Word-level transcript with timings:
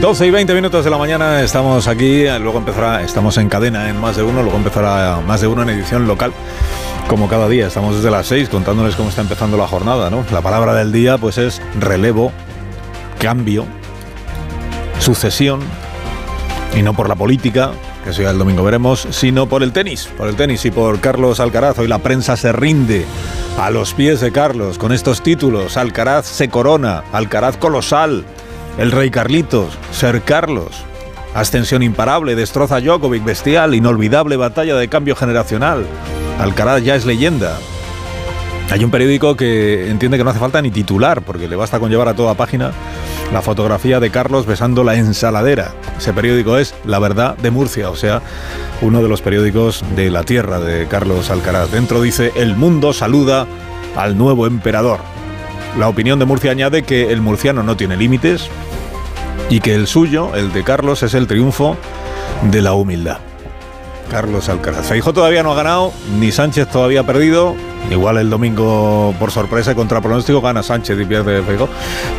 12 0.00 0.26
y 0.26 0.30
20 0.30 0.54
minutos 0.54 0.84
de 0.84 0.90
la 0.90 0.98
mañana 0.98 1.40
estamos 1.42 1.88
aquí, 1.88 2.24
luego 2.40 2.58
empezará, 2.58 3.02
estamos 3.02 3.38
en 3.38 3.48
cadena 3.48 3.88
en 3.88 3.98
más 3.98 4.16
de 4.16 4.22
uno, 4.22 4.42
luego 4.42 4.58
empezará 4.58 5.20
más 5.26 5.40
de 5.40 5.46
uno 5.46 5.62
en 5.62 5.70
edición 5.70 6.06
local. 6.06 6.32
Como 7.08 7.28
cada 7.28 7.48
día, 7.48 7.68
estamos 7.68 7.96
desde 7.96 8.10
las 8.10 8.26
6 8.26 8.48
contándoles 8.48 8.96
cómo 8.96 9.08
está 9.08 9.22
empezando 9.22 9.56
la 9.56 9.66
jornada, 9.66 10.10
¿no? 10.10 10.24
La 10.30 10.42
palabra 10.42 10.74
del 10.74 10.92
día 10.92 11.16
pues 11.16 11.38
es 11.38 11.62
relevo, 11.80 12.32
cambio, 13.18 13.64
sucesión, 14.98 15.60
y 16.76 16.82
no 16.82 16.92
por 16.92 17.08
la 17.08 17.14
política, 17.14 17.72
que 18.04 18.12
ya 18.12 18.30
el 18.30 18.38
domingo 18.38 18.62
veremos, 18.62 19.06
sino 19.10 19.48
por 19.48 19.62
el 19.62 19.72
tenis, 19.72 20.08
por 20.18 20.28
el 20.28 20.36
tenis 20.36 20.64
y 20.66 20.70
por 20.70 21.00
Carlos 21.00 21.40
Alcaraz. 21.40 21.78
Hoy 21.78 21.88
la 21.88 21.98
prensa 21.98 22.36
se 22.36 22.52
rinde 22.52 23.06
a 23.58 23.70
los 23.70 23.94
pies 23.94 24.20
de 24.20 24.32
Carlos 24.32 24.76
con 24.76 24.92
estos 24.92 25.22
títulos. 25.22 25.78
Alcaraz 25.78 26.26
se 26.26 26.48
corona, 26.48 27.04
Alcaraz 27.12 27.56
colosal, 27.56 28.24
el 28.78 28.90
rey 28.90 29.10
Carlitos, 29.10 29.78
Ser 29.92 30.22
Carlos, 30.22 30.84
ascensión 31.34 31.82
imparable, 31.82 32.34
destroza 32.34 32.76
a 32.76 32.80
Djokovic, 32.80 33.24
bestial, 33.24 33.74
inolvidable 33.74 34.36
batalla 34.36 34.76
de 34.76 34.88
cambio 34.88 35.16
generacional. 35.16 35.86
Alcaraz 36.40 36.82
ya 36.82 36.94
es 36.94 37.04
leyenda. 37.04 37.58
Hay 38.70 38.82
un 38.82 38.90
periódico 38.90 39.36
que 39.36 39.90
entiende 39.90 40.16
que 40.16 40.24
no 40.24 40.30
hace 40.30 40.38
falta 40.38 40.62
ni 40.62 40.70
titular, 40.70 41.22
porque 41.22 41.48
le 41.48 41.56
basta 41.56 41.78
con 41.78 41.90
llevar 41.90 42.08
a 42.08 42.14
toda 42.14 42.34
página 42.34 42.72
la 43.32 43.42
fotografía 43.42 44.00
de 44.00 44.10
Carlos 44.10 44.46
besando 44.46 44.84
la 44.84 44.96
ensaladera. 44.96 45.72
Ese 45.98 46.12
periódico 46.12 46.56
es 46.56 46.74
La 46.84 46.98
Verdad 46.98 47.36
de 47.36 47.50
Murcia, 47.50 47.90
o 47.90 47.96
sea, 47.96 48.22
uno 48.80 49.02
de 49.02 49.08
los 49.08 49.22
periódicos 49.22 49.84
de 49.94 50.10
la 50.10 50.24
tierra 50.24 50.60
de 50.60 50.86
Carlos 50.86 51.30
Alcaraz. 51.30 51.70
Dentro 51.70 52.00
dice, 52.00 52.32
el 52.36 52.56
mundo 52.56 52.92
saluda 52.92 53.46
al 53.96 54.16
nuevo 54.18 54.46
emperador. 54.46 55.00
La 55.78 55.88
opinión 55.88 56.18
de 56.18 56.24
Murcia 56.24 56.52
añade 56.52 56.84
que 56.84 57.12
el 57.12 57.20
murciano 57.20 57.62
no 57.62 57.76
tiene 57.76 57.96
límites 57.96 58.48
y 59.50 59.60
que 59.60 59.74
el 59.74 59.86
suyo, 59.86 60.34
el 60.34 60.52
de 60.52 60.62
Carlos, 60.62 61.02
es 61.02 61.14
el 61.14 61.26
triunfo 61.26 61.76
de 62.42 62.62
la 62.62 62.74
humildad. 62.74 63.18
Carlos 64.08 64.48
Alcaraz. 64.48 64.86
Feijóo 64.86 65.12
todavía 65.12 65.42
no 65.42 65.52
ha 65.52 65.56
ganado, 65.56 65.92
ni 66.18 66.30
Sánchez 66.30 66.68
todavía 66.68 67.00
ha 67.00 67.04
perdido. 67.04 67.56
Igual 67.90 68.18
el 68.18 68.30
domingo, 68.30 69.14
por 69.18 69.30
sorpresa 69.30 69.72
y 69.72 69.74
contra 69.74 70.00
pronóstico, 70.00 70.40
gana 70.40 70.62
Sánchez 70.62 70.98
y 71.00 71.04
pierde 71.04 71.42
Feijóo. 71.42 71.68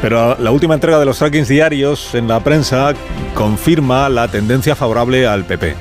Pero 0.02 0.36
la 0.38 0.52
última 0.52 0.74
entrega 0.74 1.00
de 1.00 1.06
los 1.06 1.18
trackings 1.18 1.48
diarios 1.48 2.14
en 2.14 2.28
la 2.28 2.42
prensa 2.42 2.94
confirma 3.34 4.10
la 4.10 4.28
tendencia 4.28 4.76
favorable 4.76 5.26
al 5.26 5.46
PP. 5.46 5.76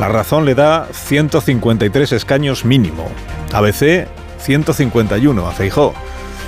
La 0.00 0.08
razón 0.08 0.44
le 0.44 0.56
da 0.56 0.88
153 0.92 2.12
escaños 2.12 2.64
mínimo. 2.64 3.06
ABC, 3.52 4.08
151 4.38 5.46
a 5.46 5.52
Feijóo. 5.52 5.94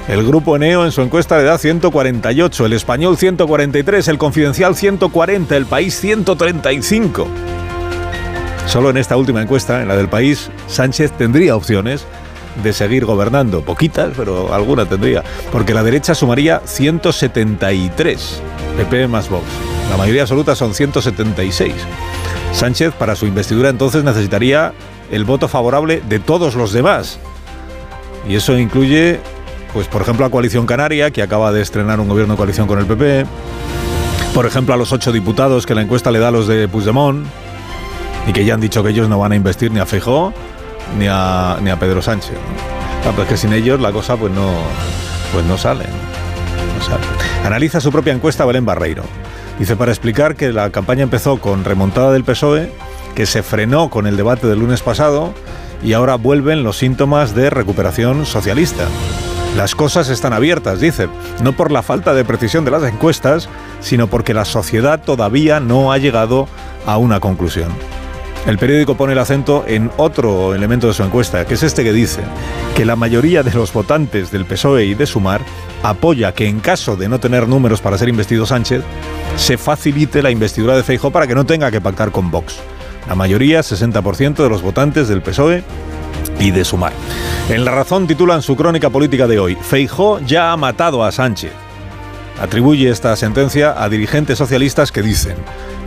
El 0.08 0.26
grupo 0.26 0.54
Eneo 0.56 0.84
en 0.84 0.92
su 0.92 1.00
encuesta 1.00 1.38
le 1.38 1.44
da 1.44 1.56
148, 1.56 2.66
el 2.66 2.74
español 2.74 3.16
143, 3.16 4.08
el 4.08 4.18
confidencial 4.18 4.76
140, 4.76 5.56
el 5.56 5.64
país 5.64 5.98
135. 5.98 7.26
Solo 8.66 8.90
en 8.90 8.98
esta 8.98 9.16
última 9.16 9.40
encuesta, 9.40 9.80
en 9.80 9.88
la 9.88 9.96
del 9.96 10.08
país, 10.08 10.50
Sánchez 10.66 11.12
tendría 11.12 11.56
opciones 11.56 12.04
de 12.62 12.72
seguir 12.72 13.06
gobernando. 13.06 13.62
Poquitas, 13.62 14.12
pero 14.16 14.52
alguna 14.52 14.86
tendría. 14.86 15.22
Porque 15.50 15.72
la 15.72 15.82
derecha 15.82 16.14
sumaría 16.14 16.60
173. 16.64 18.42
PP 18.76 19.08
más 19.08 19.30
Vox. 19.30 19.44
La 19.90 19.96
mayoría 19.96 20.22
absoluta 20.22 20.54
son 20.54 20.74
176. 20.74 21.72
Sánchez, 22.52 22.92
para 22.94 23.16
su 23.16 23.26
investidura, 23.26 23.70
entonces 23.70 24.04
necesitaría 24.04 24.72
el 25.10 25.24
voto 25.24 25.48
favorable 25.48 26.02
de 26.08 26.18
todos 26.18 26.54
los 26.54 26.72
demás. 26.72 27.18
Y 28.28 28.36
eso 28.36 28.58
incluye, 28.58 29.20
pues, 29.74 29.88
por 29.88 30.00
ejemplo, 30.02 30.24
a 30.24 30.30
Coalición 30.30 30.66
Canaria, 30.66 31.10
que 31.10 31.20
acaba 31.20 31.52
de 31.52 31.60
estrenar 31.60 31.98
un 31.98 32.08
gobierno 32.08 32.34
de 32.34 32.38
coalición 32.38 32.68
con 32.68 32.78
el 32.78 32.86
PP. 32.86 33.26
Por 34.32 34.46
ejemplo, 34.46 34.72
a 34.72 34.76
los 34.76 34.92
ocho 34.92 35.10
diputados 35.10 35.66
que 35.66 35.74
la 35.74 35.82
encuesta 35.82 36.12
le 36.12 36.20
da 36.20 36.28
a 36.28 36.30
los 36.30 36.46
de 36.46 36.68
Puigdemont 36.68 37.26
y 38.28 38.32
que 38.32 38.44
ya 38.44 38.54
han 38.54 38.60
dicho 38.60 38.84
que 38.84 38.90
ellos 38.90 39.08
no 39.08 39.18
van 39.18 39.32
a 39.32 39.36
investir 39.36 39.72
ni 39.72 39.80
a 39.80 39.86
Feijó 39.86 40.32
ni 40.96 41.08
a, 41.08 41.76
Pedro 41.78 42.00
Sánchez. 42.02 42.36
Ah, 43.04 43.12
pues 43.14 43.28
que 43.28 43.36
sin 43.36 43.52
ellos 43.52 43.80
la 43.80 43.90
cosa 43.92 44.16
pues 44.16 44.32
no, 44.32 44.52
pues 45.32 45.44
no 45.44 45.58
sale. 45.58 45.84
No 45.84 46.84
sale. 46.84 47.04
Analiza 47.44 47.80
su 47.80 47.90
propia 47.90 48.12
encuesta 48.12 48.44
Belén 48.44 48.64
Barreiro. 48.64 49.02
Dice 49.58 49.74
para 49.74 49.90
explicar 49.90 50.36
que 50.36 50.52
la 50.52 50.70
campaña 50.70 51.02
empezó 51.02 51.38
con 51.38 51.64
remontada 51.64 52.12
del 52.12 52.22
PSOE, 52.22 52.72
que 53.16 53.26
se 53.26 53.42
frenó 53.42 53.90
con 53.90 54.06
el 54.06 54.16
debate 54.16 54.46
del 54.46 54.60
lunes 54.60 54.82
pasado 54.82 55.34
y 55.82 55.94
ahora 55.94 56.14
vuelven 56.14 56.62
los 56.62 56.78
síntomas 56.78 57.34
de 57.34 57.50
recuperación 57.50 58.24
socialista. 58.24 58.86
Las 59.56 59.76
cosas 59.76 60.08
están 60.08 60.32
abiertas, 60.32 60.80
dice, 60.80 61.08
no 61.40 61.52
por 61.52 61.70
la 61.70 61.82
falta 61.82 62.12
de 62.12 62.24
precisión 62.24 62.64
de 62.64 62.72
las 62.72 62.82
encuestas, 62.82 63.48
sino 63.80 64.08
porque 64.08 64.34
la 64.34 64.44
sociedad 64.44 65.00
todavía 65.00 65.60
no 65.60 65.92
ha 65.92 65.98
llegado 65.98 66.48
a 66.86 66.98
una 66.98 67.20
conclusión. 67.20 67.68
El 68.46 68.58
periódico 68.58 68.96
pone 68.96 69.12
el 69.12 69.18
acento 69.20 69.64
en 69.66 69.92
otro 69.96 70.54
elemento 70.54 70.88
de 70.88 70.92
su 70.92 71.04
encuesta, 71.04 71.46
que 71.46 71.54
es 71.54 71.62
este 71.62 71.84
que 71.84 71.92
dice 71.92 72.22
que 72.76 72.84
la 72.84 72.96
mayoría 72.96 73.44
de 73.44 73.54
los 73.54 73.72
votantes 73.72 74.32
del 74.32 74.44
PSOE 74.44 74.86
y 74.86 74.94
de 74.94 75.06
Sumar 75.06 75.40
apoya 75.84 76.34
que 76.34 76.48
en 76.48 76.58
caso 76.58 76.96
de 76.96 77.08
no 77.08 77.20
tener 77.20 77.46
números 77.46 77.80
para 77.80 77.96
ser 77.96 78.08
investido 78.08 78.46
Sánchez, 78.46 78.82
se 79.36 79.56
facilite 79.56 80.20
la 80.20 80.30
investidura 80.30 80.76
de 80.76 80.82
Feijóo 80.82 81.12
para 81.12 81.28
que 81.28 81.34
no 81.34 81.46
tenga 81.46 81.70
que 81.70 81.80
pactar 81.80 82.10
con 82.10 82.30
Vox. 82.30 82.56
La 83.08 83.14
mayoría, 83.14 83.60
60% 83.60 84.42
de 84.42 84.48
los 84.48 84.62
votantes 84.62 85.08
del 85.08 85.22
PSOE 85.22 85.62
y 86.38 86.50
de 86.50 86.64
Sumar. 86.64 86.92
En 87.48 87.64
La 87.64 87.72
Razón 87.72 88.06
titulan 88.06 88.42
su 88.42 88.56
crónica 88.56 88.90
política 88.90 89.26
de 89.26 89.38
hoy, 89.38 89.56
Feijó 89.56 90.20
ya 90.20 90.52
ha 90.52 90.56
matado 90.56 91.04
a 91.04 91.12
Sánchez. 91.12 91.52
Atribuye 92.40 92.90
esta 92.90 93.14
sentencia 93.16 93.74
a 93.82 93.88
dirigentes 93.88 94.38
socialistas 94.38 94.90
que 94.90 95.02
dicen, 95.02 95.36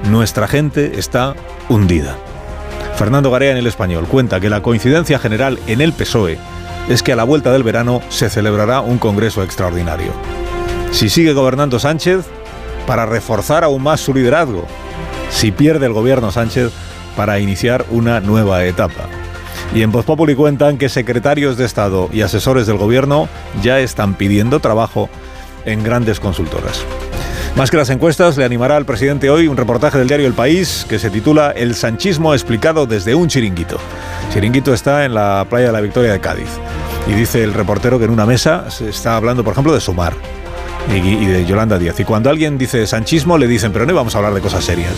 nuestra 0.09 0.47
gente 0.47 0.99
está 0.99 1.35
hundida. 1.69 2.15
Fernando 2.95 3.29
Garea 3.29 3.51
en 3.51 3.57
el 3.57 3.67
español 3.67 4.07
cuenta 4.07 4.39
que 4.39 4.49
la 4.49 4.61
coincidencia 4.61 5.19
general 5.19 5.59
en 5.67 5.81
el 5.81 5.93
PSOE 5.93 6.37
es 6.89 7.03
que 7.03 7.13
a 7.13 7.15
la 7.15 7.25
vuelta 7.25 7.51
del 7.51 7.63
verano 7.63 8.01
se 8.09 8.29
celebrará 8.29 8.81
un 8.81 8.97
congreso 8.97 9.43
extraordinario. 9.43 10.11
Si 10.91 11.09
sigue 11.09 11.33
gobernando 11.33 11.79
Sánchez, 11.79 12.25
para 12.87 13.05
reforzar 13.05 13.63
aún 13.63 13.83
más 13.83 13.99
su 13.99 14.13
liderazgo. 14.13 14.65
Si 15.29 15.51
pierde 15.51 15.85
el 15.85 15.93
gobierno 15.93 16.31
Sánchez, 16.31 16.71
para 17.15 17.39
iniciar 17.39 17.85
una 17.91 18.21
nueva 18.21 18.63
etapa. 18.63 19.03
Y 19.73 19.81
en 19.81 19.91
Voz 19.91 20.05
Populi 20.05 20.35
cuentan 20.35 20.77
que 20.77 20.89
secretarios 20.89 21.57
de 21.57 21.65
Estado 21.65 22.09
y 22.11 22.21
asesores 22.21 22.67
del 22.67 22.77
gobierno 22.77 23.27
ya 23.61 23.79
están 23.79 24.15
pidiendo 24.15 24.59
trabajo 24.59 25.09
en 25.65 25.83
grandes 25.83 26.19
consultoras. 26.19 26.83
Más 27.55 27.71
que 27.71 27.77
las 27.77 27.89
encuestas, 27.89 28.37
le 28.37 28.45
animará 28.45 28.77
al 28.77 28.85
presidente 28.85 29.29
hoy 29.29 29.47
un 29.47 29.57
reportaje 29.57 29.97
del 29.97 30.07
diario 30.07 30.27
El 30.27 30.33
País 30.33 30.85
que 30.87 30.99
se 30.99 31.09
titula 31.09 31.51
El 31.51 31.75
sanchismo 31.75 32.33
explicado 32.33 32.85
desde 32.85 33.15
un 33.15 33.27
chiringuito. 33.27 33.77
Chiringuito 34.31 34.73
está 34.73 35.05
en 35.05 35.15
la 35.15 35.45
playa 35.49 35.67
de 35.67 35.73
la 35.73 35.81
Victoria 35.81 36.11
de 36.11 36.19
Cádiz. 36.19 36.49
Y 37.07 37.13
dice 37.13 37.43
el 37.43 37.53
reportero 37.53 37.97
que 37.97 38.05
en 38.05 38.11
una 38.11 38.25
mesa 38.25 38.69
se 38.69 38.89
está 38.89 39.15
hablando, 39.15 39.43
por 39.43 39.53
ejemplo, 39.53 39.73
de 39.73 39.81
Sumar 39.81 40.13
y, 40.93 41.25
de 41.25 41.45
Yolanda 41.45 41.77
Díaz. 41.77 41.99
Y 41.99 42.03
cuando 42.03 42.29
alguien 42.29 42.57
dice 42.57 42.85
sanchismo, 42.87 43.37
le 43.37 43.47
dicen, 43.47 43.71
pero 43.71 43.85
no 43.85 43.93
vamos 43.93 44.15
a 44.15 44.19
hablar 44.19 44.33
de 44.33 44.41
cosas 44.41 44.63
serias. 44.63 44.93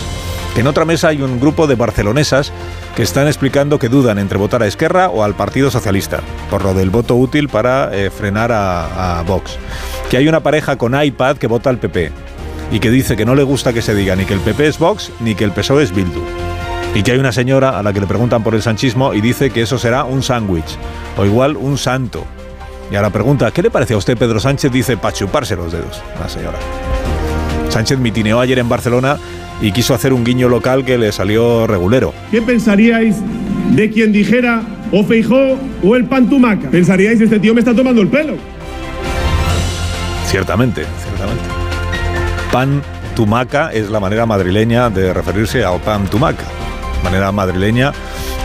Que 0.54 0.60
en 0.60 0.66
otra 0.66 0.84
mesa 0.84 1.08
hay 1.08 1.22
un 1.22 1.38
grupo 1.38 1.66
de 1.66 1.74
barcelonesas 1.74 2.52
que 2.96 3.02
están 3.02 3.26
explicando 3.26 3.78
que 3.78 3.88
dudan 3.88 4.18
entre 4.18 4.38
votar 4.38 4.62
a 4.62 4.66
Esquerra 4.66 5.08
o 5.08 5.22
al 5.22 5.34
Partido 5.34 5.70
Socialista, 5.70 6.20
por 6.50 6.64
lo 6.64 6.74
del 6.74 6.90
voto 6.90 7.16
útil 7.16 7.48
para 7.48 7.94
eh, 7.94 8.10
frenar 8.10 8.50
a, 8.52 9.18
a 9.18 9.22
Vox. 9.22 9.58
Que 10.10 10.16
hay 10.16 10.28
una 10.28 10.40
pareja 10.40 10.76
con 10.76 11.00
iPad 11.00 11.36
que 11.36 11.46
vota 11.46 11.70
al 11.70 11.78
PP 11.78 12.10
y 12.72 12.80
que 12.80 12.90
dice 12.90 13.16
que 13.16 13.24
no 13.24 13.34
le 13.34 13.42
gusta 13.42 13.72
que 13.72 13.82
se 13.82 13.94
diga 13.94 14.16
ni 14.16 14.24
que 14.24 14.34
el 14.34 14.40
PP 14.40 14.66
es 14.66 14.78
Vox 14.78 15.12
ni 15.20 15.34
que 15.34 15.44
el 15.44 15.52
PSOE 15.52 15.84
es 15.84 15.94
Bildu. 15.94 16.22
Y 16.94 17.02
que 17.04 17.12
hay 17.12 17.18
una 17.18 17.32
señora 17.32 17.78
a 17.78 17.82
la 17.82 17.92
que 17.92 18.00
le 18.00 18.06
preguntan 18.06 18.42
por 18.42 18.54
el 18.54 18.62
sanchismo 18.62 19.14
y 19.14 19.20
dice 19.20 19.50
que 19.50 19.62
eso 19.62 19.78
será 19.78 20.04
un 20.04 20.22
sándwich 20.22 20.76
o 21.16 21.24
igual 21.24 21.56
un 21.56 21.78
santo. 21.78 22.24
Y 22.90 22.96
a 22.96 23.02
la 23.02 23.10
pregunta, 23.10 23.50
¿qué 23.52 23.62
le 23.62 23.70
parece 23.70 23.94
a 23.94 23.96
usted 23.96 24.18
Pedro 24.18 24.40
Sánchez? 24.40 24.72
Dice, 24.72 24.96
para 24.96 25.14
chuparse 25.14 25.54
los 25.54 25.72
dedos, 25.72 26.02
la 26.18 26.28
señora. 26.28 26.58
Sánchez 27.68 27.98
mitineó 27.98 28.40
ayer 28.40 28.58
en 28.58 28.68
Barcelona 28.68 29.16
y 29.60 29.70
quiso 29.70 29.94
hacer 29.94 30.12
un 30.12 30.24
guiño 30.24 30.48
local 30.48 30.84
que 30.84 30.98
le 30.98 31.12
salió 31.12 31.66
regulero. 31.66 32.12
¿Qué 32.30 32.42
pensaríais 32.42 33.16
de 33.70 33.90
quien 33.90 34.10
dijera 34.10 34.62
o 34.90 35.04
Feijó 35.04 35.56
o 35.84 35.96
el 35.96 36.06
Pantumaca? 36.06 36.68
Pensaríais, 36.68 37.20
este 37.20 37.38
tío 37.38 37.54
me 37.54 37.60
está 37.60 37.74
tomando 37.74 38.02
el 38.02 38.08
pelo. 38.08 38.34
Ciertamente, 40.26 40.84
ciertamente. 41.04 41.44
Pan 42.50 42.82
tumaca 43.14 43.72
es 43.72 43.90
la 43.90 44.00
manera 44.00 44.26
madrileña 44.26 44.90
de 44.90 45.12
referirse 45.12 45.64
al 45.64 45.80
pan 45.80 46.06
tumaca. 46.06 46.44
Manera 47.04 47.30
madrileña 47.30 47.92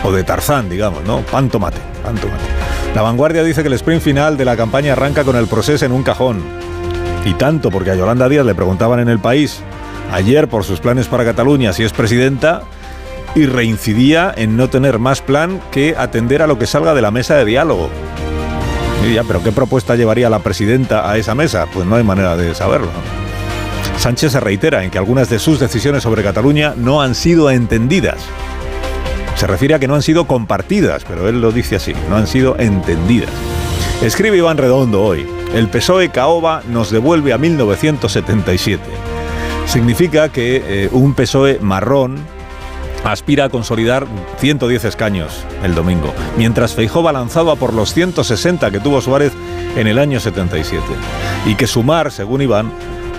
o 0.04 0.12
de 0.12 0.22
Tarzán, 0.22 0.68
digamos, 0.68 1.04
¿no? 1.04 1.20
Pan 1.22 1.48
tomate, 1.48 1.78
pan 2.04 2.14
tomate. 2.16 2.65
La 2.96 3.02
vanguardia 3.02 3.44
dice 3.44 3.60
que 3.60 3.68
el 3.68 3.74
sprint 3.74 4.00
final 4.00 4.38
de 4.38 4.46
la 4.46 4.56
campaña 4.56 4.94
arranca 4.94 5.22
con 5.22 5.36
el 5.36 5.46
proceso 5.48 5.84
en 5.84 5.92
un 5.92 6.02
cajón. 6.02 6.42
Y 7.26 7.34
tanto 7.34 7.70
porque 7.70 7.90
a 7.90 7.94
Yolanda 7.94 8.26
Díaz 8.26 8.46
le 8.46 8.54
preguntaban 8.54 9.00
en 9.00 9.10
el 9.10 9.18
país 9.18 9.60
ayer 10.10 10.48
por 10.48 10.64
sus 10.64 10.80
planes 10.80 11.06
para 11.06 11.22
Cataluña 11.22 11.74
si 11.74 11.84
es 11.84 11.92
presidenta 11.92 12.62
y 13.34 13.44
reincidía 13.44 14.32
en 14.34 14.56
no 14.56 14.70
tener 14.70 14.98
más 14.98 15.20
plan 15.20 15.60
que 15.70 15.94
atender 15.94 16.40
a 16.40 16.46
lo 16.46 16.58
que 16.58 16.66
salga 16.66 16.94
de 16.94 17.02
la 17.02 17.10
mesa 17.10 17.34
de 17.36 17.44
diálogo. 17.44 17.90
Ya, 19.12 19.24
pero 19.24 19.42
¿qué 19.42 19.52
propuesta 19.52 19.94
llevaría 19.94 20.30
la 20.30 20.38
presidenta 20.38 21.10
a 21.10 21.18
esa 21.18 21.34
mesa? 21.34 21.66
Pues 21.74 21.84
no 21.84 21.96
hay 21.96 22.02
manera 22.02 22.34
de 22.34 22.54
saberlo. 22.54 22.88
Sánchez 23.98 24.32
se 24.32 24.40
reitera 24.40 24.84
en 24.84 24.90
que 24.90 24.96
algunas 24.96 25.28
de 25.28 25.38
sus 25.38 25.60
decisiones 25.60 26.02
sobre 26.02 26.22
Cataluña 26.22 26.72
no 26.74 27.02
han 27.02 27.14
sido 27.14 27.50
entendidas. 27.50 28.24
Se 29.36 29.46
refiere 29.46 29.74
a 29.74 29.78
que 29.78 29.86
no 29.86 29.94
han 29.94 30.02
sido 30.02 30.26
compartidas, 30.26 31.04
pero 31.06 31.28
él 31.28 31.40
lo 31.40 31.52
dice 31.52 31.76
así, 31.76 31.92
no 32.08 32.16
han 32.16 32.26
sido 32.26 32.58
entendidas. 32.58 33.30
Escribe 34.02 34.38
Iván 34.38 34.56
Redondo 34.56 35.02
hoy, 35.02 35.26
el 35.54 35.68
PSOE 35.68 36.10
Caoba 36.10 36.62
nos 36.68 36.90
devuelve 36.90 37.32
a 37.32 37.38
1977. 37.38 38.82
Significa 39.66 40.30
que 40.30 40.62
eh, 40.66 40.88
un 40.90 41.14
PSOE 41.14 41.58
marrón 41.60 42.16
aspira 43.04 43.44
a 43.44 43.48
consolidar 43.50 44.06
110 44.38 44.84
escaños 44.84 45.44
el 45.62 45.74
domingo, 45.74 46.14
mientras 46.36 46.74
Feijó 46.74 47.02
va 47.02 47.12
lanzado 47.12 47.50
a 47.50 47.56
por 47.56 47.74
los 47.74 47.92
160 47.92 48.70
que 48.70 48.80
tuvo 48.80 49.00
Suárez 49.00 49.32
en 49.76 49.86
el 49.86 49.98
año 49.98 50.18
77. 50.18 50.82
Y 51.44 51.56
que 51.56 51.66
sumar, 51.66 52.10
según 52.10 52.42
Iván, 52.42 52.72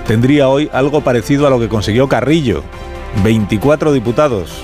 tendría 0.08 0.50
hoy 0.50 0.70
algo 0.74 1.02
parecido 1.02 1.46
a 1.46 1.50
lo 1.50 1.60
que 1.60 1.70
consiguió 1.70 2.08
Carrillo, 2.08 2.64
24 3.24 3.94
diputados, 3.94 4.64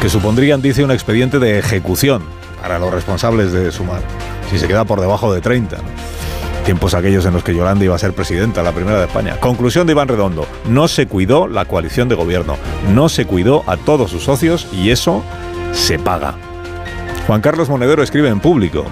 que 0.00 0.08
supondrían, 0.08 0.62
dice, 0.62 0.84
un 0.84 0.90
expediente 0.90 1.38
de 1.38 1.58
ejecución 1.58 2.22
para 2.60 2.78
los 2.78 2.92
responsables 2.92 3.52
de 3.52 3.70
sumar, 3.72 4.00
si 4.50 4.58
se 4.58 4.68
queda 4.68 4.84
por 4.84 5.00
debajo 5.00 5.32
de 5.32 5.40
30 5.40 5.78
tiempos 6.68 6.92
aquellos 6.92 7.24
en 7.24 7.32
los 7.32 7.42
que 7.42 7.54
Yolanda 7.54 7.86
iba 7.86 7.94
a 7.94 7.98
ser 7.98 8.12
presidenta, 8.12 8.62
la 8.62 8.72
primera 8.72 8.98
de 8.98 9.06
España. 9.06 9.40
Conclusión 9.40 9.86
de 9.86 9.92
Iván 9.92 10.06
Redondo, 10.06 10.46
no 10.68 10.86
se 10.86 11.06
cuidó 11.06 11.48
la 11.48 11.64
coalición 11.64 12.10
de 12.10 12.14
gobierno, 12.14 12.58
no 12.92 13.08
se 13.08 13.24
cuidó 13.24 13.64
a 13.66 13.78
todos 13.78 14.10
sus 14.10 14.24
socios 14.24 14.68
y 14.70 14.90
eso 14.90 15.24
se 15.72 15.98
paga. 15.98 16.34
Juan 17.26 17.40
Carlos 17.40 17.70
Monedero 17.70 18.02
escribe 18.02 18.28
en 18.28 18.40
público, 18.40 18.84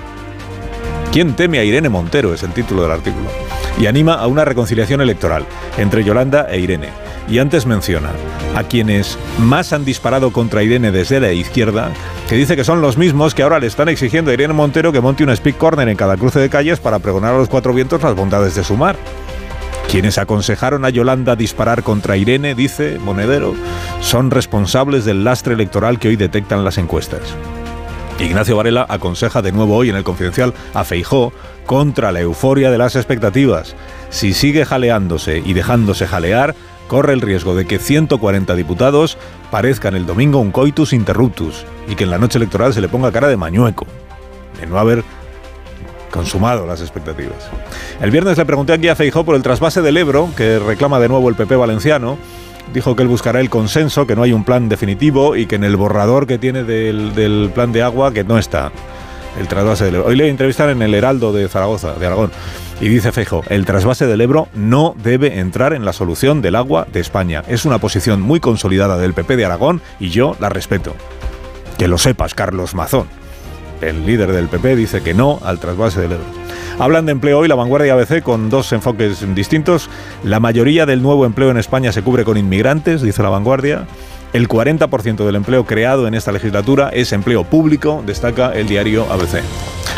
¿Quién 1.13 1.37
teme 1.37 1.59
a 1.59 1.65
Irene 1.65 1.91
Montero? 1.91 2.33
es 2.33 2.43
el 2.43 2.53
título 2.53 2.81
del 2.83 2.93
artículo. 2.93 3.27
Y 3.79 3.85
anima 3.85 4.15
a 4.15 4.27
una 4.27 4.47
reconciliación 4.47 5.03
electoral 5.03 5.45
entre 5.77 6.03
Yolanda 6.03 6.47
e 6.51 6.59
Irene. 6.61 6.89
Y 7.29 7.39
antes 7.41 7.67
menciona 7.67 8.11
a 8.55 8.63
quienes 8.63 9.19
más 9.39 9.73
han 9.73 9.85
disparado 9.85 10.33
contra 10.33 10.63
Irene 10.63 10.93
desde 10.93 11.21
la 11.21 11.33
izquierda, 11.33 11.91
que 12.29 12.37
dice 12.37 12.57
que 12.57 12.65
son 12.65 12.81
los 12.81 12.97
mismos 12.97 13.35
que 13.35 13.43
ahora 13.43 13.59
le 13.59 13.67
están 13.67 13.89
exigiendo 13.89 14.31
a 14.31 14.35
Irene 14.35 14.55
Montero 14.55 14.93
que 14.93 15.01
monte 15.01 15.25
un 15.25 15.37
speak 15.37 15.57
corner 15.59 15.89
en 15.89 15.97
cada 15.97 16.17
cruce 16.17 16.39
de 16.39 16.49
calles 16.49 16.79
para 16.79 17.01
pregonar 17.01 17.35
a 17.35 17.39
los 17.39 17.49
cuatro 17.49 17.75
vientos 17.75 18.03
las 18.03 18.15
bondades 18.15 18.55
de 18.55 18.65
su 18.65 18.77
mar. 18.77 18.97
Quienes 19.91 20.19
aconsejaron 20.19 20.85
a 20.85 20.91
Yolanda 20.91 21.37
disparar 21.37 21.83
contra 21.83 22.17
Irene, 22.17 22.55
dice 22.55 22.99
Monedero, 22.99 23.55
son 24.01 24.31
responsables 24.31 25.05
del 25.05 25.25
lastre 25.25 25.55
electoral 25.55 25.99
que 25.99 26.09
hoy 26.09 26.17
detectan 26.17 26.65
las 26.65 26.79
encuestas. 26.79 27.23
Ignacio 28.19 28.57
Varela 28.57 28.87
aconseja 28.89 29.43
de 29.43 29.53
nuevo 29.53 29.77
hoy 29.77 29.91
en 29.91 29.97
el 29.97 30.05
Confidencial 30.05 30.55
a 30.75 30.85
Feijó 30.85 31.33
contra 31.67 32.13
la 32.13 32.21
euforia 32.21 32.71
de 32.71 32.79
las 32.79 32.97
expectativas. 32.97 33.77
Si 34.09 34.33
sigue 34.33 34.65
jaleándose 34.65 35.43
y 35.45 35.53
dejándose 35.53 36.07
jalear, 36.07 36.55
corre 36.89 37.13
el 37.13 37.21
riesgo 37.21 37.55
de 37.55 37.67
que 37.67 37.79
140 37.79 38.55
diputados 38.55 39.19
parezcan 39.51 39.95
el 39.95 40.07
domingo 40.07 40.39
un 40.39 40.53
coitus 40.53 40.93
interruptus 40.93 41.65
y 41.89 41.95
que 41.95 42.05
en 42.05 42.11
la 42.11 42.19
noche 42.19 42.39
electoral 42.39 42.73
se 42.75 42.81
le 42.81 42.89
ponga 42.89 43.13
cara 43.13 43.29
de 43.29 43.37
mañueco, 43.37 43.87
de 44.61 44.67
no 44.67 44.79
haber 44.79 45.05
consumado 46.11 46.67
las 46.67 46.81
expectativas. 46.81 47.51
El 48.01 48.11
viernes 48.11 48.39
le 48.39 48.47
pregunté 48.47 48.73
aquí 48.73 48.89
a 48.89 48.97
Feijó 48.97 49.25
por 49.25 49.35
el 49.35 49.43
trasvase 49.43 49.83
del 49.83 49.97
Ebro, 49.97 50.31
que 50.37 50.59
reclama 50.59 50.99
de 50.99 51.09
nuevo 51.09 51.29
el 51.29 51.35
PP 51.35 51.57
valenciano. 51.57 52.17
Dijo 52.73 52.97
que 52.97 53.03
él 53.03 53.09
buscará 53.09 53.41
el 53.41 53.51
consenso, 53.51 54.07
que 54.07 54.17
no 54.17 54.23
hay 54.23 54.33
un 54.33 54.45
plan 54.45 54.69
definitivo 54.69 55.37
y 55.37 55.47
que 55.47 55.55
en 55.55 55.65
el 55.65 55.77
borrador 55.77 56.27
que 56.27 56.39
tiene 56.39 56.65
del, 56.65 57.15
del 57.15 57.51
plan 57.55 57.73
de 57.73 57.83
agua 57.83 58.13
que 58.13 58.25
no 58.25 58.39
está 58.39 58.73
el 59.39 59.49
trasvase 59.49 59.85
del 59.85 59.97
Ebro. 59.97 60.09
Hoy 60.09 60.17
le 60.17 60.29
en 60.29 60.83
el 60.83 60.95
Heraldo 60.95 61.33
de 61.33 61.49
Zaragoza, 61.49 61.95
de 61.95 62.07
Aragón. 62.07 62.31
Y 62.81 62.89
dice 62.89 63.13
Feijo, 63.13 63.43
el 63.49 63.65
trasvase 63.65 64.07
del 64.07 64.21
Ebro 64.21 64.49
no 64.55 64.95
debe 65.03 65.39
entrar 65.39 65.73
en 65.73 65.85
la 65.85 65.93
solución 65.93 66.43
del 66.43 66.57
agua 66.57 66.87
de 66.93 67.01
España. 67.01 67.43
Es 67.49 67.65
una 67.65 67.79
posición 67.79 68.21
muy 68.21 68.41
consolidada 68.41 68.99
del 68.99 69.15
PP 69.15 69.37
de 69.37 69.45
Aragón 69.45 69.81
y 69.99 70.11
yo 70.11 70.37
la 70.41 70.49
respeto. 70.49 70.95
Que 71.79 71.89
lo 71.89 71.99
sepas, 71.99 72.35
Carlos 72.35 72.75
Mazón. 72.75 73.07
El 73.81 74.07
líder 74.07 74.33
del 74.33 74.49
PP 74.49 74.77
dice 74.77 75.03
que 75.03 75.15
no 75.15 75.39
al 75.43 75.59
trasvase 75.59 76.01
del 76.01 76.13
Ebro. 76.13 76.25
Hablan 76.79 77.07
de 77.07 77.13
empleo 77.13 77.39
hoy 77.39 77.49
la 77.49 77.55
vanguardia 77.55 77.95
ABC 77.95 78.23
con 78.23 78.51
dos 78.51 78.71
enfoques 78.73 79.35
distintos. 79.35 79.89
La 80.23 80.41
mayoría 80.41 80.85
del 80.85 81.03
nuevo 81.03 81.25
empleo 81.25 81.51
en 81.51 81.57
España 81.57 81.91
se 81.93 82.03
cubre 82.03 82.25
con 82.25 82.37
inmigrantes, 82.37 83.01
dice 83.01 83.23
la 83.23 83.31
vanguardia. 83.31 83.87
El 84.37 84.49
40% 84.49 85.25
del 85.25 85.35
empleo 85.35 85.65
creado 85.65 86.07
en 86.07 86.13
esta 86.13 86.31
legislatura 86.31 86.91
es 86.91 87.15
empleo 87.15 87.45
público, 87.45 88.03
destaca 88.05 88.53
el 88.53 88.69
diario 88.69 89.11
ABC. 89.11 89.41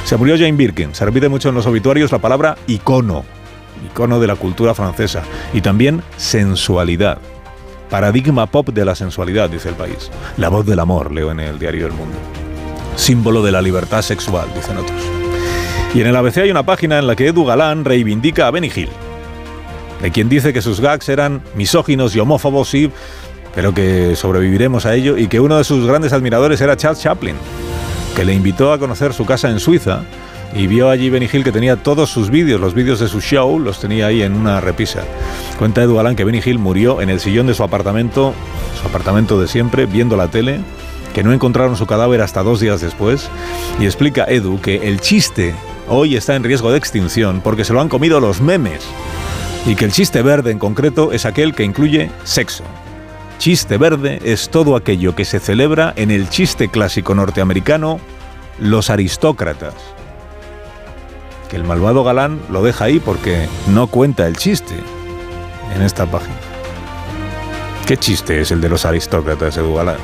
Se 0.05 0.17
murió 0.17 0.37
Jane 0.37 0.53
Birkin. 0.53 0.95
Se 0.95 1.05
repite 1.05 1.29
mucho 1.29 1.49
en 1.49 1.57
los 1.57 1.67
obituarios 1.67 2.13
la 2.13 2.21
palabra 2.21 2.57
icono, 2.69 3.25
icono 3.85 4.21
de 4.21 4.29
la 4.29 4.37
cultura 4.37 4.75
francesa, 4.75 5.25
y 5.53 5.61
también 5.61 6.05
sensualidad. 6.19 7.19
Paradigma 7.91 8.47
pop 8.47 8.69
de 8.69 8.85
la 8.85 8.95
sensualidad, 8.95 9.51
dice 9.51 9.71
el 9.71 9.75
país. 9.75 10.09
La 10.37 10.51
voz 10.51 10.65
del 10.65 10.79
amor, 10.79 11.11
leo 11.11 11.33
en 11.33 11.41
el 11.41 11.59
diario 11.59 11.87
El 11.87 11.93
Mundo. 11.95 12.17
Símbolo 12.95 13.43
de 13.43 13.51
la 13.51 13.61
libertad 13.61 14.03
sexual, 14.03 14.47
dicen 14.55 14.77
otros. 14.77 15.03
Y 15.97 16.01
en 16.01 16.07
el 16.07 16.15
ABC 16.15 16.37
hay 16.37 16.53
una 16.53 16.63
página 16.63 17.01
en 17.01 17.09
la 17.09 17.17
que 17.17 17.27
Edu 17.27 17.45
Galán 17.45 17.85
reivindica 17.85 18.47
a 18.47 18.53
Benny 18.53 18.71
Hill, 18.73 18.91
de 20.01 20.13
quien 20.13 20.29
dice 20.29 20.53
que 20.53 20.63
sus 20.63 20.81
gags 20.81 21.09
eran 21.09 21.43
misóginos 21.57 22.15
y 22.15 22.21
homófobos, 22.21 22.69
sí, 22.69 22.93
pero 23.55 23.75
que 23.75 24.17
sobreviviremos 24.17 24.87
a 24.87 24.95
ello, 24.95 25.17
y 25.17 25.29
que 25.29 25.41
uno 25.41 25.59
de 25.59 25.65
sus 25.65 25.87
grandes 25.87 26.13
admiradores 26.13 26.61
era 26.61 26.77
Charles 26.77 27.03
Chaplin 27.03 27.37
que 28.19 28.25
le 28.25 28.35
invitó 28.35 28.73
a 28.73 28.79
conocer 28.79 29.15
su 29.15 29.25
casa 29.25 29.49
en 29.49 29.61
Suiza 29.61 30.03
y 30.53 30.67
vio 30.67 30.91
allí 30.91 31.09
Benny 31.09 31.29
Hill 31.33 31.45
que 31.45 31.53
tenía 31.53 31.77
todos 31.77 32.11
sus 32.11 32.31
vídeos, 32.31 32.61
los 32.61 32.75
vídeos 32.75 32.99
de 32.99 33.07
su 33.07 33.21
show, 33.21 33.61
los 33.61 33.79
tenía 33.79 34.07
ahí 34.09 34.23
en 34.23 34.35
una 34.35 34.61
repisa. 34.61 35.05
Cuenta 35.57 35.83
Edu 35.83 35.95
Galán 35.95 36.17
que 36.17 36.25
Benny 36.25 36.41
Hill 36.45 36.59
murió 36.59 37.01
en 37.01 37.11
el 37.11 37.21
sillón 37.21 37.47
de 37.47 37.55
su 37.55 37.63
apartamento, 37.63 38.35
su 38.81 38.89
apartamento 38.89 39.41
de 39.41 39.47
siempre, 39.47 39.87
viendo 39.87 40.17
la 40.17 40.27
tele, 40.27 40.59
que 41.15 41.23
no 41.23 41.33
encontraron 41.33 41.77
su 41.77 41.87
cadáver 41.87 42.21
hasta 42.21 42.43
dos 42.43 42.59
días 42.59 42.81
después, 42.81 43.29
y 43.79 43.85
explica 43.85 44.25
Edu 44.25 44.61
que 44.61 44.89
el 44.89 45.01
chiste 45.01 45.55
hoy 45.87 46.17
está 46.17 46.35
en 46.35 46.43
riesgo 46.43 46.73
de 46.73 46.79
extinción 46.79 47.41
porque 47.41 47.65
se 47.65 47.73
lo 47.73 47.81
han 47.81 47.89
comido 47.89 48.19
los 48.19 48.41
memes, 48.41 48.83
y 49.65 49.77
que 49.77 49.85
el 49.85 49.93
chiste 49.93 50.23
verde 50.23 50.51
en 50.51 50.59
concreto 50.59 51.13
es 51.13 51.25
aquel 51.25 51.55
que 51.55 51.63
incluye 51.63 52.11
sexo. 52.25 52.65
Chiste 53.39 53.79
verde 53.79 54.19
es 54.25 54.49
todo 54.49 54.75
aquello 54.75 55.15
que 55.15 55.25
se 55.25 55.39
celebra 55.39 55.93
en 55.95 56.11
el 56.11 56.29
chiste 56.29 56.69
clásico 56.69 57.15
norteamericano, 57.15 58.01
los 58.59 58.91
aristócratas. 58.91 59.75
Que 61.49 61.55
el 61.55 61.63
malvado 61.63 62.03
galán 62.03 62.41
lo 62.51 62.65
deja 62.65 62.87
ahí 62.87 62.99
porque 62.99 63.49
no 63.69 63.87
cuenta 63.87 64.27
el 64.27 64.37
chiste 64.37 64.75
en 65.75 65.83
esta 65.83 66.05
página. 66.05 66.35
¿Qué 67.87 67.97
chiste 67.97 68.41
es 68.41 68.51
el 68.51 68.61
de 68.61 68.69
los 68.69 68.85
aristócratas, 68.85 69.57
Edu 69.57 69.73
Galán? 69.73 69.97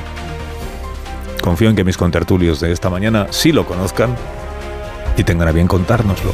Confío 1.41 1.69
en 1.69 1.75
que 1.75 1.83
mis 1.83 1.97
contertulios 1.97 2.61
de 2.61 2.71
esta 2.71 2.89
mañana 2.89 3.27
sí 3.31 3.51
lo 3.51 3.65
conozcan 3.65 4.15
y 5.17 5.23
tengan 5.25 5.49
a 5.49 5.51
bien 5.51 5.67
contárnoslo. 5.67 6.33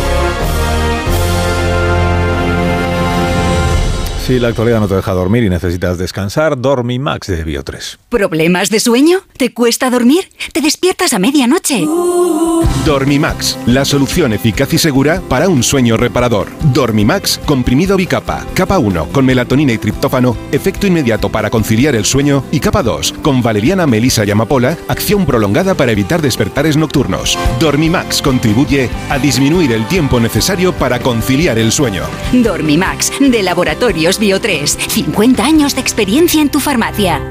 Si 4.25 4.39
la 4.39 4.49
actualidad 4.49 4.79
no 4.79 4.87
te 4.87 4.93
deja 4.93 5.13
dormir 5.13 5.43
y 5.43 5.49
necesitas 5.49 5.97
descansar, 5.97 6.55
Dormimax 6.61 7.25
de 7.25 7.43
Bio3. 7.43 7.97
¿Problemas 8.07 8.69
de 8.69 8.79
sueño? 8.79 9.21
¿Te 9.35 9.51
cuesta 9.51 9.89
dormir? 9.89 10.29
¿Te 10.53 10.61
despiertas 10.61 11.13
a 11.13 11.19
medianoche? 11.19 11.87
Dormimax, 12.85 13.57
la 13.65 13.83
solución 13.83 14.31
eficaz 14.33 14.73
y 14.73 14.77
segura 14.77 15.21
para 15.27 15.49
un 15.49 15.63
sueño 15.63 15.97
reparador. 15.97 16.49
Dormimax, 16.71 17.39
comprimido 17.45 17.97
bicapa, 17.97 18.45
capa 18.53 18.77
1 18.77 19.07
con 19.11 19.25
melatonina 19.25 19.73
y 19.73 19.79
triptófano, 19.79 20.37
efecto 20.51 20.85
inmediato 20.85 21.29
para 21.29 21.49
conciliar 21.49 21.95
el 21.95 22.05
sueño 22.05 22.43
y 22.51 22.59
capa 22.59 22.83
2 22.83 23.15
con 23.23 23.41
valeriana, 23.41 23.87
melisa 23.87 24.23
y 24.23 24.29
amapola, 24.29 24.77
acción 24.87 25.25
prolongada 25.25 25.73
para 25.73 25.91
evitar 25.91 26.21
despertares 26.21 26.77
nocturnos. 26.77 27.39
Dormimax 27.59 28.21
contribuye 28.21 28.87
a 29.09 29.17
disminuir 29.17 29.71
el 29.71 29.87
tiempo 29.87 30.19
necesario 30.19 30.73
para 30.73 30.99
conciliar 30.99 31.57
el 31.57 31.71
sueño. 31.71 32.03
Dormimax, 32.31 33.11
de 33.19 33.41
Laboratorios 33.41 34.10
Bio 34.19 34.39
3. 34.39 34.77
50 34.89 35.43
años 35.43 35.75
de 35.75 35.81
experiencia 35.81 36.41
en 36.41 36.49
tu 36.49 36.59
farmacia. 36.59 37.21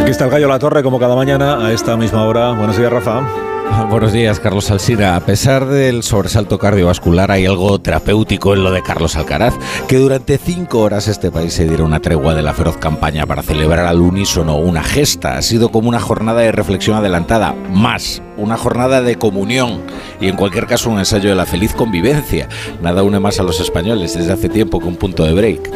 Aquí 0.00 0.10
está 0.10 0.24
el 0.24 0.30
gallo 0.30 0.48
La 0.48 0.58
Torre 0.58 0.82
como 0.82 0.98
cada 0.98 1.16
mañana 1.16 1.66
a 1.66 1.72
esta 1.72 1.96
misma 1.96 2.24
hora. 2.24 2.52
Buenos 2.52 2.76
días, 2.78 2.92
Rafa. 2.92 3.45
Buenos 3.90 4.12
días, 4.12 4.40
Carlos 4.40 4.70
Alsina. 4.70 5.16
A 5.16 5.20
pesar 5.20 5.66
del 5.66 6.02
sobresalto 6.02 6.58
cardiovascular, 6.58 7.30
hay 7.30 7.46
algo 7.46 7.78
terapéutico 7.78 8.54
en 8.54 8.64
lo 8.64 8.70
de 8.70 8.82
Carlos 8.82 9.16
Alcaraz, 9.16 9.54
que 9.88 9.96
durante 9.96 10.38
cinco 10.38 10.80
horas 10.80 11.08
este 11.08 11.30
país 11.30 11.54
se 11.54 11.66
diera 11.66 11.84
una 11.84 12.00
tregua 12.00 12.34
de 12.34 12.42
la 12.42 12.54
feroz 12.54 12.76
campaña 12.76 13.26
para 13.26 13.42
celebrar 13.42 13.86
al 13.86 14.00
unísono 14.00 14.56
una 14.56 14.82
gesta. 14.82 15.36
Ha 15.36 15.42
sido 15.42 15.70
como 15.70 15.88
una 15.88 16.00
jornada 16.00 16.40
de 16.40 16.52
reflexión 16.52 16.96
adelantada, 16.96 17.54
más 17.70 18.22
una 18.36 18.56
jornada 18.56 19.02
de 19.02 19.16
comunión 19.16 19.82
y 20.20 20.28
en 20.28 20.36
cualquier 20.36 20.66
caso 20.66 20.90
un 20.90 20.98
ensayo 20.98 21.28
de 21.28 21.34
la 21.34 21.46
feliz 21.46 21.72
convivencia. 21.74 22.48
Nada 22.82 23.02
une 23.02 23.20
más 23.20 23.40
a 23.40 23.42
los 23.42 23.60
españoles 23.60 24.14
desde 24.14 24.32
hace 24.32 24.48
tiempo 24.48 24.80
que 24.80 24.86
un 24.86 24.96
punto 24.96 25.24
de 25.24 25.32
break. 25.32 25.70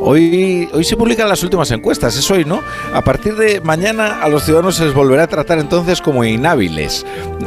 Hoy, 0.00 0.68
hoy 0.72 0.84
se 0.84 0.96
publican 0.96 1.28
las 1.28 1.42
últimas 1.42 1.70
encuestas, 1.70 2.16
es 2.16 2.30
hoy, 2.30 2.44
¿no? 2.44 2.60
A 2.92 3.02
partir 3.02 3.36
de 3.36 3.60
mañana 3.60 4.22
a 4.22 4.28
los 4.28 4.44
ciudadanos 4.44 4.76
se 4.76 4.84
les 4.84 4.94
volverá 4.94 5.24
a 5.24 5.26
tratar 5.26 5.58
entonces 5.58 6.00
como 6.00 6.24
inhábiles. 6.24 7.04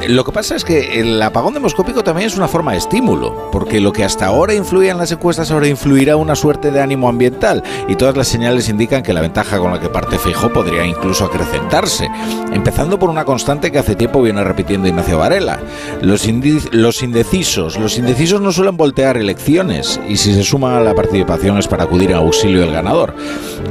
Lo 0.08 0.24
que 0.24 0.32
pasa 0.32 0.56
es 0.56 0.64
que 0.64 1.00
el 1.00 1.22
apagón 1.22 1.54
demoscópico 1.54 2.04
también 2.04 2.28
es 2.28 2.38
una 2.38 2.48
forma 2.48 2.74
de 2.74 2.78
estímulo, 2.78 3.50
porque 3.52 3.80
lo 3.80 3.92
que 3.92 4.04
hasta 4.04 4.28
ahora 4.28 4.54
influía 4.54 4.92
en 4.92 4.98
las 4.98 5.12
encuestas 5.12 5.52
ahora 5.52 5.68
influirá 5.68 6.16
una 6.16 6.36
suerte 6.36 6.72
de 6.72 6.82
ánimo 6.82 7.10
ambiental 7.10 7.64
y 7.88 7.96
todas 7.96 8.16
las 8.16 8.28
señales 8.28 8.70
indican 8.70 9.04
que 9.04 9.14
la 9.14 9.22
ventaja 9.22 9.58
con 9.60 9.72
la 9.72 9.80
que 9.80 9.90
parte 9.90 10.18
Feijóo 10.18 10.52
podría 10.52 10.86
incluso 10.86 11.26
acrecentarse, 11.26 12.10
empezando 12.54 13.00
por 13.00 13.10
una 13.10 13.26
constante 13.26 13.72
que 13.72 13.80
hace 13.80 13.96
tiempo 13.96 14.22
viene 14.22 14.44
repitiendo 14.44 14.57
Ignacio 14.60 15.18
Varela. 15.18 15.60
Los, 16.02 16.28
los 16.72 17.04
indecisos, 17.04 17.78
los 17.78 17.98
indecisos 17.98 18.42
no 18.42 18.52
suelen 18.52 18.78
voltear 18.78 19.18
elecciones 19.18 20.00
y 20.08 20.18
si 20.18 20.34
se 20.34 20.44
suma 20.44 20.78
a 20.78 20.82
la 20.82 20.96
participación 20.96 21.58
es 21.58 21.68
para 21.68 21.86
acudir 21.86 22.12
en 22.12 22.18
auxilio 22.18 22.62
del 22.62 22.72
ganador. 22.72 23.16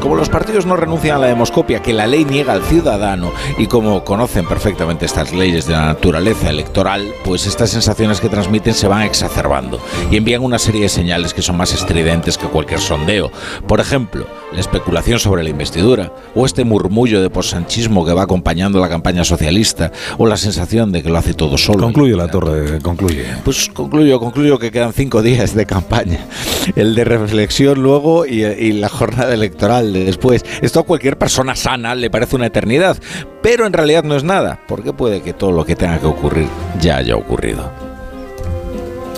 Como 0.01 0.17
los 0.17 0.29
partidos 0.29 0.67
no 0.67 0.77
renuncian 0.77 1.17
a 1.17 1.21
la 1.21 1.27
demoscopia 1.27 1.83
que 1.83 1.93
la 1.93 2.07
ley 2.07 2.25
niega 2.25 2.53
al 2.53 2.63
ciudadano 2.63 3.33
y 3.59 3.67
como 3.67 4.05
conocen 4.05 4.47
perfectamente 4.47 5.07
estas 5.07 5.33
leyes 5.33 5.67
de 5.67 5.73
la 5.73 5.87
naturaleza 5.87 6.51
electoral, 6.51 7.07
pues 7.25 7.47
estas 7.47 7.71
sensaciones 7.71 8.21
que 8.21 8.29
transmiten 8.29 8.75
se 8.75 8.89
van 8.89 9.03
exacerbando 9.03 9.81
y 10.11 10.17
envían 10.17 10.43
una 10.43 10.59
serie 10.59 10.83
de 10.83 10.89
señales 10.89 11.35
que 11.35 11.43
son 11.43 11.57
más 11.57 11.73
estridentes 11.73 12.39
que 12.39 12.47
cualquier 12.47 12.81
sondeo. 12.81 13.31
Por 13.67 13.81
ejemplo, 13.81 14.27
la 14.53 14.61
especulación 14.61 15.19
sobre 15.19 15.43
la 15.43 15.51
investidura, 15.51 16.13
o 16.35 16.47
este 16.47 16.65
murmullo 16.65 17.21
de 17.21 17.31
posanchismo 17.31 18.05
que 18.05 18.13
va 18.13 18.23
acompañando 18.23 18.81
la 18.81 18.89
campaña 18.89 19.25
socialista, 19.25 19.93
o 20.19 20.27
la 20.27 20.37
sensación 20.37 20.93
de 20.93 21.03
que 21.03 21.11
lo 21.11 21.19
hace 21.19 21.35
todo 21.35 21.59
solo. 21.59 21.85
Concluye 21.85 22.17
la 22.17 22.29
torre, 22.29 22.81
concluye. 22.81 23.25
Pues 23.45 23.69
concluyo, 23.73 24.19
concluyo 24.19 24.59
que 24.59 24.71
quedan 24.71 24.93
cinco 24.93 25.23
días 25.23 25.55
de 25.55 25.67
campaña. 25.67 26.27
El 26.75 26.95
de 26.95 27.05
reflexión 27.05 27.83
luego 27.83 28.27
y, 28.27 28.45
y 28.45 28.73
la 28.73 28.89
jornada 28.89 29.35
electoral 29.35 29.93
de 29.93 30.05
después. 30.05 30.45
Esto 30.63 30.81
a 30.81 30.85
cualquier 30.85 31.19
persona 31.19 31.55
sana 31.55 31.95
le 31.95 32.11
parece 32.11 32.37
una 32.37 32.47
eternidad, 32.47 32.97
pero 33.43 33.67
en 33.67 33.73
realidad 33.73 34.05
no 34.05 34.17
es 34.17 34.25
nada, 34.25 34.61
porque 34.67 34.93
puede 34.93 35.23
que 35.23 35.33
todo 35.33 35.53
lo 35.53 35.65
que 35.65 35.77
tenga 35.77 35.99
que 35.99 36.07
ocurrir 36.07 36.49
ya 36.81 36.97
haya 36.99 37.17
ocurrido. 37.17 37.86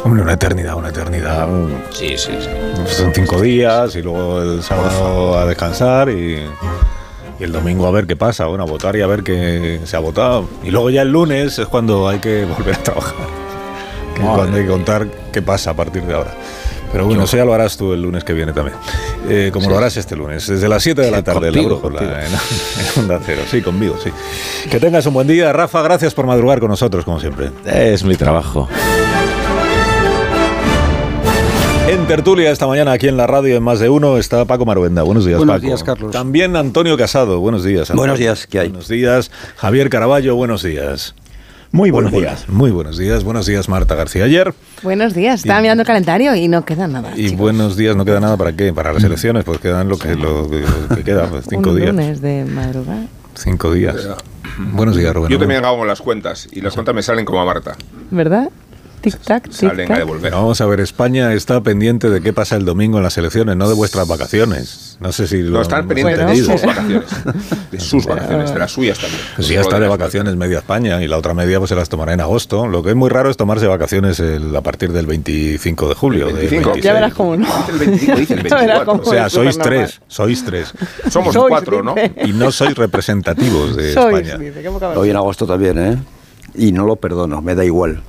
Hombre, 0.04 0.22
una 0.22 0.34
eternidad, 0.34 0.74
una 0.76 0.88
eternidad. 0.88 1.48
Sí, 1.90 2.16
sí, 2.16 2.32
sí. 2.40 2.48
Son 2.94 3.12
cinco 3.14 3.40
días 3.40 3.94
y 3.96 4.02
luego 4.02 4.40
el 4.42 4.62
sábado 4.62 5.36
a 5.38 5.44
descansar 5.44 6.08
y, 6.08 6.38
y 7.38 7.44
el 7.44 7.52
domingo 7.52 7.86
a 7.86 7.90
ver 7.90 8.06
qué 8.06 8.16
pasa. 8.16 8.46
Bueno, 8.46 8.64
a 8.64 8.66
votar 8.66 8.96
y 8.96 9.02
a 9.02 9.06
ver 9.06 9.22
qué 9.22 9.80
se 9.84 9.96
ha 9.96 10.00
votado. 10.00 10.48
Y 10.64 10.70
luego 10.70 10.90
ya 10.90 11.02
el 11.02 11.10
lunes 11.10 11.58
es 11.58 11.66
cuando 11.66 12.08
hay 12.08 12.20
que 12.20 12.44
volver 12.44 12.76
a 12.76 12.82
trabajar. 12.82 13.14
Que 14.14 14.22
es 14.22 14.28
cuando 14.28 14.56
hay 14.56 14.62
que 14.64 14.68
contar 14.70 15.06
qué 15.32 15.42
pasa 15.42 15.70
a 15.70 15.74
partir 15.74 16.02
de 16.04 16.14
ahora. 16.14 16.32
Pero 16.90 17.04
bueno, 17.04 17.24
eso 17.24 17.36
ya 17.36 17.44
lo 17.44 17.52
harás 17.52 17.76
tú 17.76 17.92
el 17.92 18.00
lunes 18.00 18.24
que 18.24 18.32
viene 18.32 18.52
también. 18.54 18.74
Eh, 19.28 19.50
como 19.52 19.66
Sí. 19.66 19.70
lo 19.70 19.76
harás 19.76 19.96
este 19.98 20.16
lunes, 20.16 20.46
desde 20.46 20.68
las 20.70 20.82
7 20.82 21.02
de 21.02 21.10
la 21.10 21.22
tarde, 21.22 21.50
contigo, 21.52 21.68
la 21.68 21.76
brújula, 21.90 22.24
en, 22.24 22.32
en 22.32 23.02
Onda 23.02 23.20
Cero. 23.26 23.42
Sí, 23.50 23.60
conmigo, 23.60 23.96
sí. 24.02 24.10
Que 24.70 24.80
tengas 24.80 25.04
un 25.04 25.12
buen 25.12 25.26
día. 25.26 25.52
Rafa, 25.52 25.82
gracias 25.82 26.14
por 26.14 26.24
madrugar 26.24 26.60
con 26.60 26.70
nosotros, 26.70 27.04
como 27.04 27.20
siempre. 27.20 27.50
Es 27.66 28.04
mi 28.04 28.16
trabajo. 28.16 28.68
En 31.88 32.06
tertulia 32.06 32.50
esta 32.50 32.66
mañana 32.66 32.92
aquí 32.92 33.08
en 33.08 33.16
la 33.16 33.26
radio 33.26 33.56
en 33.56 33.62
Más 33.62 33.80
de 33.80 33.88
Uno 33.88 34.18
está 34.18 34.44
Paco 34.44 34.66
Maruenda. 34.66 35.02
Buenos 35.02 35.24
días, 35.24 35.38
Buenos 35.38 35.56
Paco. 35.56 35.66
días, 35.66 35.82
Carlos. 35.82 36.10
También 36.12 36.54
Antonio 36.54 36.96
Casado. 36.98 37.40
Buenos 37.40 37.64
días. 37.64 37.90
Antonio. 37.90 38.00
Buenos 38.02 38.18
días, 38.18 38.46
¿qué 38.46 38.60
hay? 38.60 38.68
Buenos 38.68 38.88
días. 38.88 39.30
Javier 39.56 39.88
Caraballo, 39.88 40.36
buenos 40.36 40.62
días. 40.62 41.14
Muy 41.70 41.90
Buenos 41.90 42.12
días. 42.12 42.48
Muy 42.48 42.70
buenos 42.70 42.96
días. 42.98 43.24
Buenos 43.24 43.46
días, 43.46 43.68
Marta 43.68 43.94
García 43.94 44.24
Ayer. 44.24 44.54
Buenos 44.82 45.14
días, 45.14 45.40
estaba 45.40 45.60
mirando 45.60 45.82
el 45.82 45.86
calendario 45.86 46.34
y 46.34 46.48
no 46.48 46.64
queda 46.64 46.88
nada. 46.88 47.12
Y 47.14 47.24
chicos. 47.24 47.38
buenos 47.38 47.76
días, 47.76 47.94
¿no 47.96 48.04
queda 48.04 48.20
nada 48.20 48.36
para 48.36 48.52
qué? 48.52 48.72
Para 48.72 48.92
las 48.92 49.04
elecciones, 49.04 49.44
pues 49.44 49.58
quedan 49.58 49.88
lo 49.88 49.98
que, 49.98 50.14
lo, 50.14 50.42
lo 50.48 50.96
que 50.96 51.04
queda, 51.04 51.26
pues 51.28 51.46
cinco 51.48 51.70
Un 51.70 51.76
días. 51.76 51.88
lunes 51.90 52.20
de 52.20 52.44
madrugada. 52.44 53.06
Cinco 53.34 53.72
días. 53.72 54.08
Buenos 54.72 54.96
días, 54.96 55.14
Rubén. 55.14 55.30
Yo 55.30 55.38
también 55.38 55.64
hago 55.64 55.84
las 55.84 56.00
cuentas 56.00 56.48
y 56.50 56.60
las 56.60 56.74
cuentas 56.74 56.94
me 56.94 57.02
salen 57.02 57.24
como 57.24 57.40
a 57.40 57.44
Marta. 57.44 57.76
¿Verdad? 58.10 58.48
Tic-tac, 59.00 59.50
Salen 59.50 59.80
a 59.80 59.84
tic-tac. 59.84 59.98
devolver. 59.98 60.32
Vamos 60.32 60.60
a 60.60 60.66
ver, 60.66 60.80
España 60.80 61.32
está 61.32 61.60
pendiente 61.62 62.10
de 62.10 62.20
qué 62.20 62.32
pasa 62.32 62.56
el 62.56 62.64
domingo 62.64 62.98
en 62.98 63.04
las 63.04 63.16
elecciones, 63.18 63.56
no 63.56 63.68
de 63.68 63.74
vuestras 63.74 64.06
vacaciones. 64.08 64.96
No 65.00 65.12
sé 65.12 65.26
si 65.28 65.42
lo 65.42 65.50
No, 65.52 65.62
están 65.62 65.86
pendientes 65.86 66.18
de 66.26 66.36
sus 66.36 66.62
vacaciones. 66.64 67.04
De 67.70 67.80
sus 67.80 68.06
vacaciones, 68.06 68.52
de 68.52 68.58
las 68.58 68.72
suyas 68.72 68.98
también. 68.98 69.22
Pues 69.36 69.48
ya 69.48 69.60
está 69.60 69.78
de 69.78 69.86
vacaciones 69.88 70.34
media 70.36 70.58
España 70.58 71.00
y 71.02 71.06
la 71.08 71.16
otra 71.18 71.34
media 71.34 71.58
pues 71.58 71.68
se 71.68 71.74
las 71.76 71.88
tomará 71.88 72.12
en 72.12 72.20
agosto. 72.20 72.66
Lo 72.66 72.82
que 72.82 72.90
es 72.90 72.96
muy 72.96 73.08
raro 73.08 73.30
es 73.30 73.36
tomarse 73.36 73.66
vacaciones 73.66 74.18
el- 74.20 74.54
a 74.56 74.60
partir 74.60 74.92
del 74.92 75.06
25 75.06 75.88
de 75.88 75.94
julio. 75.94 76.28
El 76.28 76.36
del 76.36 76.48
25. 76.48 76.70
26. 76.72 76.84
Ya 76.84 76.92
verás 76.94 77.14
cómo 77.14 77.36
no. 77.36 77.46
Dice 77.46 77.72
el 77.72 77.78
25, 77.78 78.16
dice 78.16 78.34
el 78.34 78.42
Ya 78.48 78.56
verás 78.56 78.60
24. 78.78 78.84
cómo 78.86 79.02
O 79.02 79.10
sea, 79.12 79.30
sois 79.30 79.58
tres, 79.58 80.00
sois 80.08 80.44
tres. 80.46 80.72
Somos 81.10 81.32
Sois, 81.34 81.48
cuatro, 81.48 81.82
¿no? 81.82 81.94
Y 82.24 82.32
no 82.32 82.50
sois 82.50 82.74
representativos 82.76 83.76
de 83.76 83.92
Sois, 83.94 84.26
España. 84.26 84.38
dice, 84.38 84.68
Hoy 84.96 85.10
en 85.10 85.16
agosto 85.16 85.46
también, 85.46 85.78
¿eh? 85.78 85.96
Y 86.54 86.72
no 86.72 86.84
lo 86.84 86.96
perdono, 86.96 87.40
me 87.40 87.54
da 87.54 87.64
igual. 87.64 88.00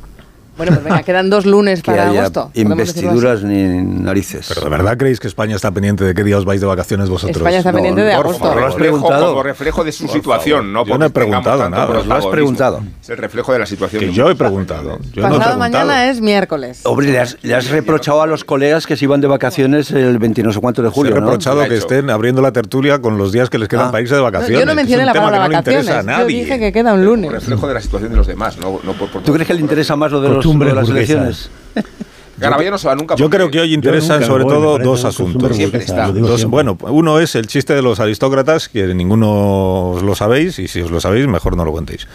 Bueno, 0.60 0.74
pues 0.74 0.84
venga, 0.84 1.02
quedan 1.04 1.30
dos 1.32 1.46
lunes 1.48 1.82
Que 1.84 1.92
para 1.92 2.10
haya 2.10 2.20
agosto. 2.22 2.52
investiduras 2.54 3.44
ni 3.44 3.64
narices. 3.82 4.46
Pero 4.50 4.62
de 4.62 4.70
verdad 4.70 4.98
creéis 4.98 5.20
que 5.20 5.28
España 5.28 5.56
está 5.56 5.72
pendiente 5.72 6.04
de 6.04 6.14
qué 6.14 6.24
día 6.24 6.38
os 6.38 6.46
vais 6.46 6.60
de 6.62 6.68
vacaciones 6.68 7.10
vosotros. 7.10 7.38
España 7.38 7.58
está 7.60 7.72
No, 7.72 7.76
pendiente 7.78 8.02
de 8.02 8.12
por 8.16 8.26
agosto. 8.26 8.40
favor. 8.44 8.54
Como 8.56 8.68
has 8.68 8.74
reflejo, 8.74 8.96
preguntado. 9.00 9.28
como 9.30 9.44
reflejo 9.44 9.84
de 9.86 9.92
su 9.94 10.06
Por 10.06 10.14
situación, 10.16 10.60
favor. 10.60 10.72
no 10.72 10.86
Yo 10.86 10.98
no 10.98 11.06
he 11.06 11.10
preguntado 11.10 11.70
nada. 11.70 12.04
Lo 12.06 12.14
has 12.14 12.26
preguntado. 12.28 12.82
Es 13.02 13.10
el 13.10 13.18
reflejo 13.18 13.54
de 13.54 13.60
la 13.60 13.66
situación. 13.66 14.00
Que 14.02 14.08
de 14.08 14.14
yo 14.14 14.30
he 14.30 14.36
preguntado. 14.36 15.00
Yo 15.14 15.22
no 15.22 15.28
he 15.28 15.32
Pasado 15.32 15.40
preguntado. 15.40 15.58
mañana 15.60 16.10
es 16.10 16.22
miércoles. 16.22 16.82
Hombre, 16.84 17.08
le 17.12 17.20
has, 17.20 17.38
le 17.42 17.56
has 17.56 17.70
reprochado 17.70 18.22
a 18.22 18.28
los 18.28 18.44
colegas 18.44 18.86
que 18.86 18.98
se 18.98 19.06
iban 19.06 19.22
de 19.22 19.28
vacaciones 19.28 19.92
el 19.92 20.20
20 20.20 20.44
no 20.44 20.52
sé 20.52 20.60
cuánto 20.60 20.82
de 20.82 20.90
he 20.90 20.92
julio, 20.92 21.12
¿no? 21.16 21.22
reprochado 21.22 21.56
Lo 21.58 21.62
ha 21.64 21.68
que 21.70 21.78
estén 21.78 22.10
abriendo 22.10 22.42
la 22.42 22.52
tertulia 22.52 23.00
con 23.00 23.18
los 23.18 23.32
días 23.32 23.50
que 23.50 23.58
les 23.58 23.70
quedan 23.70 23.88
Ah. 23.88 23.92
para 23.92 24.02
irse 24.02 24.16
de 24.16 24.20
No, 24.20 24.26
vacaciones. 24.26 24.60
yo 24.60 24.66
no 24.66 24.72
que 24.72 24.76
mencioné 24.76 25.06
la 25.06 25.14
palabra 25.14 25.32
que 25.32 25.42
no 25.42 25.48
le 25.50 25.56
vacaciones. 25.84 26.18
Yo 26.20 26.26
dije 26.26 26.60
que 26.60 26.72
queda 26.74 26.94
un 26.94 27.00
Un 27.00 27.06
lunes. 27.06 27.32
reflejo 27.32 27.66
de 27.68 27.74
la 27.74 27.82
situación 27.82 28.12
de 28.12 28.18
los 28.18 28.28
demás, 28.28 28.58
no, 28.58 28.80
no 28.84 28.94
¿Tú 29.24 29.32
crees 29.34 29.48
que 29.48 29.54
le 29.54 29.62
interesa 29.62 29.96
más 29.96 30.12
lo 30.12 30.20
de, 30.22 30.30
los, 30.30 30.44
lo 30.58 30.66
de 30.66 30.74
las 30.74 30.90
elecciones? 30.90 31.50
Garabaya 32.40 32.72
no 32.72 32.78
se 32.78 32.88
va 32.88 32.96
nunca. 32.96 33.16
Yo 33.16 33.30
creo 33.30 33.52
que 33.52 33.60
hoy 33.60 33.74
interesan 33.74 34.18
nunca 34.22 34.28
sobre 34.28 34.44
voy, 34.46 34.54
todo 34.54 34.78
dos 34.80 35.06
asuntos. 35.06 35.56
Siempre 35.56 35.80
burguesa, 35.80 35.94
está. 35.94 36.08
lo 36.08 36.14
digo 36.14 36.28
Dos- 36.28 36.40
siempre. 36.42 36.64
bueno, 36.64 36.78
uno 36.82 37.20
es 37.20 37.36
el 37.36 37.48
chiste 37.48 37.74
de 37.74 37.82
los 37.82 38.00
aristócratas, 38.00 38.70
que 38.70 38.94
ninguno 38.94 39.92
os 39.92 40.04
lo 40.04 40.16
sabéis, 40.16 40.60
y 40.60 40.68
si 40.68 40.82
os 40.82 40.92
lo 40.92 41.00
sabéis, 41.00 41.28
mejor 41.28 41.56
no 41.58 41.66
lo 41.66 41.72
contéis. 41.72 42.08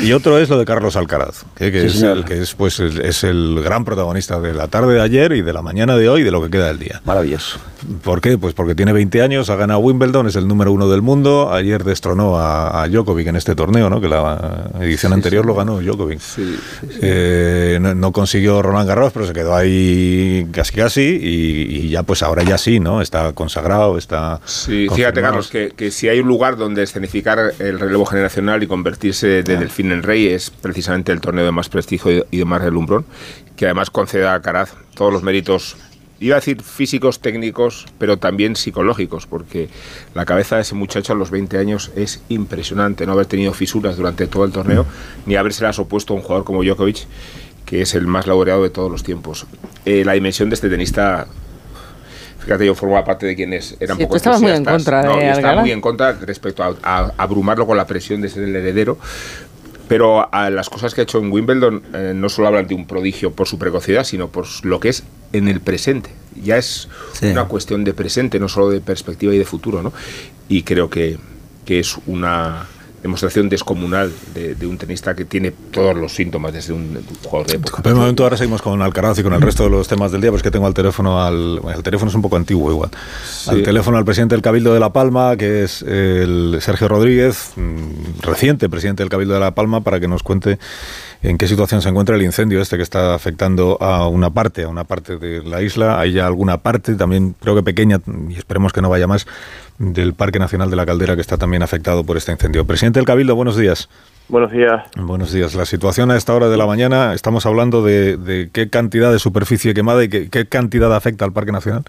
Y 0.00 0.12
otro 0.12 0.38
es 0.38 0.48
lo 0.48 0.58
de 0.58 0.64
Carlos 0.64 0.96
Alcaraz, 0.96 1.44
que, 1.56 1.70
que 1.72 1.88
Sí, 1.88 1.98
es, 1.98 2.02
el, 2.02 2.24
que 2.24 2.40
es, 2.42 2.54
pues, 2.54 2.80
el- 2.80 3.00
es 3.02 3.24
el 3.24 3.60
gran 3.62 3.84
protagonista 3.84 4.40
de 4.40 4.54
la 4.54 4.68
tarde 4.68 4.94
de 4.94 5.00
ayer 5.02 5.32
y 5.32 5.42
de 5.42 5.52
la 5.52 5.62
mañana 5.62 5.96
de 5.96 6.08
hoy 6.08 6.20
y 6.22 6.24
de 6.24 6.30
lo 6.30 6.42
que 6.42 6.50
queda 6.50 6.66
del 6.68 6.78
día. 6.78 7.00
Maravilloso. 7.04 7.58
¿Por 8.02 8.20
qué? 8.20 8.36
Pues 8.38 8.52
porque 8.54 8.74
tiene 8.74 8.92
20 8.92 9.22
años, 9.22 9.48
ha 9.50 9.56
ganado 9.56 9.78
Wimbledon, 9.80 10.26
es 10.26 10.34
el 10.36 10.48
número 10.48 10.72
uno 10.72 10.88
del 10.88 11.02
mundo. 11.02 11.52
Ayer 11.52 11.84
destronó 11.84 12.38
a, 12.38 12.82
a 12.82 12.88
Djokovic 12.88 13.28
en 13.28 13.36
este 13.36 13.54
torneo, 13.54 13.88
¿no? 13.90 14.00
que 14.00 14.08
la 14.08 14.70
edición 14.80 15.12
anterior 15.12 15.46
lo 15.46 15.54
ganó 15.54 15.80
Djokovic. 15.80 16.20
Eh, 17.00 17.78
no, 17.80 17.94
no 17.94 18.12
consiguió 18.12 18.62
Roland 18.62 18.88
Garros, 18.88 19.12
pero 19.12 19.26
se 19.26 19.32
quedó 19.32 19.54
ahí 19.56 20.46
casi 20.52 20.74
casi 20.74 21.00
y, 21.02 21.76
y 21.86 21.88
ya 21.90 22.02
pues 22.02 22.22
ahora 22.22 22.42
ya 22.42 22.58
sí, 22.58 22.80
¿no? 22.80 23.00
Está 23.00 23.32
consagrado, 23.32 23.98
está... 23.98 24.40
Sí, 24.44 24.86
fíjate. 24.94 25.20
Carlos, 25.20 25.48
que, 25.48 25.72
que 25.76 25.90
si 25.90 26.08
hay 26.08 26.20
un 26.20 26.28
lugar 26.28 26.56
donde 26.56 26.82
escenificar 26.82 27.54
el 27.58 27.78
relevo 27.80 28.04
generacional 28.06 28.62
y 28.62 28.66
convertirse 28.66 29.42
de 29.42 29.56
delfín 29.56 29.92
en 29.92 30.02
rey 30.02 30.26
es 30.28 30.50
precisamente 30.50 31.12
el 31.12 31.20
torneo 31.20 31.44
de 31.44 31.52
más 31.52 31.68
prestigio 31.68 32.10
y- 32.12 32.22
y 32.30 32.38
de 32.38 32.44
más 32.44 32.62
relumbrón, 32.62 33.04
que 33.56 33.66
además 33.66 33.90
concede 33.90 34.26
a 34.26 34.34
Alcaraz 34.34 34.74
todos 34.94 35.12
los 35.12 35.22
méritos, 35.22 35.76
iba 36.18 36.36
a 36.36 36.40
decir 36.40 36.62
físicos, 36.62 37.20
técnicos, 37.20 37.84
pero 37.98 38.16
también 38.16 38.56
psicológicos, 38.56 39.26
porque 39.26 39.68
la 40.14 40.24
cabeza 40.24 40.56
de 40.56 40.62
ese 40.62 40.74
muchacho 40.74 41.12
a 41.12 41.16
los 41.16 41.30
20 41.30 41.58
años 41.58 41.90
es 41.94 42.22
impresionante, 42.30 43.04
no 43.06 43.12
haber 43.12 43.26
tenido 43.26 43.52
fisuras 43.52 43.96
durante 43.98 44.26
todo 44.26 44.44
el 44.46 44.52
torneo, 44.52 44.86
ni 45.26 45.36
habérselas 45.36 45.78
opuesto 45.78 46.14
a 46.14 46.16
un 46.16 46.22
jugador 46.22 46.44
como 46.44 46.62
Djokovic, 46.64 47.06
que 47.66 47.82
es 47.82 47.94
el 47.94 48.06
más 48.06 48.26
laureado 48.26 48.62
de 48.62 48.70
todos 48.70 48.90
los 48.90 49.02
tiempos. 49.02 49.44
Eh, 49.84 50.04
la 50.04 50.12
dimensión 50.14 50.48
de 50.48 50.54
este 50.54 50.68
tenista 50.70 51.26
Fíjate, 52.38 52.64
yo 52.64 52.76
formaba 52.76 53.04
parte 53.04 53.26
de 53.26 53.34
quienes 53.34 53.76
eran 53.80 53.96
Sí, 53.96 54.04
poco 54.04 54.12
tú 54.12 54.16
estabas 54.18 54.40
muy 54.40 54.52
en 54.52 54.64
contra 54.64 55.02
de 55.02 55.08
No, 55.08 55.14
yo 55.20 55.32
estaba 55.32 55.60
muy 55.62 55.72
en 55.72 55.80
contra 55.80 56.12
respecto 56.12 56.62
a, 56.62 56.76
a 56.84 57.12
abrumarlo 57.16 57.66
con 57.66 57.76
la 57.76 57.88
presión 57.88 58.20
de 58.20 58.28
ser 58.28 58.44
el 58.44 58.54
heredero. 58.54 58.98
Pero 59.88 60.32
a 60.32 60.50
las 60.50 60.68
cosas 60.70 60.94
que 60.94 61.00
ha 61.00 61.04
hecho 61.04 61.18
en 61.18 61.32
Wimbledon 61.32 61.82
eh, 61.92 62.12
no 62.14 62.28
solo 62.28 62.46
hablan 62.48 62.68
de 62.68 62.74
un 62.76 62.86
prodigio 62.86 63.32
por 63.32 63.48
su 63.48 63.58
precocidad, 63.58 64.04
sino 64.04 64.28
por 64.28 64.46
lo 64.64 64.78
que 64.78 64.90
es 64.90 65.02
en 65.32 65.48
el 65.48 65.60
presente. 65.60 66.10
Ya 66.40 66.56
es 66.56 66.88
Sí. 67.14 67.26
una 67.26 67.46
cuestión 67.46 67.82
de 67.82 67.94
presente, 67.94 68.38
no 68.38 68.48
solo 68.48 68.70
de 68.70 68.80
perspectiva 68.80 69.34
y 69.34 69.38
de 69.38 69.44
futuro. 69.44 69.82
¿no? 69.82 69.92
Y 70.48 70.62
creo 70.62 70.88
que, 70.88 71.18
que 71.64 71.80
es 71.80 71.96
una 72.06 72.66
demostración 73.06 73.48
descomunal 73.48 74.12
de, 74.34 74.54
de 74.54 74.66
un 74.66 74.76
tenista 74.78 75.14
que 75.14 75.24
tiene 75.24 75.52
todos 75.70 75.96
los 75.96 76.12
síntomas 76.12 76.52
desde 76.52 76.72
un, 76.72 76.98
jugador 77.24 77.46
de 77.46 77.56
época. 77.56 77.82
Pero 77.82 77.94
de 77.94 78.00
momento 78.00 78.24
ahora 78.24 78.36
seguimos 78.36 78.62
con 78.62 78.82
Alcaraz 78.82 79.18
y 79.18 79.22
con 79.22 79.32
el 79.32 79.40
resto 79.40 79.64
de 79.64 79.70
los 79.70 79.88
temas 79.88 80.12
del 80.12 80.20
día, 80.20 80.30
pues 80.30 80.42
que 80.42 80.50
tengo 80.50 80.66
al 80.66 80.74
teléfono 80.74 81.22
al... 81.22 81.60
El 81.74 81.82
teléfono 81.82 82.08
es 82.08 82.14
un 82.14 82.22
poco 82.22 82.36
antiguo 82.36 82.70
igual. 82.70 82.90
Al 83.46 83.62
teléfono 83.62 83.96
al 83.96 84.04
presidente 84.04 84.34
del 84.34 84.42
Cabildo 84.42 84.74
de 84.74 84.80
La 84.80 84.92
Palma, 84.92 85.36
que 85.36 85.64
es 85.64 85.82
el 85.82 86.58
Sergio 86.60 86.88
Rodríguez, 86.88 87.52
mm, 87.56 88.22
reciente 88.22 88.68
presidente 88.68 89.02
del 89.02 89.10
Cabildo 89.10 89.34
de 89.34 89.40
La 89.40 89.54
Palma, 89.54 89.80
para 89.82 90.00
que 90.00 90.08
nos 90.08 90.22
cuente 90.22 90.58
en 91.22 91.38
qué 91.38 91.46
situación 91.46 91.82
se 91.82 91.88
encuentra 91.88 92.16
el 92.16 92.22
incendio 92.22 92.60
este 92.60 92.76
que 92.76 92.82
está 92.82 93.14
afectando 93.14 93.78
a 93.80 94.08
una 94.08 94.30
parte, 94.30 94.64
a 94.64 94.68
una 94.68 94.84
parte 94.84 95.16
de 95.16 95.42
la 95.42 95.62
isla. 95.62 95.98
Hay 95.98 96.12
ya 96.12 96.26
alguna 96.26 96.58
parte, 96.58 96.94
también 96.94 97.34
creo 97.40 97.54
que 97.54 97.62
pequeña, 97.62 98.00
y 98.28 98.34
esperemos 98.34 98.72
que 98.72 98.82
no 98.82 98.88
vaya 98.88 99.06
más, 99.06 99.26
del 99.78 100.14
Parque 100.14 100.38
Nacional 100.38 100.70
de 100.70 100.76
la 100.76 100.86
Caldera 100.86 101.14
que 101.14 101.20
está 101.20 101.36
también 101.36 101.62
afectado 101.62 102.04
por 102.04 102.16
este 102.16 102.32
incendio. 102.32 102.66
Presidente 102.66 102.98
del 102.98 103.06
Cabildo, 103.06 103.34
buenos 103.34 103.56
días. 103.56 103.88
Buenos 104.28 104.50
días. 104.50 104.82
Buenos 104.96 105.32
días. 105.32 105.54
La 105.54 105.66
situación 105.66 106.10
a 106.10 106.16
esta 106.16 106.34
hora 106.34 106.48
de 106.48 106.56
la 106.56 106.66
mañana, 106.66 107.14
estamos 107.14 107.46
hablando 107.46 107.82
de, 107.82 108.16
de 108.16 108.50
qué 108.52 108.68
cantidad 108.68 109.12
de 109.12 109.18
superficie 109.18 109.72
quemada 109.72 110.02
y 110.02 110.08
qué, 110.08 110.30
qué 110.30 110.46
cantidad 110.46 110.94
afecta 110.94 111.24
al 111.24 111.32
Parque 111.32 111.52
Nacional. 111.52 111.84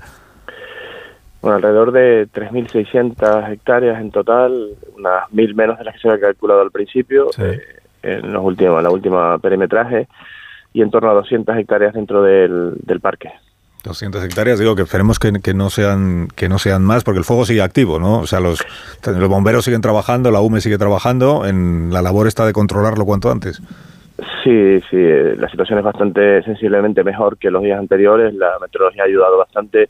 Bueno, 1.42 1.58
alrededor 1.58 1.92
de 1.92 2.28
3.600 2.28 3.52
hectáreas 3.52 4.02
en 4.02 4.12
total, 4.12 4.70
unas 4.98 5.24
1.000 5.32 5.56
menos 5.56 5.78
de 5.78 5.86
las 5.86 5.96
que 5.96 6.02
se 6.02 6.10
había 6.10 6.28
calculado 6.28 6.62
al 6.62 6.72
principio, 6.72 7.30
eh, 7.38 7.62
en 8.14 8.34
los 8.34 8.44
últimos, 8.44 8.82
la 8.82 8.90
última 8.90 9.38
perimetraje, 9.40 10.08
y 10.74 10.82
en 10.82 10.92
torno 10.92 11.10
a 11.10 11.14
200 11.14 11.58
hectáreas 11.58 11.94
dentro 11.94 12.22
del, 12.24 12.74
del 12.84 13.00
parque. 13.00 13.32
200 13.84 14.24
hectáreas, 14.24 14.60
digo 14.60 14.76
que 14.76 14.82
esperemos 14.84 15.20
que, 15.20 15.32
que 15.42 15.54
no 15.54 15.70
sean 15.70 16.28
que 16.36 16.50
no 16.50 16.60
sean 16.60 16.84
más 16.84 17.04
porque 17.04 17.20
el 17.20 17.26
fuego 17.26 17.46
sigue 17.46 17.62
activo, 17.62 18.00
¿no? 18.00 18.20
O 18.20 18.28
sea, 18.28 18.40
los, 18.40 18.64
los 19.06 19.30
bomberos 19.30 19.66
siguen 19.66 19.82
trabajando, 19.82 20.32
la 20.32 20.42
UME 20.42 20.62
sigue 20.62 20.78
trabajando, 20.78 21.46
en 21.46 21.92
la 21.92 22.02
labor 22.02 22.28
está 22.28 22.46
de 22.46 22.54
controlarlo 22.54 23.06
cuanto 23.06 23.32
antes. 23.32 23.62
Sí, 24.44 24.82
sí, 24.90 24.98
eh, 24.98 25.36
la 25.38 25.48
situación 25.50 25.80
es 25.80 25.86
bastante 25.86 26.42
sensiblemente 26.44 27.04
mejor 27.04 27.38
que 27.38 27.52
los 27.52 27.62
días 27.62 27.80
anteriores, 27.80 28.34
la 28.34 28.58
meteorología 28.60 29.04
ha 29.04 29.06
ayudado 29.06 29.38
bastante, 29.38 29.90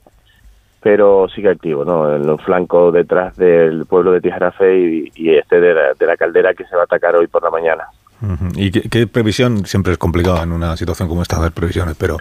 pero 0.81 1.27
sigue 1.33 1.49
activo, 1.49 1.85
¿no? 1.85 2.13
En 2.13 2.29
un 2.29 2.37
flanco 2.39 2.91
detrás 2.91 3.37
del 3.37 3.85
pueblo 3.85 4.11
de 4.11 4.21
Tijarafe 4.21 4.77
y, 4.77 5.11
y 5.15 5.29
este 5.35 5.61
de 5.61 5.73
la, 5.73 5.93
de 5.93 6.05
la 6.05 6.17
caldera 6.17 6.53
que 6.53 6.65
se 6.65 6.75
va 6.75 6.81
a 6.81 6.85
atacar 6.85 7.15
hoy 7.15 7.27
por 7.27 7.41
la 7.41 7.49
mañana. 7.49 7.85
¿Y 8.55 8.71
qué, 8.71 8.81
qué 8.89 9.07
previsión? 9.07 9.65
Siempre 9.65 9.93
es 9.93 9.99
complicado 9.99 10.41
en 10.41 10.51
una 10.51 10.75
situación 10.75 11.07
como 11.07 11.21
esta 11.21 11.37
hacer 11.37 11.51
previsiones, 11.51 11.95
pero 11.99 12.17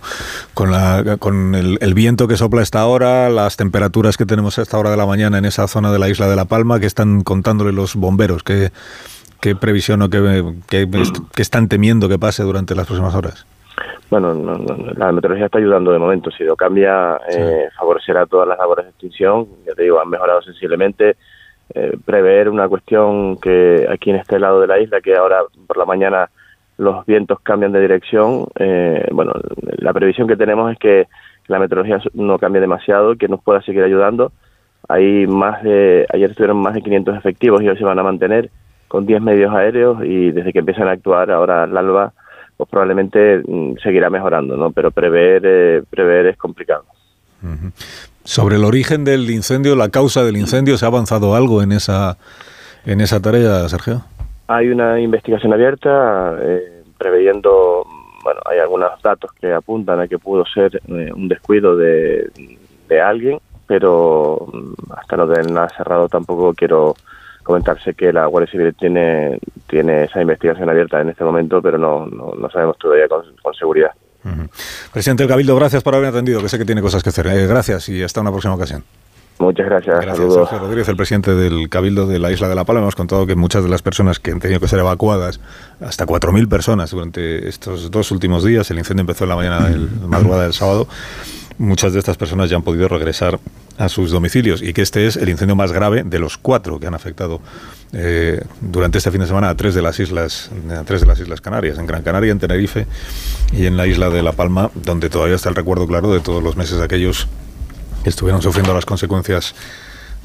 con, 0.55 0.71
la, 0.71 1.17
con 1.19 1.55
el, 1.55 1.79
el 1.81 1.95
viento 1.95 2.29
que 2.29 2.37
sopla 2.37 2.61
a 2.61 2.63
esta 2.63 2.85
hora, 2.87 3.31
las 3.31 3.57
temperaturas 3.57 4.17
que 4.17 4.27
tenemos 4.27 4.59
a 4.59 4.63
esta 4.63 4.79
hora 4.79 4.91
de 4.91 4.97
la 4.97 5.07
mañana 5.07 5.39
en 5.39 5.47
esa 5.47 5.67
zona 5.69 5.91
de 5.93 5.99
la 5.99 6.09
isla 6.09 6.29
de 6.29 6.37
La 6.37 6.45
Palma, 6.45 6.81
que 6.81 6.87
están 6.87 7.23
contándole 7.23 7.73
los 7.73 7.97
bomberos? 7.97 8.43
¿Qué, 8.43 8.71
qué 9.41 9.57
previsión 9.57 10.03
o 10.03 10.11
qué, 10.11 10.45
qué, 10.69 10.89
qué 11.35 11.43
están 11.43 11.69
temiendo 11.69 12.09
que 12.09 12.19
pase 12.19 12.43
durante 12.43 12.75
las 12.75 12.87
próximas 12.87 13.15
horas? 13.15 13.47
Bueno, 14.11 14.35
no, 14.35 14.55
no, 14.55 14.77
la 14.97 15.11
meteorología 15.11 15.47
está 15.47 15.59
ayudando 15.59 15.93
de 15.93 15.99
momento. 15.99 16.31
Si 16.31 16.45
lo 16.45 16.57
cambia, 16.57 17.21
eh, 17.29 17.69
favorecerá 17.77 18.27
todas 18.27 18.47
las 18.47 18.59
labores 18.59 18.85
de 18.85 18.91
extinción. 18.91 19.47
Ya 19.67 19.75
te 19.75 19.83
digo, 19.83 20.01
han 20.01 20.09
mejorado 20.09 20.43
sensiblemente. 20.43 21.17
Eh, 21.75 21.97
prever 22.05 22.49
una 22.49 22.69
cuestión 22.69 23.39
que 23.39 23.87
aquí 23.91 24.11
en 24.11 24.17
este 24.17 24.39
lado 24.39 24.61
de 24.61 24.67
la 24.67 24.79
isla, 24.79 25.01
que 25.01 25.17
ahora 25.17 25.43
por 25.67 25.77
la 25.77 25.85
mañana 25.85 26.31
los 26.79 27.05
vientos 27.07 27.41
cambian 27.41 27.73
de 27.73 27.81
dirección. 27.81 28.47
Eh, 28.59 29.09
bueno, 29.13 29.33
la 29.79 29.93
previsión 29.93 30.29
que 30.29 30.37
tenemos 30.37 30.73
es 30.73 30.79
que 30.79 31.09
la 31.49 31.59
meteorología 31.59 32.01
no 32.15 32.39
cambie 32.39 32.61
demasiado, 32.61 33.17
que 33.17 33.29
nos 33.29 33.43
pueda 33.43 33.63
seguir 33.63 33.83
ayudando. 33.83 34.33
Hay 34.89 35.27
más 35.27 35.63
de, 35.63 36.07
ayer 36.13 36.31
estuvieron 36.31 36.59
más 36.59 36.75
de 36.75 36.83
500 36.83 37.17
efectivos 37.17 37.63
y 37.63 37.69
hoy 37.69 37.77
se 37.77 37.85
van 37.85 37.99
a 37.99 38.05
mantener 38.05 38.51
con 38.89 39.05
10 39.05 39.21
medios 39.21 39.53
aéreos 39.53 39.99
y 40.05 40.31
desde 40.31 40.53
que 40.53 40.61
empiezan 40.61 40.89
a 40.89 40.93
actuar 40.93 41.31
ahora 41.31 41.65
al 41.65 41.77
alba, 41.77 42.13
pues 42.57 42.71
probablemente 42.71 43.43
mm, 43.47 43.79
seguirá 43.83 44.11
mejorando, 44.11 44.57
¿no? 44.57 44.71
Pero 44.71 44.93
prever, 44.93 45.43
eh, 45.45 45.83
prever 45.91 46.27
es 46.27 46.37
complicado. 46.37 46.85
Sobre 48.27 48.57
el 48.57 48.65
origen 48.65 49.05
del 49.05 49.31
incendio, 49.31 49.77
la 49.77 49.89
causa 49.89 50.25
del 50.25 50.37
incendio, 50.37 50.77
¿se 50.77 50.85
ha 50.85 50.89
avanzado 50.89 51.37
algo 51.37 51.63
en 51.63 51.71
esa, 51.71 52.19
en 52.85 53.01
esa 53.01 53.23
tarea, 53.23 53.69
Sergio? 53.69 54.03
Hay 54.49 54.69
una 54.69 54.99
investigación 55.01 55.53
abierta, 55.53 56.37
eh, 56.43 56.83
preveyendo, 56.99 57.87
bueno, 58.25 58.41
hay 58.47 58.59
algunos 58.59 58.91
datos 59.01 59.31
que 59.41 59.53
apuntan 59.53 60.01
a 60.01 60.09
que 60.09 60.19
pudo 60.19 60.45
ser 60.45 60.75
eh, 60.89 61.13
un 61.15 61.29
descuido 61.29 61.77
de, 61.77 62.29
de 62.89 63.01
alguien, 63.01 63.39
pero 63.69 64.49
mm, 64.53 64.93
hasta 64.93 65.17
no 65.17 65.29
tener 65.29 65.49
nada 65.53 65.69
cerrado 65.77 66.09
tampoco 66.09 66.53
quiero 66.53 66.97
comentarse 67.45 67.95
que 67.95 68.13
la 68.13 68.27
Guardia 68.27 68.51
Civil 68.51 68.75
tiene, 68.75 69.39
tiene 69.69 70.03
esa 70.03 70.21
investigación 70.21 70.69
abierta 70.69 71.01
en 71.01 71.11
este 71.11 71.23
momento, 71.23 71.63
pero 71.63 71.79
no, 71.79 72.07
no, 72.07 72.33
no 72.37 72.51
sabemos 72.51 72.77
todavía 72.77 73.07
con, 73.07 73.23
con 73.41 73.55
seguridad. 73.55 73.93
Presidente 74.93 75.23
del 75.23 75.31
Cabildo, 75.31 75.57
gracias 75.57 75.83
por 75.83 75.95
haber 75.95 76.09
atendido, 76.09 76.41
que 76.41 76.49
sé 76.49 76.59
que 76.59 76.65
tiene 76.65 76.83
cosas 76.83 77.03
que 77.03 77.11
hacer. 77.11 77.27
Eh, 77.27 77.47
gracias 77.47 77.89
y 77.89 78.03
hasta 78.03 78.21
una 78.21 78.31
próxima 78.31 78.55
ocasión. 78.55 78.85
Muchas 79.39 79.67
gracias. 79.67 79.97
Gracias, 79.97 80.17
Saludos. 80.17 80.49
Sergio 80.49 80.59
Rodríguez, 80.61 80.89
el 80.89 80.97
presidente 80.97 81.35
del 81.35 81.69
Cabildo 81.69 82.07
de 82.07 82.19
la 82.19 82.33
isla 82.33 82.49
de 82.49 82.55
La 82.55 82.65
Palma. 82.65 82.81
Hemos 82.81 82.95
contado 82.95 83.27
que 83.27 83.37
muchas 83.37 83.63
de 83.63 83.69
las 83.69 83.83
personas 83.83 84.19
que 84.19 84.31
han 84.31 84.41
tenido 84.41 84.61
que 84.61 84.69
ser 84.69 84.79
evacuadas, 84.79 85.41
hasta 85.81 86.07
4.000 86.07 86.49
personas 86.49 86.91
durante 86.91 87.47
estos 87.47 87.91
dos 87.91 88.11
últimos 88.13 88.45
días, 88.45 88.71
el 88.71 88.79
incendio 88.79 89.03
empezó 89.03 89.25
en 89.25 89.31
la 89.31 89.37
mañana 89.37 89.69
del 89.69 89.91
madrugada 90.07 90.45
del 90.45 90.55
sábado, 90.55 90.89
muchas 91.59 91.93
de 91.93 91.99
estas 91.99 92.17
personas 92.17 92.51
ya 92.51 92.57
han 92.57 92.63
podido 92.63 92.89
regresar 92.89 93.39
a 93.79 93.89
sus 93.89 94.11
domicilios 94.11 94.63
y 94.63 94.73
que 94.73 94.83
este 94.83 95.07
es 95.07 95.17
el 95.17 95.29
incendio 95.29 95.57
más 95.57 95.73
grave 95.73 96.03
de 96.03 96.19
los 96.19 96.39
cuatro 96.39 96.81
que 96.81 96.87
han 96.87 96.95
afectado 96.95 97.41
eh, 97.93 98.43
durante 98.61 98.99
este 98.99 99.11
fin 99.11 99.21
de 99.21 99.27
semana 99.27 99.51
a 99.51 99.55
tres 99.55 99.75
de 99.75 99.83
las 99.83 100.01
islas 100.01 100.51
a 100.71 100.85
tres 100.85 101.03
de 101.03 101.07
las 101.07 101.21
islas 101.21 101.41
Canarias, 101.41 101.79
en 101.79 101.87
Gran 101.87 102.03
Canaria, 102.03 102.33
en 102.33 102.39
Tenerife 102.39 102.87
y 103.53 103.67
en 103.67 103.77
la 103.77 103.87
isla 103.87 104.11
de 104.11 104.23
La 104.23 104.33
Palma, 104.33 104.71
donde 104.75 105.11
todavía 105.11 105.37
está 105.37 105.51
el 105.51 105.55
recuerdo 105.55 105.87
claro 105.87 106.13
de 106.13 106.21
todos 106.21 106.43
los 106.43 106.57
meses 106.57 106.81
aquellos 106.81 107.29
que 108.03 108.11
estuvieron 108.11 108.41
sufriendo 108.41 108.73
las 108.73 108.87
consecuencias 108.87 109.55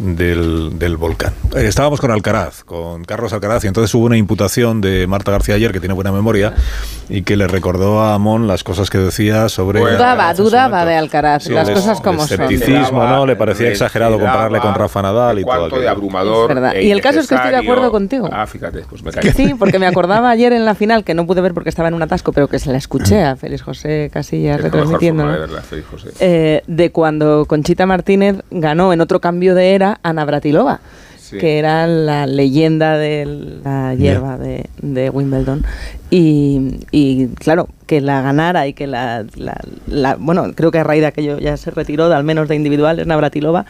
del, 0.01 0.79
del 0.79 0.97
volcán. 0.97 1.33
Eh, 1.55 1.65
estábamos 1.67 2.01
con 2.01 2.11
Alcaraz, 2.11 2.63
con 2.63 3.03
Carlos 3.05 3.31
Alcaraz, 3.33 3.63
y 3.63 3.67
entonces 3.67 3.93
hubo 3.93 4.05
una 4.05 4.17
imputación 4.17 4.81
de 4.81 5.05
Marta 5.07 5.31
García 5.31 5.55
ayer, 5.55 5.71
que 5.71 5.79
tiene 5.79 5.93
buena 5.93 6.11
memoria, 6.11 6.53
y 7.09 7.21
que 7.21 7.37
le 7.37 7.47
recordó 7.47 8.01
a 8.01 8.15
Amón 8.15 8.47
las 8.47 8.63
cosas 8.63 8.89
que 8.89 8.97
decía 8.97 9.47
sobre... 9.49 9.79
Dudaba, 9.81 10.33
dudaba 10.33 10.85
de 10.85 10.95
Alcaraz, 10.95 11.43
Sí, 11.43 11.53
las 11.53 11.67
el- 11.67 11.75
cosas 11.75 11.97
el 11.99 12.03
como 12.03 12.25
son. 12.25 12.41
escepticismo, 12.41 13.05
¿no? 13.05 13.25
Le 13.25 13.35
parecía 13.35 13.67
Le- 13.67 13.71
exagerado 13.73 14.17
le 14.17 14.23
compararle 14.23 14.59
con 14.59 14.73
Rafa 14.73 15.01
Nadal 15.01 15.39
y 15.39 15.43
todo 15.43 15.51
cuánto 15.51 15.75
de 15.75 15.81
aquello. 15.81 15.91
abrumador. 15.91 16.49
Es 16.49 16.55
verdad. 16.55 16.75
e 16.75 16.83
Y 16.83 16.91
el 16.91 17.01
caso 17.01 17.19
es 17.19 17.27
que 17.27 17.35
estoy 17.35 17.51
de 17.51 17.57
acuerdo 17.57 17.91
contigo. 17.91 18.29
Ah, 18.31 18.47
fíjate, 18.47 18.83
pues 18.89 19.03
me 19.03 19.11
caí. 19.11 19.31
Sí, 19.31 19.53
porque 19.57 19.77
me 19.79 19.87
acordaba 19.87 20.29
ayer 20.29 20.53
en 20.53 20.65
la 20.65 20.73
final, 20.75 21.03
que 21.03 21.13
no 21.13 21.27
pude 21.27 21.41
ver 21.41 21.53
porque 21.53 21.69
estaba 21.69 21.87
en 21.89 21.93
un 21.93 22.01
atasco, 22.01 22.31
pero 22.33 22.47
que 22.47 22.59
se 22.59 22.71
la 22.71 22.77
escuché 22.77 23.23
a 23.23 23.35
Félix 23.35 23.61
José 23.61 24.09
Casillas 24.11 24.57
Es 24.57 24.63
retransmitiendo. 24.63 25.23
forma 25.23 25.35
de 25.35 25.41
verla, 25.41 25.61
Félix 25.61 25.87
José. 25.89 26.09
eh, 26.19 26.63
de 26.67 26.91
cuando 26.91 27.45
Conchita 27.45 27.85
Martínez 27.85 28.37
ganó 28.49 28.93
en 28.93 29.01
otro 29.01 29.19
cambio 29.19 29.53
de 29.55 29.75
era 29.75 29.90
a 30.01 30.13
Navratilova, 30.13 30.79
Sí. 31.17 31.37
que 31.37 31.59
era 31.59 31.87
la 31.87 32.25
leyenda 32.27 32.97
de 32.97 33.25
la 33.63 33.95
hierba 33.95 34.37
de, 34.37 34.65
de 34.81 35.09
Wimbledon. 35.09 35.63
Y, 36.09 36.79
y, 36.91 37.27
claro, 37.35 37.69
que 37.87 38.01
la 38.01 38.21
ganara 38.21 38.67
y 38.67 38.73
que 38.73 38.85
la, 38.85 39.23
la- 39.35 39.61
la- 39.87 40.15
Bueno, 40.19 40.51
creo 40.53 40.71
que 40.71 40.79
a 40.79 40.83
raíz 40.83 40.99
de 41.01 41.07
aquello 41.07 41.39
ya 41.39 41.55
se 41.55 41.71
retiró, 41.71 42.09
de, 42.09 42.15
al 42.15 42.25
menos 42.25 42.49
de 42.49 42.55
individuales, 42.57 43.07
Navratilova. 43.07 43.65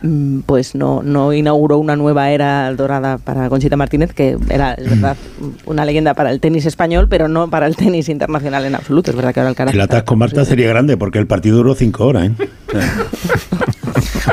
mm, 0.00 0.40
Pues 0.46 0.74
no, 0.74 1.02
no 1.02 1.34
inauguró 1.34 1.76
una 1.76 1.96
nueva 1.96 2.30
era 2.30 2.72
dorada 2.72 3.18
para 3.18 3.50
Conchita 3.50 3.76
Martínez, 3.76 4.14
que 4.14 4.38
era, 4.48 4.72
es 4.72 4.88
verdad, 4.88 5.16
una 5.66 5.84
leyenda 5.84 6.14
para 6.14 6.30
el 6.30 6.40
tenis 6.40 6.64
español, 6.64 7.08
pero 7.10 7.28
no 7.28 7.50
para 7.50 7.66
el 7.66 7.76
tenis 7.76 8.08
internacional 8.08 8.64
en 8.64 8.74
absoluto. 8.74 9.10
Es 9.10 9.16
verdad 9.18 9.34
que 9.34 9.40
ahora 9.40 9.52
el 9.64 9.68
El 9.74 9.80
atasco 9.82 10.16
Marta 10.16 10.46
sería 10.46 10.68
grande 10.68 10.96
porque 10.96 11.18
el 11.18 11.26
partido 11.26 11.58
duró 11.58 11.74
cinco 11.74 12.06
horas, 12.06 12.30
¿eh? 12.30 12.32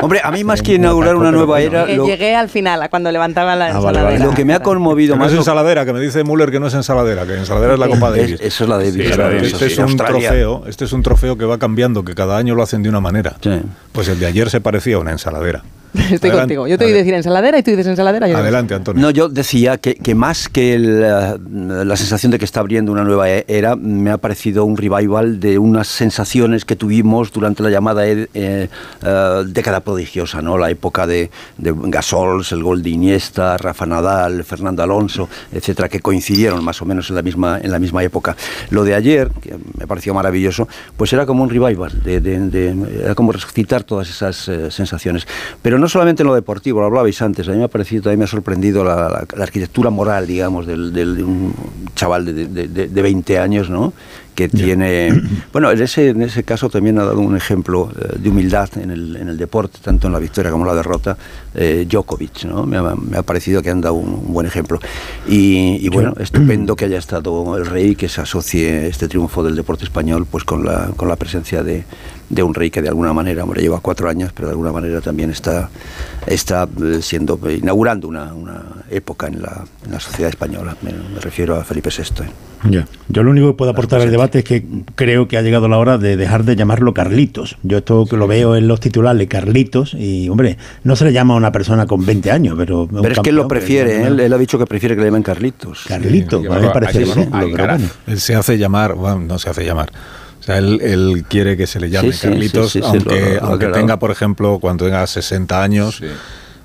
Hombre, 0.02 0.20
a 0.22 0.30
mí 0.30 0.44
más 0.44 0.62
que 0.62 0.74
inaugurar 0.74 1.16
una 1.16 1.30
nueva 1.30 1.60
era, 1.60 1.86
lo, 1.86 2.06
llegué 2.06 2.34
al 2.34 2.48
final, 2.48 2.82
a 2.82 2.88
cuando 2.88 3.10
levantaba 3.12 3.54
la 3.56 3.66
Ah, 3.66 3.72
vale, 3.74 3.78
ensaladera. 3.98 4.04
vale. 4.18 4.24
lo 4.24 4.34
que 4.34 4.44
me 4.44 4.54
ha 4.54 4.60
conmovido 4.60 5.14
Que 5.14 5.18
no 5.18 5.24
más... 5.24 5.32
es 5.32 5.38
ensaladera, 5.38 5.84
que 5.84 5.92
me 5.92 6.00
dice 6.00 6.24
Müller 6.24 6.50
que 6.50 6.60
no 6.60 6.66
es 6.66 6.74
ensaladera, 6.74 7.26
que 7.26 7.34
ensaladera 7.34 7.74
es 7.74 7.78
la 7.78 7.88
Copa 7.88 8.08
Es- 8.10 8.16
Davis. 8.16 8.40
eso 8.40 8.64
es 8.64 8.70
la 8.70 8.76
Davis, 8.78 8.92
Sí, 8.94 9.16
la 9.16 9.16
Davis, 9.28 9.52
este 9.52 9.66
sí, 9.66 9.72
es 9.72 9.78
un 9.78 9.84
Australia. 9.84 10.28
trofeo, 10.28 10.64
este 10.66 10.84
es 10.84 10.92
un 10.92 11.02
trofeo 11.02 11.38
que 11.38 11.44
va 11.44 11.58
cambiando, 11.58 12.04
que 12.04 12.14
cada 12.14 12.36
año 12.36 12.54
lo 12.54 12.62
hacen 12.62 12.82
de 12.82 12.88
una 12.88 13.00
manera. 13.00 13.36
Pues 13.92 14.08
el 14.08 14.18
de 14.18 14.26
ayer 14.26 14.50
se 14.50 14.60
parecía 14.60 14.96
a 14.96 14.98
una 14.98 15.12
ensaladera. 15.12 15.62
Estoy 15.94 16.30
Adelante, 16.30 16.38
contigo. 16.56 16.66
Yo 16.66 16.76
te 16.76 16.86
voy 16.86 16.92
a 16.92 16.96
decir 16.96 17.14
ensaladera 17.14 17.56
y 17.56 17.62
tú 17.62 17.70
dices 17.70 17.86
ensaladera. 17.86 18.26
Yo 18.26 18.36
Adelante, 18.36 18.74
Antonio. 18.74 19.00
No, 19.00 19.10
yo 19.10 19.28
decía 19.28 19.76
que, 19.78 19.94
que 19.94 20.16
más 20.16 20.48
que 20.48 20.74
el, 20.74 21.04
eh, 21.04 21.36
la 21.84 21.96
sensación 21.96 22.32
de 22.32 22.40
que 22.40 22.44
está 22.44 22.58
abriendo 22.58 22.90
una 22.90 23.04
nueva 23.04 23.30
e- 23.30 23.44
era, 23.46 23.76
me 23.76 24.10
ha 24.10 24.18
parecido 24.18 24.64
un 24.64 24.76
revival 24.76 25.38
de 25.38 25.56
unas 25.60 25.86
sensaciones 25.86 26.64
que 26.64 26.74
tuvimos 26.74 27.30
durante 27.30 27.62
la 27.62 27.70
llamada 27.70 28.08
eh, 28.08 28.26
eh, 28.34 28.68
década 29.46 29.82
prodigiosa, 29.84 30.42
¿no? 30.42 30.58
La 30.58 30.70
época 30.70 31.06
de, 31.06 31.30
Gasols, 31.58 32.52
el 32.52 32.62
gol 32.62 32.82
de 32.82 32.90
Iniesta, 32.90 33.56
Rafa 33.58 33.86
Nadal, 33.86 34.44
Fernando 34.44 34.82
Alonso, 34.82 35.28
etcétera, 35.52 35.88
que 35.88 36.00
coincidieron 36.00 36.64
más 36.64 36.80
o 36.82 36.84
menos 36.86 37.08
en 37.10 37.16
la 37.16 37.22
misma, 37.22 37.58
en 37.62 37.70
la 37.70 37.78
misma 37.78 38.02
época. 38.02 38.36
Lo 38.70 38.84
de 38.84 38.94
ayer, 38.94 39.30
que 39.40 39.56
me 39.78 39.86
pareció 39.86 40.14
maravilloso, 40.14 40.66
pues 40.96 41.12
era 41.12 41.26
como 41.26 41.42
un 41.42 41.50
revival, 41.50 42.02
de, 42.02 43.00
era 43.04 43.14
como 43.14 43.32
resucitar 43.32 43.84
todas 43.84 44.08
esas 44.08 44.48
eh, 44.48 44.70
sensaciones. 44.70 45.26
Pero 45.62 45.78
no 45.78 45.88
solamente 45.88 46.22
en 46.22 46.28
lo 46.28 46.34
deportivo, 46.34 46.80
lo 46.80 46.86
hablabais 46.86 47.20
antes, 47.22 47.46
a 47.48 47.52
mí 47.52 47.58
me 47.58 47.64
ha 47.64 47.68
parecido, 47.68 48.02
también 48.02 48.20
me 48.20 48.24
ha 48.24 48.28
sorprendido 48.28 48.82
la, 48.84 49.26
arquitectura 49.38 49.90
moral, 49.90 50.26
digamos, 50.26 50.66
del, 50.66 50.92
de 50.92 51.04
un 51.22 51.54
chaval 51.94 52.24
de- 52.24 52.88
de 52.88 53.02
20 53.02 53.38
años, 53.38 53.70
¿no? 53.70 53.92
Que 54.34 54.48
tiene... 54.48 55.22
Bueno, 55.52 55.70
en 55.70 55.80
ese, 55.80 56.08
en 56.08 56.22
ese 56.22 56.42
caso 56.42 56.68
también 56.68 56.98
ha 56.98 57.04
dado 57.04 57.20
un 57.20 57.36
ejemplo 57.36 57.92
eh, 57.96 58.16
de 58.18 58.28
humildad 58.28 58.68
en 58.76 58.90
el, 58.90 59.16
en 59.16 59.28
el 59.28 59.36
deporte, 59.36 59.78
tanto 59.80 60.08
en 60.08 60.12
la 60.12 60.18
victoria 60.18 60.50
como 60.50 60.64
en 60.64 60.68
la 60.68 60.74
derrota, 60.74 61.16
eh, 61.54 61.86
Djokovic, 61.88 62.44
¿no? 62.46 62.66
Me 62.66 62.76
ha, 62.76 62.82
me 62.96 63.16
ha 63.16 63.22
parecido 63.22 63.62
que 63.62 63.70
han 63.70 63.80
dado 63.80 63.94
un, 63.94 64.08
un 64.08 64.32
buen 64.32 64.46
ejemplo. 64.46 64.80
Y, 65.28 65.78
y 65.80 65.88
bueno, 65.90 66.12
estupendo 66.18 66.74
que 66.74 66.86
haya 66.86 66.98
estado 66.98 67.56
el 67.56 67.66
rey, 67.66 67.94
que 67.94 68.08
se 68.08 68.20
asocie 68.20 68.88
este 68.88 69.06
triunfo 69.06 69.44
del 69.44 69.54
deporte 69.54 69.84
español 69.84 70.26
pues 70.28 70.42
con 70.42 70.64
la, 70.64 70.90
con 70.96 71.08
la 71.08 71.16
presencia 71.16 71.62
de, 71.62 71.84
de 72.28 72.42
un 72.42 72.54
rey 72.54 72.70
que 72.70 72.82
de 72.82 72.88
alguna 72.88 73.12
manera, 73.12 73.44
hombre, 73.44 73.62
lleva 73.62 73.80
cuatro 73.80 74.08
años, 74.08 74.32
pero 74.34 74.48
de 74.48 74.52
alguna 74.52 74.72
manera 74.72 75.00
también 75.00 75.30
está, 75.30 75.70
está 76.26 76.68
eh, 76.82 77.00
siendo, 77.02 77.38
inaugurando 77.50 78.08
una, 78.08 78.32
una 78.34 78.62
época 78.90 79.26
en 79.26 79.42
la, 79.42 79.64
en 79.84 79.92
la 79.92 80.00
sociedad 80.00 80.30
española. 80.30 80.76
Me, 80.82 80.92
me 80.92 81.20
refiero 81.20 81.56
a 81.56 81.64
Felipe 81.64 81.90
VI. 81.90 82.24
¿eh? 82.24 82.28
Ya. 82.70 82.88
Yo 83.08 83.22
lo 83.22 83.30
único 83.30 83.48
que 83.48 83.54
puedo 83.54 83.70
aportar 83.70 84.00
al 84.00 84.10
debate 84.10 84.38
es 84.38 84.44
que 84.44 84.64
creo 84.94 85.28
que 85.28 85.36
ha 85.36 85.42
llegado 85.42 85.68
la 85.68 85.76
hora 85.76 85.98
de 85.98 86.16
dejar 86.16 86.44
de 86.44 86.56
llamarlo 86.56 86.94
Carlitos. 86.94 87.58
Yo 87.62 87.78
esto 87.78 88.06
que 88.06 88.16
lo 88.16 88.26
veo 88.26 88.56
en 88.56 88.68
los 88.68 88.80
titulares 88.80 89.28
Carlitos 89.28 89.94
y, 89.94 90.28
hombre, 90.28 90.56
no 90.82 90.96
se 90.96 91.04
le 91.04 91.12
llama 91.12 91.34
a 91.34 91.36
una 91.36 91.52
persona 91.52 91.86
con 91.86 92.04
20 92.06 92.30
años, 92.30 92.54
pero... 92.56 92.88
Pero 92.90 93.12
es 93.12 93.20
que 93.20 93.30
él 93.30 93.36
lo 93.36 93.42
campeón, 93.42 93.60
prefiere, 93.60 93.96
¿eh? 93.96 94.06
él, 94.06 94.20
él 94.20 94.32
ha 94.32 94.38
dicho 94.38 94.58
que 94.58 94.66
prefiere 94.66 94.94
que 94.94 95.02
le 95.02 95.08
llamen 95.08 95.22
Carlitos. 95.22 95.84
Carlitos, 95.86 96.46
a 96.46 96.54
mí 96.54 96.66
me 96.66 96.70
parece 96.70 97.04
bueno. 97.04 97.78
Él 98.06 98.20
se 98.20 98.34
hace 98.34 98.56
llamar, 98.56 98.94
bueno, 98.94 99.20
no 99.20 99.38
se 99.38 99.50
hace 99.50 99.64
llamar. 99.64 99.90
O 100.44 100.46
sea, 100.46 100.58
él, 100.58 100.78
él 100.82 101.24
quiere 101.26 101.56
que 101.56 101.66
se 101.66 101.80
le 101.80 101.88
llame 101.88 102.12
Sí, 102.12 102.28
Carlitos, 102.28 102.70
sí, 102.70 102.80
sí, 102.82 102.84
sí, 102.86 102.90
aunque, 102.98 103.20
lo- 103.20 103.20
lo 103.20 103.24
ha 103.24 103.38
aunque 103.48 103.54
aclarado. 103.66 103.72
tenga, 103.72 103.98
por 103.98 104.10
ejemplo, 104.10 104.58
cuando 104.60 104.84
tenga 104.84 105.06
60 105.06 105.62
años 105.62 106.02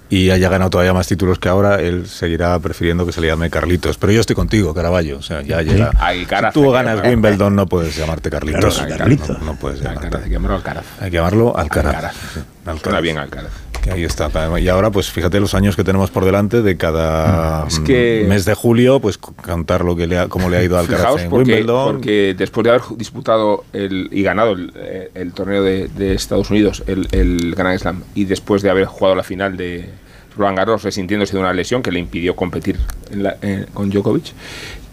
y 0.09 0.31
haya 0.31 0.49
ganado 0.49 0.69
todavía 0.71 0.91
más 0.91 1.07
títulos 1.07 1.39
que 1.39 1.47
ahora, 1.49 1.79
él 1.79 2.07
seguirá 2.07 2.59
prefiriendo 2.59 3.05
que 3.05 3.11
se 3.13 3.21
le 3.21 3.27
llame 3.27 3.49
Carlitos. 3.49 3.97
Pero 3.97 4.11
yo 4.11 4.19
estoy 4.19 4.35
contigo, 4.35 4.73
Caraballo. 4.73 5.19
O 5.19 5.21
sea, 5.21 5.43
ya 5.43 5.61
llega. 5.61 5.91
Alcaraz, 5.97 6.53
si 6.53 6.59
tú 6.59 6.71
ganas. 6.71 7.01
Wimbledon, 7.07 7.55
no 7.55 7.67
puedes 7.67 7.95
llamarte 7.95 8.29
Carlitos. 8.29 8.59
Claro, 8.59 8.81
Alcaraz, 8.81 8.97
Carlitos. 8.97 9.29
No, 9.39 9.45
no 9.45 9.55
puedes 9.55 9.79
llamarte. 9.79 10.05
Alcaraz, 10.07 10.23
hay 10.23 10.29
que 10.29 10.33
llamarlo 10.33 10.55
Alcaraz. 10.57 10.85
Hay 10.99 11.09
que 11.11 11.15
llamarlo 11.17 11.57
Alcaraz. 11.57 11.95
Alcaraz. 11.95 12.15
sí, 12.33 12.39
Alcaraz. 12.65 12.81
Suena 12.83 12.99
bien 13.01 13.17
Alcaraz. 13.17 13.51
Que 13.83 13.91
ahí 13.91 14.03
está. 14.03 14.29
Y 14.59 14.67
ahora, 14.67 14.91
pues 14.91 15.09
fíjate 15.09 15.39
los 15.39 15.53
años 15.53 15.75
que 15.75 15.83
tenemos 15.83 16.11
por 16.11 16.25
delante 16.25 16.61
de 16.61 16.75
cada 16.77 17.65
Es 17.67 17.79
que- 17.79 18.25
mes 18.27 18.45
de 18.45 18.53
julio, 18.53 18.99
pues 18.99 19.17
cantar 19.17 19.85
lo 19.85 19.95
que 19.95 20.05
le 20.07 20.17
ha, 20.17 20.27
cómo 20.27 20.49
le 20.49 20.57
ha 20.57 20.63
ido 20.63 20.77
a 20.77 20.81
Alcaraz 20.81 21.23
en 21.23 21.29
porque, 21.29 21.53
Wimbledon. 21.53 21.93
porque 21.93 22.35
después 22.37 22.63
de 22.65 22.69
haber 22.71 22.81
disputado 22.97 23.63
el, 23.73 24.09
y 24.11 24.21
ganado 24.23 24.51
el, 24.53 24.71
eh, 24.75 25.11
el 25.15 25.31
torneo 25.33 25.63
de, 25.63 25.87
de 25.87 26.13
Estados 26.13 26.49
Unidos, 26.49 26.83
el, 26.87 27.07
el 27.11 27.55
Grand 27.55 27.79
Slam, 27.79 28.03
y 28.15 28.25
después 28.25 28.61
de 28.61 28.69
haber 28.69 28.85
jugado 28.85 29.15
la 29.15 29.23
final 29.23 29.55
de 29.55 29.89
Roland 30.37 30.57
Garros 30.57 30.83
resintiéndose 30.83 31.33
de 31.33 31.39
una 31.39 31.53
lesión 31.53 31.81
que 31.81 31.91
le 31.91 31.99
impidió 31.99 32.35
competir 32.35 32.77
en 33.11 33.23
la- 33.23 33.37
eh, 33.41 33.65
con 33.73 33.89
Djokovic, 33.89 34.33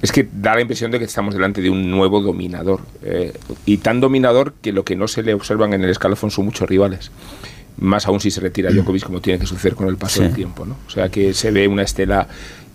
es 0.03 0.13
que 0.13 0.29
da 0.33 0.55
la 0.55 0.61
impresión 0.61 0.91
de 0.91 0.99
que 0.99 1.05
estamos 1.07 1.35
delante 1.35 1.61
de 1.61 1.71
un 1.71 1.91
nuevo 1.91 2.21
dominador. 2.21 2.81
eh, 3.03 3.33
y 3.65 3.79
tan 3.79 4.01
dominador 4.01 4.55
que 4.63 4.73
lo 4.73 4.85
que 4.85 4.95
no 4.97 5.09
se 5.09 5.23
le 5.23 5.35
observan 5.35 5.73
en 5.73 5.83
el 5.85 5.91
escalafón 5.91 6.31
son 6.31 6.45
muchos 6.45 6.69
rivales. 6.69 7.11
Más 7.79 8.07
aún 8.07 8.21
si 8.21 8.31
se 8.31 8.41
retira 8.41 8.71
Djokovic, 8.71 9.05
como 9.05 9.21
tiene 9.21 9.39
que 9.39 9.47
suceder 9.47 9.75
con 9.75 9.89
el 9.89 9.97
paso 9.97 10.17
Sí. 10.17 10.23
del 10.23 10.33
tiempo. 10.35 10.65
¿no? 10.65 10.77
O 10.87 10.91
sea 10.91 11.09
que 11.09 11.35
se 11.35 11.51
ve 11.51 11.69
una 11.69 11.83
estela 11.83 12.27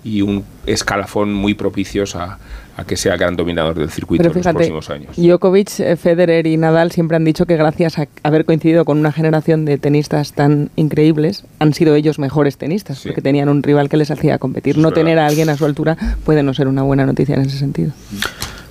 y 0.03 0.21
un 0.23 0.43
escalafón 0.65 1.31
muy 1.33 1.53
propicios 1.53 2.15
a, 2.15 2.39
a 2.75 2.83
que 2.85 2.97
sea 2.97 3.13
el 3.13 3.19
gran 3.19 3.35
dominador 3.35 3.77
del 3.77 3.91
circuito 3.91 4.23
Pero 4.23 4.31
en 4.31 4.37
los 4.37 4.41
fíjate, 4.43 4.55
próximos 4.55 4.89
años. 4.89 5.15
Djokovic, 5.15 5.79
eh, 5.79 5.95
Federer 5.95 6.47
y 6.47 6.57
Nadal 6.57 6.91
siempre 6.91 7.17
han 7.17 7.23
dicho 7.23 7.45
que 7.45 7.55
gracias 7.55 7.99
a 7.99 8.07
haber 8.23 8.45
coincidido 8.45 8.83
con 8.83 8.97
una 8.97 9.11
generación 9.11 9.63
de 9.65 9.77
tenistas 9.77 10.33
tan 10.33 10.71
increíbles, 10.75 11.43
han 11.59 11.73
sido 11.75 11.93
ellos 11.93 12.17
mejores 12.17 12.57
tenistas, 12.57 13.01
porque 13.03 13.21
tenían 13.21 13.47
un 13.49 13.61
rival 13.61 13.89
que 13.89 13.97
les 13.97 14.09
hacía 14.09 14.39
competir. 14.39 14.77
No 14.79 14.91
tener 14.91 15.19
a 15.19 15.27
alguien 15.27 15.49
a 15.49 15.57
su 15.57 15.65
altura 15.65 15.95
puede 16.25 16.41
no 16.41 16.53
ser 16.55 16.67
una 16.67 16.81
buena 16.81 17.05
noticia 17.05 17.35
en 17.35 17.41
ese 17.41 17.59
sentido. 17.59 17.91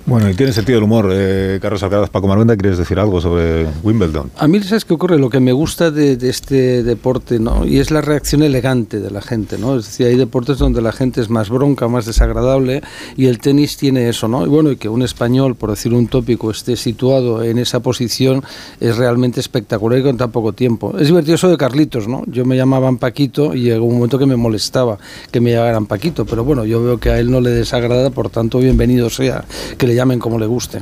Bueno, 0.05 0.29
y 0.29 0.33
tiene 0.33 0.51
sentido 0.51 0.79
el 0.79 0.83
humor. 0.83 1.09
Eh, 1.11 1.59
Carlos 1.61 1.83
Alcaraz, 1.83 2.09
Paco 2.09 2.27
Marvenda, 2.27 2.57
¿quieres 2.57 2.77
decir 2.77 2.99
algo 2.99 3.21
sobre 3.21 3.67
Wimbledon? 3.83 4.31
A 4.37 4.47
mí, 4.47 4.61
¿sabes 4.63 4.83
qué 4.83 4.93
ocurre? 4.93 5.19
Lo 5.19 5.29
que 5.29 5.39
me 5.39 5.51
gusta 5.51 5.91
de, 5.91 6.17
de 6.17 6.29
este 6.29 6.83
deporte, 6.83 7.39
¿no? 7.39 7.65
Y 7.65 7.79
es 7.79 7.91
la 7.91 8.01
reacción 8.01 8.41
elegante 8.43 8.99
de 8.99 9.11
la 9.11 9.21
gente, 9.21 9.57
¿no? 9.57 9.77
Es 9.77 9.85
decir, 9.85 10.07
hay 10.07 10.15
deportes 10.15 10.57
donde 10.57 10.81
la 10.81 10.91
gente 10.91 11.21
es 11.21 11.29
más 11.29 11.49
bronca, 11.49 11.87
más 11.87 12.05
desagradable, 12.05 12.81
y 13.15 13.27
el 13.27 13.39
tenis 13.39 13.77
tiene 13.77 14.09
eso, 14.09 14.27
¿no? 14.27 14.45
Y 14.45 14.49
bueno, 14.49 14.71
y 14.71 14.75
que 14.75 14.89
un 14.89 15.03
español, 15.03 15.55
por 15.55 15.69
decir 15.69 15.93
un 15.93 16.07
tópico, 16.07 16.49
esté 16.49 16.75
situado 16.75 17.43
en 17.43 17.59
esa 17.59 17.79
posición 17.79 18.43
es 18.79 18.97
realmente 18.97 19.39
espectacular 19.39 19.99
y 19.99 20.03
con 20.03 20.17
tan 20.17 20.31
poco 20.31 20.53
tiempo. 20.53 20.97
Es 20.97 21.07
divertido 21.07 21.35
eso 21.35 21.49
de 21.49 21.57
Carlitos, 21.57 22.07
¿no? 22.07 22.23
Yo 22.27 22.43
me 22.45 22.55
llamaban 22.55 22.97
Paquito 22.97 23.53
y 23.53 23.61
llegó 23.61 23.85
un 23.85 23.95
momento 23.95 24.17
que 24.17 24.25
me 24.25 24.35
molestaba 24.35 24.97
que 25.31 25.39
me 25.39 25.51
llamaran 25.51 25.85
Paquito, 25.85 26.25
pero 26.25 26.43
bueno, 26.43 26.65
yo 26.65 26.83
veo 26.83 26.97
que 26.99 27.09
a 27.11 27.19
él 27.19 27.29
no 27.29 27.39
le 27.39 27.51
desagrada, 27.51 28.09
por 28.09 28.29
tanto, 28.29 28.59
bienvenido 28.59 29.09
sea 29.09 29.45
que 29.77 29.90
le 29.91 29.95
llamen 29.97 30.19
como 30.19 30.39
le 30.39 30.45
guste. 30.45 30.81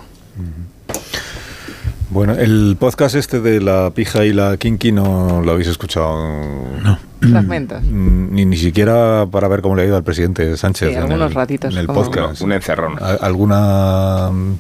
Bueno, 2.12 2.34
el 2.34 2.76
podcast 2.80 3.16
este 3.16 3.40
de 3.40 3.60
la 3.60 3.92
pija 3.92 4.24
y 4.24 4.34
la 4.34 4.56
kinky 4.58 4.92
no 4.92 5.42
lo 5.44 5.52
habéis 5.52 5.68
escuchado. 5.68 6.16
No. 6.84 7.00
Fragmentos. 7.22 7.84
Ni, 7.84 8.46
ni 8.46 8.56
siquiera 8.58 9.26
para 9.32 9.48
ver 9.48 9.62
cómo 9.62 9.76
le 9.76 9.82
ha 9.82 9.86
ido 9.86 9.98
al 9.98 10.04
presidente 10.04 10.56
Sánchez. 10.58 10.90
Sí, 10.90 10.96
en 10.96 11.02
algunos 11.02 11.30
el, 11.30 11.36
ratitos, 11.36 11.74
En 11.74 11.80
el 11.80 11.88
como- 11.88 12.04
podcast. 12.04 12.42
Un 12.42 12.52
encerrón. 12.54 12.96
¿Alguna 13.02 14.30
mm, 14.32 14.56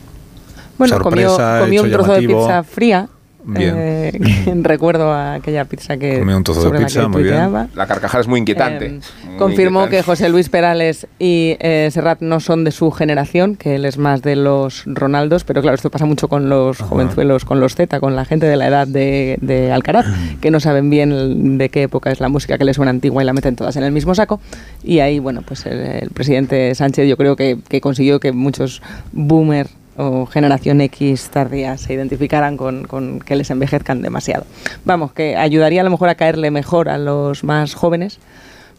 Bueno, 0.79 0.99
comió, 0.99 1.29
sorpresa, 1.29 1.59
comió 1.61 1.81
hecho 1.81 1.85
un 1.85 1.91
trozo 1.91 2.07
llamativo? 2.09 2.39
de 2.41 2.45
pizza 2.47 2.63
fría 2.63 3.09
Bien. 3.43 3.73
eh, 3.77 4.11
que 4.45 4.53
recuerdo 4.61 5.11
a 5.11 5.35
aquella 5.35 5.65
pizza 5.65 5.97
que 5.97 6.19
Comí 6.19 6.33
un 6.33 6.43
trozo 6.43 6.69
de 6.69 6.79
la 6.79 6.85
pizza, 6.85 7.01
que 7.01 7.07
muy 7.07 7.23
bien. 7.23 7.51
La 7.75 7.87
carcajada 7.87 8.21
es 8.21 8.27
muy 8.27 8.39
inquietante. 8.39 8.85
Eh, 8.87 8.99
Muy 9.25 9.37
confirmó 9.37 9.79
inquietante. 9.83 9.97
que 9.97 10.03
José 10.03 10.29
Luis 10.29 10.49
Perales 10.49 11.07
y 11.19 11.55
eh, 11.59 11.89
Serrat 11.91 12.21
no 12.21 12.39
son 12.39 12.63
de 12.63 12.71
su 12.71 12.91
generación, 12.91 13.55
que 13.55 13.75
él 13.75 13.85
es 13.85 13.97
más 13.97 14.21
de 14.21 14.35
los 14.35 14.83
Ronaldos, 14.85 15.43
pero 15.45 15.61
claro, 15.61 15.75
esto 15.75 15.89
pasa 15.89 16.05
mucho 16.05 16.27
con 16.27 16.49
los 16.49 16.79
jovenzuelos, 16.79 17.45
con 17.45 17.59
los 17.59 17.75
Z, 17.75 17.99
con 17.99 18.15
la 18.15 18.25
gente 18.25 18.45
de 18.45 18.57
la 18.57 18.67
edad 18.67 18.87
de, 18.87 19.37
de 19.41 19.71
Alcaraz, 19.71 20.05
que 20.41 20.51
no 20.51 20.59
saben 20.59 20.89
bien 20.89 21.57
de 21.57 21.69
qué 21.69 21.83
época 21.83 22.11
es 22.11 22.19
la 22.19 22.29
música 22.29 22.57
que 22.57 22.65
les 22.65 22.75
suena 22.75 22.91
antigua 22.91 23.23
y 23.23 23.25
la 23.25 23.33
meten 23.33 23.55
todas 23.55 23.75
en 23.77 23.83
el 23.83 23.91
mismo 23.91 24.13
saco. 24.15 24.41
Y 24.83 24.99
ahí, 24.99 25.19
bueno, 25.19 25.41
pues 25.43 25.65
el, 25.65 25.79
el 25.79 26.09
presidente 26.09 26.75
Sánchez 26.75 27.07
yo 27.07 27.17
creo 27.17 27.35
que, 27.35 27.57
que 27.69 27.79
consiguió 27.81 28.19
que 28.19 28.31
muchos 28.31 28.81
boomer 29.11 29.67
o 30.01 30.25
generación 30.25 30.79
X 30.81 31.29
tardía 31.29 31.77
se 31.77 31.93
identificaran 31.93 32.55
con, 32.55 32.85
con 32.87 33.19
que 33.19 33.35
les 33.35 33.49
envejezcan 33.49 34.01
demasiado. 34.01 34.45
Vamos, 34.85 35.11
que 35.11 35.35
ayudaría 35.35 35.81
a 35.81 35.83
lo 35.83 35.89
mejor 35.89 36.07
a 36.07 36.15
caerle 36.15 36.51
mejor 36.51 36.87
a 36.87 36.97
los 36.97 37.43
más 37.43 37.73
jóvenes, 37.75 38.17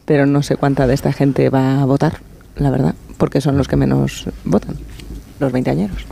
pero 0.07 0.25
no 0.25 0.43
sé 0.43 0.57
cuánta 0.57 0.87
de 0.87 0.95
esta 0.95 1.13
gente 1.13 1.51
va 1.51 1.83
a 1.83 1.85
votar, 1.85 2.21
la 2.57 2.71
verdad, 2.71 2.95
porque 3.19 3.41
son 3.43 3.59
los 3.59 3.69
que 3.69 3.77
menos 3.77 4.25
votan, 4.45 4.77
los 5.41 5.53
veinteañeros. 5.53 6.07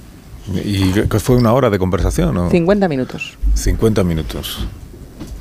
¿Y 0.65 0.93
qué- 0.93 1.09
qué 1.09 1.19
fue 1.21 1.37
una 1.37 1.53
hora 1.55 1.71
de 1.71 1.79
conversación? 1.79 2.35
¿no? 2.35 2.51
50 2.51 2.87
minutos. 2.89 3.39
50 3.55 4.05
minutos. 4.05 4.67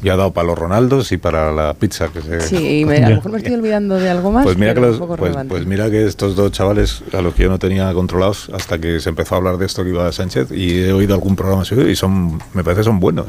Ya 0.04 0.14
ha 0.14 0.18
dado 0.18 0.32
para 0.32 0.48
los 0.48 0.58
Ronaldos 0.58 1.12
y 1.12 1.18
para 1.18 1.52
la 1.52 1.74
pizza 1.74 2.10
que 2.10 2.22
se... 2.22 2.42
Sí, 2.42 2.80
y 2.82 2.86
me- 2.86 2.98
a 3.04 3.10
lo 3.10 3.16
mejor 3.16 3.32
me 3.32 3.38
estoy 3.40 3.54
olvidando 3.56 3.96
de 3.96 4.10
algo 4.10 4.32
más. 4.32 4.44
Pues 4.44 4.58
mira, 4.58 4.74
que 4.76 4.82
los- 4.82 4.98
pues, 5.00 5.36
pues 5.50 5.66
mira 5.66 5.90
que 5.90 6.06
estos 6.06 6.36
dos 6.36 6.52
chavales 6.52 7.04
a 7.14 7.22
los 7.22 7.34
que 7.34 7.44
yo 7.44 7.50
no 7.50 7.58
tenía 7.60 7.92
controlados 7.94 8.50
hasta 8.54 8.78
que 8.78 9.00
se 9.00 9.10
empezó 9.10 9.36
a 9.36 9.38
hablar 9.40 9.58
de 9.58 9.66
esto 9.66 9.84
que 9.84 9.90
iba 9.90 10.12
Sánchez 10.12 10.52
y 10.52 10.84
he 10.84 10.94
oído 10.94 11.14
algún 11.16 11.36
programa 11.36 11.66
suyo 11.66 11.88
y 11.88 11.96
son, 11.96 12.40
me 12.54 12.64
parece 12.64 12.84
son 12.84 13.00
buenos. 13.00 13.26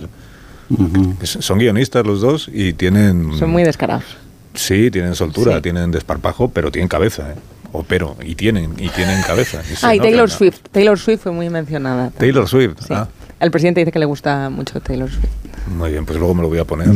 Son 1.23 1.59
guionistas 1.59 2.05
los 2.07 2.21
dos 2.21 2.51
y 2.53 2.75
tienen... 2.75 3.33
Son 3.39 3.51
muy 3.51 3.65
descarados. 3.65 4.05
Sí, 4.55 4.91
tienen 4.91 5.15
soltura, 5.15 5.57
Sí. 5.57 5.63
tienen 5.63 5.91
desparpajo, 5.91 6.51
pero 6.51 6.71
tienen 6.71 6.89
cabeza, 6.89 7.31
¿eh? 7.31 7.35
O 7.73 7.83
pero, 7.83 8.17
y 8.25 8.35
tienen, 8.35 8.73
y 8.79 8.89
tienen 8.89 9.23
cabeza. 9.23 9.63
Y 9.71 9.75
Ah, 9.83 9.95
y 9.95 10.01
Taylor 10.01 10.29
¿no? 10.29 10.35
Swift. 10.35 10.59
Taylor 10.73 10.99
Swift 10.99 11.21
fue 11.23 11.33
muy 11.33 11.49
mencionada. 11.51 12.11
Taylor 12.11 12.49
Swift, 12.49 12.77
Sí. 12.81 12.95
ah, 12.95 13.09
El 13.41 13.51
presidente 13.51 13.81
dice 13.81 13.93
que 13.93 13.99
le 13.99 14.07
gusta 14.07 14.51
mucho 14.51 14.81
Taylor 14.81 15.09
Swift. 15.11 15.29
muy 15.77 15.91
bien, 15.93 16.05
pues 16.05 16.19
luego 16.19 16.35
me 16.35 16.43
lo 16.43 16.49
voy 16.49 16.59
a 16.59 16.65
poner. 16.65 16.89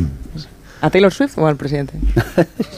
¿A 0.81 0.91
Taylor 0.91 1.13
Swift 1.13 1.39
o 1.39 1.47
al 1.47 1.57
presidente? 1.57 1.95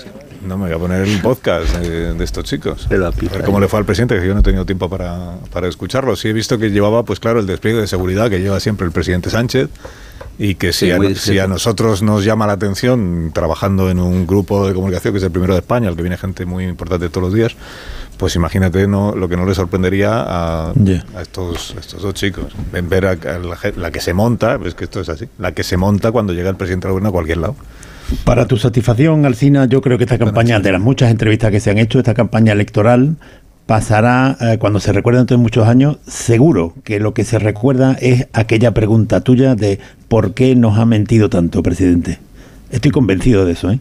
No, 0.46 0.58
me 0.58 0.66
voy 0.66 0.74
a 0.74 0.78
poner 0.78 1.08
el 1.08 1.22
podcast 1.22 1.74
de, 1.78 2.12
de 2.12 2.22
estos 2.22 2.44
chicos. 2.44 2.86
De 2.90 2.98
la 2.98 3.06
a 3.06 3.10
ver 3.12 3.44
cómo 3.44 3.56
¿eh? 3.56 3.62
le 3.62 3.68
fue 3.68 3.78
al 3.78 3.86
presidente, 3.86 4.20
que 4.20 4.26
yo 4.26 4.34
no 4.34 4.40
he 4.40 4.42
tenido 4.42 4.66
tiempo 4.66 4.90
para, 4.90 5.38
para 5.50 5.68
escucharlo. 5.68 6.16
Sí 6.16 6.28
he 6.28 6.34
visto 6.34 6.58
que 6.58 6.70
llevaba, 6.70 7.02
pues 7.02 7.18
claro, 7.18 7.40
el 7.40 7.46
despliegue 7.46 7.80
de 7.80 7.86
seguridad 7.86 8.28
que 8.28 8.40
lleva 8.40 8.60
siempre 8.60 8.84
el 8.84 8.92
presidente 8.92 9.30
Sánchez 9.30 9.70
y 10.38 10.56
que 10.56 10.74
si, 10.74 10.86
Sí, 10.86 10.90
a, 10.90 11.14
si 11.14 11.38
a 11.38 11.46
nosotros 11.46 12.02
nos 12.02 12.26
llama 12.26 12.46
la 12.46 12.52
atención 12.54 13.30
trabajando 13.32 13.88
en 13.88 13.98
un 13.98 14.26
grupo 14.26 14.66
de 14.68 14.74
comunicación 14.74 15.14
que 15.14 15.18
es 15.18 15.24
el 15.24 15.30
primero 15.30 15.54
de 15.54 15.60
España, 15.60 15.88
al 15.88 15.96
que 15.96 16.02
viene 16.02 16.18
gente 16.18 16.44
muy 16.44 16.64
importante 16.64 17.08
todos 17.08 17.28
los 17.28 17.32
días, 17.34 17.56
pues 18.16 18.36
imagínate 18.36 18.86
no, 18.86 19.14
lo 19.14 19.28
que 19.28 19.36
no 19.36 19.44
le 19.46 19.54
sorprendería 19.54 20.20
a, 20.20 20.70
a 20.70 21.22
estos, 21.22 21.74
a 21.76 21.80
estos 21.80 22.02
dos 22.02 22.14
chicos. 22.14 22.46
Ver 22.72 23.06
a, 23.06 23.10
a 23.10 23.38
la, 23.38 23.58
la 23.76 23.90
que 23.90 24.00
se 24.00 24.14
monta, 24.14 24.58
es 24.64 24.74
que 24.74 24.84
esto 24.84 25.00
es 25.00 25.08
así, 25.08 25.28
la 25.38 25.52
que 25.52 25.62
se 25.62 25.76
monta 25.76 26.12
cuando 26.12 26.32
llega 26.32 26.50
el 26.50 26.56
presidente 26.56 26.86
del 26.86 26.92
gobierno 26.92 27.08
a 27.08 27.12
cualquier 27.12 27.38
lado. 27.38 27.56
Para 28.24 28.46
tu 28.46 28.56
satisfacción, 28.56 29.24
Alcina, 29.24 29.66
yo 29.66 29.80
creo 29.80 29.96
que 29.96 30.04
esta 30.04 30.18
campaña, 30.18 30.60
de 30.60 30.72
las 30.72 30.80
muchas 30.80 31.10
entrevistas 31.10 31.50
que 31.50 31.60
se 31.60 31.70
han 31.70 31.78
hecho, 31.78 31.98
esta 31.98 32.14
campaña 32.14 32.52
electoral 32.52 33.16
pasará, 33.66 34.36
eh, 34.40 34.58
cuando 34.58 34.78
se 34.78 34.92
recuerde 34.92 35.18
dentro 35.18 35.38
de 35.38 35.42
muchos 35.42 35.66
años, 35.66 35.96
seguro 36.06 36.74
que 36.84 37.00
lo 37.00 37.14
que 37.14 37.24
se 37.24 37.38
recuerda 37.38 37.96
es 38.00 38.26
aquella 38.34 38.72
pregunta 38.72 39.22
tuya 39.22 39.54
de 39.54 39.80
¿por 40.08 40.34
qué 40.34 40.54
nos 40.54 40.78
ha 40.78 40.84
mentido 40.84 41.30
tanto, 41.30 41.62
presidente? 41.62 42.18
Estoy 42.70 42.90
convencido 42.90 43.46
de 43.46 43.52
eso, 43.52 43.70
¿eh? 43.70 43.80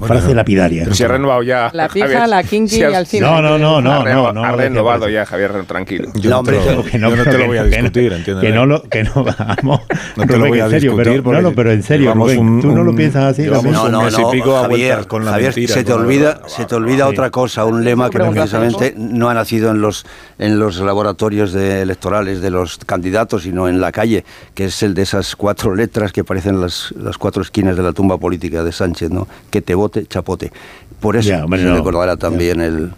Frase 0.00 0.34
lapidaria. 0.34 0.92
Se 0.92 1.04
ha 1.04 1.08
renovado 1.08 1.42
ya. 1.44 1.70
La 1.72 1.88
pija, 1.88 2.06
Javier. 2.08 2.28
la 2.28 2.42
kinky 2.42 2.76
y 2.80 2.82
Alsina. 2.82 3.26
No, 3.30 3.40
no, 3.40 3.58
no, 3.58 3.80
no, 3.80 3.92
ha 3.92 4.04
no, 4.04 4.32
no, 4.32 4.44
Ha 4.44 4.50
no, 4.50 4.56
renovado 4.56 5.08
ya, 5.08 5.24
Javier, 5.24 5.64
tranquilo. 5.66 6.10
Yo 6.16 6.30
No, 6.30 6.40
hombre, 6.40 6.58
que 6.90 6.98
no, 6.98 7.10
yo 7.10 7.16
no 7.16 7.24
te 7.24 7.38
lo 7.38 7.46
voy 7.46 7.58
a 7.58 7.64
discutir, 7.64 8.12
entiéndeme. 8.12 8.48
Que 8.48 8.52
no 8.52 8.66
lo, 8.66 8.82
que 8.82 9.04
no 9.04 9.24
vamos. 9.24 9.80
No 10.16 10.26
te 10.26 10.36
lo 10.36 10.48
voy 10.48 10.58
a 10.60 10.68
serio, 10.68 10.90
discutir 10.90 11.12
pero, 11.12 11.22
porque 11.22 11.42
no, 11.42 11.48
no, 11.50 11.54
pero 11.54 11.70
en 11.72 11.82
serio, 11.84 12.12
Rubén, 12.12 12.38
un- 12.40 12.60
tú 12.60 12.72
no 12.72 12.82
lo 12.82 12.94
piensas 12.94 13.24
así. 13.24 13.48
un 13.48 13.70
No, 13.70 13.88
no, 13.88 14.10
no, 14.10 14.30
pico 14.30 14.56
a 14.56 14.62
Javier, 14.62 14.88
vueltas 14.88 15.06
con 15.06 15.24
la 15.24 15.30
Javier, 15.30 15.50
mentira, 15.50 15.74
se 15.74 15.84
te 15.84 15.92
olvida, 15.92 16.40
se 16.48 16.64
te 16.64 16.74
olvida 16.74 17.06
otra 17.06 17.30
cosa, 17.30 17.64
un 17.64 17.84
lema 17.84 18.10
que 18.10 18.18
precisamente 18.18 18.94
no 18.98 19.30
ha 19.30 19.34
nacido 19.34 19.70
en 19.70 19.80
los 19.80 20.04
en 20.38 20.58
los 20.58 20.80
laboratorios 20.80 21.52
de 21.52 21.82
electorales 21.82 22.40
de 22.40 22.50
los 22.50 22.78
candidatos, 22.78 23.44
sino 23.44 23.68
en 23.68 23.80
la 23.80 23.92
calle, 23.92 24.24
que 24.54 24.64
es 24.66 24.82
el 24.82 24.92
de 24.94 25.02
esas 25.02 25.36
cuatro 25.36 25.74
letras 25.74 26.12
que 26.12 26.24
parecen 26.24 26.60
las, 26.60 26.92
las 26.98 27.16
cuatro 27.16 27.42
esquinas 27.42 27.76
de 27.76 27.82
la 27.84 27.92
tumba 27.92 28.18
política 28.18 28.64
de 28.64 28.72
Sánchez, 28.72 29.10
¿no? 29.10 29.28
Que 29.50 29.62
te 29.64 29.74
vote, 29.74 30.06
chapote. 30.06 30.52
Por 31.00 31.16
eso 31.16 31.28
Ya, 31.30 31.44
hombre, 31.44 31.60
se 31.60 31.66
no. 31.66 31.76
recordará 31.76 32.16
también 32.16 32.60
el, 32.60 32.92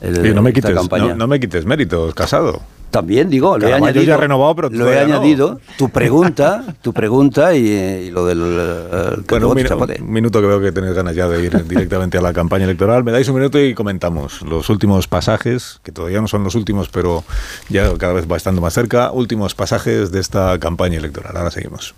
el- 0.00 0.22
Sí, 0.22 0.32
no, 0.34 0.42
me 0.42 0.52
quites, 0.52 0.74
campaña. 0.74 1.08
no, 1.08 1.14
no 1.16 1.26
me 1.26 1.38
quites 1.40 1.64
méritos, 1.66 2.14
casado. 2.14 2.60
También 2.90 3.28
digo, 3.28 3.58
lo 3.58 3.66
he 3.68 3.74
añadido. 3.74 4.04
ya 4.04 4.16
renovado, 4.16 4.54
pero 4.54 4.70
lo 4.70 4.90
he 4.90 4.94
no. 4.94 5.00
añadido. 5.16 5.60
Tu 5.76 5.88
pregunta, 5.90 6.64
tu 6.80 6.92
pregunta 6.94 7.54
y, 7.54 7.68
eh, 7.68 8.04
y 8.06 8.10
lo 8.10 8.24
del 8.24 8.38
eh, 8.40 9.16
Bueno, 9.28 9.50
un 9.50 10.12
minuto 10.12 10.40
que 10.40 10.46
veo 10.46 10.60
que 10.60 10.72
tenéis 10.72 10.94
ganas 10.94 11.14
ya 11.14 11.28
de 11.28 11.44
ir 11.44 11.64
directamente 11.68 12.16
a 12.16 12.22
la 12.22 12.32
campaña 12.32 12.64
electoral. 12.64 13.04
Me 13.04 13.12
dais 13.12 13.28
un 13.28 13.34
minuto 13.34 13.58
y 13.60 13.74
comentamos 13.74 14.40
los 14.42 14.70
últimos 14.70 15.08
pasajes, 15.08 15.80
que 15.82 15.92
todavía 15.92 16.20
no 16.20 16.28
son 16.28 16.42
los 16.44 16.54
últimos, 16.54 16.88
pero 16.88 17.24
ya 17.68 17.92
cada 17.98 18.12
vez 18.14 18.30
va 18.30 18.36
estando 18.36 18.60
más 18.62 18.72
cerca. 18.72 19.10
Últimos 19.10 19.54
pasajes 19.54 20.10
de 20.12 20.20
esta 20.20 20.58
campaña 20.58 20.96
electoral. 20.96 21.36
Ahora 21.36 21.50
seguimos. 21.50 21.94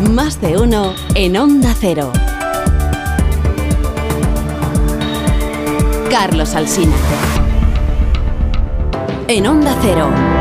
Más 0.00 0.40
de 0.40 0.58
uno 0.58 0.94
en 1.14 1.36
Onda 1.36 1.74
Cero. 1.78 2.12
Carlos 6.10 6.54
Alsina. 6.54 6.96
En 9.28 9.46
Onda 9.46 9.76
Cero. 9.82 10.31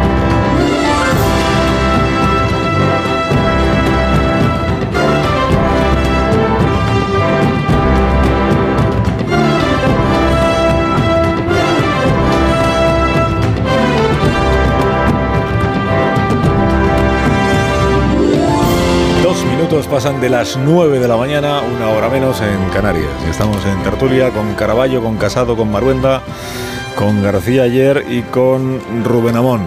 Minutos 19.72 19.90
pasan 19.90 20.20
de 20.20 20.28
las 20.28 20.58
9 20.58 21.00
de 21.00 21.08
la 21.08 21.16
mañana, 21.16 21.62
una 21.62 21.92
hora 21.92 22.10
menos 22.10 22.42
en 22.42 22.70
Canarias. 22.72 23.10
Estamos 23.30 23.66
en 23.66 23.82
tertulia 23.84 24.30
con 24.32 24.54
Caraballo, 24.56 25.02
con 25.02 25.16
Casado, 25.16 25.56
con 25.56 25.72
Maruenda, 25.72 26.22
con 26.98 27.24
García 27.24 27.64
ayer 27.64 28.06
y 28.10 28.22
con 28.24 28.82
Rubén 29.06 29.38
Amón. 29.38 29.62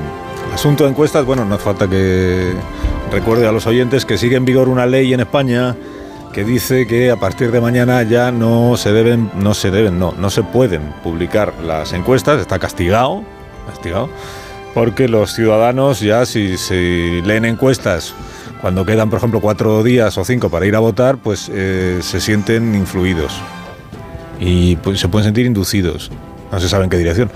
Asunto 0.52 0.84
de 0.84 0.90
encuestas, 0.90 1.24
bueno, 1.24 1.46
no 1.46 1.54
hace 1.54 1.64
falta 1.64 1.88
que 1.88 2.52
recuerde 3.10 3.46
a 3.46 3.52
los 3.52 3.66
oyentes 3.66 4.04
que 4.04 4.18
sigue 4.18 4.36
en 4.36 4.44
vigor 4.44 4.68
una 4.68 4.84
ley 4.84 5.14
en 5.14 5.20
España 5.20 5.74
que 6.34 6.44
dice 6.44 6.86
que 6.86 7.10
a 7.10 7.16
partir 7.16 7.50
de 7.50 7.62
mañana 7.62 8.02
ya 8.02 8.30
no 8.30 8.76
se 8.76 8.92
deben, 8.92 9.30
no 9.36 9.54
se 9.54 9.70
deben, 9.70 9.98
no, 9.98 10.12
no 10.18 10.28
se 10.28 10.42
pueden 10.42 10.82
publicar 11.02 11.54
las 11.62 11.94
encuestas, 11.94 12.42
está 12.42 12.58
castigado, 12.58 13.22
castigado, 13.66 14.10
porque 14.74 15.08
los 15.08 15.32
ciudadanos 15.32 16.00
ya 16.00 16.26
si, 16.26 16.58
si 16.58 17.22
leen 17.22 17.46
encuestas 17.46 18.14
cuando 18.64 18.87
quedan, 18.87 19.11
por 19.11 19.18
ejemplo, 19.18 19.42
cuatro 19.42 19.83
días 19.83 20.16
o 20.16 20.24
cinco 20.24 20.48
para 20.48 20.64
ir 20.64 20.74
a 20.74 20.79
votar, 20.79 21.18
pues 21.18 21.50
eh, 21.53 21.98
se 22.00 22.18
sienten 22.18 22.74
influidos 22.74 23.38
y 24.40 24.77
pues, 24.77 25.00
se 25.00 25.09
pueden 25.09 25.27
sentir 25.27 25.44
inducidos, 25.44 26.11
no 26.50 26.59
se 26.59 26.70
sabe 26.70 26.85
en 26.85 26.88
qué 26.88 26.96
dirección. 26.96 27.31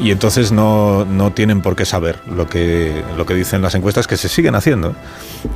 Y 0.00 0.12
entonces 0.12 0.52
no, 0.52 1.04
no 1.04 1.32
tienen 1.32 1.62
por 1.62 1.74
qué 1.74 1.84
saber 1.84 2.20
lo 2.32 2.46
que, 2.46 3.02
lo 3.16 3.26
que 3.26 3.34
dicen 3.34 3.60
las 3.60 3.74
encuestas, 3.74 4.06
que 4.06 4.16
se 4.16 4.28
siguen 4.28 4.54
haciendo. 4.54 4.94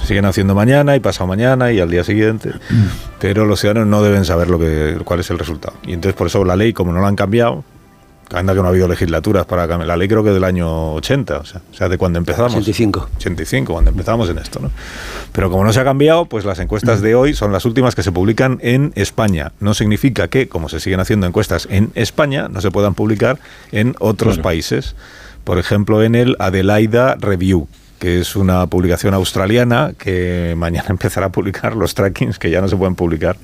Se 0.01 0.09
siguen 0.09 0.25
haciendo 0.25 0.57
mañana 0.57 0.97
y 0.97 1.01
pasado 1.01 1.29
mañana 1.29 1.71
y 1.71 1.79
al 1.79 1.89
día 1.89 2.03
siguiente. 2.03 2.51
Pero 3.21 3.47
los 3.47 3.61
ciudadanos 3.61 3.87
no 3.87 4.03
deben 4.03 4.25
saber 4.25 4.51
lo 4.51 4.59
que, 4.59 4.99
cuál 5.05 5.21
es 5.21 5.31
el 5.31 5.39
resultado. 5.39 5.77
Y 5.87 5.93
entonces 5.93 6.17
por 6.17 6.27
eso 6.27 6.45
la 6.45 6.57
ley, 6.57 6.73
como 6.73 6.93
no 6.93 7.01
la 7.01 7.07
han 7.07 7.15
cambiado, 7.15 7.63
anda 8.33 8.55
que 8.55 8.61
no 8.61 8.67
ha 8.67 8.69
habido 8.71 8.89
legislaturas 8.89 9.47
para 9.47 9.67
cambiar. 9.67 9.89
La 9.89 9.97
ley 9.97 10.09
creo 10.09 10.23
que 10.23 10.31
del 10.31 10.45
año 10.45 10.95
80, 10.95 11.39
o 11.39 11.45
sea, 11.45 11.61
o 11.71 11.75
sea 11.75 11.89
de 11.89 11.99
cuando 11.99 12.19
empezamos. 12.19 12.53
85. 12.53 13.09
85, 13.17 13.73
cuando 13.73 13.91
empezamos 13.91 14.29
en 14.31 14.39
esto, 14.39 14.61
¿no? 14.61 14.71
Pero 15.33 15.51
como 15.51 15.65
no 15.65 15.73
se 15.73 15.81
ha 15.81 15.85
cambiado, 15.85 16.27
pues 16.27 16.45
las 16.45 16.59
encuestas 16.59 17.01
de 17.01 17.15
hoy 17.15 17.35
son 17.35 17.53
las 17.53 17.65
últimas 17.65 17.95
que 17.95 18.03
se 18.03 18.13
publican 18.13 18.59
en 18.63 18.93
España. 18.95 19.53
No 19.61 19.75
significa 19.75 20.29
que, 20.29 20.49
como 20.49 20.69
se 20.69 20.81
siguen 20.81 21.01
haciendo 21.01 21.27
encuestas 21.27 21.67
en 21.71 21.91
España, 21.95 22.49
no 22.49 22.61
se 22.61 22.71
puedan 22.71 22.95
publicar 22.95 23.39
en 23.73 23.95
otros 23.99 24.39
países. 24.39 24.95
Por 25.45 25.59
ejemplo, 25.59 26.03
en 26.03 26.15
el 26.15 26.37
Adelaida 26.39 27.17
Review 27.17 27.69
que 28.01 28.19
es 28.19 28.35
una 28.35 28.67
publicación 28.67 29.13
australiana 29.13 29.93
que 29.97 30.55
mañana 30.57 30.87
empezará 30.91 31.27
a 31.27 31.33
publicar 31.33 31.77
los 31.77 31.95
trackings 31.95 32.39
que 32.39 32.51
ya 32.51 32.63
no 32.63 32.67
se 32.67 32.77
pueden 32.77 32.95
publicar 32.95 33.37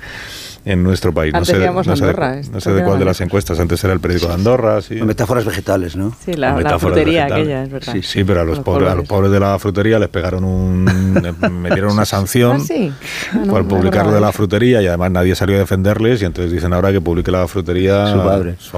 en 0.67 0.83
nuestro 0.83 1.15
país. 1.15 1.33
Antes 1.33 1.55
no 1.55 1.59
sé, 1.59 1.65
íbamos 1.65 1.87
no 1.87 1.97
sé 1.97 2.03
de- 2.05 2.11
Andorra, 2.11 2.35
no 2.35 2.41
esto 2.41 2.61
sé 2.61 2.73
de 2.73 2.83
cuál 2.83 2.99
de 2.99 3.05
las 3.05 3.21
encuestas. 3.21 3.59
Antes 3.61 3.83
era 3.85 3.93
el 3.95 4.01
periódico 4.01 4.27
de 4.29 4.35
Andorra. 4.35 4.83
Sí. 4.83 4.97
Metáforas 4.97 5.45
vegetales, 5.45 5.95
¿no? 5.97 6.15
Sí, 6.25 6.35
la, 6.35 6.55
frutería 6.79 7.23
vegetales. 7.25 7.33
aquella, 7.47 7.63
es 7.63 7.71
verdad. 7.71 7.93
Sí, 7.93 8.03
sí, 8.03 8.25
pero 8.25 8.41
a 8.41 8.45
los, 8.45 8.57
Los 8.57 8.65
pobres, 8.65 8.89
a 8.91 8.95
los 8.97 9.07
pobres. 9.07 9.09
pobres 9.09 9.31
de 9.33 9.41
la 9.41 9.59
frutería 9.61 9.99
les 10.01 10.09
pegaron 10.09 10.43
un. 10.45 11.15
les 11.23 11.51
metieron 11.53 11.93
una 11.93 12.05
sanción 12.05 12.57
Ah, 12.57 12.65
sí. 12.67 12.93
Ah, 13.33 13.39
no, 13.45 13.53
por 13.53 13.63
no 13.63 13.69
publicar 13.69 14.07
lo 14.07 14.13
de 14.13 14.21
la 14.21 14.33
frutería 14.33 14.83
y 14.83 14.87
además 14.89 15.11
nadie 15.13 15.35
salió 15.37 15.55
a 15.57 15.61
defenderles 15.61 16.21
y 16.23 16.25
entonces 16.25 16.53
dicen 16.53 16.73
ahora 16.73 16.91
que 16.93 17.01
publique 17.01 17.31
la 17.31 17.47
frutería. 17.47 18.13
Su 18.13 18.19
padre. 18.19 18.55
Su, 18.59 18.71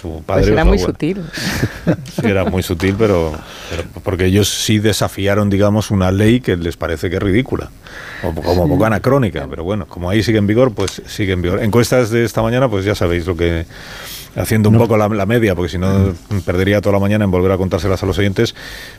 su 0.00 0.22
padre. 0.24 0.42
Pues 0.42 0.48
o 0.48 0.52
era 0.54 0.62
su 0.62 0.68
muy 0.68 0.78
sutil. 0.78 1.22
Sí, 2.14 2.26
era 2.26 2.44
muy 2.46 2.62
sutil, 2.62 2.94
pero, 2.98 3.32
pero 3.68 3.82
porque 4.02 4.24
ellos 4.26 4.48
sí 4.48 4.78
desafiaron, 4.78 5.50
digamos, 5.50 5.90
una 5.90 6.10
ley 6.10 6.40
que 6.40 6.56
les 6.56 6.76
parece 6.78 7.10
que 7.10 7.16
es 7.16 7.22
ridícula, 7.22 7.70
o 8.22 8.32
como 8.32 8.68
poco 8.68 8.86
anacrónica, 8.86 9.46
pero 9.50 9.64
bueno, 9.64 9.86
como 9.86 10.08
ahí 10.08 10.22
sigue 10.22 10.38
en 10.38 10.46
vigor, 10.46 10.72
pues 10.72 11.02
sigue 11.06 11.33
en 11.34 11.42
vigor. 11.42 11.62
Encuestas 11.62 12.10
de 12.10 12.24
esta 12.24 12.42
mañana, 12.42 12.68
pues 12.68 12.84
ya 12.84 12.94
sabéis 12.94 13.26
lo 13.26 13.36
que 13.36 13.66
haciendo 14.36 14.68
un 14.68 14.78
poco 14.78 14.96
la, 14.96 15.08
la 15.08 15.26
media, 15.26 15.54
porque 15.54 15.68
si 15.70 15.78
no 15.78 16.12
perdería 16.44 16.80
toda 16.80 16.94
la 16.94 16.98
mañana 16.98 17.24
en 17.24 17.30
volver 17.30 17.52
a 17.52 17.56
contárselas 17.56 18.02
a 18.02 18.06
los 18.06 18.18
oyentes, 18.18 18.54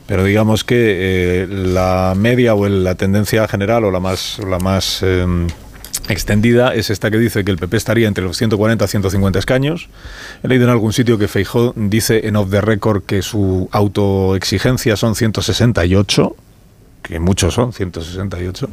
pero 0.08 0.24
digamos 0.24 0.64
que 0.64 0.76
eh, 0.78 1.48
la 1.50 2.14
media 2.16 2.54
o 2.56 2.66
el- 2.66 2.84
la 2.86 2.96
tendencia 2.96 3.46
general 3.48 3.84
o 3.84 3.92
la 3.92 4.00
más 4.00 4.40
la 4.48 4.60
más 4.60 5.04
em, 5.04 5.48
extendida 6.08 6.74
es 6.74 6.90
esta 6.90 7.12
que 7.12 7.18
dice 7.18 7.44
que 7.44 7.52
el 7.52 7.58
PP 7.58 7.76
estaría 7.76 8.08
entre 8.08 8.24
los 8.24 8.38
140 8.38 8.86
y 8.86 8.88
150 8.88 9.40
escaños. 9.40 9.90
He 10.44 10.48
leído 10.48 10.64
en 10.66 10.70
algún 10.70 10.94
sitio 10.94 11.18
que 11.18 11.28
Feijó 11.28 11.74
dice 11.76 12.28
en 12.28 12.36
off 12.38 12.50
the 12.50 12.62
record 12.62 13.04
que 13.04 13.22
su 13.22 13.68
autoexigencia 13.72 14.96
son 14.96 15.16
168, 15.16 16.36
que 17.08 17.20
muchos 17.20 17.54
son 17.54 17.74
168. 17.74 18.70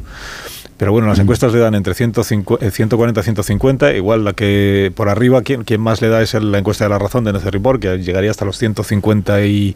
Pero 0.77 0.91
bueno, 0.91 1.07
las 1.07 1.19
encuestas 1.19 1.53
le 1.53 1.59
dan 1.59 1.75
entre 1.75 1.93
150, 1.93 2.65
eh, 2.65 2.71
140 2.71 3.19
y 3.19 3.23
150. 3.23 3.93
Igual 3.93 4.25
la 4.25 4.33
que 4.33 4.91
por 4.95 5.07
arriba, 5.09 5.41
quien, 5.43 5.63
quien 5.63 5.81
más 5.81 6.01
le 6.01 6.09
da 6.09 6.21
es 6.21 6.33
la 6.33 6.57
encuesta 6.57 6.85
de 6.85 6.89
la 6.89 6.99
razón 6.99 7.23
de 7.23 7.31
NC 7.31 7.51
Report, 7.51 7.81
que 7.81 7.97
llegaría 7.99 8.31
hasta 8.31 8.45
los 8.45 8.57
150 8.57 9.45
y 9.45 9.75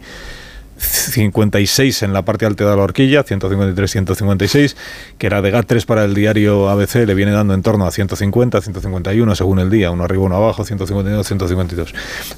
56 0.78 2.02
en 2.02 2.12
la 2.12 2.22
parte 2.22 2.46
alta 2.46 2.68
de 2.68 2.76
la 2.76 2.82
horquilla, 2.82 3.22
153, 3.22 3.90
156, 3.90 4.76
que 5.18 5.26
era 5.26 5.42
de 5.42 5.52
GAT3 5.52 5.84
para 5.84 6.04
el 6.04 6.14
diario 6.14 6.68
ABC, 6.68 7.06
le 7.06 7.14
viene 7.14 7.32
dando 7.32 7.54
en 7.54 7.62
torno 7.62 7.86
a 7.86 7.90
150, 7.90 8.60
151 8.60 9.34
según 9.34 9.58
el 9.58 9.70
día, 9.70 9.90
uno 9.90 10.04
arriba, 10.04 10.22
uno 10.22 10.36
abajo, 10.36 10.64
151, 10.64 11.24
152. 11.24 11.94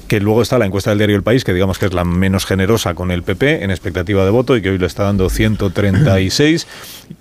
Que 0.07 0.19
luego 0.19 0.41
está 0.41 0.57
la 0.57 0.65
encuesta 0.65 0.89
del 0.91 0.99
diario 0.99 1.15
El 1.15 1.23
País, 1.23 1.43
que 1.43 1.53
digamos 1.53 1.77
que 1.77 1.85
es 1.85 1.93
la 1.93 2.03
menos 2.03 2.45
generosa 2.45 2.93
con 2.93 3.11
el 3.11 3.23
PP 3.23 3.63
en 3.63 3.71
expectativa 3.71 4.25
de 4.25 4.31
voto 4.31 4.57
y 4.57 4.61
que 4.61 4.69
hoy 4.69 4.77
le 4.77 4.87
está 4.87 5.03
dando 5.03 5.29
136, 5.29 6.67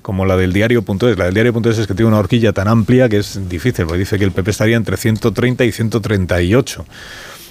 como 0.02 0.24
la 0.24 0.37
del 0.37 0.52
diario.es. 0.52 1.18
La 1.18 1.26
del 1.26 1.35
diario.es 1.35 1.78
es 1.78 1.87
que 1.87 1.94
tiene 1.94 2.09
una 2.09 2.18
horquilla 2.18 2.52
tan 2.52 2.68
amplia 2.68 3.09
que 3.09 3.18
es 3.18 3.48
difícil, 3.48 3.87
porque 3.87 3.98
dice 3.98 4.18
que 4.18 4.24
el 4.24 4.33
PP 4.33 4.50
estaría 4.50 4.76
entre 4.76 4.96
130 4.96 5.64
y 5.64 5.72
138 5.72 6.87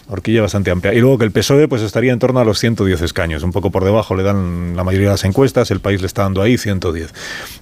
horquilla 0.10 0.42
bastante 0.42 0.72
amplia. 0.72 0.94
Y 0.94 1.00
luego 1.00 1.18
que 1.18 1.26
el 1.26 1.32
PSOE 1.32 1.68
pues 1.68 1.82
estaría 1.82 2.12
en 2.12 2.20
torno 2.20 2.40
a 2.40 2.44
los 2.44 2.60
110 2.60 3.02
escaños, 3.02 3.44
un 3.44 3.52
poco 3.52 3.72
por 3.72 3.84
debajo 3.84 4.16
le 4.16 4.24
dan 4.24 4.76
la 4.76 4.84
mayoría 4.84 5.08
de 5.08 5.14
las 5.14 5.24
encuestas, 5.24 5.72
el 5.72 5.80
país 5.80 6.02
le 6.02 6.08
está 6.08 6.24
dando 6.24 6.42
ahí 6.42 6.58
110. 6.58 7.14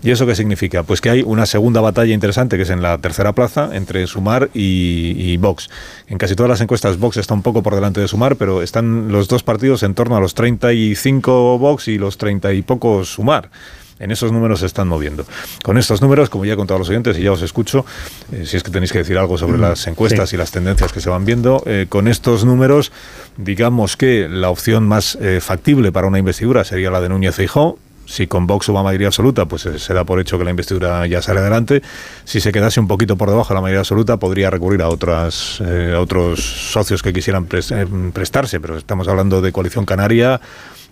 ¿Y 0.04 0.12
eso 0.12 0.26
qué 0.26 0.36
significa? 0.36 0.84
Pues 0.84 1.02
que 1.02 1.10
hay 1.10 1.24
una 1.26 1.46
segunda 1.46 1.82
batalla 1.82 2.14
interesante 2.14 2.58
que 2.58 2.64
es 2.64 2.70
en 2.70 2.82
la 2.82 2.98
tercera 2.98 3.34
plaza 3.34 3.70
entre 3.74 4.08
Sumar 4.08 4.50
y, 4.54 5.14
y 5.18 5.38
Vox. 5.38 5.70
En 6.08 6.18
casi 6.18 6.36
todas 6.36 6.50
las 6.50 6.62
encuestas 6.62 6.98
Vox 6.98 7.18
está 7.18 7.34
un 7.34 7.44
poco 7.44 7.62
por 7.62 7.76
delante 7.76 8.00
de 8.00 8.08
Sumar, 8.08 8.38
pero 8.38 8.62
están 8.62 9.12
los 9.12 9.28
dos 9.28 9.44
partidos 9.44 9.84
en 9.84 9.94
torno 9.94 10.16
a 10.16 10.20
los 10.20 10.34
35 10.34 11.60
Vox 11.60 11.88
y 11.90 11.98
los 11.98 12.18
30 12.18 12.54
y 12.54 12.62
pocos 12.62 13.10
Sumar. 13.10 13.50
En 14.00 14.12
esos 14.12 14.32
números 14.32 14.60
se 14.60 14.66
están 14.68 14.88
moviendo. 14.88 15.26
Con 15.64 15.78
estos 15.78 16.02
números, 16.02 16.30
como 16.30 16.46
ya 16.46 16.54
he 16.54 16.56
contado 16.56 16.76
a 16.76 16.80
los 16.80 16.90
oyentes 16.90 17.18
y 17.18 17.24
ya 17.24 17.32
os 17.32 17.42
escucho, 17.42 17.86
eh, 18.32 18.46
si 18.46 18.58
es 18.58 18.64
que 18.64 18.72
tenéis 18.72 18.92
que 18.92 19.00
decir 19.00 19.18
algo 19.18 19.38
sobre 19.38 19.58
las 19.58 19.88
encuestas 19.88 20.30
Sí. 20.30 20.36
y 20.36 20.40
las 20.40 20.52
tendencias 20.52 20.94
que 20.94 21.02
se 21.02 21.10
van 21.10 21.26
viendo, 21.26 21.64
eh, 21.66 21.88
con 21.90 22.08
estos 22.08 22.46
números, 22.46 22.92
digamos 23.38 23.98
que 23.98 24.28
la 24.30 24.50
opción 24.50 24.88
más 24.88 25.18
eh, 25.22 25.40
factible 25.42 25.92
para 25.92 26.08
una 26.08 26.20
investidura 26.20 26.64
sería 26.64 26.92
la 26.92 27.02
de 27.02 27.10
Núñez 27.10 27.36
Feijóo. 27.36 27.80
Si 28.06 28.26
con 28.26 28.48
Vox 28.48 28.70
hubo 28.70 28.82
mayoría 28.84 29.08
absoluta, 29.08 29.48
pues 29.48 29.68
se 29.76 29.94
da 29.94 30.06
por 30.06 30.22
hecho 30.22 30.38
que 30.38 30.46
la 30.46 30.52
investidura 30.52 31.06
ya 31.08 31.22
sale 31.22 31.42
adelante. 31.42 31.82
Si 32.24 32.40
se 32.40 32.54
quedase 32.54 32.80
un 32.80 32.88
poquito 32.88 33.18
por 33.18 33.30
debajo 33.30 33.50
de 33.50 33.56
la 33.56 33.62
mayoría 33.62 33.80
absoluta, 33.82 34.16
podría 34.16 34.50
recurrir 34.50 34.82
a 34.82 34.88
otras 34.88 35.60
eh, 35.60 35.92
a 35.94 36.00
otros 36.00 36.40
socios 36.72 37.04
que 37.04 37.12
quisieran 37.12 37.50
eh, 37.52 37.86
prestarse, 38.14 38.62
pero 38.62 38.78
estamos 38.78 39.10
hablando 39.10 39.42
de 39.42 39.52
coalición 39.52 39.86
canaria 39.86 40.40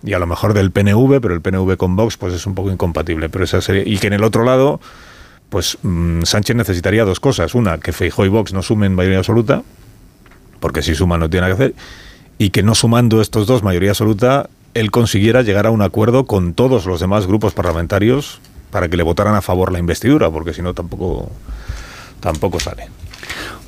y 0.02 0.12
a 0.12 0.18
lo 0.18 0.26
mejor 0.26 0.54
del 0.54 0.70
PNV, 0.70 1.20
pero 1.20 1.34
el 1.34 1.40
PNV 1.40 1.76
con 1.76 1.96
Vox 1.96 2.16
pues 2.16 2.34
es 2.34 2.46
un 2.46 2.54
poco 2.54 2.70
incompatible. 2.70 3.28
Pero 3.28 3.44
esa 3.44 3.60
sería, 3.60 3.82
y 3.86 3.98
que 3.98 4.06
en 4.08 4.12
el 4.12 4.24
otro 4.24 4.44
lado, 4.44 4.80
pues 5.48 5.78
mm, 5.82 6.22
Sánchez 6.22 6.56
necesitaría 6.56 7.04
dos 7.04 7.20
cosas. 7.20 7.54
Una, 7.54 7.78
que 7.78 7.92
Feijóo 7.92 8.26
y 8.26 8.28
Vox 8.28 8.52
no 8.52 8.62
sumen 8.62 8.94
mayoría 8.94 9.18
absoluta, 9.18 9.62
porque 10.60 10.82
si 10.82 10.94
suman 10.94 11.20
no 11.20 11.30
tiene 11.30 11.46
nada 11.46 11.56
que 11.56 11.62
hacer, 11.64 11.74
y 12.38 12.50
que 12.50 12.62
no 12.62 12.74
sumando 12.74 13.20
estos 13.20 13.46
dos 13.46 13.62
mayoría 13.62 13.90
absoluta, 13.90 14.48
él 14.74 14.90
consiguiera 14.90 15.42
llegar 15.42 15.66
a 15.66 15.70
un 15.70 15.82
acuerdo 15.82 16.26
con 16.26 16.52
todos 16.52 16.84
los 16.86 17.00
demás 17.00 17.26
grupos 17.26 17.54
parlamentarios 17.54 18.40
para 18.70 18.88
que 18.88 18.96
le 18.96 19.02
votaran 19.02 19.34
a 19.34 19.40
favor 19.40 19.72
la 19.72 19.78
investidura, 19.78 20.30
porque 20.30 20.52
si 20.52 20.60
no 20.60 20.74
tampoco 20.74 21.30
tampoco 22.20 22.60
sale. 22.60 22.88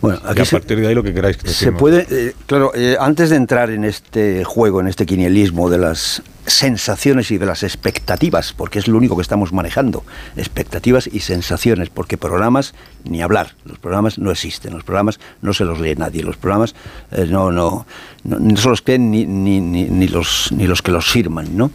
Bueno, 0.00 0.18
y 0.24 0.30
aquí 0.30 0.40
a 0.42 0.44
se- 0.44 0.52
partir 0.56 0.80
de 0.80 0.86
ahí 0.88 0.94
lo 0.94 1.02
que 1.02 1.12
queráis. 1.12 1.36
Se 1.38 1.48
decirnos. 1.48 1.80
puede, 1.80 2.06
eh, 2.10 2.34
claro, 2.46 2.70
eh, 2.74 2.96
antes 3.00 3.30
de 3.30 3.36
entrar 3.36 3.70
en 3.70 3.84
este 3.84 4.44
juego, 4.44 4.80
en 4.80 4.88
este 4.88 5.06
quinielismo 5.06 5.68
de 5.70 5.78
las 5.78 6.22
sensaciones 6.48 7.30
y 7.30 7.38
de 7.38 7.46
las 7.46 7.62
expectativas, 7.62 8.52
porque 8.52 8.78
es 8.78 8.88
lo 8.88 8.96
único 8.96 9.16
que 9.16 9.22
estamos 9.22 9.52
manejando, 9.52 10.04
expectativas 10.36 11.08
y 11.10 11.20
sensaciones, 11.20 11.90
porque 11.90 12.16
programas 12.16 12.74
ni 13.04 13.22
hablar, 13.22 13.54
los 13.64 13.78
programas 13.78 14.18
no 14.18 14.30
existen, 14.30 14.74
los 14.74 14.84
programas 14.84 15.20
no 15.40 15.52
se 15.54 15.64
los 15.64 15.80
lee 15.80 15.94
nadie, 15.96 16.22
los 16.22 16.36
programas 16.36 16.74
eh, 17.12 17.26
no, 17.28 17.52
no, 17.52 17.86
no, 18.24 18.56
se 18.56 18.68
los 18.68 18.82
creen 18.82 19.10
ni, 19.10 19.24
ni, 19.24 19.60
ni, 19.60 20.08
los, 20.08 20.50
ni 20.52 20.66
los 20.66 20.82
que 20.82 20.90
los 20.90 21.06
firman, 21.06 21.56
¿no? 21.56 21.70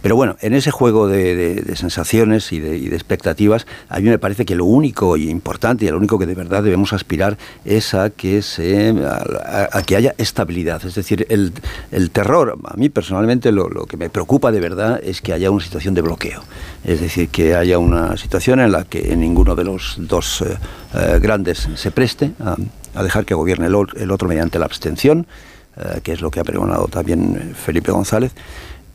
Pero 0.00 0.14
bueno, 0.14 0.36
en 0.40 0.54
ese 0.54 0.70
juego 0.70 1.08
de, 1.08 1.74
sensaciones 1.74 2.52
y 2.52 2.60
de, 2.60 2.94
expectativas, 2.94 3.66
a 3.88 3.98
mí 3.98 4.08
me 4.08 4.18
parece 4.18 4.44
que 4.44 4.54
lo 4.54 4.64
único 4.64 5.16
y 5.16 5.28
importante 5.28 5.84
y 5.84 5.88
lo 5.88 5.98
único 5.98 6.18
que 6.18 6.26
de 6.26 6.34
verdad 6.34 6.62
debemos 6.62 6.92
aspirar 6.92 7.36
es 7.64 7.94
a 7.94 8.10
que 8.10 8.42
se 8.42 8.94
a 9.02 9.82
que 9.82 9.96
haya 9.96 10.14
estabilidad. 10.18 10.84
Es 10.86 10.94
decir, 10.94 11.26
el, 11.28 11.52
el 11.90 12.10
terror, 12.10 12.58
a 12.64 12.76
mí 12.76 12.88
personalmente 12.88 13.50
lo, 13.50 13.68
lo 13.68 13.86
que 13.86 13.96
me 13.96 14.08
preocupa 14.18 14.50
de 14.50 14.58
verdad 14.58 15.00
es 15.00 15.22
que 15.22 15.32
haya 15.32 15.48
una 15.48 15.62
situación 15.62 15.94
de 15.94 16.02
bloqueo. 16.02 16.42
Es 16.82 17.00
decir, 17.00 17.28
que 17.28 17.54
haya 17.54 17.78
una 17.78 18.16
situación 18.16 18.58
en 18.58 18.72
la 18.72 18.82
que 18.82 19.14
ninguno 19.14 19.54
de 19.54 19.62
los 19.62 19.94
dos 19.96 20.40
eh, 20.40 20.56
eh, 20.92 21.20
grandes 21.22 21.68
se 21.76 21.92
preste 21.92 22.32
a, 22.40 22.56
dejar 23.04 23.24
que 23.24 23.34
gobierne 23.34 23.68
el, 23.68 24.10
otro 24.10 24.28
mediante 24.28 24.58
la 24.58 24.64
abstención, 24.64 25.28
eh, 25.76 26.00
que 26.02 26.10
es 26.14 26.20
lo 26.20 26.32
que 26.32 26.40
ha 26.40 26.44
pregonado 26.44 26.88
también 26.88 27.54
Felipe 27.54 27.92
González. 27.92 28.32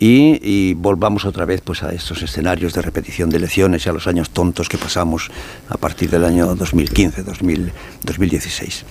Y, 0.06 0.74
volvamos 0.74 1.24
otra 1.24 1.46
vez 1.46 1.62
pues 1.62 1.82
a 1.82 1.94
estos 1.94 2.22
escenarios 2.22 2.74
de 2.74 2.82
repetición 2.82 3.30
de 3.30 3.38
elecciones 3.38 3.86
y 3.86 3.90
a 3.90 3.94
los 3.94 4.06
años 4.06 4.32
tontos 4.32 4.68
que 4.68 4.78
pasamos 4.78 5.32
a 5.70 5.78
partir 5.78 6.10
del 6.10 6.26
año 6.26 6.56
2015, 6.56 7.24
2000, 7.24 7.72
2016. 8.04 8.86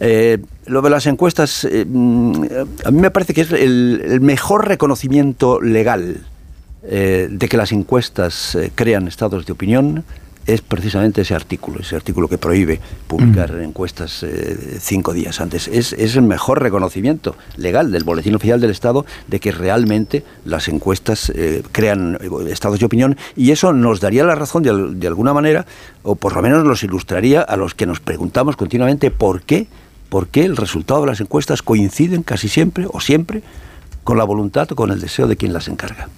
Eh, 0.00 0.38
lo 0.66 0.82
de 0.82 0.90
las 0.90 1.06
encuestas, 1.06 1.64
eh, 1.64 1.86
mm, 1.88 2.44
a 2.84 2.90
mí 2.90 3.00
me 3.00 3.10
parece 3.10 3.32
que 3.32 3.40
es 3.40 3.52
el, 3.52 4.18
mejor 4.20 4.68
reconocimiento 4.68 5.58
legal 5.58 6.18
eh, 6.82 7.28
de 7.30 7.48
que 7.48 7.56
las 7.56 7.72
encuestas 7.72 8.58
crean 8.74 9.08
estados 9.08 9.46
de 9.46 9.52
opinión 9.54 10.04
es 10.46 10.60
precisamente 10.60 11.20
ese 11.22 11.34
artículo, 11.34 11.80
ese 11.80 11.94
artículo 11.94 12.28
que 12.28 12.36
prohíbe 12.38 12.80
publicar 13.06 13.50
encuestas 13.62 14.22
eh, 14.22 14.78
cinco 14.80 15.12
días 15.12 15.40
antes. 15.40 15.68
Es, 15.68 15.92
es 15.92 16.16
el 16.16 16.22
mejor 16.22 16.60
reconocimiento 16.62 17.36
legal 17.56 17.92
del 17.92 18.04
Boletín 18.04 18.34
Oficial 18.34 18.60
del 18.60 18.70
Estado 18.70 19.06
de 19.28 19.38
que 19.38 19.52
realmente 19.52 20.24
las 20.44 20.66
encuestas 20.68 21.30
eh, 21.34 21.62
crean 21.70 22.18
eh, 22.20 22.28
estados 22.50 22.80
de 22.80 22.86
opinión 22.86 23.16
y 23.36 23.52
eso 23.52 23.72
nos 23.72 24.00
daría 24.00 24.24
la 24.24 24.34
razón 24.34 24.62
de, 24.62 24.70
al- 24.70 24.98
de 24.98 25.06
alguna 25.06 25.32
manera, 25.32 25.64
o 26.02 26.16
por 26.16 26.34
lo 26.34 26.42
menos 26.42 26.64
nos 26.64 26.82
ilustraría 26.82 27.42
a 27.42 27.56
los 27.56 27.74
que 27.74 27.86
nos 27.86 28.00
preguntamos 28.00 28.56
continuamente 28.56 29.10
por 29.12 29.42
qué, 29.42 29.68
por 30.08 30.26
qué 30.28 30.44
el 30.44 30.56
resultado 30.56 31.02
de 31.02 31.06
las 31.06 31.20
encuestas 31.20 31.62
coinciden 31.62 32.22
casi 32.22 32.48
siempre 32.48 32.86
o 32.90 33.00
siempre 33.00 33.42
con 34.02 34.18
la 34.18 34.24
voluntad 34.24 34.70
o 34.72 34.74
con 34.74 34.90
el 34.90 35.00
deseo 35.00 35.28
de 35.28 35.36
quien 35.36 35.52
las 35.52 35.68
encarga. 35.68 36.08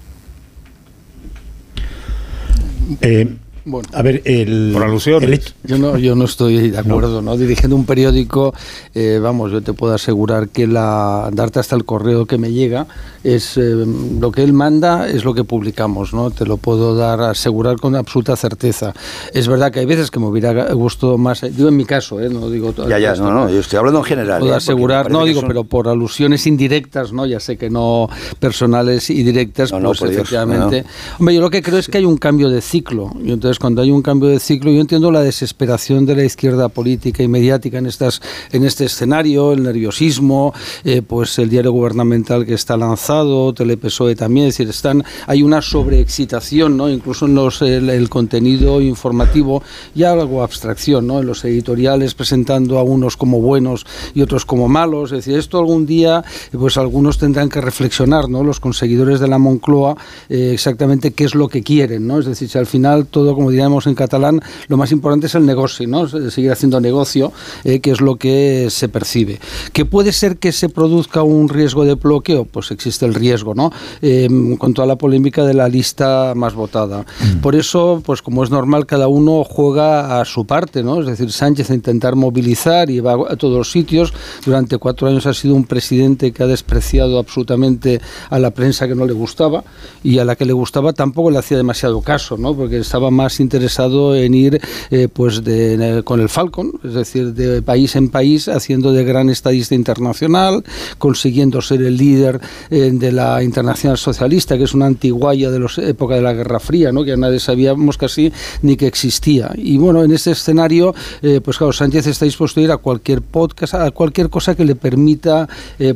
Eh, 3.00 3.37
Bueno. 3.66 3.88
a 3.92 4.03
ver, 4.03 4.20
el, 4.27 4.70
Por 4.74 4.83
alusiones. 4.83 5.27
el 5.29 5.35
hecho- 5.35 5.53
Yo 5.64 5.79
no, 5.79 5.96
yo 5.96 6.14
no 6.14 6.27
estoy 6.27 6.70
de 6.70 6.79
acuerdo, 6.79 7.22
¿no? 7.22 7.37
Dirigiendo 7.37 7.74
un 7.77 7.87
periódico, 7.87 8.53
eh, 8.94 9.18
vamos, 9.22 9.53
yo 9.53 9.62
te 9.62 9.72
puedo 9.72 9.94
asegurar 9.94 10.48
que 10.50 10.66
la 10.66 11.31
darte 11.33 11.61
hasta 11.61 11.74
el 11.74 11.85
correo 11.87 12.27
que 12.27 12.37
me 12.37 12.53
llega 12.53 12.87
es 13.22 13.57
eh, 13.57 13.87
lo 14.20 14.31
que 14.33 14.42
él 14.42 14.53
manda 14.53 15.09
es 15.09 15.24
lo 15.24 15.33
que 15.33 15.44
publicamos, 15.44 16.12
¿no? 16.12 16.31
Te 16.31 16.44
lo 16.44 16.59
puedo 16.59 16.94
dar 16.94 17.22
asegurar 17.22 17.77
con 17.77 17.96
absoluta 17.96 18.37
certeza. 18.37 18.92
Es 19.33 19.48
verdad 19.48 19.72
que 19.72 19.81
hay 19.81 19.87
veces 19.87 20.11
que 20.11 20.20
me 20.20 20.27
hubiera 20.27 20.72
gustado 20.74 21.16
más, 21.16 21.42
eh, 21.42 21.50
digo 21.50 21.70
en 21.70 21.77
mi 21.77 21.87
caso, 21.87 22.20
¿eh? 22.20 22.29
No 22.29 22.50
digo 22.50 22.72
todo 22.72 22.87
Ya, 22.88 22.98
ya, 22.98 23.12
esto. 23.12 23.24
no, 23.24 23.33
no, 23.33 23.48
yo 23.50 23.61
estoy 23.61 23.79
hablando 23.79 24.00
en 24.00 24.05
general. 24.05 24.40
Puedo 24.40 24.53
¿eh? 24.53 24.57
Asegurar, 24.57 25.11
no 25.11 25.24
digo, 25.24 25.40
son- 25.40 25.48
pero 25.48 25.64
por 25.64 25.88
alusiones 25.88 26.46
indirectas, 26.46 27.12
¿no? 27.14 27.24
Ya 27.24 27.40
sé 27.40 27.57
que 27.57 27.70
no 27.70 28.11
personales 28.38 29.09
y 29.09 29.22
directas, 29.22 29.72
No, 29.72 29.81
no, 29.81 29.88
pues 29.92 30.00
Dios, 30.11 30.12
efectivamente. 30.12 30.85
Hombre, 31.18 31.35
yo 31.35 31.40
lo 31.40 31.48
que 31.50 31.62
creo 31.62 31.79
es 31.79 31.88
que 31.88 31.96
hay 31.98 32.05
un 32.05 32.18
cambio 32.18 32.50
de 32.50 32.61
ciclo. 32.61 33.11
Y 33.24 33.33
entonces 33.33 33.53
Cuando 33.58 33.82
hay 33.82 33.90
un 33.90 34.02
cambio 34.02 34.28
de 34.28 34.40
ciclo, 34.40 34.70
yo 34.70 34.80
entiendo 34.80 35.10
la 35.10 35.20
desesperación 35.20 36.06
de 36.06 36.16
la 36.16 36.24
izquierda 36.24 36.68
política 36.68 37.22
y 37.22 37.28
mediática 37.28 37.78
en, 37.78 37.86
estas, 37.86 38.20
en 38.52 38.64
este 38.64 38.84
escenario, 38.84 39.52
el 39.52 39.62
nerviosismo, 39.62 40.52
eh, 40.84 41.02
pues 41.02 41.38
el 41.38 41.48
diario 41.48 41.72
gubernamental 41.72 42.46
que 42.46 42.54
está 42.54 42.76
lanzado, 42.76 43.52
Telepesoe 43.52 44.14
también, 44.14 44.46
es 44.48 44.54
decir, 44.54 44.68
están, 44.68 45.04
hay 45.26 45.42
una 45.42 45.62
sobreexcitación, 45.62 46.76
¿no? 46.76 46.88
incluso 46.88 47.26
en 47.26 47.34
los, 47.34 47.62
el, 47.62 48.08
contenido 48.08 48.80
informativo 48.80 49.62
y 49.94 50.04
algo 50.04 50.42
abstracción, 50.42 51.06
¿no? 51.06 51.20
en 51.20 51.26
los 51.26 51.44
editoriales 51.44 52.14
presentando 52.14 52.78
a 52.78 52.82
unos 52.82 53.16
como 53.16 53.40
buenos 53.40 53.86
y 54.14 54.22
otros 54.22 54.44
como 54.44 54.68
malos. 54.68 55.12
Es 55.12 55.24
decir, 55.24 55.38
esto 55.38 55.58
algún 55.58 55.86
día, 55.86 56.24
pues 56.52 56.76
algunos 56.76 57.18
tendrán 57.18 57.48
que 57.48 57.60
reflexionar, 57.60 58.28
¿no? 58.28 58.44
los 58.44 58.60
conseguidores 58.60 59.20
de 59.20 59.28
la 59.28 59.38
Moncloa, 59.38 59.96
eh, 60.28 60.50
exactamente 60.52 61.12
qué 61.12 61.24
es 61.24 61.34
lo 61.34 61.48
que 61.48 61.62
quieren. 61.62 62.06
¿no? 62.06 62.18
Es 62.18 62.26
decir, 62.26 62.48
si 62.48 62.58
al 62.58 62.66
final 62.66 63.06
todo, 63.06 63.34
como 63.34 63.43
diríamos 63.50 63.87
en 63.87 63.94
catalán, 63.94 64.40
lo 64.68 64.76
más 64.76 64.92
importante 64.92 65.26
es 65.26 65.35
el 65.35 65.46
negocio, 65.46 65.87
¿no? 65.88 66.09
seguir 66.09 66.52
haciendo 66.52 66.80
negocio, 66.80 67.33
eh, 67.64 67.80
que 67.80 67.90
es 67.90 68.00
lo 68.00 68.16
que 68.16 68.68
se 68.70 68.88
percibe. 68.88 69.40
¿Que 69.72 69.85
puede 69.85 70.12
ser 70.12 70.37
que 70.37 70.52
se 70.52 70.68
produzca 70.68 71.22
un 71.22 71.48
riesgo 71.48 71.85
de 71.85 71.94
bloqueo? 71.94 72.44
Pues 72.44 72.70
existe 72.70 73.07
el 73.07 73.14
riesgo, 73.14 73.54
¿no? 73.54 73.72
Eh, 74.02 74.28
con 74.59 74.74
toda 74.74 74.87
la 74.87 74.96
polémica 74.96 75.44
de 75.44 75.54
la 75.54 75.68
lista 75.68 76.35
más 76.35 76.54
votada. 76.54 77.04
Mm. 77.20 77.40
Por 77.40 77.54
eso, 77.54 78.02
pues 78.04 78.22
como 78.22 78.44
es 78.44 78.50
normal, 78.50 78.87
cada 78.87 79.09
uno 79.09 79.44
juega 79.44 80.20
a 80.20 80.24
su 80.24 80.46
parte, 80.46 80.83
¿no? 80.83 81.00
Es 81.00 81.07
decir, 81.07 81.30
Sánchez 81.33 81.70
a 81.70 81.74
intentar 81.74 82.16
movilizar 82.16 82.90
y 82.90 83.00
va 83.00 83.14
a 83.28 83.37
todos 83.37 83.57
los 83.57 83.70
sitios. 83.70 84.12
Durante 84.44 84.78
cuatro 84.78 85.09
años 85.09 85.26
ha 85.26 85.35
sido 85.35 85.54
un 85.54 85.64
presidente 85.64 86.33
que 86.33 86.42
ha 86.42 86.46
despreciado 86.46 87.18
absolutamente 87.18 88.01
a 88.30 88.38
la 88.38 88.51
prensa 88.51 88.88
que 88.88 88.95
no 88.95 89.07
le 89.07 89.12
gustaba 89.12 89.64
y 90.03 90.18
a 90.18 90.24
la 90.24 90.36
que 90.36 90.45
le 90.45 90.53
gustaba 90.53 90.92
tampoco 90.92 91.30
le 91.30 91.38
hacía 91.38 91.57
demasiado 91.57 92.01
caso, 92.01 92.36
¿no? 92.36 92.55
Porque 92.55 92.78
estaba 92.78 93.11
más 93.11 93.34
interesado 93.41 94.14
en 94.14 94.35
ir 94.35 94.61
eh, 94.91 95.09
pues 95.12 95.43
de, 95.43 96.03
con 96.05 96.20
el 96.20 96.28
Falcon, 96.28 96.72
es 96.85 96.95
decir, 96.95 97.35
de 97.35 97.62
país 97.62 97.97
en 97.97 98.09
país, 98.09 98.49
haciendo 98.49 98.93
de 98.93 99.05
gran 99.05 99.30
estadista 99.30 99.74
internacional, 99.74 100.64
consiguiendo 100.99 101.61
ser 101.62 101.82
el 101.82 101.97
líder 101.97 102.41
eh, 102.70 102.91
de 102.93 103.12
la 103.12 103.43
Internacional 103.43 103.99
Socialista, 103.99 104.57
que 104.57 104.64
es 104.64 104.74
una 104.74 104.87
antiguaya 104.87 105.51
de 105.51 105.61
la 105.61 105.68
época 105.78 106.14
de 106.14 106.22
la 106.22 106.32
Guerra 106.32 106.61
Fría, 106.61 106.93
¿no? 106.93 107.05
que 107.05 107.16
nadie 107.16 107.41
sabíamos 107.41 107.99
casi 107.99 108.32
ni 108.62 108.76
que 108.76 108.87
existía. 108.87 109.51
Y 109.57 109.76
bueno, 109.78 110.05
en 110.05 110.12
este 110.12 110.32
escenario, 110.32 110.95
eh, 111.22 111.41
pues 111.43 111.59
claro, 111.59 111.72
Sánchez 111.72 112.07
está 112.07 112.24
dispuesto 112.24 112.61
a 112.61 112.62
ir 112.62 112.70
a 112.70 112.76
cualquier 112.76 113.22
podcast, 113.22 113.74
a 113.74 113.91
cualquier 113.91 114.30
cosa 114.30 114.55
que 114.55 114.64
le 114.64 114.74
permita 114.74 115.49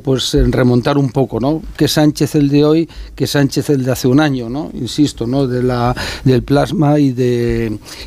pues 0.03 0.36
remontar 0.51 0.99
un 0.99 1.11
poco, 1.11 1.41
¿no? 1.41 1.62
Que 1.76 1.89
Sánchez 1.89 2.34
el 2.34 2.49
de 2.49 2.64
hoy, 2.64 2.89
que 3.14 3.26
Sánchez 3.26 3.70
el 3.70 3.84
de 3.84 3.93
hace 3.93 4.09
un 4.09 4.20
año. 4.20 4.49
Insisto. 4.74 5.26
De 5.26 5.62
la, 5.62 5.95
del 6.24 6.43
plasma 6.43 6.99
y, 6.99 7.12
de, 7.12 7.28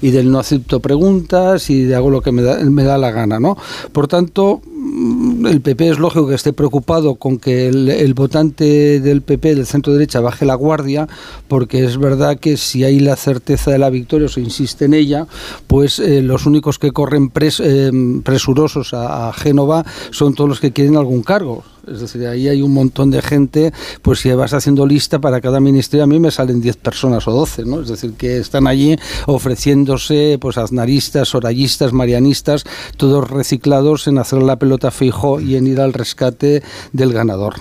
y 0.02 0.12
del 0.12 0.32
no 0.32 0.40
acepto 0.40 0.80
preguntas 0.80 1.70
y 1.70 1.92
hago 1.94 2.10
lo 2.10 2.22
que 2.22 2.32
me 2.32 2.42
da, 2.42 2.60
me 2.64 2.84
da 2.84 2.98
la 2.98 3.12
gana, 3.12 3.40
¿no? 3.40 3.58
Por 3.92 4.08
tanto, 4.08 4.62
mm, 4.66 5.46
el 5.48 5.62
PP 5.62 5.90
es 5.90 6.00
lógico 6.00 6.28
que 6.28 6.36
esté 6.36 6.54
preocupado 6.54 7.16
con 7.16 7.38
que 7.38 7.68
el, 7.68 8.14
votante 8.14 9.00
del 9.00 9.22
PP, 9.22 9.56
del 9.56 9.66
centro 9.66 9.94
derecha, 9.94 10.20
baje 10.20 10.46
la 10.46 10.56
guardia, 10.56 11.08
porque 11.48 11.84
es 11.84 11.98
verdad 11.98 12.40
que 12.40 12.58
si 12.58 12.84
hay 12.84 13.00
la 13.00 13.16
certeza 13.16 13.72
de 13.72 13.78
la 13.78 13.90
victoria 13.90 14.28
o 14.28 14.30
se 14.30 14.42
insiste 14.42 14.86
en 14.86 14.94
ella, 14.94 15.28
pues 15.68 16.00
eh, 16.00 16.22
los 16.22 16.46
únicos 16.46 16.80
que 16.80 16.92
corren 16.92 17.32
eh, 17.36 17.92
presurosos 18.24 18.94
a, 18.94 19.30
a 19.30 19.34
Génova 19.34 19.86
son 20.12 20.34
todos 20.36 20.50
los 20.50 20.60
que 20.60 20.72
quieren 20.72 20.98
algún 20.98 21.24
cargo. 21.24 21.64
Es 21.88 22.02
decir, 22.02 22.28
ahí 22.28 22.48
hay 22.48 22.62
un 22.62 22.74
montón 22.74 23.12
de 23.12 23.22
gente, 23.22 23.72
pues 24.02 24.20
si 24.20 24.32
vas 24.32 24.54
haciendo 24.54 24.86
lista 24.86 25.20
para 25.20 25.42
cada 25.42 25.60
ministerio, 25.60 26.04
a 26.04 26.08
mí 26.08 26.20
me 26.20 26.32
salen 26.32 26.62
10 26.62 26.78
personas 26.78 27.28
o 27.28 27.32
12, 27.32 27.66
¿no? 27.66 27.82
Es 27.82 27.90
decir, 27.90 28.14
que 28.14 28.38
están 28.38 28.68
allí 28.68 28.96
ofreciéndose, 29.26 30.38
pues 30.40 30.58
aznaristas, 30.58 31.34
orallistas, 31.34 31.94
marianistas, 31.94 32.66
todos 32.98 33.30
reciclados 33.30 34.08
en 34.08 34.20
hacer 34.20 34.44
la 34.44 34.58
pelota 34.58 34.92
fijo 34.92 35.40
y 35.40 35.56
en 35.56 35.68
ir 35.68 35.80
al 35.80 35.94
rescate 35.94 36.62
del 36.94 37.14
ganador. 37.14 37.56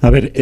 A 0.00 0.10
ver, 0.10 0.32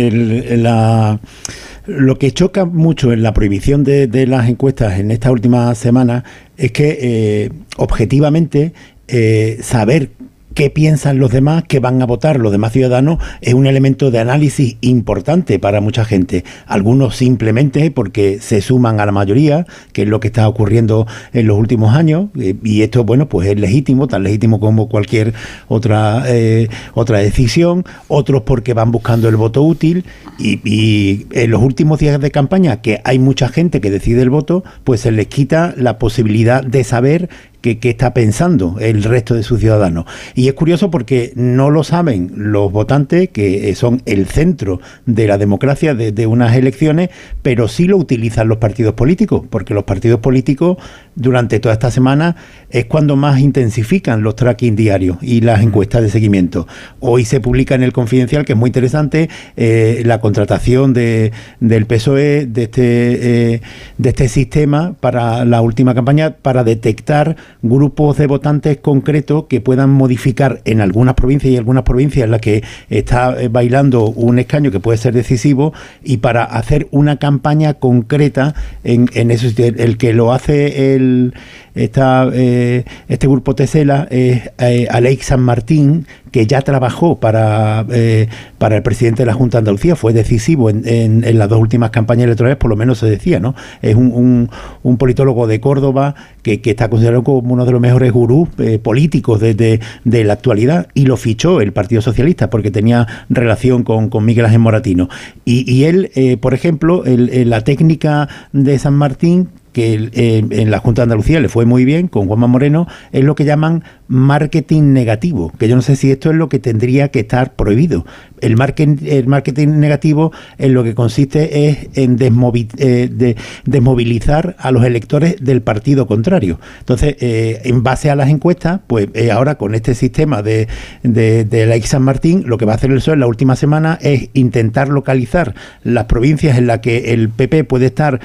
lo 1.86 2.18
que 2.18 2.32
choca 2.32 2.64
mucho 2.64 3.12
en 3.12 3.22
la 3.22 3.34
prohibición 3.34 3.84
de, 3.84 4.26
las 4.26 4.48
encuestas 4.48 4.98
en 4.98 5.10
esta 5.10 5.30
última 5.30 5.74
semana 5.74 6.24
es 6.56 6.72
que 6.72 6.98
eh, 7.00 7.50
objetivamente 7.76 8.72
eh, 9.06 9.58
saber 9.62 10.10
qué 10.54 10.70
piensan 10.70 11.18
los 11.18 11.30
demás, 11.30 11.64
qué 11.68 11.80
van 11.80 12.00
a 12.00 12.06
votar 12.06 12.38
los 12.38 12.52
demás 12.52 12.72
ciudadanos, 12.72 13.18
es 13.40 13.54
un 13.54 13.66
elemento 13.66 14.10
de 14.10 14.20
análisis 14.20 14.76
importante 14.80 15.58
para 15.58 15.80
mucha 15.80 16.04
gente. 16.04 16.44
Algunos 16.66 17.16
simplemente 17.16 17.90
porque 17.90 18.38
se 18.40 18.60
suman 18.60 19.00
a 19.00 19.06
la 19.06 19.12
mayoría, 19.12 19.66
que 19.92 20.02
es 20.02 20.08
lo 20.08 20.20
que 20.20 20.28
está 20.28 20.48
ocurriendo 20.48 21.06
en 21.32 21.46
los 21.46 21.58
últimos 21.58 21.94
años, 21.94 22.28
eh, 22.40 22.54
y 22.62 22.82
esto, 22.82 23.04
bueno, 23.04 23.28
pues 23.28 23.48
es 23.48 23.58
legítimo, 23.58 24.06
tan 24.06 24.22
legítimo 24.22 24.60
como 24.60 24.88
cualquier 24.88 25.34
otra, 25.68 26.24
eh, 26.26 26.68
otra 26.94 27.18
decisión. 27.18 27.84
Otros 28.08 28.42
porque 28.42 28.74
van 28.74 28.92
buscando 28.92 29.28
el 29.28 29.36
voto 29.36 29.62
útil, 29.62 30.04
y, 30.38 30.60
y 30.64 31.26
en 31.32 31.50
los 31.50 31.62
últimos 31.62 31.98
días 31.98 32.20
de 32.20 32.30
campaña, 32.30 32.80
que 32.80 33.00
hay 33.04 33.18
mucha 33.18 33.48
gente 33.48 33.80
que 33.80 33.90
decide 33.90 34.22
el 34.22 34.30
voto, 34.30 34.64
pues 34.84 35.00
se 35.00 35.10
les 35.10 35.26
quita 35.26 35.74
la 35.76 35.98
posibilidad 35.98 36.62
de 36.62 36.84
saber 36.84 37.28
qué, 37.72 37.78
está 37.88 38.12
pensando 38.12 38.76
el 38.80 39.02
resto 39.02 39.34
de 39.34 39.42
sus 39.42 39.60
ciudadanos. 39.60 40.04
Y 40.34 40.48
es 40.48 40.54
curioso 40.54 40.90
porque 40.90 41.32
no 41.34 41.70
lo 41.70 41.84
saben 41.84 42.32
los 42.36 42.70
votantes, 42.70 43.30
que 43.30 43.74
son 43.74 44.02
el 44.04 44.26
centro 44.26 44.80
de 45.06 45.26
la 45.26 45.38
democracia 45.38 45.94
de, 45.94 46.26
unas 46.26 46.54
elecciones, 46.56 47.10
pero 47.42 47.68
sí 47.68 47.86
lo 47.86 47.96
utilizan 47.96 48.48
los 48.48 48.58
partidos 48.58 48.94
políticos, 48.94 49.42
porque 49.48 49.74
los 49.74 49.84
partidos 49.84 50.20
políticos 50.20 50.76
durante 51.14 51.60
toda 51.60 51.74
esta 51.74 51.90
semana 51.90 52.36
es 52.70 52.86
cuando 52.86 53.16
más 53.16 53.40
intensifican 53.40 54.22
los 54.22 54.36
tracking 54.36 54.76
diarios 54.76 55.18
y 55.22 55.40
las 55.40 55.62
encuestas 55.62 56.02
de 56.02 56.10
seguimiento. 56.10 56.66
Hoy 57.00 57.24
se 57.24 57.40
publica 57.40 57.74
en 57.74 57.82
el 57.82 57.92
Confidencial, 57.92 58.44
que 58.44 58.54
es 58.54 58.58
muy 58.58 58.68
interesante, 58.68 59.28
eh, 59.56 60.02
la 60.04 60.20
contratación 60.20 60.92
de, 60.92 61.32
del 61.60 61.86
PSOE 61.86 62.46
de 62.46 62.62
este, 62.64 63.54
eh, 63.54 63.60
de 63.98 64.08
este 64.08 64.28
sistema 64.28 64.94
para 65.00 65.44
la 65.44 65.60
última 65.60 65.94
campaña 65.94 66.34
para 66.42 66.64
detectar 66.64 67.36
grupos 67.64 68.18
de 68.18 68.26
votantes 68.26 68.76
concretos 68.76 69.44
que 69.48 69.60
puedan 69.60 69.90
modificar 69.90 70.60
en 70.66 70.82
algunas 70.82 71.14
provincias 71.14 71.52
y 71.52 71.56
algunas 71.56 71.82
provincias 71.84 72.24
en 72.24 72.30
las 72.30 72.40
que 72.40 72.62
está 72.90 73.40
eh, 73.40 73.48
bailando 73.48 74.04
un 74.06 74.38
escaño 74.38 74.70
que 74.70 74.80
puede 74.80 74.98
ser 74.98 75.14
decisivo 75.14 75.72
y 76.02 76.18
para 76.18 76.44
hacer 76.44 76.88
una 76.90 77.16
campaña 77.16 77.74
concreta 77.74 78.54
en, 78.84 79.08
en 79.14 79.30
eso. 79.30 79.48
El 79.56 79.96
que 79.96 80.12
lo 80.12 80.32
hace 80.32 80.94
el, 80.94 81.32
esta, 81.74 82.28
eh, 82.32 82.84
este 83.08 83.26
grupo 83.26 83.54
Tesela 83.54 84.06
es 84.10 84.50
eh, 84.58 84.86
Alex 84.90 85.26
San 85.26 85.40
Martín, 85.40 86.06
que 86.34 86.48
ya 86.48 86.62
trabajó 86.62 87.20
para, 87.20 87.86
eh, 87.92 88.26
para 88.58 88.74
el 88.74 88.82
presidente 88.82 89.22
de 89.22 89.26
la 89.26 89.34
Junta 89.34 89.58
de 89.58 89.60
Andalucía, 89.60 89.94
fue 89.94 90.12
decisivo 90.12 90.68
en, 90.68 90.82
en, 90.84 91.38
las 91.38 91.48
dos 91.48 91.60
últimas 91.60 91.90
campañas 91.90 92.24
electorales, 92.24 92.56
por 92.58 92.70
lo 92.70 92.74
menos 92.74 92.98
se 92.98 93.06
decía, 93.06 93.38
¿no? 93.38 93.54
Es 93.82 93.94
un, 93.94 94.50
un, 94.82 94.96
politólogo 94.96 95.46
de 95.46 95.60
Córdoba 95.60 96.16
que, 96.42 96.60
que, 96.60 96.70
está 96.70 96.90
considerado 96.90 97.22
como 97.22 97.52
uno 97.52 97.64
de 97.64 97.70
los 97.70 97.80
mejores 97.80 98.10
gurús 98.10 98.48
políticos 98.82 99.38
de, 99.38 99.54
de, 99.54 100.24
la 100.24 100.32
actualidad 100.32 100.88
y 100.92 101.06
lo 101.06 101.16
fichó 101.16 101.60
el 101.60 101.72
Partido 101.72 102.02
Socialista 102.02 102.50
porque 102.50 102.72
tenía 102.72 103.06
relación 103.28 103.84
con, 103.84 104.08
con 104.08 104.24
Miguel 104.24 104.46
Ángel 104.46 104.58
Moratino. 104.58 105.08
Y, 105.44 105.72
y 105.72 105.84
él, 105.84 106.10
por 106.40 106.52
ejemplo, 106.52 107.04
la 107.06 107.60
técnica 107.60 108.28
de 108.52 108.76
San 108.80 108.94
Martín 108.94 109.50
que 109.74 110.08
eh, 110.12 110.46
en 110.50 110.70
la 110.70 110.78
Junta 110.78 111.02
de 111.02 111.04
Andalucía 111.04 111.40
le 111.40 111.50
fue 111.50 111.66
muy 111.66 111.84
bien 111.84 112.06
con 112.06 112.26
Juanma 112.28 112.46
Moreno, 112.46 112.86
es 113.12 113.24
lo 113.24 113.34
que 113.34 113.44
llaman 113.44 113.82
marketing 114.08 114.92
negativo, 114.92 115.52
que 115.58 115.68
yo 115.68 115.76
no 115.76 115.82
sé 115.82 115.96
si 115.96 116.10
esto 116.10 116.30
es 116.30 116.36
lo 116.36 116.48
que 116.48 116.58
tendría 116.58 117.08
que 117.08 117.20
estar 117.20 117.54
prohibido. 117.54 118.04
El 118.40 118.56
marketing, 118.56 118.96
el 119.06 119.26
marketing 119.26 119.68
negativo 119.78 120.32
en 120.58 120.74
lo 120.74 120.84
que 120.84 120.94
consiste 120.94 121.68
es 121.68 121.88
en 121.94 122.18
eh, 122.20 123.36
desmovilizar 123.64 124.56
a 124.58 124.70
los 124.70 124.84
electores 124.84 125.36
del 125.40 125.62
partido 125.62 126.06
contrario. 126.06 126.60
Entonces, 126.80 127.16
eh, 127.20 127.62
en 127.64 127.82
base 127.82 128.10
a 128.10 128.16
las 128.16 128.28
encuestas, 128.28 128.80
pues 128.86 129.08
ahora 129.32 129.54
con 129.54 129.74
este 129.74 129.94
sistema 129.94 130.42
de, 130.42 130.68
de, 131.02 131.66
la 131.66 131.76
X 131.76 131.90
San 131.90 132.02
Martín, 132.02 132.44
lo 132.46 132.58
que 132.58 132.66
va 132.66 132.72
a 132.72 132.76
hacer 132.76 132.90
el 132.90 132.98
PSOE 132.98 133.14
en 133.14 133.20
la 133.20 133.26
última 133.26 133.56
semana 133.56 133.98
es 134.02 134.28
intentar 134.34 134.88
localizar 134.88 135.54
las 135.82 136.04
provincias 136.04 136.58
en 136.58 136.66
las 136.66 136.80
que 136.80 137.12
el 137.14 137.30
PP 137.30 137.64
puede 137.64 137.86
estar 137.86 138.20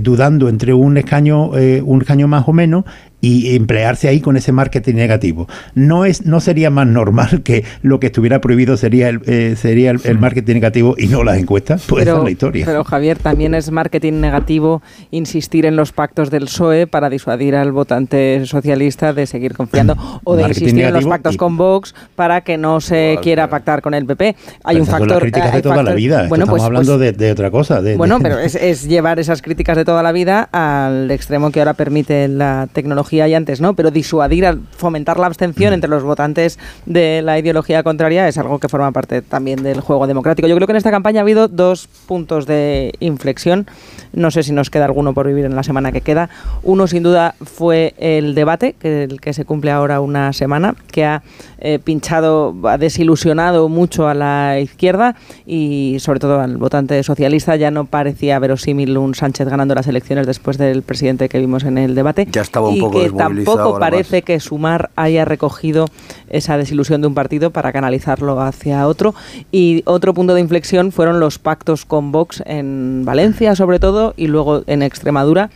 dudando 0.00 0.48
entre 0.48 0.74
un 0.74 0.96
escaño, 0.96 1.56
eh, 1.56 1.82
un 1.84 2.00
escaño 2.02 2.28
más 2.28 2.48
o 2.48 2.52
menos 2.52 2.84
y 3.20 3.56
emplearse 3.56 4.08
ahí 4.08 4.20
con 4.20 4.36
ese 4.36 4.52
marketing 4.52 4.94
negativo. 4.94 5.48
No 5.74 6.04
es 6.04 6.26
no 6.26 6.40
sería 6.40 6.70
más 6.70 6.86
normal 6.86 7.42
que 7.42 7.64
lo 7.82 7.98
que 7.98 8.08
estuviera 8.08 8.40
prohibido 8.40 8.76
sería 8.76 9.08
el, 9.08 9.20
eh, 9.26 9.56
sería 9.56 9.90
el, 9.90 10.18
marketing 10.18 10.54
negativo 10.54 10.94
y 10.98 11.06
no 11.06 11.24
las 11.24 11.38
encuestas. 11.38 11.84
Pues 11.88 12.06
esa 12.06 12.18
es 12.18 12.24
la 12.24 12.30
historia. 12.30 12.66
Pero 12.66 12.84
Javier, 12.84 13.18
también 13.18 13.54
es 13.54 13.70
marketing 13.70 14.14
negativo 14.14 14.82
insistir 15.10 15.66
en 15.66 15.76
los 15.76 15.92
pactos 15.92 16.30
del 16.30 16.44
PSOE 16.44 16.86
para 16.86 17.08
disuadir 17.08 17.56
al 17.56 17.72
votante 17.72 18.44
socialista 18.46 19.12
de 19.12 19.26
seguir 19.26 19.54
confiando 19.54 19.96
o 20.24 20.36
de 20.36 20.48
insistir 20.48 20.84
en 20.84 20.94
los 20.94 21.06
pactos 21.06 21.36
con 21.36 21.56
Vox 21.56 21.94
para 22.14 22.42
que 22.42 22.58
no 22.58 22.80
se 22.80 23.18
quiera 23.22 23.48
pactar 23.48 23.82
con 23.82 23.94
el 23.94 24.04
PP. 24.04 24.36
Hay 24.64 24.78
un 24.78 24.86
factor. 24.86 25.08
Son 25.08 25.08
las 25.08 25.20
críticas 25.20 25.52
de 25.52 25.62
toda 25.62 25.82
la 25.82 25.94
vida. 25.94 26.26
Bueno, 26.28 26.44
estamos 26.44 26.58
pues, 26.58 26.62
hablando 26.62 26.98
pues 26.98 27.16
de, 27.16 27.32
otra 27.32 27.50
cosa. 27.50 27.80
bueno, 27.96 28.18
pero 28.20 28.38
es, 28.38 28.54
es 28.54 28.86
llevar 28.86 29.18
esas 29.18 29.42
críticas 29.42 29.76
de 29.76 29.84
toda 29.84 30.02
la 30.02 30.12
vida 30.12 30.48
al 30.52 31.10
extremo 31.10 31.50
que 31.50 31.60
ahora 31.60 31.74
permite 31.74 32.28
la 32.28 32.68
tecnología 32.72 33.05
y 33.12 33.34
antes, 33.34 33.60
¿no? 33.60 33.74
Pero 33.74 33.90
disuadir, 33.90 34.58
fomentar 34.76 35.18
la 35.18 35.26
abstención 35.26 35.72
entre 35.72 35.88
los 35.88 36.02
votantes 36.02 36.58
de 36.84 37.22
la 37.22 37.38
ideología 37.38 37.82
contraria 37.82 38.28
es 38.28 38.38
algo 38.38 38.58
que 38.58 38.68
forma 38.68 38.92
parte 38.92 39.22
también 39.22 39.62
del 39.62 39.80
juego 39.80 40.06
democrático. 40.06 40.48
Yo 40.48 40.54
creo 40.56 40.66
que 40.66 40.72
en 40.72 40.76
esta 40.76 40.90
campaña 40.90 41.20
ha 41.20 41.22
habido 41.22 41.48
dos 41.48 41.88
puntos 42.06 42.46
de 42.46 42.92
inflexión. 43.00 43.66
No 44.12 44.30
sé 44.30 44.42
si 44.42 44.52
nos 44.52 44.70
queda 44.70 44.86
alguno 44.86 45.14
por 45.14 45.26
vivir 45.26 45.44
en 45.44 45.54
la 45.54 45.62
semana 45.62 45.92
que 45.92 46.00
queda. 46.00 46.30
Uno, 46.62 46.86
sin 46.86 47.02
duda, 47.02 47.34
fue 47.42 47.94
el 47.98 48.34
debate, 48.34 48.74
que, 48.78 49.04
el 49.04 49.20
que 49.20 49.32
se 49.32 49.44
cumple 49.44 49.70
ahora 49.70 50.00
una 50.00 50.32
semana, 50.32 50.74
que 50.90 51.04
ha 51.04 51.22
eh, 51.58 51.78
pinchado, 51.78 52.54
ha 52.64 52.78
desilusionado 52.78 53.68
mucho 53.68 54.08
a 54.08 54.14
la 54.14 54.58
izquierda 54.60 55.16
y 55.46 55.96
sobre 56.00 56.20
todo 56.20 56.40
al 56.40 56.56
votante 56.56 57.02
socialista. 57.02 57.56
Ya 57.56 57.70
no 57.70 57.84
parecía 57.86 58.38
verosímil 58.38 58.96
un 58.98 59.14
Sánchez 59.14 59.48
ganando 59.48 59.74
las 59.74 59.86
elecciones 59.86 60.26
después 60.26 60.58
del 60.58 60.82
presidente 60.82 61.28
que 61.28 61.38
vimos 61.38 61.64
en 61.64 61.78
el 61.78 61.94
debate. 61.94 62.26
Ya 62.30 62.42
estaba 62.42 62.68
un 62.68 62.78
poco 62.78 62.95
que 63.04 63.10
tampoco 63.10 63.78
parece 63.78 64.22
que 64.22 64.40
Sumar 64.40 64.90
haya 64.96 65.24
recogido 65.24 65.86
esa 66.28 66.56
desilusión 66.56 67.00
de 67.00 67.06
un 67.06 67.14
partido 67.14 67.50
para 67.50 67.72
canalizarlo 67.72 68.40
hacia 68.40 68.86
otro. 68.86 69.14
Y 69.52 69.82
otro 69.86 70.14
punto 70.14 70.34
de 70.34 70.40
inflexión 70.40 70.92
fueron 70.92 71.20
los 71.20 71.38
pactos 71.38 71.84
con 71.84 72.12
Vox 72.12 72.42
en 72.46 73.04
Valencia, 73.04 73.54
sobre 73.56 73.78
todo, 73.78 74.14
y 74.16 74.26
luego 74.26 74.62
en 74.66 74.82
Extremadura 74.82 75.50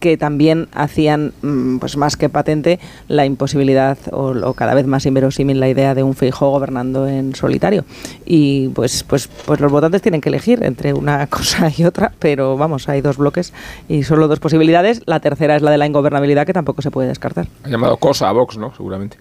que 0.00 0.16
también 0.16 0.68
hacían 0.72 1.32
mm, 1.42 1.78
pues 1.78 1.96
más 1.96 2.16
que 2.16 2.28
patente 2.28 2.78
la 3.08 3.24
imposibilidad 3.24 3.98
o, 4.12 4.54
cada 4.54 4.74
vez 4.74 4.86
más 4.86 5.06
inverosímil 5.06 5.60
la 5.60 5.68
idea 5.68 5.94
de 5.94 6.02
un 6.02 6.14
Feijóo 6.14 6.50
gobernando 6.50 7.08
en 7.08 7.34
solitario. 7.34 7.84
Y 8.24 8.68
pues 8.68 9.04
pues 9.04 9.28
pues 9.28 9.60
los 9.60 9.72
votantes 9.72 10.02
tienen 10.02 10.20
que 10.20 10.28
elegir 10.28 10.62
entre 10.64 10.92
una 10.92 11.26
cosa 11.28 11.70
y 11.76 11.84
otra 11.84 12.12
pero 12.18 12.56
vamos 12.56 12.88
hay 12.88 13.00
dos 13.00 13.16
bloques 13.16 13.52
y 13.88 14.02
solo 14.02 14.28
dos 14.28 14.40
posibilidades. 14.40 15.02
La 15.06 15.20
tercera 15.20 15.56
es 15.56 15.62
la 15.62 15.70
de 15.70 15.78
la 15.78 15.86
ingobernabilidad 15.86 16.46
que 16.46 16.52
tampoco 16.52 16.82
se 16.82 16.90
puede 16.90 17.08
descartar. 17.08 17.46
Ha 17.64 17.68
llamado 17.68 17.96
cosa 17.96 18.28
a 18.28 18.32
Vox 18.32 18.56
no 18.56 18.74
seguramente 18.74 19.16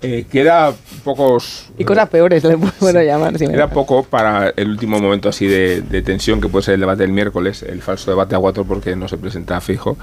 eh, 0.00 0.26
queda 0.30 0.72
pocos... 1.02 1.70
Y 1.76 1.84
cosas 1.84 2.08
peores 2.08 2.44
le 2.44 2.56
puedo 2.56 3.02
llamar. 3.02 3.36
queda 3.36 3.68
poco 3.68 4.04
para 4.04 4.50
el 4.50 4.68
último 4.70 5.00
momento 5.00 5.28
así 5.28 5.46
de, 5.46 5.82
tensión 6.02 6.40
que 6.40 6.48
puede 6.48 6.64
ser 6.64 6.74
el 6.74 6.80
debate 6.80 7.02
del 7.02 7.12
miércoles, 7.12 7.64
el 7.64 7.82
falso 7.82 8.10
debate 8.10 8.36
a 8.36 8.38
cuatro 8.38 8.64
porque 8.64 8.94
no 8.94 9.08
se 9.08 9.18
presenta 9.18 9.60
fijo. 9.60 9.96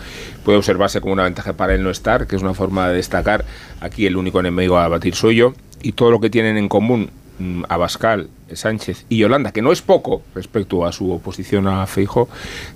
Puede 0.43 0.57
observarse 0.57 0.99
como 0.99 1.13
una 1.13 1.23
ventaja 1.23 1.53
para 1.53 1.73
él 1.73 1.83
no 1.83 1.91
estar, 1.91 2.27
que 2.27 2.35
es 2.35 2.41
una 2.41 2.53
forma 2.53 2.89
de 2.89 2.95
destacar. 2.95 3.45
Aquí 3.79 4.05
el 4.05 4.17
único 4.17 4.39
enemigo 4.41 4.77
a 4.77 4.87
batir 4.89 5.15
soy 5.15 5.37
yo. 5.37 5.53
Y 5.81 5.93
todo 5.93 6.11
lo 6.11 6.19
que 6.19 6.29
tienen 6.29 6.57
en 6.57 6.67
común 6.67 7.11
mm, 7.39 7.63
Abascal, 7.69 8.29
Sánchez 8.51 9.05
y 9.07 9.17
Yolanda, 9.19 9.51
que 9.51 9.61
no 9.61 9.71
es 9.71 9.81
poco 9.81 10.23
respecto 10.33 10.85
a 10.85 10.91
su 10.91 11.11
oposición 11.11 11.67
a 11.67 11.85
Feijo, 11.87 12.27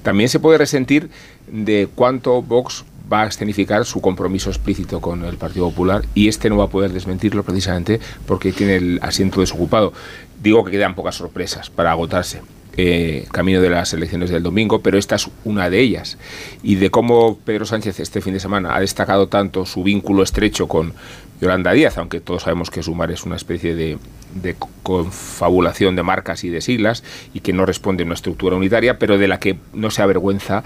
también 0.03 0.29
se 0.29 0.39
puede 0.39 0.57
resentir 0.57 1.09
de 1.51 1.89
cuánto 1.93 2.41
Vox 2.41 2.85
va 3.11 3.23
a 3.23 3.27
escenificar 3.27 3.85
su 3.85 4.01
compromiso 4.01 4.49
explícito 4.49 5.01
con 5.01 5.23
el 5.25 5.37
Partido 5.37 5.69
Popular 5.69 6.03
y 6.13 6.27
este 6.27 6.49
no 6.49 6.57
va 6.57 6.65
a 6.65 6.69
poder 6.69 6.91
desmentirlo 6.91 7.43
precisamente 7.43 7.99
porque 8.25 8.51
tiene 8.51 8.75
el 8.75 8.99
asiento 9.01 9.41
desocupado. 9.41 9.93
Digo 10.41 10.63
que 10.63 10.71
quedan 10.71 10.95
pocas 10.95 11.15
sorpresas 11.15 11.69
para 11.69 11.91
agotarse. 11.91 12.41
Eh, 12.81 13.27
camino 13.33 13.59
de 13.59 13.69
las 13.69 13.91
elecciones 13.93 14.29
del 14.29 14.41
domingo, 14.41 14.81
pero 14.81 14.97
esta 14.97 15.15
es 15.15 15.29
una 15.43 15.69
de 15.69 15.81
ellas. 15.81 16.17
Y 16.63 16.75
de 16.75 16.89
cómo 16.89 17.37
Pedro 17.43 17.65
Sánchez 17.65 17.99
este 17.99 18.21
fin 18.21 18.33
de 18.33 18.39
semana 18.39 18.73
ha 18.73 18.79
destacado 18.79 19.27
tanto 19.27 19.65
su 19.65 19.83
vínculo 19.83 20.23
estrecho 20.23 20.69
con 20.69 20.93
Yolanda 21.41 21.73
Díaz, 21.73 21.97
aunque 21.97 22.21
todos 22.21 22.43
sabemos 22.43 22.69
que 22.69 22.81
Sumar 22.81 23.11
es 23.11 23.25
una 23.25 23.35
especie 23.35 23.75
de, 23.75 23.97
de 24.41 24.55
confabulación 24.83 25.97
de 25.97 26.03
marcas 26.03 26.43
y 26.45 26.49
de 26.49 26.61
siglas 26.61 27.03
y 27.33 27.41
que 27.41 27.51
no 27.51 27.65
responde 27.65 28.03
a 28.03 28.05
una 28.05 28.15
estructura 28.15 28.55
unitaria, 28.55 28.97
pero 28.97 29.17
de 29.17 29.27
la 29.27 29.39
que 29.39 29.57
no 29.73 29.91
se 29.91 30.01
avergüenza 30.01 30.63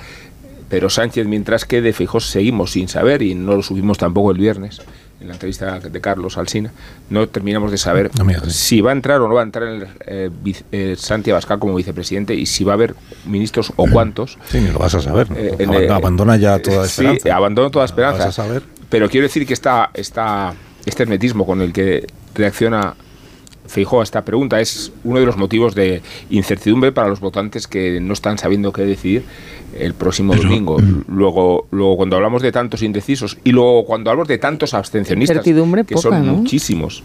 pero 0.73 0.89
Sánchez, 0.89 1.27
mientras 1.27 1.65
que 1.65 1.83
de 1.83 1.93
Fijós 1.93 2.31
seguimos 2.31 2.71
sin 2.71 2.87
saber, 2.87 3.21
y 3.21 3.35
no 3.35 3.53
lo 3.53 3.61
subimos 3.61 3.99
tampoco 3.99 4.31
el 4.31 4.39
viernes, 4.39 4.81
en 5.21 5.27
la 5.27 5.33
entrevista 5.33 5.79
de 5.79 6.01
Carlos 6.01 6.35
Alsina, 6.35 6.71
no 7.11 7.29
terminamos 7.29 7.69
de 7.69 7.77
saber 7.77 8.09
si 8.47 8.81
va 8.81 8.89
a 8.89 8.93
entrar 8.93 9.21
o 9.21 9.27
no 9.27 9.35
va 9.35 9.41
a 9.41 9.43
entrar 9.43 9.67
el, 9.69 9.87
eh, 10.07 10.31
eh, 10.71 10.95
Santi 10.97 11.29
Abascal 11.29 11.59
como 11.59 11.75
vicepresidente 11.75 12.33
y 12.33 12.47
si 12.47 12.63
va 12.63 12.71
a 12.71 12.73
haber 12.73 12.95
ministros 13.27 13.71
o 13.75 13.85
cuántos. 13.85 14.39
Sí, 14.49 14.61
ni 14.61 14.71
lo 14.71 14.79
vas 14.79 14.95
a 14.95 15.01
saber. 15.01 15.27
Eh, 15.35 15.87
abandona 15.91 16.37
ya 16.37 16.57
toda 16.57 16.87
esperanza. 16.87 17.21
Sí, 17.21 17.29
abandona 17.29 17.69
toda 17.69 17.85
esperanza. 17.85 18.25
Vas 18.25 18.39
a 18.39 18.43
saber. 18.43 18.63
Pero 18.89 19.07
quiero 19.09 19.27
decir 19.27 19.45
que 19.45 19.53
está 19.53 19.91
esta, 19.93 20.55
este 20.87 21.03
hermetismo 21.03 21.45
con 21.45 21.61
el 21.61 21.71
que 21.71 22.07
reacciona 22.33 22.95
Feijóo 23.65 24.01
a 24.01 24.03
esta 24.03 24.23
pregunta 24.23 24.59
es 24.59 24.91
uno 25.03 25.19
de 25.19 25.25
los 25.25 25.37
motivos 25.37 25.73
de 25.75 26.01
incertidumbre 26.29 26.91
para 26.91 27.07
los 27.07 27.19
votantes 27.19 27.67
que 27.67 27.99
no 28.01 28.13
están 28.13 28.37
sabiendo 28.37 28.73
qué 28.73 28.83
decidir 28.83 29.23
el 29.79 29.93
próximo 29.93 30.35
domingo. 30.35 30.77
Luego, 31.07 31.67
luego 31.71 31.97
cuando 31.97 32.15
hablamos 32.15 32.41
de 32.41 32.51
tantos 32.51 32.83
indecisos 32.83 33.37
y 33.43 33.51
luego 33.51 33.85
cuando 33.85 34.11
hablamos 34.11 34.27
de 34.27 34.37
tantos 34.37 34.73
abstencionistas, 34.73 35.43
que 35.43 35.97
son 35.97 36.27
muchísimos. 36.27 37.03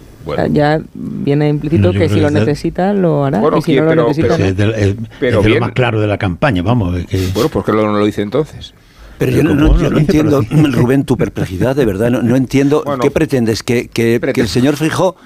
ya 0.50 0.80
viene 0.94 1.48
implícito 1.48 1.92
que 1.92 2.08
si 2.08 2.20
lo 2.20 2.30
necesita 2.30 2.92
lo 2.92 3.24
hará 3.24 3.42
y 3.56 3.62
si 3.62 3.76
no 3.76 3.94
lo 3.94 4.08
necesita 4.08 4.36
pero, 5.20 5.40
es, 5.40 5.46
lo 5.46 5.60
más 5.60 5.72
claro 5.72 6.00
de 6.00 6.06
la 6.06 6.18
campaña, 6.18 6.62
vamos. 6.62 6.98
Bueno, 7.34 7.48
¿por 7.48 7.64
qué 7.64 7.72
no 7.72 7.92
lo 7.92 8.04
dice 8.04 8.22
entonces? 8.22 8.74
Pero, 9.18 9.32
yo 9.32 9.42
no, 9.42 9.98
entiendo, 9.98 10.42
Rubén, 10.72 11.04
tu 11.04 11.16
perplejidad, 11.16 11.74
de 11.74 11.84
verdad. 11.84 12.10
No, 12.10 12.36
entiendo. 12.36 12.84
¿Qué 13.00 13.10
pretendes? 13.10 13.64
¿Que, 13.64 13.88
que, 13.88 14.20
que 14.32 14.40
el 14.40 14.48
señor 14.48 14.76
Fijó 14.76 15.16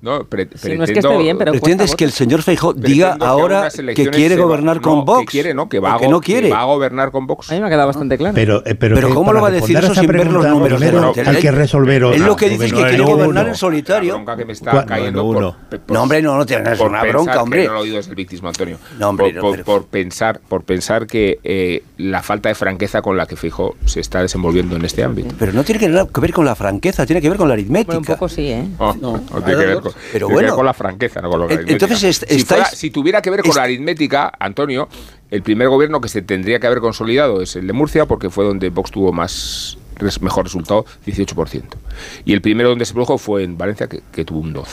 no, 0.00 0.18
no 0.20 0.84
es 0.84 0.90
que 0.92 0.98
esté 0.98 1.18
bien, 1.18 1.38
pero 1.38 1.52
pretendes 1.52 1.94
que 1.96 2.04
el 2.04 2.12
señor 2.12 2.42
Feijóo 2.42 2.72
diga 2.72 3.16
ahora 3.20 3.68
que 3.70 4.10
quiere 4.10 4.36
gobernar 4.36 4.80
con 4.80 5.04
Vox. 5.04 5.20
Que 5.20 5.26
quiere, 5.26 5.54
no, 5.54 5.68
que 5.68 5.80
va, 5.80 5.94
a, 5.94 6.08
no 6.08 6.20
quiere. 6.20 6.50
va 6.50 6.60
a 6.60 6.64
gobernar 6.64 7.10
con 7.10 7.26
Vox. 7.26 7.50
A 7.50 7.54
mí 7.54 7.60
me 7.60 7.66
ha 7.66 7.70
quedado 7.70 7.86
bastante 7.88 8.16
claro. 8.16 8.34
Pero, 8.34 8.62
eh, 8.64 8.74
pero, 8.74 9.14
¿cómo 9.14 9.32
lo 9.32 9.40
va 9.40 9.48
a 9.48 9.52
decir 9.52 9.76
eso 9.76 9.94
sin 9.94 10.06
ver 10.06 10.30
los 10.30 10.46
números? 10.46 10.80
hay 10.80 11.36
que 11.36 11.50
resolver 11.50 12.02
Es 12.14 12.20
lo 12.20 12.36
que 12.36 12.50
dice 12.50 12.66
que 12.66 12.72
quiere 12.72 13.02
gobernar 13.02 13.48
en 13.48 13.54
solitario. 13.54 14.14
bronca 14.14 14.36
que 14.36 14.44
me 14.44 14.52
está 14.52 14.84
cayendo 14.84 15.24
uno. 15.24 15.56
no, 15.88 16.02
hombre, 16.02 16.22
no, 16.22 16.36
no 16.36 16.46
tienes 16.46 16.78
una 16.80 17.02
bronca, 17.04 17.42
hombre. 17.42 17.66
no 17.66 17.74
lo 17.74 17.80
oído 17.80 17.98
es 17.98 18.08
el 18.08 18.14
victismo, 18.14 18.48
Antonio. 18.48 18.78
No, 18.98 19.08
hombre, 19.08 19.34
por, 19.64 19.86
pensar, 19.86 20.40
por 20.48 20.62
pensar 20.64 21.06
que 21.06 21.38
eh, 21.44 21.82
la 21.96 22.22
falta 22.22 22.48
de 22.48 22.54
franqueza 22.54 23.02
con 23.02 23.16
la 23.16 23.26
que 23.26 23.36
Feijóo 23.36 23.76
se 23.84 24.00
está 24.00 24.22
desenvolviendo 24.22 24.76
en 24.76 24.84
este 24.84 25.02
ámbito. 25.04 25.34
Pero 25.38 25.52
no 25.52 25.64
tiene 25.64 25.80
que 25.80 26.20
ver 26.20 26.32
con 26.32 26.44
la 26.44 26.54
franqueza, 26.54 27.06
tiene 27.06 27.20
que 27.20 27.28
ver 27.28 27.38
con 27.38 27.48
la 27.48 27.54
aritmética. 27.54 27.98
un 27.98 28.04
poco 28.04 28.28
sí, 28.28 28.48
¿eh? 28.48 28.64
Oh, 28.78 28.94
no, 29.00 29.20
tiene 29.44 29.60
que 29.60 29.66
ver 29.66 29.80
con, 29.92 30.02
pero 30.12 30.28
bueno, 30.28 30.62
la 30.62 30.74
franqueza, 30.74 31.20
no 31.20 31.30
con 31.30 31.40
lo 31.40 31.50
Entonces, 31.50 32.24
si, 32.28 32.44
si, 32.76 32.90
tuviera 32.90 33.22
que 33.22 33.30
ver 33.30 33.42
con 33.42 33.54
la 33.54 33.62
aritmética, 33.62 34.32
Antonio, 34.38 34.88
el 35.30 35.42
primer 35.42 35.68
gobierno 35.68 36.00
que 36.00 36.08
se 36.08 36.22
tendría 36.22 36.58
que 36.60 36.66
haber 36.66 36.80
consolidado 36.80 37.42
es 37.42 37.56
el 37.56 37.66
de 37.66 37.72
Murcia, 37.72 38.06
porque 38.06 38.30
fue 38.30 38.44
donde 38.44 38.70
Vox 38.70 38.90
tuvo 38.90 39.12
más 39.12 39.78
mejor 40.20 40.44
resultado, 40.44 40.84
18%. 41.06 41.62
Y 42.24 42.32
el 42.32 42.40
primero 42.40 42.68
donde 42.70 42.84
se 42.84 42.94
produjo 42.94 43.18
fue 43.18 43.42
en 43.42 43.58
Valencia, 43.58 43.88
que, 43.88 44.02
que 44.12 44.24
tuvo 44.24 44.40
un 44.40 44.54
12%. 44.54 44.64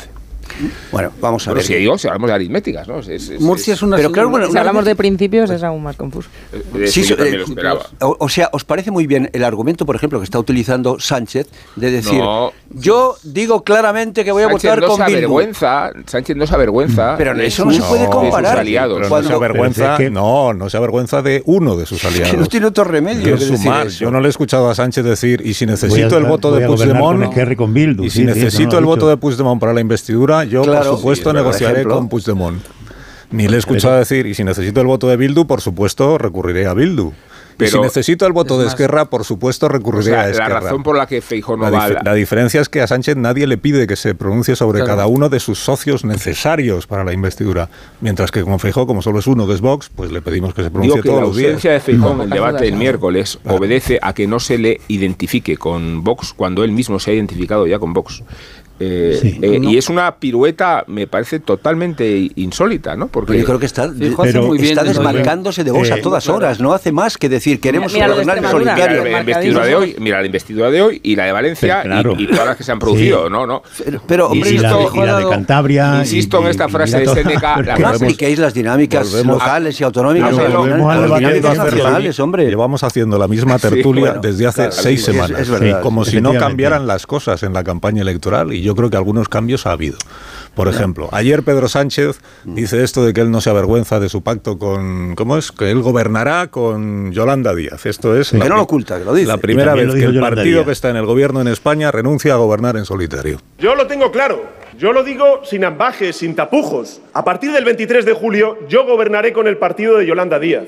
Bueno, 0.91 1.11
vamos 1.19 1.47
a 1.47 1.53
ver. 1.53 1.63
Si, 1.63 1.75
digo, 1.75 1.97
si 1.97 2.07
hablamos 2.07 2.29
de 2.29 2.33
aritméticas, 2.33 2.87
¿no? 2.87 3.01
Murcia 3.39 3.73
es 3.73 3.81
una. 3.81 3.97
Pero 3.97 4.11
claro, 4.11 4.29
bueno, 4.29 4.49
si 4.49 4.57
hablamos 4.57 4.85
de 4.85 4.95
principios 4.95 5.49
es 5.49 5.63
aún 5.63 5.83
más 5.83 5.95
confuso. 5.95 6.29
Eh, 6.53 6.87
sí, 6.87 7.03
yo 7.03 7.17
también 7.17 7.39
lo 7.39 7.45
esperaba. 7.45 7.85
O, 7.99 8.29
sea, 8.29 8.49
¿os 8.53 8.63
parece 8.63 8.91
muy 8.91 9.07
bien 9.07 9.29
el 9.33 9.43
argumento, 9.43 9.85
por 9.85 9.95
ejemplo, 9.95 10.19
que 10.19 10.25
está 10.25 10.39
utilizando 10.39 10.99
Sánchez 10.99 11.47
de 11.75 11.91
decir, 11.91 12.21
yo 12.69 13.15
digo 13.23 13.63
claramente 13.63 14.23
que 14.23 14.31
voy 14.31 14.43
a 14.43 14.47
votar 14.47 14.81
no 14.81 14.87
con 14.87 14.97
se 14.97 15.03
avergüenza, 15.03 15.91
Sánchez 16.05 16.35
no 16.37 16.47
se 16.47 16.55
avergüenza. 16.55 17.15
Pero 17.17 17.33
eso 17.41 17.65
no 17.65 17.71
se 17.71 17.81
puede 17.81 18.09
comparar. 18.09 18.51
sus 18.51 18.59
aliados. 18.59 19.09
no, 19.09 19.23
se 19.23 19.33
avergüenza, 19.33 19.97
no, 20.09 20.53
no 20.53 20.69
se 20.69 20.77
avergüenza 20.77 21.21
de 21.21 21.43
uno 21.45 21.75
de 21.75 21.85
sus 21.85 22.03
aliados. 22.05 22.31
Que 22.31 22.37
no 22.37 22.45
tiene 22.47 22.67
otro 22.67 22.83
remedio. 22.83 23.35
Que 23.35 23.41
sumar. 23.41 23.87
Yo 23.87 24.11
no 24.11 24.19
le 24.19 24.27
he 24.27 24.29
escuchado 24.29 24.69
a 24.69 24.75
Sánchez 24.75 25.03
decir, 25.03 25.41
y 25.45 25.53
si 25.53 25.65
necesito 25.65 26.17
el 26.17 26.25
voto 26.25 26.51
de 26.51 26.65
Puigdemont, 26.65 27.35
y 28.01 28.09
si 28.09 28.23
necesito 28.23 28.77
el 28.77 28.85
voto 28.85 29.07
de 29.07 29.17
Puigdemont 29.17 29.59
para 29.59 29.73
la 29.73 29.81
investidura, 29.81 30.34
yo, 30.43 30.63
por 30.63 30.83
supuesto, 30.83 31.33
negociaré 31.33 31.83
con 31.85 32.09
Puigdemont. 32.09 32.61
Ni 33.31 33.47
le 33.47 33.55
he 33.55 33.59
escuchado 33.59 33.97
decir, 33.97 34.27
y 34.27 34.33
si 34.35 34.43
necesito 34.43 34.79
el 34.81 34.87
voto 34.87 35.07
de 35.09 35.17
Bildu, 35.17 35.47
por 35.47 35.59
supuesto, 35.61 36.17
recurriré 36.17 36.67
a 36.67 36.73
Bildu. 36.73 37.11
y 37.59 37.67
si 37.67 37.79
necesito 37.79 38.27
el 38.27 38.33
voto 38.33 38.59
de 38.59 38.67
Esquerra, 38.67 39.05
por 39.05 39.23
supuesto 39.25 39.67
recurriré 39.67 40.11
o 40.11 40.13
sea, 40.15 40.21
a 40.21 40.29
Esquerra. 40.29 40.49
La 40.49 40.59
razón 40.59 40.83
por 40.83 40.95
la 40.97 41.07
que 41.07 41.21
Feijóo 41.21 41.55
no 41.57 41.63
la, 41.63 41.69
va 41.71 41.89
dif- 41.89 42.03
la 42.03 42.13
diferencia 42.13 42.59
es 42.61 42.69
que 42.69 42.81
a 42.81 42.87
Sánchez 42.87 43.15
nadie 43.15 43.47
le 43.47 43.57
pide 43.57 43.87
que 43.87 43.95
se 43.95 44.13
pronuncie 44.13 44.55
sobre 44.55 44.79
Claro. 44.79 44.91
cada 44.91 45.07
uno 45.07 45.29
de 45.29 45.39
sus 45.39 45.57
socios 45.59 46.03
necesarios 46.05 46.85
para 46.85 47.03
la 47.03 47.13
investidura. 47.13 47.69
Mientras 48.01 48.29
que 48.31 48.43
con 48.43 48.59
Feijóo, 48.59 48.85
como 48.85 49.01
solo 49.01 49.19
es 49.19 49.27
uno, 49.27 49.47
que 49.47 49.53
es 49.53 49.61
Vox, 49.61 49.89
pues 49.93 50.11
le 50.11 50.21
pedimos 50.21 50.53
que 50.53 50.63
se 50.63 50.69
pronuncie 50.69 51.01
Digo 51.01 51.03
que 51.03 51.09
todos 51.09 51.21
la 51.21 51.27
los 51.27 51.35
días. 51.37 51.47
ausencia 51.53 51.71
de 51.71 51.79
Feijóo 51.79 52.11
en 52.13 52.21
el 52.21 52.29
debate 52.29 52.65
del 52.65 52.75
miércoles 52.75 53.39
obedece 53.45 53.99
a 54.01 54.13
que 54.13 54.27
no 54.27 54.39
se 54.39 54.57
le 54.57 54.81
identifique 54.89 55.57
con 55.57 56.03
Vox 56.03 56.33
cuando 56.33 56.63
él 56.63 56.71
mismo 56.73 56.99
se 56.99 57.11
ha 57.11 57.13
identificado 57.15 57.65
ya 57.67 57.79
con 57.79 57.93
Vox. 57.93 58.21
Eh, 58.79 59.17
Sí. 59.21 59.39
eh, 59.41 59.59
No. 59.59 59.69
Y 59.69 59.77
es 59.77 59.89
una 59.89 60.15
pirueta, 60.15 60.83
me 60.87 61.07
parece 61.07 61.39
totalmente 61.39 62.29
insólita, 62.35 62.95
¿no? 62.95 63.07
Porque 63.07 63.29
Pero 63.33 63.39
yo 63.39 63.45
creo 63.45 63.59
que 63.59 63.65
está, 63.65 63.83
hace 63.83 64.39
muy 64.41 64.57
bien 64.57 64.71
está 64.71 64.83
de- 64.83 64.89
desmarcándose 64.89 65.63
de 65.63 65.71
Vox 65.71 65.91
a 65.91 65.97
Eh, 65.97 66.01
todas 66.01 66.27
horas. 66.27 66.59
No 66.59 66.73
hace 66.73 66.91
más 66.91 67.17
que 67.17 67.29
decir 67.29 67.59
queremos 67.61 67.93
Mira, 67.93 68.07
gobernar 68.09 68.37
en 68.37 68.43
Mira 68.43 68.51
solitario. 68.51 69.03
la 69.05 69.19
investidura 69.21 69.65
de 69.65 69.75
hoy, 69.75 69.95
mira 69.99 70.19
la 70.19 70.25
investidura 70.25 70.71
de 70.71 70.81
hoy 70.81 70.99
y 71.03 71.15
la 71.15 71.25
de 71.25 71.31
Valencia 71.31 71.79
Pero 71.83 71.93
claro. 71.93 72.15
y, 72.19 72.23
y 72.23 72.27
todas 72.27 72.45
las 72.47 72.57
que 72.57 72.63
se 72.63 72.71
han 72.73 72.79
producido, 72.79 73.25
Sí. 73.27 73.31
¿no? 73.31 73.47
no. 73.47 73.63
Pero, 74.07 74.27
hombre, 74.27 74.49
y, 74.49 74.57
la 74.57 74.73
de, 74.77 74.85
y 74.93 74.97
la 74.99 75.19
de 75.19 75.29
Cantabria. 75.29 75.99
Insisto 75.99 76.39
y- 76.41 76.43
en 76.43 76.49
esta 76.49 76.65
y- 76.67 76.71
frase 76.71 76.97
y 76.97 76.99
de 77.05 77.05
pero 77.05 77.61
la 77.63 77.75
que 77.75 77.81
No 77.81 77.87
apliquéis 77.87 78.39
las 78.39 78.53
dinámicas 78.53 79.09
Volvemos- 79.11 79.37
locales 79.39 79.79
y 79.79 79.83
autonómicas. 79.83 80.31
Pero 80.35 80.53
a 80.53 80.57
volvemos 80.57 81.17
dinámicas 81.19 81.57
nacionales, 81.57 82.19
hombre. 82.19 82.45
Llevamos 82.47 82.83
haciendo 82.83 83.17
la 83.17 83.27
misma 83.27 83.57
tertulia 83.57 84.13
desde 84.21 84.47
hace 84.47 84.71
seis 84.71 85.03
semanas. 85.03 85.49
como 85.81 86.03
si 86.03 86.19
no 86.19 86.33
cambiaran 86.33 86.87
las 86.87 87.07
cosas 87.07 87.41
en 87.43 87.53
la 87.53 87.63
campaña 87.63 88.01
electoral 88.01 88.51
y 88.53 88.64
yo 88.65 88.75
creo 88.75 88.89
que 88.89 88.97
algunos 88.97 89.29
cambios 89.29 89.65
ha 89.65 89.71
habido. 89.71 89.97
Por 90.55 90.67
ejemplo, 90.67 91.09
ayer 91.11 91.43
Pedro 91.43 91.67
Sánchez 91.67 92.19
dice 92.45 92.83
esto 92.83 93.05
de 93.05 93.13
que 93.13 93.21
él 93.21 93.29
no 93.29 93.41
se 93.41 93.49
avergüenza 93.49 93.99
de 93.99 94.09
su 94.09 94.23
pacto 94.23 94.57
con... 94.57 95.15
¿Cómo 95.15 95.37
es? 95.37 95.51
Que 95.51 95.69
él 95.69 95.81
gobernará 95.81 96.47
con 96.47 97.11
Yolanda 97.11 97.53
Díaz. 97.53 97.85
Esto 97.85 98.17
es... 98.17 98.31
Que 98.31 98.37
la 98.37 98.47
no 98.49 98.55
lo 98.55 98.61
oculta, 98.61 98.97
que 98.97 99.05
lo 99.05 99.13
dice. 99.13 99.27
La 99.27 99.37
primera 99.37 99.73
vez 99.75 99.93
que 99.93 100.05
el 100.05 100.13
Yolanda 100.13 100.35
partido 100.35 100.59
Díaz. 100.59 100.65
que 100.65 100.71
está 100.71 100.89
en 100.89 100.95
el 100.95 101.05
gobierno 101.05 101.41
en 101.41 101.49
España 101.49 101.91
renuncia 101.91 102.33
a 102.33 102.37
gobernar 102.37 102.77
en 102.77 102.85
solitario. 102.85 103.39
Yo 103.59 103.75
lo 103.75 103.85
tengo 103.87 104.11
claro. 104.11 104.43
Yo 104.77 104.91
lo 104.91 105.03
digo 105.03 105.41
sin 105.43 105.63
ambajes, 105.63 106.17
sin 106.17 106.35
tapujos. 106.35 107.01
A 107.13 107.23
partir 107.23 107.51
del 107.51 107.63
23 107.65 108.05
de 108.05 108.13
julio, 108.13 108.57
yo 108.69 108.85
gobernaré 108.85 109.33
con 109.33 109.47
el 109.47 109.57
partido 109.57 109.97
de 109.97 110.05
Yolanda 110.05 110.39
Díaz. 110.39 110.65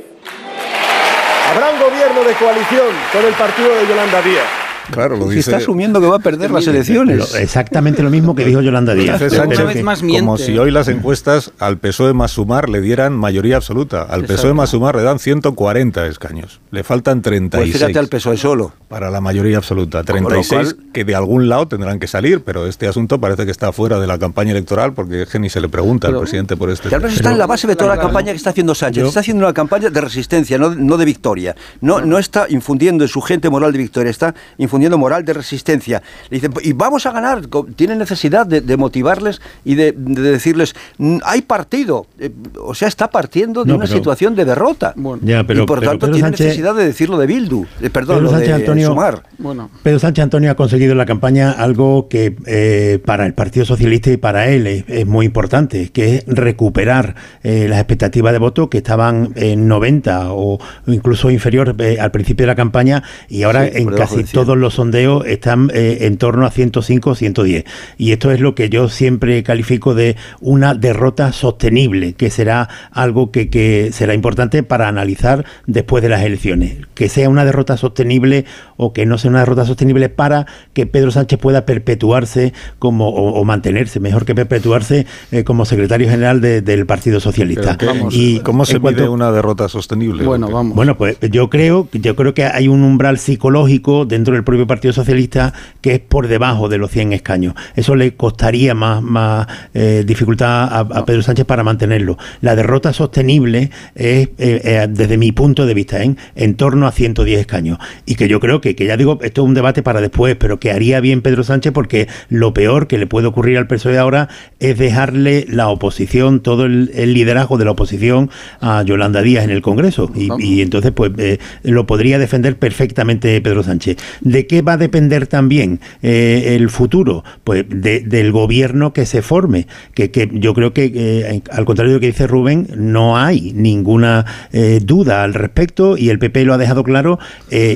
Habrá 1.49 1.69
un 1.71 1.79
gobierno 1.79 2.23
de 2.23 2.33
coalición 2.33 2.87
con 3.11 3.25
el 3.25 3.33
partido 3.33 3.69
de 3.69 3.87
Yolanda 3.87 4.21
Díaz. 4.21 4.66
Claro, 4.91 5.17
lo 5.17 5.29
Si 5.31 5.39
está 5.39 5.57
asumiendo 5.57 5.99
que 5.99 6.07
va 6.07 6.17
a 6.17 6.19
perder 6.19 6.51
las 6.51 6.65
elecciones. 6.67 7.35
Exactamente 7.35 8.01
lo 8.03 8.09
mismo 8.09 8.35
que 8.35 8.45
dijo 8.45 8.61
Yolanda 8.61 8.93
Díaz. 8.93 9.17
Pero 9.19 9.35
Sánchez 9.35 9.65
que- 9.73 10.19
como 10.19 10.37
si 10.37 10.57
hoy 10.57 10.71
las 10.71 10.87
encuestas 10.87 11.51
al 11.59 11.77
PSOE 11.77 12.13
más 12.13 12.31
sumar 12.31 12.69
le 12.69 12.81
dieran 12.81 13.13
mayoría 13.13 13.57
absoluta. 13.57 14.03
Al 14.03 14.23
PSOE 14.25 14.53
más 14.53 14.69
sumar 14.69 14.95
le 14.95 15.03
dan 15.03 15.19
140 15.19 16.05
escaños. 16.07 16.59
Le 16.71 16.83
faltan 16.83 17.21
36. 17.21 17.71
Pues 17.71 17.81
fíjate 17.81 17.99
al 17.99 18.07
PSOE 18.07 18.37
solo. 18.37 18.73
Para 18.87 19.09
la 19.09 19.21
mayoría 19.21 19.57
absoluta. 19.57 20.03
Con 20.03 20.23
lo 20.23 20.29
36 20.29 20.73
cual- 20.73 20.91
que 20.93 21.03
de 21.05 21.15
algún 21.15 21.49
lado 21.49 21.67
tendrán 21.67 21.99
que 21.99 22.07
salir, 22.07 22.41
pero 22.43 22.67
este 22.67 22.87
asunto 22.87 23.19
parece 23.19 23.45
que 23.45 23.51
está 23.51 23.71
fuera 23.71 23.99
de 23.99 24.07
la 24.07 24.17
campaña 24.17 24.51
electoral 24.51 24.93
porque 24.93 25.23
es 25.23 25.29
que 25.29 25.39
ni 25.39 25.49
se 25.49 25.59
le 25.59 25.69
pregunta 25.69 26.07
al 26.07 26.17
presidente 26.19 26.55
por 26.55 26.69
este 26.69 26.89
Que 26.89 26.95
al 26.95 27.01
menos 27.01 27.15
está 27.17 27.31
en 27.31 27.37
la 27.37 27.45
base 27.47 27.67
de 27.67 27.75
toda 27.75 27.95
la 27.95 28.01
campaña 28.01 28.31
que 28.31 28.37
está 28.37 28.51
haciendo 28.51 28.73
Sánchez. 28.73 29.05
Está 29.05 29.19
haciendo 29.19 29.43
una 29.45 29.53
campaña 29.53 29.89
de 29.89 30.01
resistencia, 30.01 30.57
no, 30.57 30.73
no 30.73 30.97
de 30.97 31.05
victoria. 31.05 31.55
No, 31.81 32.01
no 32.01 32.17
está 32.17 32.45
infundiendo 32.49 33.03
en 33.03 33.07
su 33.09 33.21
gente 33.21 33.49
moral 33.49 33.71
de 33.73 33.79
victoria, 33.79 34.09
está 34.09 34.33
infundiendo 34.57 34.76
moral 34.97 35.25
de 35.25 35.33
resistencia. 35.33 36.01
Le 36.29 36.37
dicen, 36.37 36.53
y 36.63 36.73
vamos 36.73 37.05
a 37.05 37.11
ganar. 37.11 37.47
Co- 37.49 37.65
Tiene 37.75 37.95
necesidad 37.95 38.45
de, 38.45 38.61
de 38.61 38.77
motivarles 38.77 39.41
y 39.65 39.75
de, 39.75 39.91
de 39.95 40.21
decirles, 40.21 40.75
"Mm, 40.97 41.17
hay 41.25 41.41
partido. 41.41 42.07
Eh, 42.19 42.31
O 42.61 42.73
sea, 42.75 42.87
está 42.87 43.09
partiendo 43.09 43.63
de 43.63 43.69
No, 43.71 43.75
una 43.77 43.85
pero- 43.85 43.97
situación 43.97 44.35
de 44.35 44.43
derrota. 44.45 44.93
Ya, 45.21 45.43
pero- 45.45 45.63
y 45.63 45.65
por 45.65 45.79
pero 45.79 45.91
tanto 45.91 46.07
tiene 46.11 46.27
Sánchez- 46.29 46.45
necesidad 46.47 46.75
de 46.75 46.85
decirlo 46.85 47.17
de 47.17 47.27
Bildu. 47.27 47.65
Eh, 47.81 47.89
perdón, 47.89 48.17
Pedro 48.17 48.21
lo 48.23 48.29
Sánchez 48.31 48.47
de 48.49 48.53
Antonio- 48.53 48.87
Sumar. 48.87 49.23
Bueno, 49.37 49.69
Pedro 49.83 49.99
Sánchez 49.99 50.23
Antonio 50.23 50.51
ha 50.51 50.55
conseguido 50.55 50.91
en 50.91 50.97
la 50.97 51.05
campaña 51.05 51.51
algo 51.51 52.07
que 52.09 52.35
eh, 52.45 52.99
para 53.05 53.25
el 53.25 53.33
Partido 53.33 53.65
Socialista 53.65 54.11
y 54.11 54.17
para 54.17 54.47
él 54.49 54.67
es, 54.67 54.83
es 54.87 55.05
muy 55.07 55.25
importante, 55.25 55.89
que 55.91 56.15
es 56.15 56.23
recuperar 56.27 57.15
eh, 57.43 57.67
las 57.69 57.79
expectativas 57.79 58.33
de 58.33 58.39
voto 58.39 58.69
que 58.69 58.77
estaban 58.79 59.31
en 59.35 59.67
90 59.67 60.33
o 60.33 60.59
incluso 60.87 61.29
inferior 61.31 61.75
eh, 61.79 61.97
al 61.99 62.11
principio 62.11 62.43
de 62.43 62.47
la 62.47 62.55
campaña 62.55 63.03
y 63.29 63.43
ahora 63.43 63.65
Sí, 63.65 63.71
en 63.75 63.87
casi 63.89 64.17
de 64.17 64.23
100. 64.27 64.43
todos 64.43 64.57
los 64.57 64.66
sondeos 64.73 65.25
están 65.25 65.69
eh, 65.73 65.99
en 66.01 66.17
torno 66.17 66.45
a 66.45 66.51
105 66.51 67.15
110. 67.15 67.65
Y 67.97 68.11
esto 68.11 68.31
es 68.31 68.39
lo 68.39 68.55
que 68.55 68.69
yo 68.69 68.89
siempre 68.89 69.43
califico 69.43 69.93
de 69.95 70.15
una 70.41 70.73
derrota 70.73 71.31
sostenible, 71.31 72.13
que 72.13 72.29
será 72.29 72.69
algo 72.91 73.31
que, 73.31 73.49
que 73.49 73.89
será 73.91 74.13
importante 74.13 74.63
para 74.63 74.87
analizar 74.87 75.45
después 75.65 76.01
de 76.03 76.09
las 76.09 76.23
elecciones. 76.23 76.77
Que 76.93 77.09
sea 77.09 77.29
una 77.29 77.45
derrota 77.45 77.77
sostenible 77.77 78.45
o 78.77 78.93
que 78.93 79.05
no 79.05 79.17
sea 79.17 79.29
una 79.31 79.39
derrota 79.39 79.65
sostenible 79.65 80.09
para 80.09 80.45
que 80.73 80.85
Pedro 80.87 81.11
Sánchez 81.11 81.39
pueda 81.39 81.65
perpetuarse 81.65 82.53
como 82.79 83.09
o, 83.09 83.39
o 83.39 83.43
mantenerse, 83.45 83.99
mejor 83.99 84.25
que 84.25 84.35
perpetuarse 84.35 85.05
eh, 85.31 85.43
como 85.43 85.65
secretario 85.65 86.09
general 86.09 86.41
de- 86.41 86.61
del 86.61 86.85
Partido 86.85 87.19
Socialista. 87.19 87.75
Pero, 87.77 87.93
¿qué- 88.09 88.15
y 88.15 88.39
¿Cómo 88.39 88.65
se 88.65 88.79
cuanto- 88.79 89.01
mide 89.01 89.09
una 89.09 89.31
derrota 89.31 89.67
sostenible? 89.69 90.23
Bueno, 90.25 90.49
vamos. 90.49 90.75
bueno, 90.75 90.97
pues 90.97 91.17
yo 91.31 91.49
creo, 91.49 91.87
yo 91.93 92.15
creo 92.15 92.33
que 92.33 92.45
hay 92.45 92.67
un 92.67 92.83
umbral 92.83 93.17
psicológico 93.19 94.05
dentro 94.05 94.33
del 94.33 94.43
propio 94.43 94.56
Partido 94.65 94.93
Socialista 94.93 95.53
que 95.81 95.95
es 95.95 95.99
por 95.99 96.27
debajo 96.27 96.69
de 96.69 96.77
los 96.77 96.91
100 96.91 97.13
escaños. 97.13 97.53
Eso 97.75 97.95
le 97.95 98.15
costaría 98.15 98.73
más, 98.73 99.01
más 99.03 99.47
eh, 99.73 100.03
dificultad 100.05 100.63
a, 100.63 100.79
a 100.79 101.05
Pedro 101.05 101.21
Sánchez 101.21 101.45
para 101.45 101.63
mantenerlo. 101.63 102.17
La 102.41 102.55
derrota 102.55 102.93
sostenible 102.93 103.71
es, 103.95 104.27
eh, 104.27 104.31
eh, 104.37 104.87
desde 104.89 105.17
mi 105.17 105.31
punto 105.31 105.65
de 105.65 105.73
vista, 105.73 105.99
en 106.01 106.55
torno 106.55 106.87
a 106.87 106.91
110 106.91 107.39
escaños. 107.39 107.77
Y 108.05 108.15
que 108.15 108.27
yo 108.27 108.39
creo 108.39 108.61
que, 108.61 108.75
que 108.75 108.85
ya 108.85 108.97
digo, 108.97 109.19
esto 109.21 109.41
es 109.41 109.47
un 109.47 109.53
debate 109.53 109.83
para 109.83 110.01
después, 110.01 110.35
pero 110.35 110.59
que 110.59 110.71
haría 110.71 110.99
bien 110.99 111.21
Pedro 111.21 111.43
Sánchez 111.43 111.73
porque 111.73 112.07
lo 112.29 112.53
peor 112.53 112.87
que 112.87 112.97
le 112.97 113.07
puede 113.07 113.27
ocurrir 113.27 113.57
al 113.57 113.67
PSOE 113.67 113.97
ahora 113.97 114.29
es 114.59 114.77
dejarle 114.77 115.45
la 115.49 115.69
oposición, 115.69 116.39
todo 116.41 116.65
el, 116.65 116.91
el 116.93 117.13
liderazgo 117.13 117.57
de 117.57 117.65
la 117.65 117.71
oposición 117.71 118.29
a 118.61 118.83
Yolanda 118.83 119.21
Díaz 119.21 119.43
en 119.43 119.51
el 119.51 119.61
Congreso. 119.61 120.11
Y, 120.15 120.29
y 120.39 120.61
entonces, 120.61 120.91
pues, 120.91 121.11
eh, 121.17 121.39
lo 121.63 121.85
podría 121.85 122.19
defender 122.19 122.57
perfectamente 122.57 123.39
Pedro 123.41 123.63
Sánchez. 123.63 123.97
¿De 124.21 124.46
qué 124.47 124.61
va 124.61 124.73
a 124.73 124.77
depender 124.77 125.27
también 125.27 125.79
eh, 126.01 126.55
el 126.55 126.69
futuro? 126.69 127.23
Pues 127.43 127.65
de- 127.69 127.99
del 128.01 128.31
gobierno 128.31 128.93
que 128.93 129.05
se 129.05 129.21
forme. 129.21 129.67
Que, 129.93 130.11
que 130.11 130.29
yo 130.33 130.53
creo 130.53 130.73
que, 130.73 130.91
eh, 130.95 131.41
al 131.51 131.65
contrario 131.65 131.91
de 131.93 131.97
lo 131.97 132.01
que 132.01 132.07
dice 132.07 132.27
Rubén, 132.27 132.67
no 132.75 133.17
hay 133.17 133.51
ninguna 133.53 134.25
eh, 134.51 134.79
duda 134.83 135.23
al 135.23 135.33
respecto 135.33 135.97
y 135.97 136.09
el 136.09 136.19
PP 136.19 136.45
lo 136.45 136.53
ha 136.53 136.57
dejado 136.57 136.83
claro, 136.83 137.19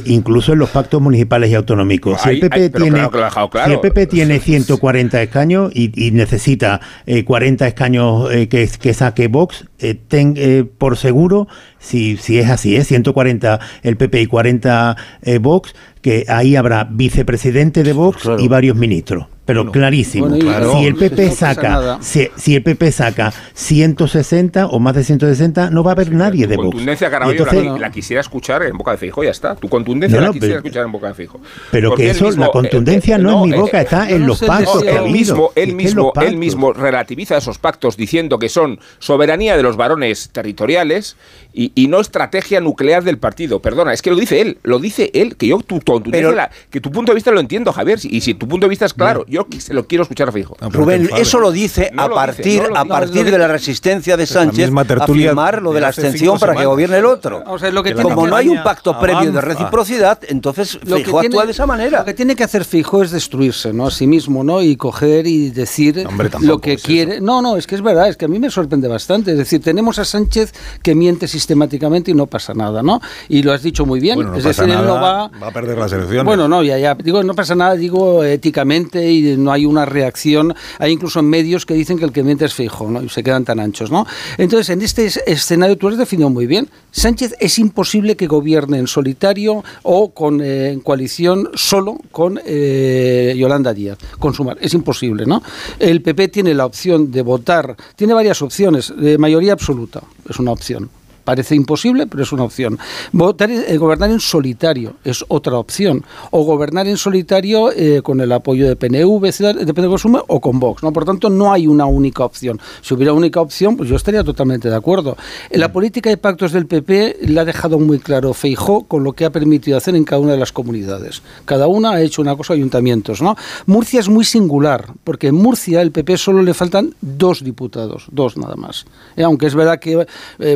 incluso 0.06 0.54
en 0.54 0.60
los 0.60 0.70
pactos 0.70 1.02
municipales 1.02 1.50
y 1.52 1.56
autonómicos. 1.56 2.22
Si 2.22 2.30
el 2.30 2.40
PP 2.40 2.56
hay- 2.56 2.70
tiene, 2.70 2.92
claro 2.92 3.12
que 3.12 3.18
lo 3.18 3.24
ha 3.24 3.28
dejado 3.28 3.50
claro. 3.50 3.68
si 3.68 3.74
el 3.74 3.80
PP 3.82 4.08
tiene 4.08 4.40
140 4.40 5.22
escaños 5.22 5.72
y, 5.76 5.92
y 6.08 6.12
necesita 6.12 6.82
eh, 7.06 7.24
40 7.24 7.68
escaños 7.68 8.30
que, 8.30 8.70
que 8.80 8.94
saque 8.94 9.28
Vox, 9.28 9.66
ten 10.08 10.36
por 10.78 10.98
seguro, 10.98 11.48
si, 11.80 12.18
si 12.18 12.38
es 12.40 12.50
así, 12.50 12.76
¿eh? 12.76 12.84
140 12.84 13.60
el 13.84 13.98
PP 13.98 14.22
y 14.22 14.26
40 14.28 14.96
eh, 15.24 15.38
Vox, 15.40 15.74
que 16.02 16.26
ahí 16.28 16.56
habrá 16.56 16.88
vicepresidente 16.90 17.84
de 17.84 17.94
Vox 17.94 18.28
y 18.40 18.48
varios 18.48 18.76
ministros. 18.76 19.26
Pero 19.46 19.70
clarísimo. 19.72 20.28
Bueno, 20.28 20.38
y- 20.38 20.48
Claro. 20.48 20.74
Si 20.78 20.86
el 20.86 20.96
PP 20.96 21.26
No 21.26 21.32
saca, 21.34 21.98
si, 22.02 22.28
si 22.38 22.56
el 22.56 22.64
PP 22.64 22.92
saca 22.92 23.34
160 23.54 24.68
o 24.68 24.80
más 24.80 24.96
de 24.96 25.04
160, 25.04 25.70
no 25.72 25.84
va 25.84 25.92
a 25.92 25.94
haber 25.94 26.12
nadie 26.14 26.48
de 26.48 26.56
Vox. 26.56 26.68
Contundencia, 26.70 27.10
Caraballo, 27.10 27.46
la, 27.46 27.52
entonces- 27.52 27.82
la 27.82 27.92
quisiera 27.92 28.22
escuchar 28.22 28.64
en 28.64 28.78
boca 28.78 28.92
de 28.92 28.98
fijo, 28.98 29.24
ya 29.24 29.32
está. 29.32 29.56
Tu 29.56 29.68
contundencia 29.68 30.20
No, 30.20 30.28
la 30.28 30.32
quisiera 30.34 30.54
pero- 30.56 30.68
escuchar 30.68 30.86
en 30.86 30.92
boca 30.92 31.08
de 31.08 31.14
fijo. 31.16 31.42
Pero 31.72 31.90
Porque 31.90 32.04
que 32.04 32.10
eso, 32.12 32.26
mismo, 32.26 32.46
la 32.46 32.52
contundencia 32.52 33.16
eh, 33.16 33.20
eh, 33.20 33.24
no, 33.24 33.44
en 33.44 33.50
mi 33.50 33.56
eh, 33.56 33.60
boca, 33.60 33.82
está 33.82 34.10
en 34.10 34.26
los 34.28 34.40
pactos, 34.42 34.84
él 34.84 35.12
mismo, 35.12 35.52
Es 35.56 35.68
él 35.68 36.38
mismo 36.38 36.72
relativiza 36.74 37.38
esos 37.38 37.58
pactos 37.58 37.98
diciendo 37.98 38.38
que 38.40 38.48
son 38.48 38.80
soberanía 39.00 39.58
de 39.58 39.64
los 39.64 39.76
varones 39.76 40.30
territoriales 40.32 41.18
y, 41.54 41.72
y 41.76 41.88
no 41.88 42.00
estrategia 42.00 42.60
nuclear 42.62 43.04
del 43.04 43.18
partido. 43.18 43.62
Perdona, 43.62 43.94
es 43.94 44.02
que 44.02 44.10
lo 44.10 44.16
dice 44.16 44.42
él, 44.42 44.58
lo 44.64 44.80
dice 44.80 45.12
él, 45.14 45.36
que 45.36 45.48
yo 45.48 45.60
tu, 45.60 45.80
Pero- 46.12 46.32
la- 46.32 46.50
que 46.70 46.80
tu 46.82 46.92
punto 46.92 47.12
de 47.12 47.16
vista 47.16 47.32
lo 47.32 47.40
entiendo, 47.40 47.72
Javier, 47.74 48.00
y 48.04 48.22
si 48.22 48.34
tu 48.34 48.48
punto 48.48 48.66
de 48.66 48.70
vista 48.70 48.86
es 48.86 48.94
claro, 48.94 49.26
yo 49.28 49.48
que 49.48 49.60
se 49.62 49.74
lo 49.74 49.88
quiero 49.88 50.04
escuchar 50.04 50.30
a 50.30 50.32
fijo. 50.32 50.56
Rubén, 50.72 51.10
eso 51.18 51.40
lo 51.40 51.52
dice 51.52 51.92
No 51.94 52.04
a 52.04 52.10
partir, 52.14 52.64
no 52.70 52.78
a 52.80 52.86
partir 52.86 53.30
de 53.30 53.38
la 53.38 53.48
resistencia 53.48 54.18
de 54.18 54.26
Sánchez 54.26 54.70
a 55.00 55.08
firmar 55.08 55.62
lo 55.62 55.74
de 55.74 55.82
la 55.82 55.88
abstención 55.88 56.40
para 56.40 56.56
que 56.56 56.66
gobierne 56.66 56.98
el 56.98 57.06
otro. 57.06 57.44
O 57.48 57.60
sea, 57.60 57.72
lo 57.72 57.84
que 57.84 57.90
Que 57.92 57.96
la 57.96 58.02
tiene 58.04 58.16
Como 58.16 58.26
que 58.26 58.30
no 58.32 58.36
hay 58.38 58.48
un 58.48 58.64
pacto 58.64 58.98
previo 59.00 59.32
de 59.32 59.42
reciprocidad, 59.42 60.20
entonces 60.28 60.76
lo 60.86 60.98
que 60.98 61.04
Feijóo 61.04 61.20
tiene- 61.22 61.34
actúa 61.36 61.46
de 61.46 61.52
esa 61.52 61.66
manera. 61.66 62.00
Lo 62.00 62.06
que 62.06 62.14
tiene 62.14 62.36
que 62.36 62.44
hacer 62.44 62.64
Fijo 62.66 63.04
es 63.04 63.12
destruirse, 63.12 63.74
¿no? 63.74 63.88
A 63.88 63.92
sí 63.92 64.08
mismo, 64.08 64.44
¿no? 64.44 64.62
Y 64.62 64.76
coger 64.78 65.28
y 65.28 65.50
decir 65.50 66.06
Hombre, 66.08 66.30
lo 66.42 66.60
que 66.60 66.74
es 66.74 66.84
quiere. 66.84 67.20
No, 67.22 67.42
no, 67.42 67.58
es 67.58 67.68
que 67.68 67.76
es 67.76 67.82
verdad, 67.82 68.08
es 68.10 68.18
que 68.18 68.26
a 68.26 68.28
mí 68.28 68.40
me 68.40 68.50
sorprende 68.50 68.88
bastante. 68.88 69.32
Es 69.32 69.38
decir, 69.38 69.62
tenemos 69.62 70.00
a 70.00 70.06
Sánchez 70.06 70.54
que 70.84 70.96
miente 70.96 71.28
sistemáticamente 71.42 72.12
y 72.12 72.14
no 72.14 72.28
pasa 72.28 72.54
nada, 72.54 72.84
¿no? 72.84 73.02
Y 73.28 73.42
lo 73.42 73.52
has 73.52 73.64
dicho 73.64 73.86
muy 73.86 74.00
bien. 74.00 74.16
Bueno, 74.16 74.32
no 74.32 74.38
es 74.38 74.44
pasa 74.44 74.64
decir, 74.64 74.78
él 74.78 74.86
no 74.86 74.94
va. 74.96 75.28
va 75.28 75.48
a 75.48 75.52
perder 75.52 75.78
las 75.78 75.92
elecciones. 75.92 76.24
Bueno, 76.24 76.48
no, 76.48 76.64
ya, 76.64 76.78
ya. 76.78 76.96
Digo, 76.96 77.24
no 77.24 77.34
pasa 77.34 77.56
nada, 77.56 77.76
digo 77.76 78.24
éticamente 78.24 79.12
y 79.12 79.38
no 79.38 79.52
hay 79.52 79.66
una 79.66 79.86
reacción. 79.86 80.54
Hay 80.80 80.92
incluso 80.92 81.22
medios 81.22 81.66
que 81.66 81.74
dicen 81.74 81.98
que 81.98 82.06
el 82.06 82.12
que 82.12 82.24
miente 82.24 82.46
es 82.46 82.54
fijo, 82.54 82.90
¿no? 82.90 83.02
Y 83.02 83.10
se 83.10 83.24
quedan 83.24 83.44
tan 83.44 83.60
anchos, 83.60 83.92
¿no? 83.92 84.06
Entonces, 84.38 84.70
en 84.70 84.82
este 84.82 85.08
escenario 85.26 85.78
tú 85.78 85.88
lo 85.88 85.94
has 85.94 86.00
definido 86.00 86.30
muy 86.30 86.46
bien. 86.46 86.70
Sánchez 86.92 87.36
es 87.40 87.58
imposible 87.58 88.16
que 88.16 88.28
gobierne 88.28 88.78
en 88.78 88.88
solitario 88.88 89.64
o 89.84 90.12
con 90.12 90.42
eh, 90.42 90.70
en 90.72 90.82
coalición 90.82 91.50
solo 91.56 91.98
con 92.12 92.40
eh, 92.46 93.34
Yolanda 93.36 93.74
Díaz, 93.74 93.98
con 94.20 94.34
Sumar. 94.34 94.58
Es 94.62 94.74
imposible, 94.74 95.26
¿no? 95.26 95.42
El 95.80 96.02
PP 96.02 96.28
tiene 96.28 96.54
la 96.54 96.66
opción 96.66 97.12
de 97.12 97.22
votar, 97.22 97.76
tiene 97.96 98.14
varias 98.14 98.42
opciones, 98.42 98.94
de 98.96 99.18
mayoría 99.18 99.54
absoluta, 99.54 100.02
es 100.30 100.38
una 100.40 100.52
opción 100.52 100.90
Parece 101.24 101.56
imposible, 101.56 102.08
pero 102.08 102.24
es 102.24 102.32
una 102.32 102.44
opción. 102.44 102.80
Votar, 103.12 103.52
eh, 103.52 103.78
gobernar 103.78 104.10
en 104.10 104.20
solitario 104.20 104.96
es 105.04 105.24
otra 105.28 105.58
opción. 105.58 106.04
O 106.32 106.44
gobernar 106.44 106.88
en 106.88 106.98
solitario 106.98 107.72
eh, 107.72 108.02
con 108.02 108.22
el 108.22 108.32
apoyo 108.32 108.68
de 108.68 108.76
PNV, 108.76 109.22
de 109.66 109.74
PNV 109.74 110.24
o 110.28 110.40
con 110.42 110.60
Vox. 110.60 110.84
¿no? 110.84 110.92
Por 110.92 111.06
tanto, 111.06 111.30
no 111.30 111.52
hay 111.52 111.68
una 111.68 111.86
única 111.86 112.26
opción. 112.26 112.60
Si 112.82 112.94
hubiera 112.94 113.14
única 113.14 113.40
opción, 113.40 113.78
pues 113.78 113.90
yo 113.90 113.96
estaría 113.96 114.24
totalmente 114.24 114.70
de 114.70 114.76
acuerdo. 114.76 115.16
En 115.50 115.60
la 115.60 115.72
política 115.72 116.10
de 116.10 116.18
pactos 116.18 116.52
del 116.52 116.66
PP 116.66 117.18
le 117.22 117.40
ha 117.40 117.46
dejado 117.46 117.80
muy 117.80 118.00
claro 118.00 118.34
Feijó 118.34 118.84
con 118.84 119.04
lo 119.04 119.14
que 119.14 119.26
ha 119.26 119.30
permitido 119.30 119.78
hacer 119.78 119.96
en 119.96 120.04
cada 120.04 120.22
una 120.22 120.34
de 120.34 120.40
las 120.40 120.52
comunidades. 120.52 121.22
Cada 121.46 121.68
una 121.68 121.92
ha 121.92 122.02
hecho 122.02 122.22
una 122.22 122.36
cosa, 122.36 122.54
ayuntamientos. 122.54 123.22
¿no? 123.22 123.36
Murcia 123.68 124.00
es 124.00 124.10
muy 124.10 124.26
singular, 124.26 124.94
porque 125.04 125.28
en 125.28 125.36
Murcia 125.36 125.82
el 125.82 125.92
PP 125.92 126.18
solo 126.18 126.42
le 126.42 126.54
faltan 126.54 126.96
dos 127.02 127.44
diputados, 127.44 128.08
dos 128.12 128.38
nada 128.38 128.56
más. 128.56 128.86
Eh, 129.16 129.24
aunque 129.24 129.46
es 129.48 129.56
verdad 129.56 129.80
que 129.80 130.06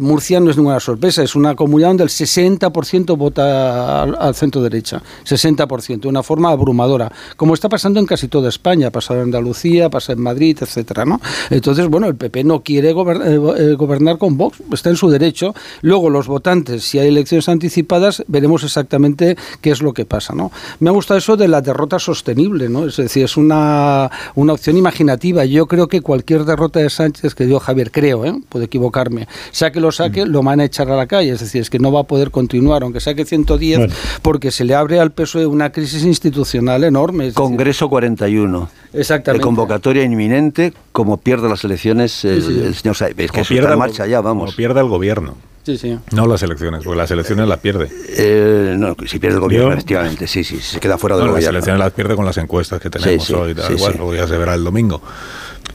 Murcia 0.01 0.39
no 0.39 0.49
es 0.49 0.54
ninguna 0.57 0.79
sorpresa, 0.79 1.23
es 1.23 1.35
una 1.35 1.55
comunidad 1.55 1.89
donde 1.89 2.03
el 2.03 2.09
60% 2.09 3.17
vota 3.17 4.03
al, 4.03 4.35
centro 4.35 4.61
derecha, 4.61 5.01
60%, 5.25 6.01
de 6.01 6.07
una 6.07 6.23
forma 6.23 6.49
abrumadora, 6.49 7.11
como 7.37 7.53
está 7.53 7.69
pasando 7.69 7.99
en 7.99 8.05
casi 8.05 8.27
toda 8.27 8.49
España, 8.49 8.91
pasa 8.91 9.13
en 9.13 9.21
Andalucía, 9.21 9.89
pasa 9.89 10.13
en 10.13 10.21
Madrid, 10.21 10.57
etcétera, 10.61 11.05
¿no? 11.05 11.19
Entonces, 11.49 11.87
bueno, 11.87 12.07
el 12.07 12.15
PP 12.15 12.43
no 12.43 12.61
quiere 12.61 12.93
gobernar, 12.93 13.27
eh, 13.27 13.39
eh, 13.57 13.75
gobernar 13.75 14.17
con 14.17 14.37
Vox, 14.37 14.61
está 14.71 14.89
en 14.89 14.97
su 14.97 15.09
derecho. 15.09 15.53
Luego 15.81 16.09
los 16.09 16.27
votantes, 16.27 16.83
si 16.83 16.99
hay 16.99 17.07
elecciones 17.07 17.49
anticipadas, 17.49 18.23
veremos 18.27 18.63
exactamente 18.63 19.37
qué 19.61 19.71
es 19.71 19.81
lo 19.81 19.93
que 19.93 20.05
pasa, 20.05 20.33
¿no? 20.33 20.51
Me 20.79 20.89
ha 20.89 20.93
gustado 20.93 21.17
eso 21.17 21.37
de 21.37 21.47
la 21.47 21.61
derrota 21.61 21.99
sostenible, 21.99 22.69
¿no? 22.69 22.85
Es 22.85 22.97
decir, 22.97 23.23
es 23.23 23.37
una, 23.37 24.09
una 24.35 24.53
opción 24.53 24.77
imaginativa. 24.77 25.45
Yo 25.45 25.67
creo 25.67 25.87
que 25.87 26.01
cualquier 26.01 26.45
derrota 26.45 26.79
de 26.79 26.89
Sánchez 26.89 27.35
que 27.35 27.45
dio 27.45 27.59
Javier, 27.59 27.91
creo, 27.91 28.25
¿eh? 28.25 28.33
puedo 28.49 28.65
equivocarme, 28.65 29.27
saque 29.51 29.79
lo 29.79 29.91
saque, 29.91 30.25
lo 30.25 30.43
van 30.45 30.61
a 30.61 30.65
echar 30.65 30.89
a 30.89 30.95
la 30.95 31.07
calle, 31.07 31.31
es 31.31 31.39
decir, 31.39 31.61
es 31.61 31.69
que 31.69 31.79
no 31.79 31.91
va 31.91 32.01
a 32.01 32.03
poder 32.03 32.31
continuar, 32.31 32.83
aunque 32.83 32.99
saque 32.99 33.25
110, 33.25 33.91
porque 34.21 34.51
se 34.51 34.63
le 34.63 34.75
abre 34.75 34.99
al 34.99 35.11
peso 35.11 35.39
de 35.39 35.45
una 35.45 35.71
crisis 35.71 36.03
institucional 36.03 36.83
enorme. 36.83 37.33
Congreso 37.33 37.89
41. 37.89 38.69
Exactamente. 38.93 39.41
De 39.41 39.43
convocatoria 39.43 40.03
inminente, 40.03 40.73
como 40.91 41.17
pierde 41.17 41.49
las 41.49 41.63
elecciones 41.63 42.23
el, 42.23 42.73
señor 42.75 42.95
Saibes, 42.95 43.31
que 43.31 43.43
pierde 43.43 43.73
en 43.73 43.79
marcha 43.79 44.07
ya, 44.07 44.21
vamos. 44.21 44.45
Como 44.45 44.55
pierde 44.55 44.79
el 44.79 44.87
gobierno. 44.87 45.35
Sí, 45.65 45.79
sí. 45.79 45.97
No 46.11 46.27
las 46.27 46.43
elecciones, 46.43 46.83
porque 46.83 46.97
las 46.97 47.09
elecciones 47.09 47.47
las 47.47 47.59
pierde. 47.59 47.89
Eh, 48.09 48.75
no, 48.77 48.95
si 49.07 49.17
pierde 49.17 49.37
el 49.37 49.41
gobierno, 49.41 49.73
efectivamente, 49.73 50.27
sí, 50.27 50.43
sí, 50.43 50.59
se 50.59 50.79
queda 50.79 50.99
fuera 50.99 51.15
del 51.15 51.25
gobierno. 51.25 51.41
Las 51.41 51.49
elecciones 51.49 51.79
las 51.79 51.91
pierde 51.91 52.15
con 52.15 52.23
las 52.23 52.37
encuestas 52.37 52.79
que 52.79 52.91
tenemos 52.91 53.27
hoy, 53.31 53.55
tal, 53.55 53.73
igual, 53.73 53.95
luego 53.97 54.13
ya 54.13 54.27
se 54.27 54.37
verá 54.37 54.53
el 54.53 54.63
domingo. 54.63 55.01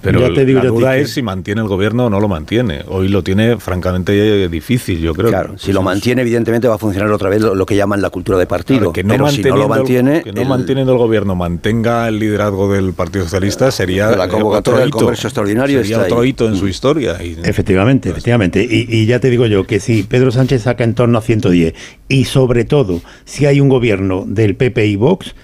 Pero 0.00 0.32
te 0.32 0.44
digo, 0.44 0.62
la 0.62 0.68
duda 0.68 0.96
es 0.96 1.12
si 1.12 1.22
mantiene 1.22 1.60
el 1.60 1.68
gobierno 1.68 2.06
o 2.06 2.10
no 2.10 2.20
lo 2.20 2.28
mantiene. 2.28 2.84
Hoy 2.88 3.08
lo 3.08 3.22
tiene 3.22 3.58
francamente 3.58 4.48
difícil, 4.48 5.00
yo 5.00 5.14
creo. 5.14 5.28
Claro, 5.28 5.58
si 5.58 5.72
lo 5.72 5.82
mantiene, 5.82 6.22
evidentemente 6.22 6.68
va 6.68 6.76
a 6.76 6.78
funcionar 6.78 7.10
otra 7.10 7.28
vez 7.28 7.42
lo, 7.42 7.66
que 7.66 7.76
llaman 7.76 8.00
la 8.00 8.10
cultura 8.10 8.38
de 8.38 8.46
partido. 8.46 8.92
que 8.92 9.04
no 9.04 9.14
pero 9.14 9.28
si 9.28 9.42
no 9.42 9.56
lo 9.56 9.68
mantiene. 9.68 10.22
Que 10.22 10.32
no 10.32 10.44
manteniendo 10.44 10.92
el 10.92 10.98
gobierno 10.98 11.34
mantenga 11.34 12.08
el 12.08 12.18
liderazgo 12.18 12.72
del 12.72 12.92
Partido 12.92 13.24
Socialista 13.24 13.70
sería. 13.70 14.10
La 14.12 14.28
convocatoria 14.28 14.80
del 14.80 14.90
Congreso 14.90 15.28
Extraordinario 15.28 15.80
sería 15.80 16.00
otro 16.00 16.24
hito 16.24 16.48
en 16.48 16.56
su 16.56 16.68
historia. 16.68 17.16
efectivamente, 17.20 18.10
efectivamente. 18.10 18.66
Y, 18.68 19.06
ya 19.06 19.18
te 19.18 19.30
digo 19.30 19.46
yo 19.46 19.66
que 19.66 19.80
si 19.80 20.02
Pedro 20.02 20.30
Sánchez 20.30 20.62
saca 20.62 20.84
en 20.84 20.94
torno 20.94 21.18
a 21.18 21.22
110 21.22 21.74
y 22.08 22.24
sobre 22.24 22.64
todo 22.64 23.00
si 23.24 23.46
hay 23.46 23.60
un 23.60 23.68
gobierno 23.68 24.24
del 24.26 24.54
PP 24.54 24.86
y 24.86 24.96
Vox, 24.96 25.34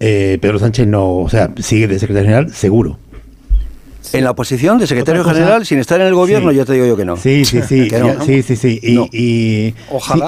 eh, 0.00 0.38
Pedro 0.40 0.58
Sánchez 0.58 0.86
no, 0.86 1.18
o 1.18 1.28
sea, 1.28 1.52
sigue 1.58 1.86
de 1.86 1.98
secretario 1.98 2.28
general 2.28 2.52
seguro. 2.52 2.98
En 4.12 4.24
la 4.24 4.30
oposición 4.30 4.78
de 4.78 4.86
secretario 4.86 5.24
general, 5.24 5.64
sin 5.66 5.78
estar 5.78 6.00
en 6.00 6.06
el 6.06 6.14
gobierno, 6.14 6.52
yo 6.52 6.64
te 6.64 6.74
digo 6.74 6.86
yo 6.86 6.96
que 6.96 7.04
no. 7.04 7.16
Sí, 7.16 7.44
sí, 7.44 7.60
sí. 7.62 7.88
Sí, 8.24 8.42
sí, 8.42 8.56
sí. 8.56 8.80
Y, 8.82 9.74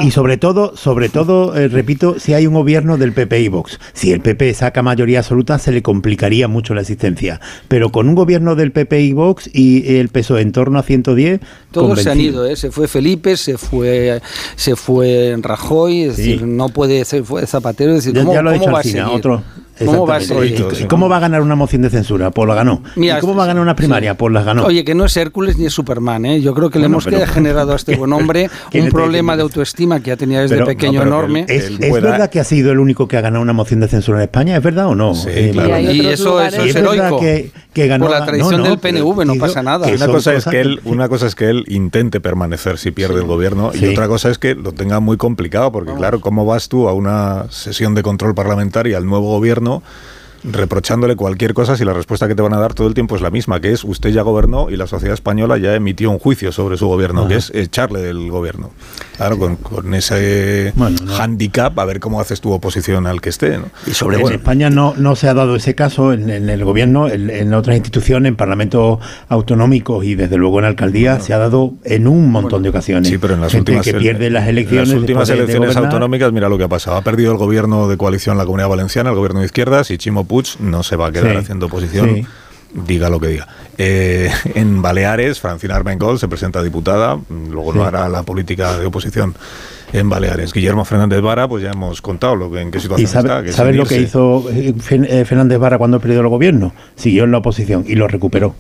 y, 0.05 0.11
sobre 0.11 0.37
todo, 0.37 0.77
sobre 0.77 1.09
todo 1.09 1.57
eh, 1.57 1.69
repito, 1.69 2.19
si 2.19 2.35
hay 2.35 2.47
un 2.47 2.55
gobierno 2.55 2.97
del 2.97 3.13
PP 3.13 3.41
y 3.41 3.49
Vox. 3.49 3.79
Si 3.93 4.13
el 4.13 4.21
PP 4.21 4.55
saca 4.55 4.83
mayoría 4.83 5.21
absoluta, 5.21 5.59
se 5.59 5.73
le 5.73 5.83
complicaría 5.83 6.49
mucho 6.49 6.75
la 6.75 6.83
existencia. 6.83 7.41
Pero 7.69 7.91
con 7.91 8.09
un 8.09 8.15
gobierno 8.15 8.55
del 8.55 8.73
PP 8.73 9.01
y 9.03 9.13
Vox 9.13 9.49
y 9.53 9.97
el 9.97 10.09
peso 10.09 10.39
en 10.39 10.53
torno 10.53 10.79
a 10.79 10.83
110. 10.83 11.41
Todos 11.71 12.03
se 12.03 12.11
han 12.11 12.21
ido, 12.21 12.47
¿eh? 12.47 12.57
Se 12.57 12.71
fue 12.71 12.89
Felipe, 12.89 13.37
se 13.37 13.59
fue 13.59 14.21
se 14.57 14.77
fue 14.77 15.37
Rajoy, 15.41 16.03
es 16.03 16.17
decir, 16.17 16.43
no 16.47 16.69
puede 16.69 17.05
ser 17.05 17.25
fue 17.25 17.47
Zapatero. 17.47 17.95
Es 17.95 18.05
decir, 18.05 18.15
ya, 18.15 18.25
¿cómo, 18.25 18.43
lo 18.43 18.51
ha 18.51 18.53
dicho 18.53 18.71
va 18.71 18.81
a 18.81 19.11
otro. 19.11 19.43
¿Cómo 19.85 20.07
va, 20.07 20.17
a 20.17 20.21
¿Cómo 20.89 21.09
va 21.09 21.19
a 21.19 21.21
ganar 21.21 21.43
una 21.43 21.55
moción 21.55 21.83
de 21.83 21.91
censura? 21.91 22.31
Pues 22.31 22.49
la 22.49 22.55
ganó. 22.55 22.83
¿Y 22.97 23.11
cómo 23.21 23.35
va 23.35 23.45
a 23.45 23.47
ganar 23.47 23.63
una 23.63 23.77
primaria? 23.77 24.17
Pues 24.17 24.33
la 24.33 24.43
ganó. 24.43 24.65
Oye, 24.65 24.85
que 24.85 24.95
no 24.95 25.05
es 25.05 25.17
Hércules 25.17 25.59
ni 25.59 25.67
es 25.67 25.73
Superman, 25.73 26.25
¿eh? 26.25 26.41
Yo 26.41 26.55
creo 26.55 26.71
que 26.71 26.79
le 26.79 26.87
hemos 26.87 27.05
generado 27.05 27.73
a 27.73 27.77
este 27.77 27.97
buen 27.97 28.13
hombre 28.15 28.49
un 28.73 28.89
problema 28.89 29.37
de 29.37 29.43
autoestima 29.43 30.01
que 30.01 30.09
ya 30.09 30.17
tenía 30.17 30.41
desde 30.41 30.65
pequeño 30.65 31.03
enorme. 31.03 31.45
¿Es, 31.49 31.79
verdad 31.79 32.31
que 32.31 32.41
ha 32.41 32.45
sido 32.45 32.73
el 32.73 32.79
único 32.79 33.09
que 33.09 33.17
ha 33.17 33.21
ganado 33.21 33.43
una 33.43 33.53
moción 33.53 33.81
de 33.81 33.89
censura 33.89 34.19
en 34.19 34.25
España? 34.25 34.57
¿Es 34.57 34.63
verdad 34.63 34.87
o 34.89 34.95
no? 34.95 35.15
Sí, 35.15 35.29
eh, 35.31 35.51
claro. 35.53 35.79
Y, 35.81 36.07
eso, 36.07 36.41
eso 36.41 36.63
es, 36.63 36.75
heroico. 36.75 37.21
Que, 37.21 37.51
que 37.77 37.87
ganó 37.89 38.07
Por 38.07 38.19
la 38.19 38.25
tradición 38.25 38.63
del 38.63 38.79
PNV, 38.79 39.27
no 39.27 39.35
pasa 39.35 39.63
nada. 39.63 39.87
Una 39.87 40.07
cosa, 40.07 40.33
es 40.33 40.47
que 40.47 40.63
él, 40.63 40.81
una 40.85 41.11
cosa 41.11 41.27
es 41.27 41.35
que 41.35 41.51
él 41.51 41.65
intente 41.69 42.21
permanecer 42.21 42.79
si 42.79 42.91
pierde 42.91 43.17
el 43.17 43.27
gobierno 43.27 43.71
y 43.75 43.87
otra 43.89 44.09
cosa 44.09 44.31
es 44.31 44.39
que 44.39 44.55
lo 44.55 44.73
tenga 44.73 44.99
muy 45.01 45.19
complicado, 45.19 45.71
porque 45.73 45.93
claro, 45.93 46.23
¿cómo 46.23 46.47
vas 46.47 46.71
tú 46.71 46.89
a 46.89 46.95
una 46.95 47.45
sesión 47.51 47.95
de 47.95 48.03
control 48.03 48.35
parlamentaria 48.35 48.97
al 48.97 49.05
nuevo 49.05 49.29
gobierno? 49.29 49.83
Reprochándole 50.51 51.17
cualquier 51.17 51.55
cosa 51.55 51.77
si 51.77 51.85
la 51.85 51.93
respuesta 51.93 52.29
que 52.29 52.35
te 52.35 52.43
van 52.43 52.55
a 52.55 52.59
dar 52.59 52.75
todo 52.75 52.87
el 52.87 52.95
tiempo 52.95 53.17
es 53.17 53.23
la 53.23 53.31
misma, 53.31 53.61
que 53.61 53.73
es 53.73 53.85
usted 53.85 54.11
ya 54.11 54.23
gobernó 54.23 54.71
y 54.71 54.77
la 54.77 54.87
sociedad 54.87 55.15
española 55.15 55.59
ya 55.59 55.75
emitió 55.75 56.11
un 56.11 56.19
juicio 56.19 56.53
sobre 56.53 56.77
su 56.77 56.87
gobierno, 56.87 57.27
que 57.29 57.37
es 57.37 57.51
echarle 57.55 58.01
del 58.01 58.31
gobierno. 58.31 58.71
Claro, 59.17 59.39
con, 59.39 59.95
ese 59.95 60.73
handicap, 61.19 61.79
a 61.79 61.85
ver 61.85 62.01
cómo 62.01 62.21
haces 62.21 62.41
tu 62.41 62.53
oposición 62.53 63.07
al 63.07 63.21
que 63.21 63.31
esté. 63.31 63.59
Y 63.87 63.93
sobre 63.93 64.21
en 64.21 64.33
España 64.33 64.71
no, 64.71 64.95
no 64.97 65.17
se 65.17 65.29
ha 65.29 65.35
dado 65.35 65.57
ese 65.57 65.75
caso 65.75 66.13
en, 66.13 66.31
el 66.31 66.65
gobierno, 66.65 67.09
en, 67.09 67.55
otras 67.55 67.77
instituciones, 67.77 68.29
en 68.29 68.37
parlamentos 68.37 68.99
autonómicos 69.29 70.05
y 70.05 70.15
desde 70.15 70.37
luego 70.37 70.59
en 70.59 70.67
alcaldía 70.67 71.21
se 71.21 71.33
ha 71.33 71.39
dado 71.39 71.75
en 71.85 72.07
un 72.07 72.31
montón 72.31 72.63
de 72.63 72.69
ocasiones. 72.69 73.09
Sí, 73.09 73.19
pero 73.19 73.35
en 73.35 73.41
las 73.41 73.55
últimas 73.55 73.85
que 73.85 73.95
pierde 73.95 74.31
las 74.31 74.49
elecciones. 74.49 74.89
las 74.89 74.99
últimas 74.99 75.29
elecciones 75.31 75.77
autonómicas, 75.77 76.33
mira 76.33 76.49
lo 76.49 76.59
que 76.59 76.65
ha 76.65 76.69
pasado. 76.69 76.97
Ha 76.97 77.03
perdido 77.03 77.33
el 77.33 77.39
gobierno 77.39 77.89
de 77.89 77.97
coalición 77.97 78.35
en 78.35 78.39
la 78.39 78.45
Comunidad 78.45 78.69
Valenciana, 78.69 79.11
el 79.11 79.17
gobierno 79.17 79.41
de 79.41 79.47
izquierdas, 79.47 79.91
y 79.91 79.99
Chimo 79.99 80.25
Puig 80.25 80.36
no 80.61 80.83
se 80.83 80.97
va 80.97 81.09
a 81.09 81.13
quedar 81.13 81.37
haciendo 81.37 81.67
oposición. 81.67 82.27
diga 82.87 83.09
lo 83.09 83.21
que 83.21 83.29
diga. 83.29 83.49
Eh, 83.79 84.31
en 84.55 84.83
Baleares, 84.83 85.41
Francina 85.41 85.77
Armengol 85.77 86.19
se 86.19 86.29
presenta 86.29 86.63
diputada, 86.63 87.19
luego 87.29 87.73
no 87.73 87.85
hará 87.85 88.09
la 88.09 88.23
política 88.23 88.79
de 88.79 88.87
oposición 88.87 89.35
en 89.93 90.09
Baleares. 90.09 90.53
Guillermo 90.53 90.85
Fernández 90.85 91.21
Vara, 91.21 91.49
pues 91.49 91.63
ya 91.63 91.71
hemos 91.71 92.03
contado 92.03 92.37
lo 92.37 92.51
que, 92.51 92.61
en 92.61 92.71
qué 92.71 92.81
situación 92.81 93.07
está. 93.07 93.53
¿Sabes 93.53 93.77
lo 93.77 93.85
que 93.85 94.01
hizo 94.01 94.45
eh, 94.51 94.75
eh, 94.89 95.25
Fernández 95.25 95.59
Vara 95.59 95.79
cuando 95.79 96.01
perdió 96.01 96.21
el 96.21 96.29
gobierno? 96.29 96.73
Siguió 96.97 97.25
en 97.25 97.33
la 97.33 97.39
oposición 97.39 97.85
y 97.87 97.95
lo 97.95 98.09
recuperó. 98.09 98.55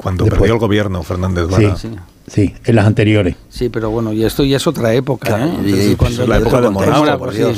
Cuando 0.00 0.24
perdió 0.24 0.54
el 0.54 0.58
gobierno, 0.58 1.02
Fernández 1.02 1.46
Vara. 1.48 1.76
Sí, 1.76 1.90
sí, 2.26 2.54
en 2.64 2.74
las 2.74 2.86
anteriores. 2.86 3.36
Sí, 3.50 3.68
pero 3.68 3.90
bueno, 3.90 4.14
y 4.14 4.24
esto 4.24 4.44
ya 4.44 4.56
es 4.56 4.66
otra 4.66 4.94
época. 4.94 5.46
¿eh? 5.46 5.94
cuando 5.98 6.26
la 6.26 6.38
época 6.38 6.62
de 6.62 6.70
Morado, 6.70 7.18
por 7.18 7.34
Eso 7.34 7.50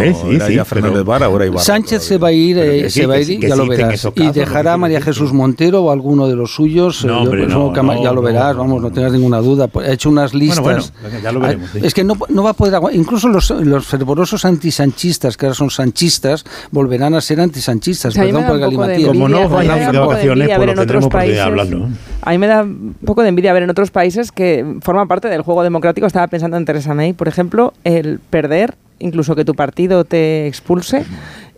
es, 0.00 0.16
sí, 0.16 0.38
sí. 0.46 0.58
Fernández 0.64 1.02
Vara, 1.02 1.26
ahora 1.26 1.46
Ibarra, 1.46 1.64
Sánchez 1.64 2.04
se 2.04 2.18
va 2.18 2.28
a 2.28 2.32
ir, 2.32 2.56
eh, 2.56 2.88
se 2.88 3.06
va 3.06 3.14
a 3.14 3.20
ir, 3.20 3.40
ya 3.40 3.56
lo 3.56 3.66
verás. 3.66 4.08
y 4.14 4.30
dejará 4.30 4.74
a 4.74 4.76
María 4.76 5.00
Jesús 5.00 5.32
Montero 5.32 5.82
o 5.82 5.90
alguno 5.90 6.28
de 6.28 6.36
los 6.36 6.54
suyos. 6.54 7.04
No, 7.04 7.22
hombre, 7.22 7.48
no, 7.48 7.74
ya 8.00 8.12
lo 8.12 8.22
verás, 8.22 8.56
vamos, 8.56 8.80
no 8.80 8.92
tengas 8.92 9.10
ninguna 9.10 9.38
duda. 9.38 9.68
Ha 9.74 9.92
hecho 9.92 10.08
unas 10.08 10.34
listas. 10.34 10.60
Bueno, 10.60 10.84
bueno, 11.02 11.18
ya 11.20 11.32
lo 11.32 11.40
veremos. 11.40 11.74
Es 11.74 11.94
que 11.94 12.04
no, 12.04 12.16
no 12.28 12.42
va 12.44 12.50
a 12.50 12.54
poder 12.54 12.78
Incluso 12.92 13.28
los, 13.28 13.50
los 13.50 13.86
fervorosos 13.86 14.44
antisanchistas, 14.44 15.36
que 15.36 15.46
ahora 15.46 15.54
son 15.56 15.70
sanchistas, 15.70 16.44
volverán 16.70 17.14
a 17.14 17.20
ser 17.20 17.40
antisanchistas. 17.40 18.14
Perdón 18.14 18.44
por 18.46 18.54
el 18.54 18.60
galimatías. 18.60 19.08
Como 19.08 19.28
no 19.28 19.48
vayan 19.48 19.90
de 19.90 19.98
vacaciones, 19.98 20.48
pues 20.54 20.66
lo 20.68 20.74
tendremos 20.76 21.08
por 21.08 21.87
A 22.22 22.30
mí 22.30 22.38
me 22.38 22.46
da 22.46 22.62
un 22.62 22.94
poco 23.04 23.22
de 23.22 23.28
envidia 23.28 23.52
ver 23.52 23.62
en 23.62 23.70
otros 23.70 23.90
países 23.90 24.32
que 24.32 24.64
forman 24.82 25.08
parte 25.08 25.28
del 25.28 25.42
juego 25.42 25.62
democrático. 25.62 26.06
Estaba 26.06 26.26
pensando 26.26 26.56
en 26.56 26.64
Teresa 26.64 26.94
May, 26.94 27.12
por 27.12 27.28
ejemplo, 27.28 27.72
el 27.84 28.20
perder, 28.30 28.74
incluso 28.98 29.36
que 29.36 29.44
tu 29.44 29.54
partido 29.54 30.04
te 30.04 30.46
expulse 30.46 31.04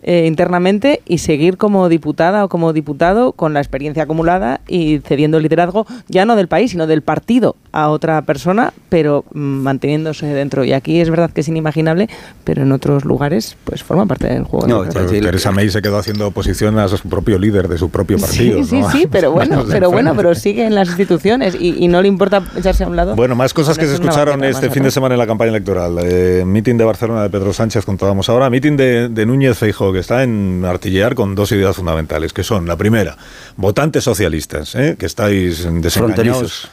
eh, 0.03 0.25
internamente 0.25 1.01
y 1.05 1.19
seguir 1.19 1.57
como 1.57 1.87
diputada 1.89 2.43
o 2.43 2.49
como 2.49 2.73
diputado 2.73 3.33
con 3.33 3.53
la 3.53 3.59
experiencia 3.59 4.03
acumulada 4.03 4.61
y 4.67 4.99
cediendo 4.99 5.37
el 5.37 5.43
liderazgo 5.43 5.85
ya 6.07 6.25
no 6.25 6.35
del 6.35 6.47
país, 6.47 6.71
sino 6.71 6.87
del 6.87 7.01
partido 7.01 7.55
a 7.71 7.89
otra 7.89 8.21
persona, 8.23 8.73
pero 8.89 9.23
manteniéndose 9.31 10.25
dentro. 10.27 10.63
Y 10.63 10.73
aquí 10.73 10.99
es 10.99 11.09
verdad 11.09 11.31
que 11.31 11.41
es 11.41 11.47
inimaginable, 11.47 12.09
pero 12.43 12.63
en 12.63 12.71
otros 12.71 13.05
lugares 13.05 13.55
pues 13.63 13.83
forma 13.83 14.05
parte 14.05 14.27
del 14.27 14.43
juego. 14.43 14.67
No, 14.67 14.85
Teresa 14.85 15.51
May 15.51 15.69
se 15.69 15.81
quedó 15.81 15.97
haciendo 15.97 16.27
oposición 16.27 16.79
a 16.79 16.87
su 16.87 16.97
propio 17.07 17.37
líder 17.37 17.67
de 17.67 17.77
su 17.77 17.89
propio 17.89 18.17
partido. 18.17 18.63
Sí, 18.63 18.63
sí, 18.63 18.83
sí, 18.91 19.07
pero 19.09 19.31
bueno, 19.31 19.63
pero 19.69 19.91
bueno, 19.91 20.15
pero 20.15 20.35
sigue 20.41 20.65
en 20.65 20.75
las 20.75 20.87
instituciones 20.89 21.55
y, 21.59 21.87
no 21.91 22.01
le 22.01 22.07
importa 22.07 22.41
echarse 22.55 22.85
a 22.85 22.87
un 22.87 22.95
lado. 22.95 23.15
Bueno, 23.15 23.35
más 23.35 23.53
cosas 23.53 23.77
que 23.77 23.85
se 23.85 23.95
escucharon 23.95 24.43
este 24.45 24.69
fin 24.69 24.83
de 24.83 24.91
semana 24.91 25.15
en 25.15 25.19
la 25.19 25.27
campaña 25.27 25.49
electoral. 25.49 25.97
Eh, 26.01 26.43
meeting 26.45 26.77
de 26.77 26.85
Barcelona 26.85 27.23
de 27.23 27.29
Pedro 27.29 27.51
Sánchez, 27.51 27.85
contábamos 27.85 28.29
ahora. 28.29 28.49
Meeting 28.49 28.77
de, 28.77 29.09
de 29.09 29.25
Núñez 29.25 29.57
Feijóo, 29.57 29.90
que 29.93 29.99
está 29.99 30.23
en 30.23 30.63
artillear 30.65 31.15
con 31.15 31.35
dos 31.35 31.51
ideas 31.51 31.75
fundamentales, 31.75 32.33
que 32.33 32.43
son, 32.43 32.67
la 32.67 32.77
primera, 32.77 33.17
votantes 33.57 34.03
socialistas, 34.03 34.75
¿eh? 34.75 34.95
que 34.97 35.05
estáis 35.05 35.67
desengañados 35.69 36.69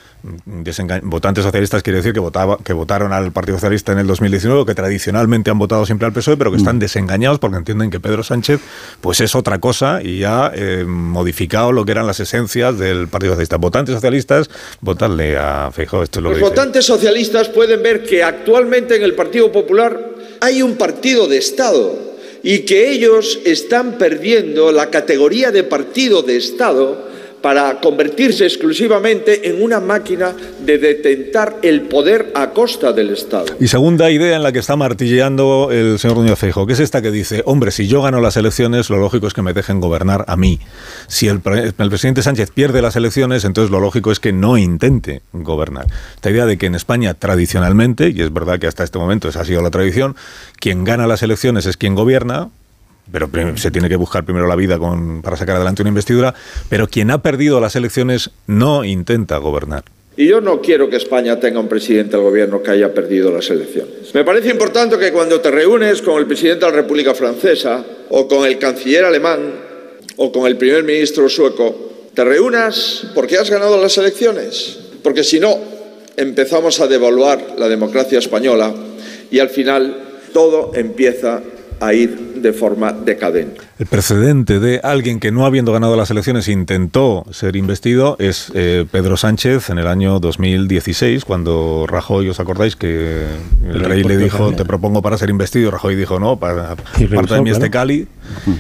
votantes 1.03 1.45
socialistas 1.45 1.83
quiere 1.83 1.99
decir 1.99 2.13
que, 2.13 2.21
votaba, 2.21 2.59
que 2.59 2.73
votaron 2.73 3.13
al 3.13 3.33
Partido 3.33 3.57
Socialista 3.57 3.93
en 3.93 3.99
el 3.99 4.07
2019, 4.07 4.67
que 4.67 4.75
tradicionalmente 4.75 5.51
han 5.51 5.59
votado 5.59 5.87
siempre 5.87 6.07
al 6.07 6.13
PSOE, 6.13 6.37
pero 6.37 6.51
que 6.51 6.57
están 6.57 6.77
mm. 6.77 6.81
desengañados 6.81 7.39
porque 7.39 7.59
entienden 7.59 7.91
que 7.91 8.01
Pedro 8.01 8.23
Sánchez 8.23 8.61
pues 9.01 9.21
es 9.21 9.35
otra 9.35 9.61
cosa 9.61 10.03
y 10.03 10.25
ha 10.25 10.51
eh, 10.55 10.85
modificado 10.85 11.73
lo 11.73 11.85
que 11.85 11.93
eran 11.93 12.07
las 12.07 12.21
esencias 12.21 12.79
del 12.79 13.09
Partido 13.09 13.33
Socialista. 13.33 13.57
Votantes 13.57 13.95
socialistas, 13.95 14.51
votarle 14.81 15.37
a 15.37 15.71
Feijóo. 15.73 16.03
Esto 16.03 16.21
Los 16.21 16.41
votantes 16.41 16.85
socialistas 16.85 17.49
pueden 17.49 17.83
ver 17.83 18.03
que 18.03 18.23
actualmente 18.23 18.97
en 18.97 19.03
el 19.03 19.15
Partido 19.15 19.53
Popular 19.53 19.99
hay 20.41 20.63
un 20.63 20.77
partido 20.77 21.29
de 21.29 21.39
Estado 21.39 22.18
y 22.43 22.61
que 22.61 22.91
ellos 22.91 23.41
están 23.45 23.99
perdiendo 23.99 24.73
la 24.73 24.91
categoría 24.91 25.51
de 25.51 25.65
partido 25.65 26.23
de 26.23 26.37
Estado 26.37 27.09
para 27.41 27.81
convertirse 27.81 28.45
exclusivamente 28.45 29.49
en 29.49 29.63
una 29.63 29.81
máquina 29.81 30.35
de 30.61 30.79
detentar 30.79 31.57
el 31.63 31.83
poder 31.83 32.33
a 32.35 32.51
costa 32.51 32.93
del 32.93 33.11
Estado. 33.11 33.57
Y 33.61 33.69
segunda 33.69 34.11
idea 34.11 34.37
en 34.37 34.43
la 34.43 34.53
que 34.53 34.59
está 34.59 34.77
martilleando 34.77 35.71
el 35.71 35.99
señor 35.99 36.19
Núñez 36.19 36.39
Feijóo, 36.39 36.67
que 36.67 36.73
es 36.73 36.81
esta 36.81 37.03
que 37.03 37.11
dice, 37.11 37.43
hombre, 37.47 37.71
si 37.71 37.87
yo 37.87 38.03
gano 38.03 38.21
las 38.21 38.37
elecciones, 38.37 38.91
lo 38.91 38.99
lógico 38.99 39.27
es 39.27 39.35
que 39.35 39.43
me 39.43 39.53
dejen 39.53 39.81
gobernar 39.81 40.25
a 40.29 40.37
mí. 40.37 40.61
Si 41.07 41.29
el, 41.29 41.41
el 41.45 41.91
presidente 41.91 42.23
Sánchez 42.23 42.51
pierde 42.51 42.83
las 42.83 42.97
elecciones, 42.97 43.45
entonces 43.45 43.71
lo 43.71 43.81
lógico 43.81 44.13
es 44.13 44.21
que 44.21 44.33
no 44.33 44.57
intente 44.57 45.23
gobernar. 45.33 45.87
Esta 46.15 46.31
idea 46.31 46.47
de 46.47 46.59
que 46.59 46.67
en 46.67 46.75
España 46.75 47.15
tradicionalmente, 47.15 48.11
y 48.11 48.21
es 48.21 48.33
verdad 48.33 48.59
que 48.59 48.67
hasta 48.67 48.85
este 48.85 48.99
momento 48.99 49.29
esa 49.29 49.41
ha 49.41 49.45
sido 49.45 49.63
la 49.63 49.71
tradición, 49.71 50.17
quien 50.59 50.85
gana 50.85 51.07
las 51.07 51.23
elecciones 51.23 51.67
es 51.67 51.77
quien 51.77 51.95
gobierna, 51.95 52.51
pero 53.11 53.31
se 53.57 53.71
tiene 53.71 53.89
que 53.89 53.97
buscar 53.97 54.25
primero 54.25 54.47
la 54.47 54.57
vida 54.57 54.79
para 55.23 55.37
sacar 55.37 55.57
adelante 55.57 55.83
una 55.83 55.89
investidura, 55.89 56.35
pero 56.69 56.89
quien 56.89 57.11
ha 57.11 57.23
perdido 57.23 57.61
las 57.61 57.77
elecciones 57.77 58.31
no 58.47 58.85
intenta 58.85 59.37
gobernar. 59.39 59.85
Y 60.17 60.27
yo 60.27 60.41
no 60.41 60.61
quiero 60.61 60.91
que 60.91 60.97
España 60.97 61.39
tenga 61.39 61.61
un 61.61 61.69
presidente 61.69 62.17
del 62.17 62.25
gobierno 62.25 62.61
que 62.61 62.73
haya 62.73 62.93
perdido 62.93 63.31
las 63.31 63.49
elecciones. 63.51 64.13
Me 64.15 64.25
parece 64.25 64.51
importante 64.51 64.99
que 64.99 65.13
cuando 65.13 65.41
te 65.41 65.49
reúnes 65.49 66.03
con 66.03 66.19
el 66.19 66.27
presidente 66.27 66.65
de 66.65 66.73
la 66.73 66.79
República 66.79 67.15
Francesa 67.15 67.85
o 68.11 68.27
con 68.27 68.45
el 68.45 68.59
canciller 68.59 69.05
alemán 69.05 69.39
o 70.17 70.33
con 70.33 70.49
el 70.49 70.57
primer 70.57 70.83
ministro 70.83 71.29
sueco, 71.29 72.09
te 72.15 72.25
reúnas 72.25 73.07
porque 73.15 73.39
has 73.39 73.49
ganado 73.49 73.81
las 73.81 73.97
elecciones. 73.97 74.81
Porque 75.05 75.23
si 75.23 75.39
no, 75.39 75.57
empezamos 76.17 76.81
a 76.81 76.89
devaluar 76.89 77.55
la 77.57 77.69
democracia 77.69 78.19
española 78.19 78.75
y 79.31 79.39
al 79.39 79.51
final 79.51 80.19
todo 80.33 80.73
empieza 80.75 81.41
a 81.81 81.93
ir 81.93 82.29
de 82.43 82.53
forma 82.53 82.93
decadente. 82.93 83.61
El 83.79 83.87
precedente 83.87 84.61
de 84.61 84.81
alguien 84.83 85.21
que 85.21 85.33
no 85.33 85.47
habiendo 85.47 85.73
ganado 85.73 85.97
las 85.97 86.11
elecciones 86.11 86.49
intentó 86.49 87.25
ser 87.31 87.57
investido 87.57 88.17
es 88.19 88.51
eh, 88.55 88.87
Pedro 88.91 89.17
Sánchez 89.17 89.71
en 89.71 89.79
el 89.79 89.87
año 89.87 90.21
2016, 90.21 91.25
cuando 91.25 91.87
Rajoy, 91.89 92.29
¿os 92.29 92.41
acordáis 92.41 92.77
que 92.77 93.25
el 93.67 93.81
rey 93.81 94.03
le 94.05 94.17
dijo, 94.17 94.53
te 94.53 94.65
propongo 94.65 95.03
para 95.03 95.19
ser 95.19 95.31
investido? 95.31 95.71
Rajoy 95.71 95.97
dijo, 95.97 96.19
no, 96.19 96.39
para, 96.39 96.77
parte 96.77 97.35
de 97.35 97.43
mí 97.43 97.51
este 97.51 97.71
Cali. 97.71 98.07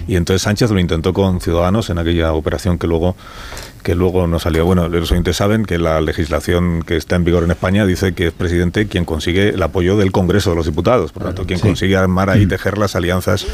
Y 0.06 0.16
entonces 0.16 0.42
Sánchez 0.42 0.70
lo 0.70 0.80
intentó 0.80 1.12
con 1.12 1.40
Ciudadanos 1.40 1.90
en 1.90 1.98
aquella 1.98 2.32
operación 2.32 2.78
que 2.78 2.86
luego 2.86 3.16
que 3.82 3.94
luego 3.94 4.26
no 4.26 4.38
salió. 4.38 4.64
Bueno, 4.64 4.88
los 4.88 5.10
oyentes 5.12 5.36
saben 5.36 5.64
que 5.64 5.78
la 5.78 6.00
legislación 6.00 6.82
que 6.86 6.96
está 6.96 7.16
en 7.16 7.24
vigor 7.24 7.44
en 7.44 7.50
España 7.50 7.86
dice 7.86 8.14
que 8.14 8.28
es 8.28 8.32
presidente 8.32 8.86
quien 8.86 9.04
consigue 9.04 9.50
el 9.50 9.62
apoyo 9.62 9.96
del 9.96 10.12
Congreso 10.12 10.50
de 10.50 10.56
los 10.56 10.66
Diputados. 10.66 11.12
Por 11.12 11.22
lo 11.22 11.28
tanto, 11.28 11.46
quien 11.46 11.60
consigue 11.60 11.96
armar 11.96 12.30
ahí, 12.30 12.46
mm. 12.46 12.48
tejer 12.48 12.78
las 12.78 12.96
alianzas 12.96 13.46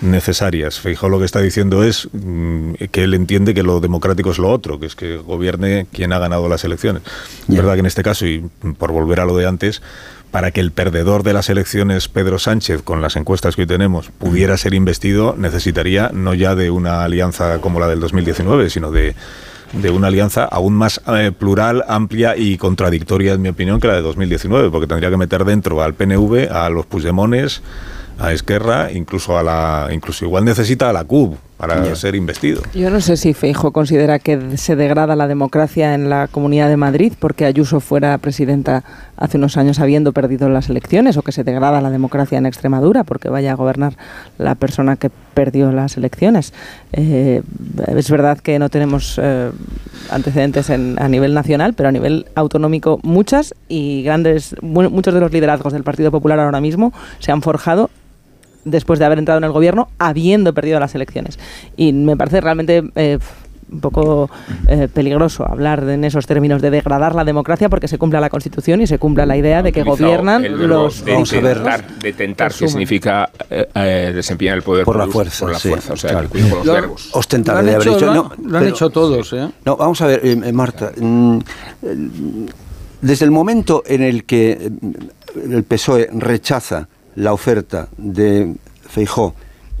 necesarias. 0.00 0.78
Fijo 0.80 1.08
lo 1.08 1.18
que 1.18 1.24
está 1.24 1.40
diciendo 1.40 1.82
es 1.82 2.08
mm, 2.12 2.74
que 2.90 3.04
él 3.04 3.14
entiende 3.14 3.54
que 3.54 3.62
lo 3.62 3.80
democrático 3.80 4.30
es 4.30 4.38
lo 4.38 4.50
otro, 4.50 4.78
que 4.78 4.86
es 4.86 4.94
que 4.94 5.16
gobierne 5.16 5.86
quien 5.92 6.12
ha 6.12 6.18
ganado 6.18 6.48
las 6.48 6.64
elecciones. 6.64 7.02
Es 7.48 7.56
verdad 7.56 7.74
que 7.74 7.80
en 7.80 7.86
este 7.86 8.02
caso, 8.02 8.26
y 8.26 8.48
por 8.78 8.92
volver 8.92 9.20
a 9.20 9.24
lo 9.24 9.36
de 9.36 9.46
antes, 9.46 9.82
para 10.30 10.50
que 10.50 10.60
el 10.60 10.72
perdedor 10.72 11.22
de 11.22 11.32
las 11.32 11.48
elecciones, 11.48 12.08
Pedro 12.08 12.38
Sánchez, 12.38 12.82
con 12.82 13.00
las 13.00 13.16
encuestas 13.16 13.56
que 13.56 13.62
hoy 13.62 13.66
tenemos, 13.66 14.10
pudiera 14.10 14.56
ser 14.56 14.74
investido, 14.74 15.34
necesitaría 15.38 16.10
no 16.12 16.34
ya 16.34 16.54
de 16.54 16.70
una 16.70 17.02
alianza 17.02 17.60
como 17.60 17.80
la 17.80 17.88
del 17.88 18.00
2019, 18.00 18.70
sino 18.70 18.90
de 18.90 19.14
de 19.72 19.90
una 19.90 20.08
alianza 20.08 20.44
aún 20.44 20.74
más 20.74 21.00
eh, 21.06 21.32
plural, 21.36 21.84
amplia 21.88 22.36
y 22.36 22.56
contradictoria, 22.56 23.34
en 23.34 23.42
mi 23.42 23.48
opinión, 23.48 23.80
que 23.80 23.88
la 23.88 23.94
de 23.94 24.02
2019, 24.02 24.70
porque 24.70 24.86
tendría 24.86 25.10
que 25.10 25.16
meter 25.16 25.44
dentro 25.44 25.82
al 25.82 25.94
PNV, 25.94 26.50
a 26.50 26.70
los 26.70 26.86
Puigdemones, 26.86 27.62
a 28.18 28.32
Esquerra, 28.32 28.90
incluso 28.92 29.38
a 29.38 29.42
la, 29.42 29.88
incluso 29.92 30.24
igual 30.24 30.44
necesita 30.44 30.90
a 30.90 30.92
la 30.92 31.04
CUB 31.04 31.36
para 31.58 31.94
ser 31.96 32.14
investido. 32.14 32.62
Yo 32.72 32.88
no 32.88 33.00
sé 33.00 33.16
si 33.16 33.34
Feijo 33.34 33.72
considera 33.72 34.20
que 34.20 34.56
se 34.56 34.76
degrada 34.76 35.16
la 35.16 35.26
democracia 35.26 35.92
en 35.92 36.08
la 36.08 36.28
Comunidad 36.28 36.68
de 36.68 36.76
Madrid 36.76 37.12
porque 37.18 37.46
Ayuso 37.46 37.80
fuera 37.80 38.16
presidenta 38.18 38.84
hace 39.16 39.38
unos 39.38 39.56
años 39.56 39.80
habiendo 39.80 40.12
perdido 40.12 40.48
las 40.48 40.70
elecciones 40.70 41.16
o 41.16 41.22
que 41.22 41.32
se 41.32 41.42
degrada 41.42 41.80
la 41.80 41.90
democracia 41.90 42.38
en 42.38 42.46
Extremadura 42.46 43.02
porque 43.02 43.28
vaya 43.28 43.52
a 43.52 43.54
gobernar 43.56 43.94
la 44.38 44.54
persona 44.54 44.94
que 44.94 45.10
perdió 45.34 45.72
las 45.72 45.96
elecciones. 45.96 46.54
Eh, 46.92 47.42
es 47.88 48.10
verdad 48.10 48.38
que 48.38 48.60
no 48.60 48.68
tenemos 48.68 49.18
eh, 49.20 49.50
antecedentes 50.10 50.70
a 50.70 51.08
nivel 51.08 51.34
nacional, 51.34 51.74
pero 51.74 51.88
a 51.88 51.92
nivel 51.92 52.26
autonómico 52.36 53.00
muchas 53.02 53.52
y 53.68 54.04
grandes, 54.04 54.54
muchos 54.62 55.12
de 55.12 55.20
los 55.20 55.32
liderazgos 55.32 55.72
del 55.72 55.82
Partido 55.82 56.12
Popular 56.12 56.38
ahora 56.38 56.60
mismo 56.60 56.92
se 57.18 57.32
han 57.32 57.42
forjado 57.42 57.90
después 58.64 58.98
de 58.98 59.04
haber 59.04 59.18
entrado 59.18 59.38
en 59.38 59.44
el 59.44 59.52
gobierno 59.52 59.88
habiendo 59.98 60.54
perdido 60.54 60.80
las 60.80 60.94
elecciones. 60.94 61.38
Y 61.76 61.92
me 61.92 62.16
parece 62.16 62.40
realmente... 62.40 62.84
Eh, 62.94 63.18
un 63.70 63.80
poco 63.80 64.30
eh, 64.66 64.88
peligroso 64.92 65.46
hablar 65.46 65.86
en 65.88 66.04
esos 66.04 66.26
términos 66.26 66.62
de 66.62 66.70
degradar 66.70 67.14
la 67.14 67.24
democracia 67.24 67.68
porque 67.68 67.88
se 67.88 67.98
cumpla 67.98 68.20
la 68.20 68.30
Constitución 68.30 68.80
y 68.80 68.86
se 68.86 68.98
cumpla 68.98 69.26
la 69.26 69.36
idea 69.36 69.62
de 69.62 69.72
que 69.72 69.82
gobiernan 69.82 70.42
los 70.68 71.04
de 71.04 71.12
de 71.12 72.34
que 72.34 72.68
significa 72.68 73.30
eh, 73.50 74.12
desempeñar 74.14 74.56
el 74.56 74.62
poder 74.62 74.84
por, 74.84 74.96
la 74.96 75.06
fuerza, 75.06 75.40
por 75.40 75.52
la 75.52 75.58
fuerza, 75.58 75.92
o 75.92 75.96
sea, 75.96 76.10
claro. 76.10 76.28
con 76.28 76.40
los 76.40 76.64
verbos. 76.64 77.10
Ostentar 77.12 77.62
lo, 77.62 77.70
han 77.70 77.80
hecho, 77.80 78.14
no, 78.14 78.32
lo 78.42 78.58
han 78.58 78.66
hecho 78.68 78.90
todos, 78.90 79.32
¿eh? 79.32 79.48
No, 79.64 79.76
vamos 79.76 80.00
a 80.00 80.06
ver, 80.06 80.52
Marta. 80.52 80.92
Mm, 80.96 81.38
desde 83.00 83.24
el 83.24 83.30
momento 83.30 83.82
en 83.86 84.02
el 84.02 84.24
que 84.24 84.70
el 85.50 85.64
PSOE 85.64 86.08
rechaza 86.12 86.88
la 87.18 87.32
oferta 87.32 87.88
de 87.96 88.54
Feijó 88.88 89.34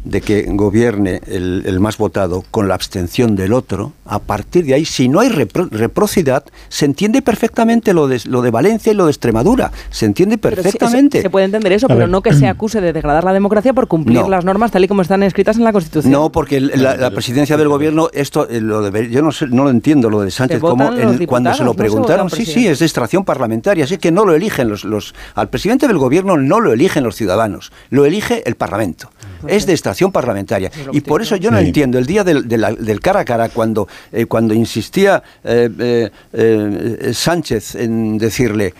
de 0.04 0.20
que 0.20 0.46
gobierne 0.48 1.20
el, 1.26 1.78
más 1.80 1.98
votado 1.98 2.44
con 2.50 2.68
la 2.68 2.74
abstención 2.74 3.36
del 3.36 3.52
otro, 3.52 3.92
a 4.04 4.18
partir 4.18 4.64
de 4.64 4.74
ahí, 4.74 4.84
si 4.84 5.08
no 5.08 5.20
hay 5.20 5.28
reprocidad, 5.28 6.44
se 6.68 6.84
entiende 6.84 7.22
perfectamente 7.22 7.92
lo 7.92 8.08
de, 8.08 8.20
lo 8.26 8.42
de 8.42 8.50
Valencia 8.50 8.92
y 8.92 8.94
lo 8.94 9.06
de 9.06 9.10
Extremadura. 9.10 9.70
Se 9.90 10.06
entiende 10.06 10.38
perfectamente. 10.38 11.22
se, 11.22 11.30
puede 11.30 11.46
entender 11.46 11.72
eso, 11.72 11.88
pero 11.88 12.06
no 12.06 12.22
que 12.22 12.32
se 12.32 12.46
acuse 12.46 12.80
de 12.80 12.92
degradar 12.92 13.24
la 13.24 13.32
democracia 13.32 13.72
por 13.72 13.88
cumplir 13.88 14.26
las 14.28 14.44
normas 14.44 14.70
tal 14.70 14.84
y 14.84 14.88
como 14.88 15.02
están 15.02 15.22
escritas 15.22 15.56
en 15.56 15.64
la 15.64 15.72
Constitución. 15.72 16.12
No, 16.12 16.30
porque 16.30 16.60
la, 16.60 17.10
presidencia 17.10 17.56
del 17.56 17.68
gobierno, 17.68 18.10
esto 18.12 18.48
eh, 18.48 18.60
lo 18.60 18.88
yo 18.88 19.22
no, 19.22 19.32
sé, 19.32 19.46
no 19.48 19.64
lo 19.64 19.70
entiendo, 19.70 20.10
lo 20.10 20.20
de 20.20 20.30
Sánchez, 20.30 20.60
como 20.60 20.90
cuando 21.26 21.54
se 21.54 21.64
lo 21.64 21.74
preguntaron, 21.74 22.30
sí, 22.30 22.44
sí, 22.44 22.66
es 22.66 22.78
de 22.78 22.86
extracción 22.86 23.24
parlamentaria, 23.24 23.84
así 23.84 23.98
que 23.98 24.12
no 24.12 24.24
lo 24.24 24.34
eligen 24.34 24.68
los, 24.68 24.84
los... 24.84 25.14
Al 25.34 25.48
presidente 25.48 25.86
del 25.86 25.98
gobierno 25.98 26.36
no 26.36 26.60
lo 26.60 26.72
eligen 26.72 27.04
los 27.04 27.16
ciudadanos, 27.16 27.72
lo 27.90 28.04
elige 28.04 28.42
el 28.46 28.54
Parlamento. 28.54 29.10
Pues 29.40 29.54
es 29.54 29.66
de 29.66 29.72
extracción 29.72 30.12
parlamentaria. 30.12 30.70
Y 30.92 31.00
por 31.00 31.22
eso 31.22 31.36
yo 31.36 31.50
no 31.50 31.58
entiendo 31.58 31.98
el 31.98 32.06
día 32.06 32.24
del, 32.24 32.48
del, 32.48 33.00
cara 33.00 33.20
a 33.20 33.24
cara, 33.24 33.48
cuando, 33.48 33.88
eh, 34.12 34.26
cuando 34.26 34.54
insistía 34.54 35.22
eh, 35.44 36.10
eh, 36.32 37.10
Sánchez 37.12 37.76
en 37.76 38.18
decirle, 38.18 38.74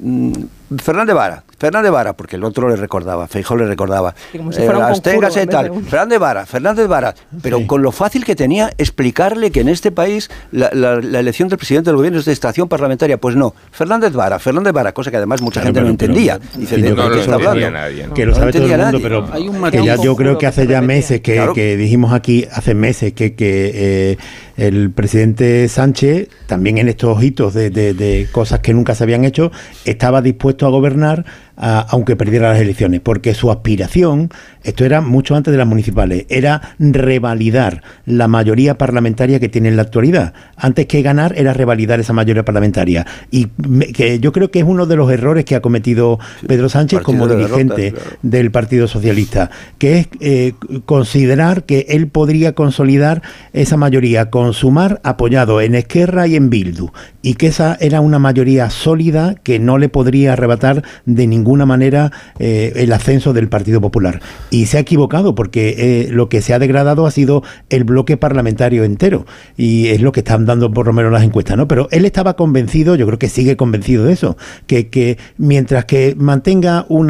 mm, 0.00 0.32
Fernández 0.78 1.14
Vara, 1.14 1.44
Fernández 1.58 1.90
Vara, 1.90 2.12
porque 2.16 2.36
el 2.36 2.44
otro 2.44 2.68
le 2.68 2.76
recordaba, 2.76 3.26
Feijó 3.26 3.56
le 3.56 3.66
recordaba. 3.66 4.14
como 4.36 4.52
si 4.52 4.60
fuera 4.62 4.78
un 4.78 4.84
Absténgase 4.84 5.20
conjuro, 5.20 5.40
en 5.42 5.46
vez 5.48 5.56
tal. 5.56 5.70
un- 5.70 5.84
Fernández 5.84 6.18
Vara, 6.18 6.46
Fernández 6.46 6.86
Vara. 6.86 7.14
Pero 7.42 7.66
con 7.66 7.82
lo 7.82 7.90
fácil 7.92 8.24
que 8.24 8.36
tenía 8.36 8.70
explicarle 8.78 9.50
que 9.50 9.60
en 9.60 9.68
este 9.68 9.90
país 9.90 10.30
la, 10.52 10.70
la- 10.72 10.96
la 11.00 11.20
elección 11.20 11.48
del 11.48 11.58
presidente 11.58 11.90
del 11.90 11.96
gobierno 11.96 12.18
es 12.20 12.24
de 12.26 12.32
estación 12.32 12.68
parlamentaria. 12.68 13.18
Pues 13.18 13.34
no, 13.36 13.54
Fernández 13.72 14.12
Vara, 14.12 14.38
Fernández 14.38 14.72
Vara, 14.72 14.92
cosa 14.92 15.10
que 15.10 15.16
además 15.16 15.42
mucha 15.42 15.60
gente 15.60 15.80
no 15.80 15.86
pero- 15.86 15.96
pero- 15.98 16.12
entendía. 16.12 16.38
Dice, 16.56 16.76
¿de 16.76 16.92
creo 16.94 17.10
que 17.10 17.20
está 17.20 17.34
hablando? 17.34 17.58
entendía 17.58 17.70
nadie, 17.70 18.06
¿no? 18.06 18.14
Que 18.14 18.26
lo 18.26 18.34
sabe 18.34 18.52
todo 18.52 18.64
el 18.64 18.70
entendía 18.70 18.84
mundo, 18.92 18.98
nadie. 19.10 19.24
pero 19.26 19.34
Hay 19.34 19.48
un 19.48 19.70
que 19.70 19.84
ya 19.84 19.96
yo 19.96 20.16
creo 20.16 20.38
que 20.38 20.46
hace 20.46 20.66
ya 20.66 20.80
meses 20.80 21.20
que, 21.20 21.34
Claro. 21.34 21.54
que 21.54 21.76
dijimos 21.76 22.12
aquí, 22.12 22.46
hace 22.52 22.74
meses 22.74 23.12
que, 23.14 23.34
que 23.34 23.72
eh, 24.12 24.18
el 24.56 24.90
presidente 24.90 25.68
Sánchez, 25.68 26.28
también 26.46 26.78
en 26.78 26.88
estos 26.88 27.22
hitos 27.22 27.54
de, 27.54 27.70
de- 27.70 27.94
de 27.94 28.28
cosas 28.32 28.60
que 28.60 28.72
nunca 28.74 28.94
se 28.94 29.04
habían 29.04 29.24
hecho, 29.24 29.50
estaba 29.84 30.22
dispuesto 30.22 30.66
a 30.66 30.70
gobernar 30.70 31.24
a- 31.60 31.86
aunque 31.90 32.16
perdiera 32.16 32.50
las 32.52 32.60
elecciones, 32.60 33.00
porque 33.00 33.34
su 33.34 33.50
aspiración, 33.50 34.30
esto 34.62 34.84
era 34.84 35.00
mucho 35.00 35.34
antes 35.34 35.50
de 35.52 35.58
las 35.58 35.66
municipales, 35.66 36.24
era 36.28 36.62
revalidar 36.78 37.82
la 38.06 38.28
mayoría 38.28 38.78
parlamentaria 38.78 39.40
que 39.40 39.48
tiene 39.48 39.68
en 39.68 39.76
la 39.76 39.82
actualidad. 39.82 40.32
Antes 40.56 40.86
que 40.86 41.02
ganar 41.02 41.34
era 41.36 41.52
revalidar 41.52 42.00
esa 42.00 42.12
mayoría 42.12 42.44
parlamentaria. 42.44 43.06
Y 43.30 43.48
me- 43.66 43.86
que 43.92 44.20
yo 44.20 44.32
creo 44.32 44.50
que 44.50 44.60
es 44.60 44.64
uno 44.64 44.86
de 44.86 44.96
los 44.96 45.10
errores 45.10 45.44
que 45.44 45.56
ha 45.56 45.60
cometido 45.60 46.18
Pedro 46.46 46.68
Sánchez 46.68 47.00
como 47.00 47.26
de 47.26 47.36
dirigente 47.36 47.92
claro. 47.92 48.10
del 48.22 48.50
Partido 48.50 48.86
Socialista, 48.86 49.50
que 49.78 49.98
es 49.98 50.08
eh, 50.20 50.52
considerar 50.84 51.64
que 51.64 51.86
él 51.88 52.06
podría 52.08 52.52
consolidar 52.54 53.22
esa 53.52 53.76
mayoría 53.76 54.30
con 54.30 54.52
Sumar 54.52 55.00
apoyado 55.02 55.60
en 55.60 55.74
Esquerra 55.74 56.26
y 56.26 56.36
en 56.36 56.50
Bildu, 56.50 56.90
y 57.22 57.34
que 57.34 57.48
esa 57.48 57.76
era 57.80 58.00
una 58.00 58.18
mayoría 58.18 58.70
sólida 58.70 59.34
que 59.42 59.58
no 59.58 59.78
le 59.78 59.88
podría 59.88 60.34
arrebatar 60.34 60.82
de 61.04 61.26
ninguna 61.48 61.64
manera 61.64 62.12
eh, 62.38 62.72
el 62.76 62.92
ascenso 62.92 63.32
del 63.32 63.48
Partido 63.48 63.80
Popular. 63.80 64.20
Y 64.50 64.66
se 64.66 64.76
ha 64.76 64.80
equivocado 64.80 65.34
porque 65.34 65.74
eh, 65.78 66.08
lo 66.12 66.28
que 66.28 66.42
se 66.42 66.52
ha 66.52 66.58
degradado 66.58 67.06
ha 67.06 67.10
sido 67.10 67.42
el 67.70 67.84
bloque 67.84 68.18
parlamentario 68.18 68.84
entero, 68.84 69.24
y 69.56 69.88
es 69.88 70.02
lo 70.02 70.12
que 70.12 70.20
están 70.20 70.44
dando 70.44 70.70
por 70.70 70.86
lo 70.86 70.92
menos 70.92 71.10
las 71.10 71.22
encuestas, 71.22 71.56
¿no? 71.56 71.66
Pero 71.66 71.88
él 71.90 72.04
estaba 72.04 72.34
convencido, 72.34 72.96
yo 72.96 73.06
creo 73.06 73.18
que 73.18 73.30
sigue 73.30 73.56
convencido 73.56 74.04
de 74.04 74.12
eso, 74.12 74.36
que, 74.66 74.88
que 74.88 75.16
mientras 75.38 75.86
que 75.86 76.14
mantenga 76.18 76.84
un 76.88 77.08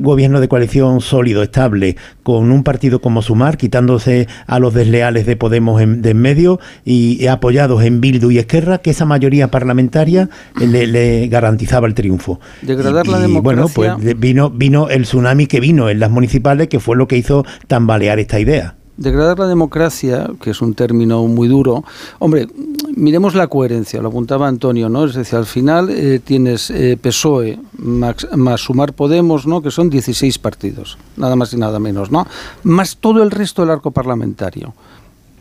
gobierno 0.00 0.40
de 0.40 0.48
coalición 0.48 1.02
sólido, 1.02 1.42
estable, 1.42 1.96
con 2.22 2.50
un 2.50 2.62
partido 2.62 3.00
como 3.00 3.20
Sumar, 3.22 3.58
quitándose 3.58 4.28
a 4.46 4.58
los 4.58 4.72
desleales 4.72 5.26
de 5.26 5.36
Podemos 5.36 5.82
en, 5.82 6.00
de 6.00 6.10
en 6.10 6.18
medio 6.18 6.60
y, 6.84 7.26
apoyados 7.26 7.82
en 7.82 8.00
Bildu 8.00 8.30
y 8.30 8.38
Esquerra, 8.38 8.78
que 8.78 8.90
esa 8.90 9.04
mayoría 9.04 9.50
parlamentaria 9.50 10.28
eh, 10.60 10.66
le, 10.66 10.86
le 10.86 11.28
garantizaba 11.28 11.86
el 11.86 11.94
triunfo. 11.94 12.40
Degradar 12.62 13.06
y, 13.06 13.10
la 13.10 13.28
y, 13.28 13.40
bueno, 13.54 13.68
pues 13.74 14.18
vino, 14.18 14.50
vino 14.50 14.88
el 14.88 15.02
tsunami 15.02 15.46
que 15.46 15.60
vino 15.60 15.88
en 15.88 16.00
las 16.00 16.10
municipales, 16.10 16.68
que 16.68 16.80
fue 16.80 16.96
lo 16.96 17.08
que 17.08 17.16
hizo 17.16 17.44
tambalear 17.66 18.18
esta 18.18 18.40
idea. 18.40 18.76
Degradar 18.96 19.38
la 19.38 19.46
democracia, 19.46 20.30
que 20.42 20.50
es 20.50 20.60
un 20.60 20.74
término 20.74 21.26
muy 21.26 21.48
duro, 21.48 21.84
hombre, 22.18 22.48
miremos 22.94 23.34
la 23.34 23.46
coherencia, 23.46 24.02
lo 24.02 24.08
apuntaba 24.08 24.46
Antonio, 24.46 24.90
¿no? 24.90 25.06
Es 25.06 25.14
decir, 25.14 25.38
al 25.38 25.46
final 25.46 25.88
eh, 25.88 26.20
tienes 26.22 26.70
eh, 26.70 26.98
PSOE 27.00 27.58
más, 27.78 28.28
más 28.36 28.60
Sumar 28.60 28.92
Podemos, 28.92 29.46
¿no? 29.46 29.62
Que 29.62 29.70
son 29.70 29.88
16 29.88 30.38
partidos, 30.38 30.98
nada 31.16 31.34
más 31.34 31.52
y 31.54 31.56
nada 31.56 31.78
menos, 31.78 32.10
¿no? 32.10 32.26
Más 32.62 32.98
todo 32.98 33.22
el 33.22 33.30
resto 33.30 33.62
del 33.62 33.70
arco 33.70 33.90
parlamentario. 33.90 34.74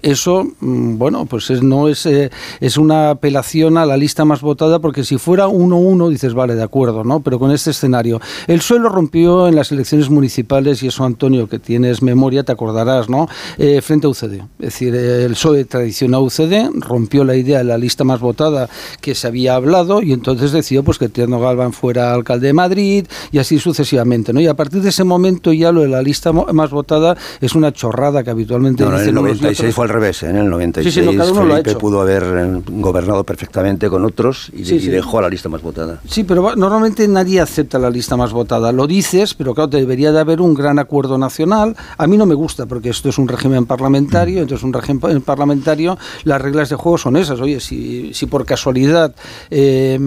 Eso, 0.02 0.48
mm, 0.60 0.98
bueno, 0.98 1.26
pues 1.26 1.50
es, 1.50 1.62
no 1.62 1.88
es, 1.88 2.06
eh, 2.06 2.32
es 2.60 2.78
una 2.78 3.12
apelación 3.12 3.78
a 3.78 3.86
la 3.86 3.98
lista 3.98 4.26
más 4.26 4.42
votada, 4.42 4.80
porque 4.80 5.04
si 5.04 5.18
fuera 5.18 5.48
1-1, 5.48 6.10
dices, 6.10 6.34
vale, 6.34 6.56
de 6.56 6.64
acuerdo, 6.64 7.04
¿no? 7.04 7.20
Pero 7.20 7.40
con 7.40 7.52
este 7.52 7.72
escenario. 7.72 8.22
El 8.48 8.62
suelo 8.62 8.90
rompió 8.90 9.48
en 9.48 9.56
las 9.56 9.72
elecciones 9.72 10.10
municipales, 10.10 10.84
y 10.84 10.88
eso, 10.88 11.04
Antonio, 11.04 11.48
que 11.48 11.60
tienes 11.60 12.02
memoria, 12.02 12.44
te 12.44 12.52
acordarás, 12.52 13.10
¿no? 13.10 13.28
Eh, 13.58 13.82
frente 13.82 14.08
a 14.08 14.10
UCD. 14.10 14.42
Es 14.60 14.74
decir, 14.74 14.96
el 14.96 15.32
PSOE 15.32 15.66
traicionó 15.66 16.18
a 16.18 16.22
UCD, 16.22 16.70
rompió 16.76 17.24
la 17.24 17.36
idea 17.36 17.60
de 17.60 17.66
la 17.66 17.78
lista 17.78 18.04
más 18.04 18.20
votada 18.20 18.70
que 19.02 19.16
se 19.16 19.28
había 19.28 19.56
hablado, 19.56 20.02
y 20.02 20.14
entonces 20.14 20.52
decidió 20.52 20.84
pues, 20.84 20.98
que 20.98 21.10
Tierno 21.10 21.40
Galván 21.40 21.74
fuera 21.74 22.14
alcalde 22.14 22.48
de 22.48 22.54
Madrid, 22.54 23.06
y 23.32 23.40
así 23.40 23.60
sucesivamente, 23.60 24.34
¿no? 24.34 24.40
Y 24.40 24.48
a 24.48 24.54
partir 24.54 24.82
de 24.82 24.90
ese 24.90 25.04
momento 25.04 25.52
ya 25.54 25.72
lo 25.72 25.82
de 25.82 25.90
la 25.90 26.02
lista 26.02 26.32
más 26.32 26.70
votada 26.70 27.18
es 27.42 27.56
una 27.56 27.72
chorrada 27.72 28.24
que 28.24 28.30
habitualmente 28.30 28.84
No, 28.84 28.92
no, 28.92 28.96
en 29.00 29.02
el 29.02 29.06
dicen 29.08 29.18
y 29.18 29.22
96 29.22 29.78
otros. 29.78 29.89
Al 29.90 29.96
revés, 29.96 30.24
¿eh? 30.24 30.30
en 30.30 30.38
el 30.38 30.50
96 30.50 30.94
Sí, 30.94 31.02
sí, 31.02 31.16
no, 31.16 31.24
Felipe 31.34 31.76
pudo 31.76 32.02
haber 32.02 32.24
eh, 32.24 32.62
gobernado 32.68 33.24
perfectamente 33.24 33.90
con 33.90 34.06
otros 34.06 34.52
y, 34.56 34.66
Sí, 34.66 34.76
y 34.76 34.80
sí. 34.82 34.88
dejó 34.90 35.20
a 35.20 35.24
la 35.24 35.30
lista 35.30 35.50
más 35.50 35.62
votada. 35.62 36.00
Sí, 36.08 36.24
pero 36.24 36.56
normalmente 36.56 37.08
nadie 37.08 37.42
acepta 37.42 37.80
la 37.80 37.90
lista 37.90 38.16
más 38.16 38.32
votada. 38.32 38.72
Lo 38.72 38.86
dices, 38.88 39.34
pero 39.34 39.54
claro, 39.56 39.68
debería 39.70 40.12
de 40.12 40.20
haber 40.20 40.42
un 40.42 40.54
gran 40.54 40.78
acuerdo 40.80 41.18
nacional. 41.18 41.76
A 41.98 42.08
mí 42.08 42.18
no 42.18 42.26
me 42.26 42.36
gusta 42.36 42.66
porque 42.68 42.90
esto 42.90 43.10
es 43.10 43.18
un 43.18 43.28
régimen 43.28 43.66
parlamentario, 43.66 44.42
entonces 44.42 44.64
un 44.64 44.74
régimen 44.74 45.00
pa- 45.00 45.20
parlamentario, 45.20 45.98
las 46.24 46.42
reglas 46.42 46.70
de 46.70 46.76
juego 46.76 46.98
son 46.98 47.18
esas. 47.18 47.40
Oye, 47.42 47.60
si, 47.60 48.14
si 48.14 48.26
por 48.28 48.46
casualidad 48.46 49.16
eh, 49.50 50.00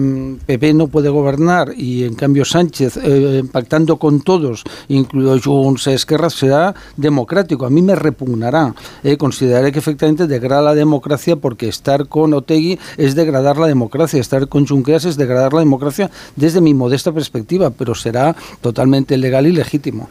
PP 0.45 0.73
no 0.73 0.87
puede 0.87 1.09
gobernar 1.09 1.73
y 1.75 2.03
en 2.05 2.15
cambio 2.15 2.45
Sánchez 2.45 2.97
eh, 3.03 3.43
pactando 3.51 3.97
con 3.97 4.21
todos, 4.21 4.63
incluido 4.87 5.37
Junts, 5.43 5.87
Esquerra, 5.87 6.29
será 6.29 6.73
democrático. 6.95 7.65
A 7.65 7.69
mí 7.69 7.81
me 7.81 7.95
repugnará. 7.95 8.73
Eh, 9.03 9.17
consideraré 9.17 9.71
que 9.73 9.79
efectivamente 9.79 10.27
degrada 10.27 10.61
la 10.61 10.75
democracia 10.75 11.35
porque 11.35 11.67
estar 11.67 12.07
con 12.07 12.33
Otegui 12.33 12.79
es 12.97 13.15
degradar 13.15 13.57
la 13.57 13.67
democracia, 13.67 14.21
estar 14.21 14.47
con 14.47 14.65
Junqueras 14.65 15.05
es 15.05 15.17
degradar 15.17 15.53
la 15.53 15.59
democracia 15.59 16.09
desde 16.35 16.61
mi 16.61 16.73
modesta 16.73 17.11
perspectiva, 17.11 17.71
pero 17.71 17.95
será 17.95 18.35
totalmente 18.61 19.17
legal 19.17 19.47
y 19.47 19.51
legítimo. 19.51 20.09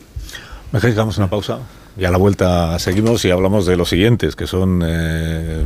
¿Me 0.70 0.78
dejáis 0.78 0.94
que 0.94 1.00
hagamos 1.00 1.18
una 1.18 1.30
pausa? 1.30 1.60
Y 1.96 2.04
a 2.04 2.10
la 2.10 2.16
vuelta 2.16 2.78
seguimos 2.78 3.24
y 3.24 3.30
hablamos 3.30 3.66
de 3.66 3.76
los 3.76 3.90
siguientes, 3.90 4.34
que 4.34 4.46
son, 4.46 4.82
eh, 4.84 5.62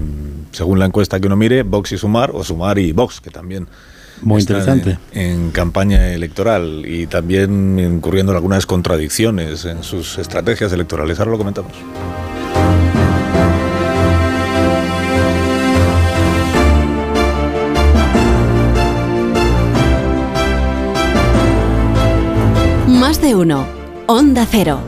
según 0.51 0.79
la 0.79 0.87
encuesta 0.87 1.21
que 1.21 1.27
uno 1.27 1.37
mire, 1.37 1.63
Vox 1.63 1.93
y 1.93 1.99
Sumar, 1.99 2.33
o 2.35 2.43
Sumar 2.43 2.79
y 2.79 2.93
Vox, 2.93 3.21
que 3.21 3.31
también 3.31 3.69
Muy 4.23 4.41
interesante. 4.41 4.99
En, 5.13 5.23
en 5.23 5.51
campaña 5.53 6.13
electoral 6.13 6.85
y 6.85 7.07
también 7.07 7.79
incurriendo 7.79 8.33
en 8.33 8.37
algunas 8.37 8.67
contradicciones 8.67 9.65
en 9.65 9.85
sus 9.85 10.19
estrategias 10.19 10.73
electorales. 10.73 11.21
Ahora 11.21 11.31
lo 11.31 11.39
comentamos. 11.39 11.73
Más 23.07 23.21
de 23.21 23.37
uno. 23.37 23.65
Onda 24.09 24.45
Cero. 24.51 24.81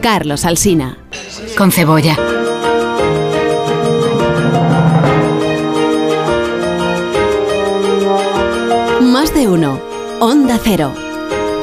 Carlos 0.00 0.44
Alsina. 0.44 0.96
Con 1.56 1.72
cebolla. 1.72 2.16
Más 9.00 9.34
de 9.34 9.48
uno. 9.48 9.80
Onda 10.20 10.60
Cero. 10.62 10.92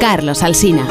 Carlos 0.01 0.43
Alsina. 0.43 0.85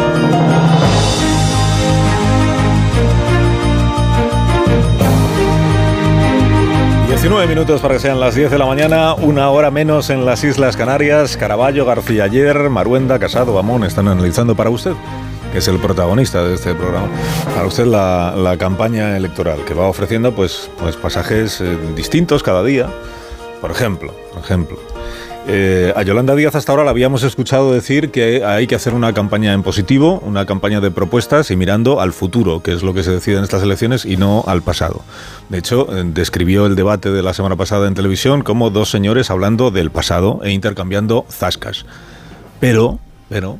19 7.24 7.46
minutos 7.48 7.80
para 7.80 7.94
que 7.94 8.00
sean 8.00 8.20
las 8.20 8.34
10 8.34 8.50
de 8.50 8.58
la 8.58 8.66
mañana, 8.66 9.14
una 9.14 9.48
hora 9.48 9.70
menos 9.70 10.10
en 10.10 10.26
las 10.26 10.44
Islas 10.44 10.76
Canarias. 10.76 11.38
Caraballo, 11.38 11.86
García 11.86 12.24
Ayer, 12.24 12.68
Maruenda, 12.68 13.18
Casado, 13.18 13.58
Amón 13.58 13.82
están 13.82 14.08
analizando 14.08 14.54
para 14.54 14.68
usted, 14.68 14.92
que 15.50 15.56
es 15.56 15.66
el 15.66 15.78
protagonista 15.78 16.44
de 16.44 16.52
este 16.52 16.74
programa, 16.74 17.08
para 17.54 17.66
usted 17.66 17.86
la, 17.86 18.56
campaña 18.58 19.16
electoral 19.16 19.64
que 19.64 19.72
va 19.72 19.88
ofreciendo 19.88 20.34
pues, 20.34 20.70
pues 20.78 20.96
pasajes 20.96 21.62
eh, 21.62 21.78
distintos 21.96 22.42
cada 22.42 22.62
día. 22.62 22.90
Por 23.62 23.70
ejemplo, 23.70 24.12
por 24.30 24.44
ejemplo, 24.44 24.76
eh, 25.46 25.92
a 25.94 26.02
Yolanda 26.02 26.34
Díaz 26.34 26.54
hasta 26.54 26.72
ahora 26.72 26.84
la 26.84 26.90
habíamos 26.90 27.22
escuchado 27.22 27.72
decir 27.72 28.10
que 28.10 28.44
hay 28.44 28.66
que 28.66 28.74
hacer 28.74 28.94
una 28.94 29.12
campaña 29.12 29.52
en 29.52 29.62
positivo, 29.62 30.20
una 30.24 30.46
campaña 30.46 30.80
de 30.80 30.90
propuestas 30.90 31.50
y 31.50 31.56
mirando 31.56 32.00
al 32.00 32.12
futuro, 32.12 32.62
que 32.62 32.72
es 32.72 32.82
lo 32.82 32.94
que 32.94 33.02
se 33.02 33.10
decide 33.10 33.36
en 33.36 33.44
estas 33.44 33.62
elecciones, 33.62 34.06
y 34.06 34.16
no 34.16 34.44
al 34.46 34.62
pasado. 34.62 35.02
De 35.50 35.58
hecho, 35.58 35.86
eh, 35.94 36.02
describió 36.06 36.64
el 36.66 36.76
debate 36.76 37.10
de 37.10 37.22
la 37.22 37.34
semana 37.34 37.56
pasada 37.56 37.88
en 37.88 37.94
televisión 37.94 38.42
como 38.42 38.70
dos 38.70 38.90
señores 38.90 39.30
hablando 39.30 39.70
del 39.70 39.90
pasado 39.90 40.40
e 40.44 40.50
intercambiando 40.50 41.26
zascas. 41.30 41.84
Pero, 42.60 42.98
pero, 43.28 43.58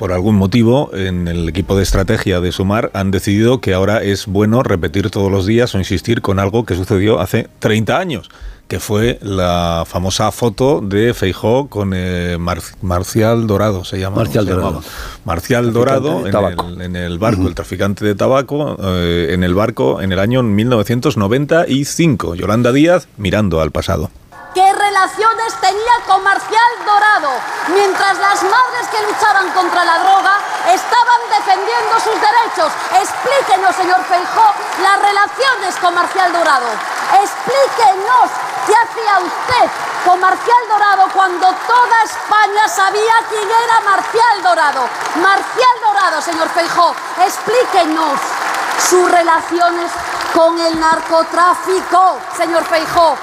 por 0.00 0.12
algún 0.12 0.34
motivo, 0.36 0.90
en 0.94 1.28
el 1.28 1.46
equipo 1.46 1.76
de 1.76 1.82
estrategia 1.82 2.40
de 2.40 2.52
Sumar 2.52 2.90
han 2.94 3.10
decidido 3.10 3.60
que 3.60 3.74
ahora 3.74 4.02
es 4.02 4.24
bueno 4.26 4.62
repetir 4.62 5.10
todos 5.10 5.30
los 5.30 5.44
días 5.44 5.74
o 5.74 5.78
insistir 5.78 6.22
con 6.22 6.38
algo 6.38 6.64
que 6.64 6.74
sucedió 6.74 7.20
hace 7.20 7.48
30 7.58 7.98
años, 7.98 8.30
que 8.66 8.80
fue 8.80 9.18
la 9.20 9.84
famosa 9.86 10.32
foto 10.32 10.80
de 10.80 11.12
Feijó 11.12 11.66
con 11.68 11.92
eh, 11.94 12.38
Mar- 12.40 12.62
Marcial 12.80 13.46
Dorado, 13.46 13.84
se 13.84 13.98
llama. 13.98 14.16
Marcial 14.16 14.46
Dorado. 14.46 14.82
Marcial 15.26 15.72
Dorado 15.74 16.26
el, 16.26 16.80
en 16.80 16.96
el 16.96 17.18
barco, 17.18 17.46
el 17.46 17.54
traficante 17.54 18.02
de 18.06 18.14
tabaco, 18.14 18.78
eh, 18.82 19.28
en 19.32 19.44
el 19.44 19.52
barco 19.54 20.00
en 20.00 20.12
el 20.12 20.18
año 20.18 20.42
1995. 20.42 22.36
Yolanda 22.36 22.72
Díaz 22.72 23.06
mirando 23.18 23.60
al 23.60 23.70
pasado. 23.70 24.10
¿Qué 24.54 24.72
relaciones 24.72 25.54
tenía 25.60 25.94
con 26.08 26.24
Marcial 26.24 26.70
Dorado, 26.84 27.30
mientras 27.68 28.18
las 28.18 28.42
madres 28.42 28.88
que 28.90 29.00
luchaban 29.02 29.48
contra 29.50 29.84
la 29.84 29.98
droga 30.00 30.38
estaban 30.66 31.20
defendiendo 31.30 32.00
sus 32.00 32.14
derechos. 32.20 32.72
Explíquenos, 32.98 33.76
señor 33.76 34.02
Feijó, 34.06 34.52
las 34.82 34.98
relaciones 35.02 35.76
con 35.80 35.94
Marcial 35.94 36.32
Dorado. 36.32 36.66
Explíquenos 37.22 38.30
qué 38.66 38.74
hacía 38.74 39.20
usted 39.20 39.70
con 40.04 40.18
Marcial 40.18 40.62
Dorado 40.68 41.08
cuando 41.14 41.46
toda 41.46 42.02
España 42.02 42.66
sabía 42.66 43.14
quién 43.28 43.48
era 43.48 43.80
Marcial 43.82 44.42
Dorado. 44.42 44.88
Marcial 45.14 45.76
Dorado, 45.80 46.20
señor 46.22 46.48
Feijó, 46.48 46.92
explíquenos 47.24 48.18
sus 48.88 49.10
relaciones 49.12 49.92
con 50.34 50.58
el 50.58 50.80
narcotráfico, 50.80 52.18
señor 52.36 52.64
Feijó. 52.64 53.16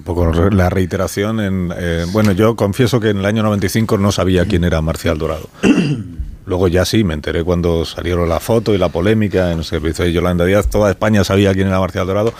Un 0.00 0.04
poco 0.04 0.32
la 0.50 0.70
reiteración. 0.70 1.40
En, 1.40 1.74
eh, 1.76 2.06
bueno, 2.10 2.32
yo 2.32 2.56
confieso 2.56 3.00
que 3.00 3.10
en 3.10 3.18
el 3.18 3.26
año 3.26 3.42
95 3.42 3.98
no 3.98 4.10
sabía 4.12 4.46
quién 4.46 4.64
era 4.64 4.80
Marcial 4.80 5.18
Dorado. 5.18 5.50
Luego 6.46 6.68
ya 6.68 6.86
sí, 6.86 7.04
me 7.04 7.12
enteré 7.12 7.44
cuando 7.44 7.84
salieron 7.84 8.26
la 8.26 8.40
foto 8.40 8.74
y 8.74 8.78
la 8.78 8.88
polémica 8.88 9.52
en 9.52 9.58
el 9.58 9.64
servicio 9.64 10.06
de 10.06 10.14
Yolanda 10.14 10.46
Díaz. 10.46 10.68
Toda 10.68 10.90
España 10.90 11.22
sabía 11.22 11.52
quién 11.52 11.66
era 11.68 11.78
Marcial 11.80 12.06
Dorado. 12.06 12.32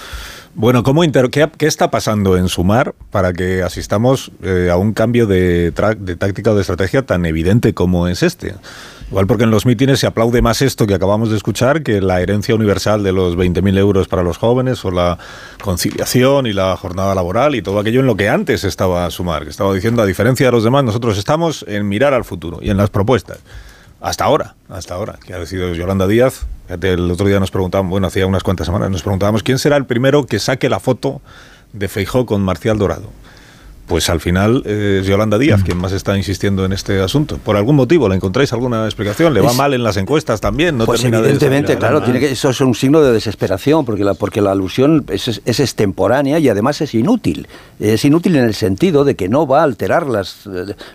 Bueno, 0.55 0.83
¿cómo 0.83 1.03
qué, 1.03 1.51
qué, 1.59 1.67
está 1.67 1.91
pasando 1.91 2.39
en 2.39 2.49
Sumar 2.49 2.95
para 3.11 3.35
que 3.35 3.63
asistamos 3.63 4.33
eh, 4.43 4.71
a 4.73 4.79
un 4.79 4.95
cambio 4.95 5.27
de, 5.27 5.71
de 5.99 6.17
táctica 6.17 6.53
o 6.53 6.55
de 6.55 6.63
estrategia 6.63 7.05
tan 7.05 7.27
evidente 7.27 7.75
como 7.75 8.09
es 8.09 8.23
este? 8.23 8.55
Igual 9.11 9.27
porque 9.27 9.43
en 9.43 9.51
los 9.51 9.67
mítines 9.67 9.99
se 9.99 10.07
aplaude 10.07 10.41
más 10.41 10.63
esto 10.63 10.87
que 10.87 10.95
acabamos 10.95 11.31
de 11.31 11.37
escuchar 11.37 11.83
que 11.83 12.01
la 12.01 12.21
herencia 12.21 12.55
universal 12.55 13.03
de 13.03 13.11
los 13.11 13.37
20.000 13.37 13.77
euros 13.77 14.07
para 14.07 14.23
los 14.23 14.39
jóvenes 14.39 14.85
o 14.85 14.93
la 14.93 15.19
conciliación 15.61 16.47
y 16.47 16.53
la 16.53 16.77
jornada 16.77 17.13
laboral 17.13 17.57
y 17.57 17.63
todo 17.63 17.81
aquello 17.81 17.99
en 17.99 18.07
lo 18.07 18.15
que 18.15 18.29
antes 18.29 18.63
estaba 18.63 19.11
Sumar, 19.11 19.43
que 19.43 19.51
estaba 19.51 19.75
diciendo, 19.75 20.01
a 20.01 20.07
diferencia 20.07 20.47
de 20.47 20.53
los 20.53 20.63
demás, 20.63 20.85
nosotros 20.85 21.19
estamos 21.19 21.65
en 21.67 21.89
mirar 21.89 22.15
al 22.15 22.25
futuro 22.25 22.61
y 22.63 22.71
en 22.71 22.77
las 22.77 22.89
propuestas. 22.89 23.39
Hasta 24.01 24.25
ahora, 24.25 24.55
hasta 24.69 24.95
ahora, 24.95 25.19
que 25.27 25.35
ha 25.35 25.41
decidido 25.41 25.75
Yolanda 25.75 26.07
Díaz. 26.07 26.47
El 26.69 27.11
otro 27.11 27.27
día 27.27 27.41
nos 27.41 27.51
preguntábamos, 27.51 27.91
bueno, 27.91 28.07
hacía 28.07 28.29
unas 28.29 28.45
cuantas 28.45 28.67
semanas, 28.67 28.93
nos 28.93 29.03
preguntábamos 29.03 29.43
quién 29.43 29.59
será 29.59 29.77
el 29.77 29.87
primero 29.87 30.25
que 30.25 30.39
saque 30.39 30.69
la 30.69 30.79
foto 30.79 31.21
de 31.73 31.89
Feijó 31.89 32.27
con 32.27 32.43
Marcial 32.43 32.79
Dorado. 32.79 33.11
Pues 33.91 34.09
al 34.09 34.21
final 34.21 34.63
es 34.67 35.05
Yolanda 35.05 35.37
Díaz 35.37 35.65
quien 35.65 35.77
más 35.77 35.91
está 35.91 36.17
insistiendo 36.17 36.65
en 36.65 36.73
este 36.73 37.01
asunto. 37.01 37.39
¿Por 37.39 37.57
algún 37.57 37.75
motivo? 37.75 38.09
¿Le 38.09 38.15
encontráis 38.15 38.53
alguna 38.53 38.85
explicación? 38.85 39.35
¿Le 39.35 39.41
va 39.41 39.53
mal 39.53 39.75
en 39.75 39.83
las 39.83 39.97
encuestas 39.97 40.41
también? 40.41 40.79
¿No 40.79 40.87
pues 40.87 41.03
evidentemente, 41.03 41.77
claro, 41.77 42.01
tiene 42.01 42.21
que, 42.21 42.31
eso 42.31 42.51
es 42.51 42.61
un 42.61 42.77
signo 42.77 43.03
de 43.03 43.13
desesperación, 43.13 43.85
porque 43.85 44.05
la, 44.05 44.15
porque 44.15 44.41
la 44.43 44.53
alusión 44.53 45.05
es, 45.09 45.43
es, 45.45 45.59
extemporánea 45.59 46.39
y 46.39 46.49
además 46.49 46.81
es 46.83 46.95
inútil. 46.95 47.49
Es 47.81 48.05
inútil 48.05 48.37
en 48.37 48.45
el 48.45 48.55
sentido 48.55 49.03
de 49.03 49.17
que 49.17 49.29
no 49.29 49.49
va 49.49 49.63
a 49.63 49.65
alterar 49.65 50.07
las, 50.07 50.49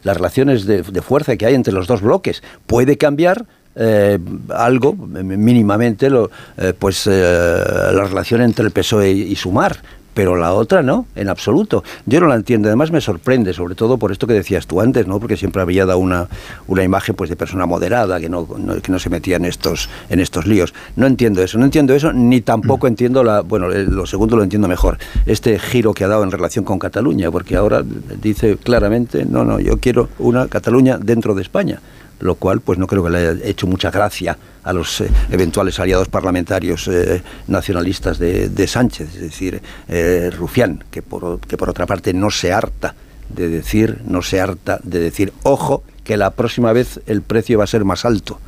las 0.04 0.16
relaciones 0.16 0.66
de, 0.66 0.82
fuerza 1.02 1.36
que 1.36 1.46
hay 1.46 1.54
entre 1.54 1.74
los 1.74 1.88
dos 1.88 2.02
bloques. 2.02 2.44
Puede 2.66 2.98
cambiar 2.98 3.46
eh, 3.76 4.18
algo, 4.48 4.94
mínimamente, 4.96 6.10
lo, 6.10 6.32
eh, 6.56 6.72
pues 6.80 7.08
eh, 7.08 7.12
la 7.12 8.06
relación 8.06 8.40
entre 8.40 8.64
el 8.64 8.72
PSOE 8.72 9.12
y 9.12 9.36
Sumar, 9.36 9.82
pero 10.16 10.36
la 10.38 10.54
otra 10.54 10.82
no, 10.82 11.06
en 11.16 11.30
absoluto. 11.30 11.84
Yo 12.08 12.20
no 12.22 12.28
la 12.28 12.36
entiendo, 12.36 12.70
además 12.70 12.90
me 12.90 13.02
sorprende, 13.02 13.54
sobre 13.54 13.76
todo 13.76 13.98
por 13.98 14.12
esto 14.12 14.26
que 14.26 14.34
decías 14.34 14.66
tú 14.66 14.82
antes, 14.82 15.06
¿no? 15.06 15.20
Porque 15.20 15.38
siempre 15.38 15.62
había 15.62 15.86
dado 15.86 16.00
una, 16.00 16.28
una 16.68 16.84
imagen 16.84 17.16
pues 17.16 17.30
de 17.30 17.36
persona 17.36 17.68
moderada, 17.68 18.20
que 18.20 18.30
no, 18.30 18.48
que 18.82 18.92
no 18.92 18.98
se 18.98 19.10
metía 19.10 19.36
en 19.36 19.46
estos, 19.46 19.90
en 20.10 20.22
estos 20.22 20.48
líos. 20.48 20.74
No 20.96 21.06
entiendo 21.06 21.44
eso, 21.44 21.60
no 21.60 21.66
entiendo 21.66 21.94
eso, 21.94 22.14
ni 22.14 22.42
tampoco 22.42 22.88
mm. 22.88 22.90
entiendo 22.90 23.24
la, 23.24 23.42
bueno, 23.42 23.68
lo 23.68 24.06
segundo 24.06 24.38
lo 24.38 24.44
entiendo 24.44 24.68
mejor, 24.70 24.98
este 25.26 25.60
giro 25.60 25.94
que 25.94 26.06
ha 26.06 26.08
dado 26.08 26.24
en 26.24 26.32
relación 26.32 26.64
con 26.64 26.80
Cataluña, 26.80 27.30
porque 27.30 27.58
ahora 27.58 27.84
dice 28.22 28.56
claramente, 28.58 29.26
no, 29.26 29.44
no, 29.44 29.60
yo 29.60 29.78
quiero 29.80 30.10
una 30.18 30.48
Cataluña 30.48 30.98
dentro 30.98 31.36
de 31.36 31.42
España 31.42 31.82
lo 32.20 32.36
cual 32.36 32.62
pues 32.62 32.80
no 32.80 32.88
creo 32.88 33.04
que 33.04 33.10
le 33.10 33.18
haya 33.18 33.36
hecho 33.44 33.68
mucha 33.68 33.92
gracia 33.92 34.38
a 34.64 34.74
los 34.74 35.02
eh, 35.02 35.10
eventuales 35.32 35.80
aliados 35.80 36.08
parlamentarios 36.08 36.88
eh, 36.88 37.22
nacionalistas 37.48 38.18
de, 38.20 38.68
Sánchez, 38.68 39.16
es 39.16 39.22
decir, 39.22 39.62
eh, 39.88 40.32
Rufián, 40.36 40.84
que 40.90 41.02
por, 41.02 41.40
que 41.40 41.58
por 41.58 41.70
otra 41.70 41.86
parte 41.86 42.14
no 42.14 42.32
se 42.32 42.52
harta 42.52 42.96
de 43.30 43.48
decir, 43.48 44.02
no 44.06 44.22
se 44.22 44.42
harta 44.42 44.80
de 44.84 45.00
decir, 45.00 45.34
ojo, 45.44 45.84
que 46.04 46.18
la 46.18 46.32
próxima 46.32 46.74
vez 46.74 47.00
el 47.08 47.22
precio 47.22 47.58
va 47.58 47.64
a 47.64 47.68
ser 47.68 47.86
más 47.86 48.06
alto. 48.06 48.40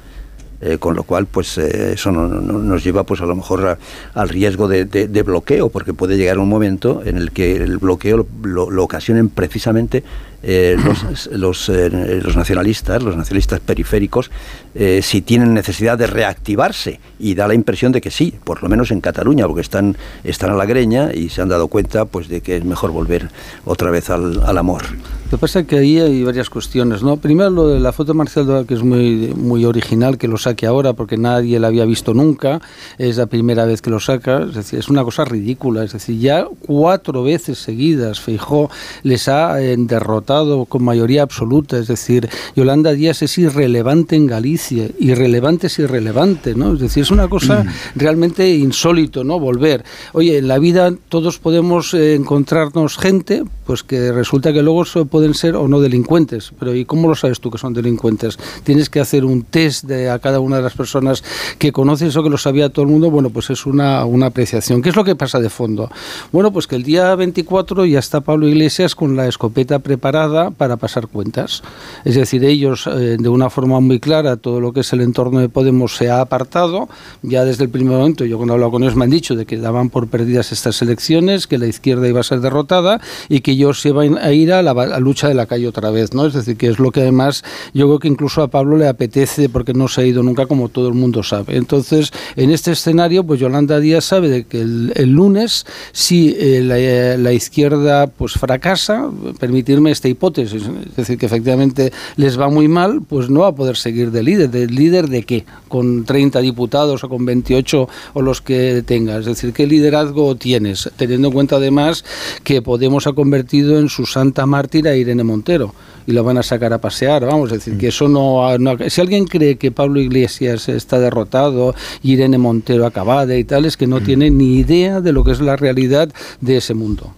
Con 0.80 0.95
lo 0.95 1.03
cual 1.03 1.28
pues 1.28 1.58
eso 1.58 2.12
no, 2.12 2.28
nos 2.28 2.84
lleva 2.84 3.03
pues 3.03 3.22
a 3.22 3.26
lo 3.26 3.36
mejor 3.36 3.78
al 4.14 4.30
riesgo 4.30 4.68
de, 4.68 5.24
bloqueo 5.24 5.70
porque 5.70 5.93
puede 5.93 6.18
llegar 6.18 6.39
un 6.39 6.49
momento 6.49 7.01
en 7.05 7.18
el 7.18 7.32
que 7.32 7.58
el 7.58 7.78
bloqueo 7.78 8.26
lo 8.43 8.84
ocasionen 8.84 9.30
precisamente 9.30 10.03
eh, 10.43 10.78
los, 11.32 11.70
eh, 11.70 11.89
los, 12.24 12.36
nacionalistas, 12.36 13.01
los 13.01 13.16
nacionalistas 13.18 13.60
periféricos, 13.60 14.30
eh, 14.76 15.01
si 15.03 15.22
tienen 15.22 15.53
necesidad 15.53 15.97
de 15.97 16.08
reactivarse. 16.08 16.99
Y 17.20 17.36
da 17.36 17.47
la 17.47 17.53
impresión 17.53 17.91
de 17.91 18.01
que 18.01 18.12
sí, 18.12 18.34
por 18.43 18.62
lo 18.62 18.70
menos 18.70 18.91
en 18.91 19.01
Cataluña, 19.01 19.47
porque 19.47 19.62
están, 19.62 19.97
están 20.24 20.51
a 20.51 20.53
la 20.53 20.66
greña 20.66 21.12
y 21.14 21.30
se 21.30 21.41
han 21.41 21.49
dado 21.49 21.68
cuenta 21.68 22.05
pues, 22.05 22.28
de 22.28 22.41
que 22.41 22.58
es 22.58 22.66
mejor 22.66 22.91
volver 22.91 23.30
otra 23.66 23.91
vez 23.91 24.10
al, 24.10 24.43
al 24.43 24.58
amor. 24.58 24.84
Lo 25.28 25.32
que 25.32 25.41
pasa 25.41 25.59
es 25.59 25.67
que 25.67 25.78
ahí 25.78 25.99
hay 25.99 26.23
varias 26.23 26.49
cuestiones. 26.49 27.03
¿no? 27.03 27.17
Primero, 27.17 27.49
lo 27.49 27.67
de 27.67 27.82
la 27.82 27.91
foto 27.91 28.13
de 28.13 28.17
Marcial 28.17 28.45
Doral, 28.45 28.65
que 28.65 28.75
es 28.75 28.82
muy, 28.82 29.34
muy 29.36 29.65
original, 29.65 30.17
que 30.17 30.30
lo 30.30 30.38
saque 30.38 30.65
ahora 30.65 30.93
porque 30.93 31.17
nadie 31.17 31.59
la 31.59 31.67
había 31.67 31.84
visto 31.84 32.13
nunca, 32.13 32.61
es 32.97 33.17
la 33.17 33.25
primera 33.25 33.65
vez 33.65 33.82
que 33.82 33.89
lo 33.89 33.99
saca, 33.99 34.43
es 34.43 34.55
decir, 34.55 34.80
es 34.80 34.88
una 34.88 35.03
cosa 35.03 35.25
ridícula. 35.25 35.84
Es 35.84 35.91
decir, 35.91 36.17
ya 36.17 36.47
cuatro 36.65 37.23
veces 37.23 37.57
seguidas 37.57 38.21
Feijó 38.21 38.69
les 39.03 39.28
ha 39.28 39.55
derrotado 39.55 40.63
con 40.63 40.86
mayoría 40.86 41.23
absoluta, 41.23 41.78
es 41.78 41.88
decir, 41.88 42.30
Yolanda 42.55 42.93
Díaz 42.93 43.21
es 43.21 43.38
irrelevante 43.38 44.15
en 44.15 44.28
Galicia, 44.28 44.88
irrelevante 44.97 45.67
es 45.67 45.78
irrelevante, 45.78 46.55
¿no? 46.55 46.71
Es 46.71 46.80
decir, 46.80 47.03
es 47.03 47.11
una 47.11 47.28
cosa 47.28 47.65
mm. 47.65 47.99
realmente 47.99 48.47
insólito, 48.55 49.25
¿no? 49.25 49.41
Volver. 49.41 49.84
Oye, 50.13 50.38
en 50.38 50.47
la 50.47 50.57
vida 50.57 50.93
todos 51.09 51.38
podemos 51.38 51.93
eh, 51.93 52.15
encontrarnos 52.15 52.97
gente, 52.97 53.43
pues 53.68 53.84
que 53.84 54.13
resulta 54.13 54.53
que 54.53 54.63
luego 54.63 54.86
pueden 55.11 55.34
ser 55.34 55.57
o 55.57 55.68
no 55.68 55.82
delincuentes, 55.82 56.53
pero 56.57 56.74
¿y 56.74 56.86
cómo 56.86 57.09
lo 57.09 57.15
sabes 57.15 57.41
tú 57.41 57.51
que 57.51 57.57
son 57.57 57.74
delincuentes? 57.74 58.39
Tienes 58.63 58.89
que 58.89 59.01
hacer 59.01 59.26
un 59.26 59.43
test 59.43 59.84
de 59.84 60.09
a 60.09 60.20
cada 60.20 60.39
una 60.39 60.55
de 60.55 60.63
las 60.63 60.74
personas 60.74 61.22
que 61.59 61.74
conoces 61.74 62.15
o 62.15 62.24
que 62.24 62.30
lo 62.30 62.38
sabía 62.38 62.70
todo 62.70 62.86
el 62.86 62.91
mundo, 62.91 63.11
bueno, 63.11 63.30
pues 63.30 63.49
es 63.49 63.65
una, 63.65 64.05
una 64.05 64.28
apreciación. 64.28 64.82
¿Qué 64.82 64.89
es 64.89 64.95
lo 64.95 65.03
que 65.03 65.18
pasa 65.18 65.41
de 65.41 65.49
fondo? 65.49 65.91
Bueno, 66.32 66.53
pues 66.53 66.65
que 66.65 66.78
el 66.78 66.84
día 66.84 67.13
24 67.13 67.86
ya 67.86 67.99
está 67.99 68.22
Pablo 68.22 68.47
Iglesias 68.47 68.95
con 68.95 69.18
la 69.18 69.28
escopeta 69.28 69.80
preparada 69.80 70.51
para 70.51 70.78
pasar 70.78 71.07
cuentas. 71.07 71.61
Es 72.05 72.15
decir, 72.15 72.45
ellos 72.45 72.88
eh, 72.88 73.18
de 73.20 73.30
una 73.30 73.49
forma 73.49 73.82
muy 73.82 73.99
clara, 73.99 74.38
todo 74.38 74.61
lo 74.61 74.72
que 74.72 74.80
es 74.80 74.93
el 74.93 75.01
entorno 75.01 75.39
de 75.39 75.49
Podemos 75.49 75.97
se 75.97 76.09
ha 76.09 76.22
apartado. 76.22 76.88
Ya 77.22 77.43
desde 77.43 77.65
el 77.65 77.70
primer 77.70 77.97
momento, 77.97 78.24
yo 78.24 78.38
cuando 78.38 78.53
he 78.53 78.55
hablado 78.55 78.72
con 78.72 78.84
ellos 78.84 78.95
me 78.95 79.03
han 79.03 79.09
dicho 79.09 79.36
de 79.36 79.45
que 79.45 79.57
daban 79.57 79.89
por 79.89 80.07
perdidas 80.07 80.53
estas 80.53 80.82
elecciones, 80.82 81.47
que 81.47 81.57
la 81.57 81.68
izquierda 81.68 82.07
iba 82.07 82.22
a 82.22 82.24
ser 82.24 82.39
derrotada 82.39 83.01
y 83.28 83.41
que 83.41 83.57
ellos 83.58 83.84
iban 83.86 84.18
a 84.18 84.32
ir 84.32 84.53
a 84.53 84.62
la, 84.62 84.99
lucha 84.99 85.28
de 85.28 85.34
la 85.34 85.47
calle 85.47 85.68
otra 85.68 85.89
vez. 85.89 86.14
¿no? 86.14 86.26
Es 86.26 86.34
decir, 86.34 86.58
que 86.58 86.68
es 86.68 86.80
lo 86.80 86.91
que 86.91 87.01
además 87.01 87.43
yo 87.74 87.88
creo 87.88 87.99
que 87.99 88.08
incluso 88.08 88.41
a 88.41 88.47
Pablo 88.49 88.78
le 88.78 88.88
apetece 88.88 89.49
porque 89.49 89.74
no 89.74 89.88
se 89.88 90.01
ha 90.01 90.05
ido 90.05 90.24
nunca 90.24 90.45
como 90.45 90.70
todo 90.70 90.88
el 90.88 90.93
mundo 90.93 91.24
sabe. 91.24 91.58
Entonces, 91.58 92.12
en 92.36 92.51
este 92.51 92.72
escenario, 92.72 93.24
pues 93.24 93.39
Yolanda 93.39 93.80
Díaz 93.80 94.05
sabe 94.05 94.30
de 94.30 94.45
que 94.45 94.62
el, 94.62 95.12
lunes, 95.12 95.66
si 95.91 96.36
eh, 96.38 96.62
la, 96.62 97.18
la, 97.18 97.34
izquierda 97.34 98.08
pues 98.08 98.34
fracasa, 98.34 99.10
permitirme 99.39 99.91
este 99.91 100.10
hipótesis, 100.10 100.64
es 100.64 100.95
decir, 100.95 101.18
que 101.18 101.26
efectivamente 101.26 101.91
les 102.16 102.39
va 102.39 102.49
muy 102.49 102.68
mal, 102.68 103.01
pues 103.01 103.30
no 103.30 103.41
va 103.41 103.47
a 103.47 103.55
poder 103.55 103.78
seguir 103.78 104.12
de 104.12 104.22
líder. 104.22 104.49
¿De 104.51 104.68
líder 104.68 105.08
de 105.08 105.24
qué? 105.24 105.45
¿Con 105.68 106.05
30 106.05 106.41
diputados 106.41 107.03
o 107.03 107.10
con 107.10 107.26
28 107.26 107.89
o 108.14 108.22
los 108.22 108.41
que 108.41 108.84
tengas? 108.86 109.22
Es 109.22 109.26
decir, 109.26 109.53
¿qué 109.53 109.66
liderazgo 109.66 110.36
tienes? 110.36 110.89
Teniendo 110.97 111.30
en 111.30 111.34
cuenta 111.34 111.55
además 111.55 112.03
que 112.43 112.62
Podemos 112.68 113.08
ha 113.08 113.14
en 113.52 113.89
su 113.89 114.06
santa 114.06 114.45
mártir 114.45 114.88
a 114.88 114.95
Irene 114.95 115.24
Montero 115.24 115.74
y 116.06 116.14
la 116.14 116.22
van 116.22 116.38
a 116.38 116.43
sacar 116.43 116.72
a 116.72 116.80
pasear, 116.80 117.26
vamos, 117.26 117.52
es 117.52 117.60
decir, 117.60 117.78
que 117.78 117.89
eso 117.89 118.08
no, 118.08 118.48
Si 118.88 119.02
alguien 119.02 119.26
cree 119.26 119.58
que 119.58 119.72
Pablo 119.72 120.00
Iglesias 120.00 120.70
está 120.70 121.00
derrotado, 121.00 121.76
Irene 122.02 122.38
Montero 122.38 122.86
acabada 122.86 123.36
y 123.36 123.43
tal, 123.43 123.66
es 123.66 123.76
que 123.76 123.88
no 123.88 124.02
tiene 124.02 124.30
ni 124.30 124.58
idea 124.58 125.02
de 125.02 125.12
lo 125.12 125.24
que 125.24 125.32
es 125.32 125.41
la 125.41 125.58
realidad 125.58 126.10
de 126.39 126.58
ese 126.58 126.74
mundo. 126.74 127.14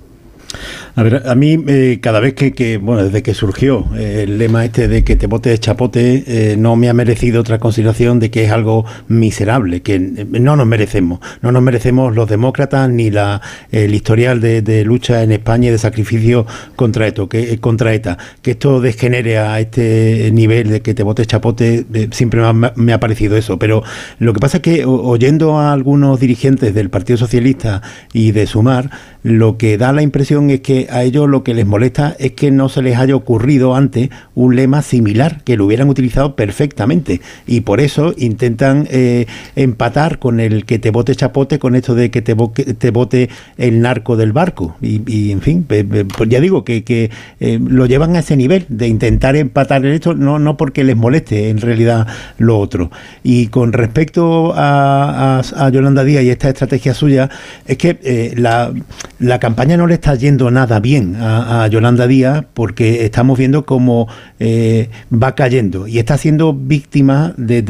A 1.00 1.04
ver, 1.04 1.24
a 1.26 1.34
mí 1.34 1.58
eh, 1.66 2.00
cada 2.02 2.20
vez 2.20 2.34
que, 2.34 2.78
bueno, 2.78 3.06
desde 3.06 3.24
que 3.24 3.34
surgió 3.34 3.86
eh, 3.96 4.26
el 4.28 4.38
lema 4.38 4.66
este 4.66 4.90
de 4.90 5.06
que 5.06 5.16
te 5.16 5.28
bote 5.28 5.58
chapote, 5.58 6.26
eh, 6.28 6.58
no 6.58 6.76
me 6.76 6.90
ha 6.90 6.94
merecido 6.94 7.40
otra 7.40 7.58
consideración 7.58 8.20
de 8.20 8.30
que 8.30 8.44
es 8.44 8.52
algo 8.52 8.84
miserable, 9.08 9.82
que 9.82 9.98
no 9.98 10.58
nos 10.58 10.68
merecemos, 10.68 11.22
no 11.42 11.54
nos 11.54 11.64
merecemos 11.64 12.14
los 12.14 12.28
demócratas 12.28 12.90
ni 12.90 13.12
la, 13.12 13.42
el 13.72 13.96
historial 13.96 14.42
de, 14.42 14.84
lucha 14.84 15.24
en 15.24 15.32
España 15.32 15.70
y 15.70 15.72
de 15.72 15.78
sacrificio 15.78 16.46
contra 16.76 17.08
esto, 17.08 17.30
que 17.30 17.58
contra 17.60 17.94
ETA, 17.94 18.18
que 18.42 18.52
esto 18.52 18.82
desgenere 18.82 19.38
a 19.38 19.58
este 19.62 20.30
nivel 20.34 20.68
de 20.68 20.82
que 20.82 20.94
te 20.94 21.04
bote 21.04 21.26
chapote, 21.26 21.86
siempre 22.12 22.42
me 22.76 22.92
ha, 22.92 23.00
parecido 23.00 23.38
eso, 23.38 23.58
pero 23.58 23.84
lo 24.20 24.34
que 24.34 24.42
pasa 24.42 24.58
es 24.58 24.64
que 24.64 24.84
oyendo 24.84 25.60
a 25.60 25.72
algunos 25.72 26.20
dirigentes 26.20 26.76
del 26.76 26.90
Partido 26.90 27.16
Socialista 27.16 27.82
y 28.12 28.34
de 28.34 28.46
Sumar, 28.48 28.90
lo 29.24 29.58
que 29.58 29.78
da 29.78 29.94
la 29.94 30.02
impresión 30.02 30.50
es 30.50 30.60
que 30.60 30.89
a 30.92 31.04
ellos 31.04 31.30
lo 31.30 31.44
que 31.44 31.54
les 31.54 31.66
molesta 31.66 32.16
es 32.20 32.34
que 32.34 32.52
no 32.52 32.70
se 32.70 32.82
les 32.82 32.98
haya 32.98 33.16
ocurrido 33.16 33.76
antes 33.76 34.10
un 34.36 34.56
lema 34.56 34.82
similar, 34.82 35.44
que 35.44 35.58
lo 35.58 35.66
hubieran 35.66 35.90
utilizado 35.90 36.36
perfectamente. 36.36 37.22
Y 37.48 37.62
por 37.62 37.82
eso 37.82 38.14
intentan 38.18 38.88
eh, 38.92 39.26
empatar 39.56 40.20
con 40.20 40.40
el 40.40 40.66
que 40.66 40.80
te 40.80 40.92
vote 40.92 41.16
chapote, 41.16 41.60
con 41.60 41.76
esto 41.76 41.96
de 41.96 42.12
que 42.12 42.22
te, 42.22 42.36
te 42.36 42.92
vote 42.92 43.30
el 43.58 43.82
narco 43.82 44.18
del 44.18 44.32
barco. 44.32 44.76
Y, 44.82 45.32
en 45.32 45.42
fin, 45.42 45.64
pues 45.64 46.30
ya 46.30 46.40
digo 46.40 46.64
que, 46.64 46.84
que 46.84 47.10
eh, 47.40 47.60
lo 47.62 47.86
llevan 47.86 48.16
a 48.16 48.20
ese 48.20 48.36
nivel 48.36 48.66
de 48.70 48.88
intentar 48.88 49.36
empatar 49.36 49.86
esto, 49.86 50.14
no, 50.14 50.40
no 50.40 50.58
porque 50.58 50.84
les 50.84 50.96
moleste 50.96 51.50
en 51.50 51.60
realidad 51.60 52.08
lo 52.38 52.60
otro. 52.60 52.92
Y 53.24 53.48
con 53.48 53.74
respecto 53.74 54.54
a, 54.56 55.42
a, 55.56 55.70
Yolanda 55.70 56.04
Díaz 56.04 56.24
y 56.24 56.30
esta 56.30 56.50
estrategia 56.50 56.94
suya, 56.94 57.30
es 57.66 57.78
que 57.78 58.00
eh, 58.04 58.34
la, 58.38 58.74
la, 59.20 59.40
campaña 59.40 59.78
no 59.78 59.88
le 59.88 59.96
está 59.96 60.16
yendo 60.16 60.52
nada 60.52 60.69
bien 60.78 61.16
a, 61.20 61.66
Yolanda 61.68 62.06
Díaz 62.06 62.46
porque 62.54 63.06
estamos 63.06 63.40
viendo 63.40 63.66
cómo 63.66 64.08
eh, 64.40 64.90
va 65.12 65.34
cayendo 65.34 65.88
y 65.88 65.98
está 65.98 66.20
siendo 66.20 66.54
víctima 66.54 67.34
de, 67.38 67.64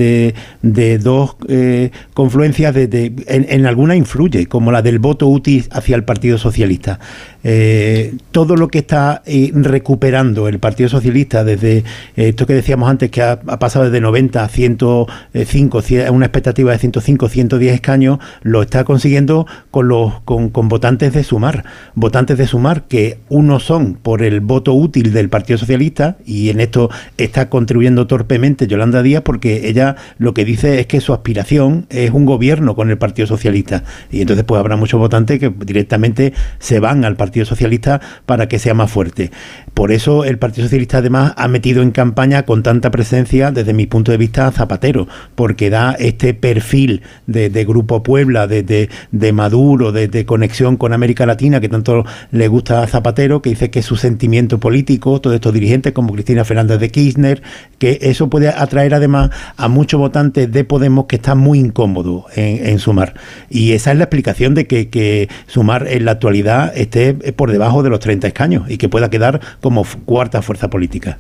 de, 0.61 0.97
dos 0.97 1.37
eh, 1.47 1.91
confluencias, 2.13 2.73
de, 2.73 3.13
en, 3.27 3.45
en 3.47 3.65
alguna 3.65 3.95
influye, 3.95 4.47
como 4.47 4.73
la 4.73 4.81
del 4.81 4.99
voto 4.99 5.27
útil 5.27 5.65
hacia 5.71 5.95
el 5.95 6.03
Partido 6.03 6.37
Socialista. 6.37 6.99
Eh, 7.43 8.15
todo 8.31 8.57
lo 8.57 8.67
que 8.67 8.79
está 8.79 9.21
eh, 9.25 9.51
recuperando 9.53 10.47
el 10.47 10.59
Partido 10.59 10.89
Socialista 10.89 11.43
desde 11.43 11.77
eh, 11.77 11.83
esto 12.15 12.45
que 12.45 12.53
decíamos 12.53 12.89
antes, 12.89 13.09
que 13.11 13.21
ha, 13.21 13.39
pasado 13.39 13.85
desde 13.85 14.01
90 14.01 14.43
a 14.43 14.49
105, 14.49 15.83
una 16.11 16.25
expectativa 16.25 16.71
de 16.71 16.79
105, 16.79 17.29
110 17.29 17.73
escaños, 17.73 18.19
lo 18.41 18.61
está 18.61 18.83
consiguiendo 18.83 19.47
con, 19.71 19.87
los, 19.87 20.19
con, 20.21 20.51
votantes 20.51 21.13
de 21.13 21.23
Sumar. 21.23 21.63
Votantes 21.95 22.37
de 22.37 22.47
Sumar 22.47 22.83
que 22.83 23.19
unos 23.29 23.63
son 23.63 23.95
por 23.95 24.21
el 24.21 24.41
voto 24.41 24.73
útil 24.73 25.13
del 25.13 25.29
Partido 25.29 25.57
Socialista 25.57 26.17
y 26.25 26.49
en 26.49 26.59
esto 26.59 26.89
está 27.17 27.49
contribuyendo 27.49 28.07
torpemente 28.07 28.67
Yolanda 28.67 29.01
Díaz 29.01 29.23
porque 29.23 29.69
ella 29.69 29.95
lo 30.17 30.33
que 30.33 30.45
dice 30.45 30.79
es 30.79 30.87
que 30.87 31.01
su 31.01 31.13
aspiración 31.13 31.85
es 31.89 32.11
un 32.11 32.25
gobierno 32.25 32.75
con 32.75 32.89
el 32.89 32.97
Partido 32.97 33.27
Socialista. 33.27 33.83
Y 34.11 34.21
entonces 34.21 34.43
pues 34.45 34.59
habrá 34.59 34.75
muchos 34.75 34.99
votantes 34.99 35.39
que 35.39 35.49
directamente 35.49 36.33
se 36.59 36.79
van 36.79 37.05
al 37.05 37.15
Partido 37.15 37.28
Partido 37.29 37.45
Socialista 37.45 38.01
para 38.25 38.47
que 38.47 38.57
sea 38.57 38.73
más 38.73 38.89
fuerte. 38.89 39.29
Por 39.75 39.91
eso 39.91 40.25
el 40.25 40.39
Partido 40.39 40.65
Socialista 40.65 40.97
además 40.97 41.33
ha 41.37 41.47
metido 41.47 41.83
en 41.83 41.91
campaña 41.91 42.43
con 42.43 42.63
tanta 42.63 42.89
presencia, 42.89 43.51
desde 43.51 43.73
mi 43.73 43.85
punto 43.85 44.11
de 44.11 44.17
vista, 44.17 44.51
Zapatero, 44.51 45.07
porque 45.35 45.69
da 45.69 45.91
este 45.93 46.33
perfil 46.33 47.03
de, 47.27 47.49
Grupo 47.65 48.01
Puebla, 48.01 48.47
de, 48.47 48.89
de, 49.11 49.31
Maduro, 49.31 49.91
de, 49.91 50.25
conexión 50.25 50.75
con 50.75 50.91
América 50.91 51.27
Latina, 51.27 51.61
que 51.61 51.69
tanto 51.69 52.03
le 52.31 52.47
gusta 52.47 52.81
a 52.81 52.87
Zapatero, 52.87 53.43
que 53.43 53.51
dice 53.51 53.69
que 53.69 53.83
su 53.83 53.95
sentimiento 53.95 54.59
político, 54.59 55.21
todos 55.21 55.35
estos 55.35 55.53
dirigentes 55.53 55.93
como 55.93 56.13
Cristina 56.13 56.43
Fernández 56.43 56.79
de 56.79 56.89
Kirchner, 56.89 57.43
que 57.77 57.99
eso 58.01 58.29
puede 58.29 58.49
atraer 58.49 58.95
además 58.95 59.29
a 59.55 59.67
muchos 59.67 59.99
votantes 59.99 60.51
de 60.51 60.63
Podemos 60.63 61.05
que 61.05 61.17
están 61.17 61.37
muy 61.37 61.59
incómodos 61.59 62.25
en, 62.35 62.79
Sumar. 62.79 63.13
Y 63.49 63.73
esa 63.73 63.91
es 63.91 63.97
la 63.97 64.05
explicación 64.05 64.55
de 64.55 64.65
que, 64.65 64.89
que 64.89 65.29
Sumar 65.47 65.87
en 65.87 66.05
la 66.05 66.11
actualidad 66.11 66.71
esté 66.75 67.17
por 67.35 67.51
debajo 67.51 67.83
de 67.83 67.89
los 67.89 67.99
30 67.99 68.27
escaños 68.27 68.69
y 68.69 68.77
que 68.77 68.89
pueda 68.89 69.09
quedar 69.09 69.39
como 69.61 69.85
cuarta 70.05 70.41
fuerza 70.41 70.69
política. 70.69 71.17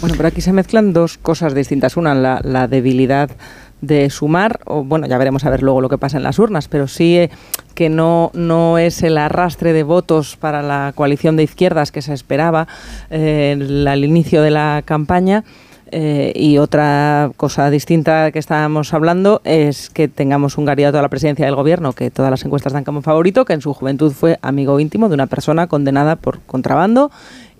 Bueno, 0.00 0.14
pero 0.16 0.28
aquí 0.28 0.40
se 0.40 0.52
mezclan 0.52 0.92
dos 0.94 1.18
cosas 1.18 1.54
distintas. 1.54 1.96
Una, 1.96 2.14
la, 2.14 2.68
debilidad 2.68 3.30
de 3.82 4.08
sumar, 4.08 4.60
o 4.64 4.82
bueno, 4.82 5.06
ya 5.06 5.18
veremos 5.18 5.44
a 5.44 5.50
ver 5.50 5.62
luego 5.62 5.80
lo 5.80 5.88
que 5.88 5.98
pasa 5.98 6.16
en 6.16 6.22
las 6.22 6.38
urnas, 6.38 6.68
pero 6.68 6.88
sí 6.88 7.16
eh, 7.16 7.30
que 7.74 7.88
no, 7.88 8.30
no 8.34 8.78
es 8.78 9.02
el 9.02 9.18
arrastre 9.18 9.72
de 9.72 9.82
votos 9.82 10.36
para 10.36 10.62
la 10.62 10.92
coalición 10.94 11.36
de 11.36 11.42
izquierdas 11.42 11.92
que 11.92 12.02
se 12.02 12.14
esperaba 12.14 12.66
eh, 13.10 13.86
al 13.86 14.04
inicio 14.04 14.42
de 14.42 14.50
la 14.50 14.82
campaña. 14.84 15.44
Eh, 15.92 16.32
y 16.36 16.58
otra 16.58 17.32
cosa 17.36 17.68
distinta 17.68 18.30
que 18.30 18.38
estábamos 18.38 18.94
hablando 18.94 19.40
es 19.44 19.90
que 19.90 20.06
tengamos 20.08 20.56
un 20.56 20.66
candidato 20.66 20.98
a 20.98 21.02
la 21.02 21.08
presidencia 21.08 21.46
del 21.46 21.56
gobierno 21.56 21.92
que 21.92 22.10
todas 22.10 22.30
las 22.30 22.44
encuestas 22.44 22.72
dan 22.72 22.84
como 22.84 23.02
favorito, 23.02 23.44
que 23.44 23.54
en 23.54 23.60
su 23.60 23.74
juventud 23.74 24.12
fue 24.12 24.38
amigo 24.42 24.78
íntimo 24.78 25.08
de 25.08 25.14
una 25.14 25.26
persona 25.26 25.66
condenada 25.66 26.16
por 26.16 26.40
contrabando 26.40 27.10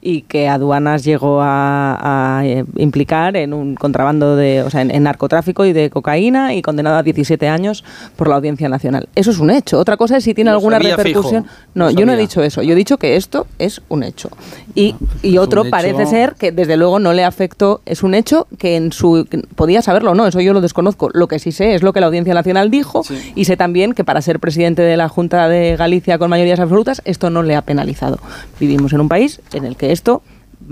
y 0.02 0.22
que 0.22 0.48
aduanas 0.48 1.04
llegó 1.04 1.40
a, 1.42 2.42
eh, 2.44 2.64
implicar 2.76 3.36
en 3.36 3.52
un 3.52 3.74
contrabando 3.74 4.36
de, 4.36 4.62
o 4.62 4.70
sea, 4.70 4.82
en, 4.82 5.02
narcotráfico 5.02 5.64
y 5.64 5.72
de 5.72 5.90
cocaína 5.90 6.54
y 6.54 6.62
condenado 6.62 6.96
a 6.96 7.02
17 7.02 7.48
años 7.48 7.84
por 8.16 8.28
la 8.28 8.36
Audiencia 8.36 8.68
Nacional. 8.68 9.08
Eso 9.14 9.30
es 9.30 9.38
un 9.38 9.50
hecho. 9.50 9.78
Otra 9.78 9.96
cosa 9.96 10.16
es 10.16 10.24
si 10.24 10.34
tiene 10.34 10.50
alguna 10.50 10.78
repercusión. 10.78 11.46
No, 11.74 11.90
yo 11.90 12.06
no 12.06 12.12
he 12.12 12.16
dicho 12.16 12.42
eso. 12.42 12.62
Yo 12.62 12.72
he 12.72 12.76
dicho 12.76 12.98
que 12.98 13.16
esto 13.16 13.46
es 13.58 13.82
un 13.88 14.02
hecho. 14.02 14.30
Y, 14.74 14.94
y 15.22 15.38
otro 15.38 15.64
parece 15.68 16.06
ser 16.06 16.34
que 16.34 16.52
desde 16.52 16.76
luego 16.76 16.98
no 16.98 17.12
le 17.12 17.24
afectó. 17.24 17.82
Es 17.86 18.02
un 18.02 18.14
hecho 18.14 18.46
que 18.58 18.76
en 18.76 18.92
su 18.92 19.26
podía 19.54 19.82
saberlo, 19.82 20.14
no. 20.14 20.26
Eso 20.26 20.40
yo 20.40 20.52
lo 20.52 20.60
desconozco. 20.60 21.10
Lo 21.12 21.28
que 21.28 21.38
sí 21.38 21.52
sé 21.52 21.74
es 21.74 21.82
lo 21.82 21.92
que 21.92 22.00
la 22.00 22.06
Audiencia 22.06 22.34
Nacional 22.34 22.70
dijo 22.70 23.02
y 23.34 23.44
sé 23.44 23.56
también 23.56 23.92
que 23.92 24.04
para 24.04 24.22
ser 24.22 24.40
presidente 24.40 24.82
de 24.82 24.96
la 24.96 25.08
Junta 25.08 25.48
de 25.48 25.76
Galicia 25.76 26.18
con 26.18 26.30
mayorías 26.30 26.60
absolutas 26.60 27.02
esto 27.04 27.30
no 27.30 27.42
le 27.42 27.56
ha 27.56 27.62
penalizado. 27.62 28.18
Vivimos 28.58 28.92
en 28.92 29.00
un 29.00 29.08
país 29.08 29.40
en 29.52 29.64
el 29.64 29.76
que 29.76 29.89
esto 29.92 30.22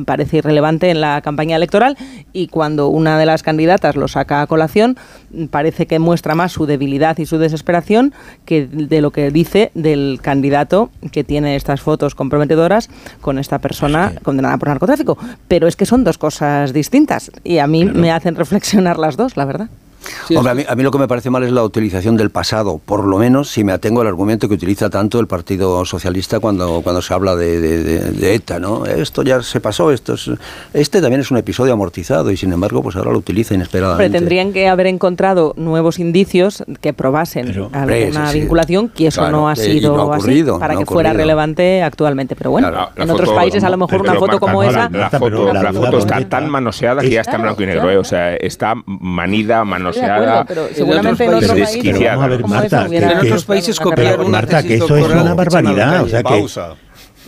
parece 0.05 0.39
irrelevante 0.39 0.91
en 0.91 1.01
la 1.01 1.21
campaña 1.23 1.57
electoral 1.57 1.97
y 2.33 2.49
cuando 2.49 2.89
una 2.89 3.19
de 3.19 3.27
las 3.27 3.43
candidatas 3.43 3.97
lo 3.97 4.09
saca 4.09 4.43
a 4.43 4.47
colación 4.47 4.97
parece 5.51 5.87
que 5.87 5.99
muestra 5.99 6.35
más 6.35 6.53
su 6.53 6.67
debilidad 6.67 7.19
y 7.19 7.27
su 7.27 7.39
desesperación 7.39 8.13
que 8.45 8.67
de 8.67 9.01
lo 9.01 9.11
que 9.11 9.31
dice 9.31 9.71
del 9.75 10.21
candidato 10.23 10.91
que 11.11 11.25
tiene 11.25 11.57
estas 11.57 11.81
fotos 11.81 12.15
comprometedoras 12.15 12.91
con 13.21 13.39
esta 13.39 13.59
persona 13.59 14.13
condenada 14.23 14.59
por 14.59 14.69
narcotráfico. 14.69 15.19
Pero 15.49 15.67
es 15.67 15.77
que 15.77 15.87
son 15.87 16.05
dos 16.05 16.19
cosas 16.19 16.73
distintas 16.73 17.31
y 17.45 17.59
a 17.59 17.67
mí 17.67 17.85
me 17.85 18.13
hacen 18.13 18.37
reflexionar 18.37 18.99
las 18.99 19.17
dos, 19.17 19.37
la 19.37 19.45
verdad 19.45 19.69
a, 20.37 20.75
mí, 20.75 20.83
lo 20.83 20.91
que 20.91 20.99
me 20.99 21.09
parece 21.09 21.31
mal 21.31 21.43
es 21.43 21.53
la 21.53 21.63
utilización 21.63 22.17
del 22.17 22.31
pasado, 22.31 22.81
por 22.85 23.05
lo 23.05 23.19
menos 23.19 23.51
si 23.51 23.65
me 23.65 23.73
atengo 23.73 24.01
al 24.01 24.07
argumento 24.07 24.49
que 24.49 24.55
utiliza 24.55 24.91
tanto 24.91 25.21
el 25.21 25.27
Partido 25.27 25.85
Socialista 25.85 26.41
cuando, 26.41 26.81
cuando 26.83 27.03
se 27.03 27.15
habla 27.15 27.35
de, 27.37 28.35
ETA, 28.35 28.59
¿no? 28.59 28.87
Esto 28.87 29.23
ya 29.23 29.43
se 29.43 29.61
pasó, 29.61 29.91
esto 29.91 30.15
es, 30.15 30.31
este 30.73 31.01
también 31.01 31.21
es 31.21 31.31
un 31.31 31.39
episodio 31.39 31.73
amortizado 31.73 32.31
y 32.31 32.37
sin 32.37 32.53
embargo 32.53 32.83
pues 32.83 32.97
ahora 32.97 33.13
lo 33.13 33.19
utiliza 33.19 33.55
inesperadamente. 33.55 34.11
Pero 34.11 34.19
tendrían 34.19 34.53
que 34.53 34.69
haber 34.69 34.87
encontrado 34.87 35.55
nuevos 35.57 35.99
indicios 35.99 36.65
que 36.81 36.93
probasen 36.93 37.69
alguna 37.73 38.33
vinculación, 38.33 38.89
que 38.89 39.09
eso 39.09 39.31
no 39.31 39.49
ha 39.49 39.57
sido 39.57 40.13
así, 40.13 40.45
para 40.59 40.77
que 40.77 40.87
fuera 40.87 41.13
relevante 41.13 41.83
actualmente. 41.83 42.37
Pero 42.37 42.51
bueno, 42.51 42.91
en 42.97 43.11
otros 43.11 43.31
países 43.31 43.65
a 43.65 43.71
lo 43.71 43.77
mejor 43.77 44.03
una 44.03 44.15
foto 44.15 44.39
como 44.39 44.63
esa... 44.63 44.89
La, 44.91 45.11
foto, 45.11 45.99
está 45.99 46.29
tan 46.29 46.49
manoseada 46.49 47.03
que 47.03 47.11
ya 47.11 47.23
está 47.23 47.37
en 47.37 47.43
blanco 47.43 47.63
y 47.63 47.67
negro, 47.67 47.91
¿eh? 47.91 47.99
o 47.99 48.05
sea, 48.05 48.35
está 48.37 48.75
manida, 48.87 49.65
manoseada 49.65 49.88
pero 50.47 50.69
seguramente 50.75 51.25
en 51.25 51.35
otros 51.35 51.53
países, 51.53 52.01
vamos 52.01 52.25
a 52.25 52.29
ver, 52.29 52.47
Marta, 52.47 52.89
que, 52.89 52.97
en 52.97 53.19
otros 53.19 53.45
países 53.45 53.81
copiaron 53.81 54.31
Marta, 54.31 54.63
que 54.63 54.75
eso 54.77 54.97
es 54.97 55.07
una 55.07 55.35
barbaridad, 55.35 56.03
o 56.03 56.09
sea 56.09 56.23
que 56.23 56.47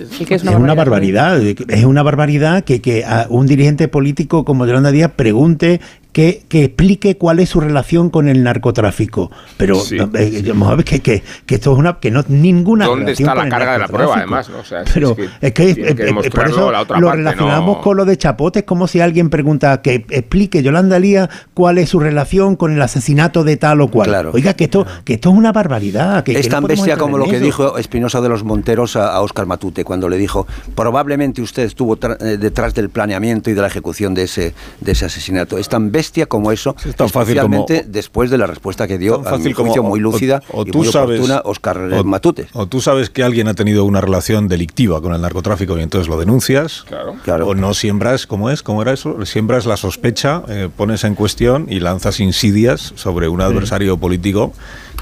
es 0.01 0.43
una, 0.45 0.75
barbaridad, 0.75 1.41
es 1.43 1.85
una 1.85 2.03
barbaridad 2.03 2.65
que, 2.65 2.81
que 2.81 3.05
a 3.05 3.27
un 3.29 3.47
dirigente 3.47 3.89
político 3.89 4.45
como 4.45 4.67
Yolanda 4.67 4.91
Díaz 4.91 5.13
pregunte 5.15 5.81
que, 6.13 6.45
explique 6.51 7.17
cuál 7.17 7.41
es 7.41 7.51
su 7.51 7.61
relación 7.61 8.11
con 8.11 8.29
el 8.29 8.43
narcotráfico. 8.43 9.31
Pero 9.57 9.81
eh, 10.15 10.43
vamos 10.49 10.71
a 10.71 10.77
ver 10.77 10.85
que, 10.85 11.01
que, 11.01 11.23
esto 11.49 11.73
es 11.73 11.79
una 11.79 11.99
que 11.99 12.11
no 12.11 12.25
ninguna 12.29 12.87
¿Dónde 12.87 13.13
está 13.13 13.35
la 13.35 13.49
carga 13.49 13.73
de 13.75 13.79
la 13.79 13.89
prueba 13.89 14.17
además? 14.17 14.51
Pero 14.93 15.17
es 15.41 15.53
que, 15.53 15.71
eh, 15.71 15.77
eh, 15.79 16.31
por 16.31 16.49
eso 16.49 16.73
lo 16.99 17.13
relacionamos 17.13 17.79
con 17.79 17.97
lo 17.97 18.05
de 18.05 18.17
Chapote, 18.17 18.61
es 18.61 18.65
como 18.65 18.87
si 18.87 19.01
alguien 19.01 19.31
pregunta 19.31 19.83
que 19.83 20.07
explique 20.11 20.63
Yolanda 20.63 20.99
Lía 20.99 21.29
cuál 21.55 21.79
es 21.79 21.91
su 21.91 22.01
relación 22.01 22.57
con 22.57 22.73
el 22.73 22.83
asesinato 22.83 23.45
de 23.45 23.57
tal 23.57 23.81
o 23.81 23.89
cual. 23.89 24.31
Oiga, 24.33 24.55
que 24.55 24.65
esto, 24.65 24.87
que 25.05 25.15
esto 25.15 25.31
es 25.31 25.37
una 25.37 25.53
barbaridad. 25.53 26.25
Que, 26.25 26.39
es 26.39 26.49
tan 26.49 26.65
bestia 26.65 26.97
como 26.97 27.19
lo 27.19 27.27
que 27.27 27.41
dijo 27.41 27.79
Espinosa 27.79 28.21
de 28.21 28.29
los 28.29 28.45
Monteros 28.45 28.97
a, 28.97 29.21
Oscar 29.21 29.47
Matute 29.47 29.85
cuando 29.91 30.09
le 30.09 30.19
dijo 30.19 30.47
probablemente 30.77 31.43
usted 31.43 31.65
estuvo 31.65 31.97
detrás 31.97 32.75
del 32.75 32.91
planeamiento 32.91 33.51
y 33.51 33.55
de 33.55 33.61
la 33.61 33.67
ejecución 33.67 34.15
de 34.15 34.23
ese, 34.23 34.55
de 34.81 34.93
ese 34.93 35.07
asesinato. 35.07 35.59
Es 35.59 35.69
tan 35.69 35.91
bestia 35.91 36.27
como 36.27 36.53
eso, 36.53 36.77
es 36.87 36.95
tan 36.95 37.09
fácil 37.09 37.41
como, 37.41 37.67
después 37.87 38.31
de 38.31 38.39
la 38.39 38.47
respuesta 38.47 38.87
que 38.87 38.99
dio 38.99 39.27
a 39.27 39.37
mi 39.37 39.53
juicio 39.53 39.83
muy 39.83 39.99
lúcida 39.99 40.45
o, 40.53 40.63
y 40.63 40.71
tú 40.71 40.79
muy 40.79 40.87
sabes, 40.87 41.19
oportuna 41.19 41.43
Oscar 41.45 42.05
Matute. 42.05 42.47
O 42.53 42.69
tú 42.69 42.81
sabes 42.81 43.11
que 43.11 43.25
alguien 43.25 43.49
ha 43.49 43.55
tenido 43.55 43.85
una 43.85 44.01
relación 44.01 44.47
delictiva 44.47 45.01
con 45.01 45.13
el 45.13 45.21
narcotráfico 45.21 45.77
y 45.77 45.83
entonces 45.83 46.07
lo 46.07 46.21
denuncias, 46.21 46.85
claro. 47.25 47.49
o 47.49 47.57
no 47.57 47.75
siembras, 47.75 48.29
¿cómo 48.29 48.49
es? 48.49 48.63
¿Cómo 48.63 48.83
era 48.83 48.93
eso? 48.93 49.27
Siembras 49.27 49.67
la 49.67 49.77
sospecha, 49.77 50.45
eh, 50.49 50.69
pones 50.77 51.03
en 51.03 51.17
cuestión 51.17 51.67
y 51.69 51.81
lanzas 51.81 52.21
insidias 52.21 52.93
sobre 52.95 53.27
un 53.27 53.41
adversario 53.41 53.97
político 53.97 54.53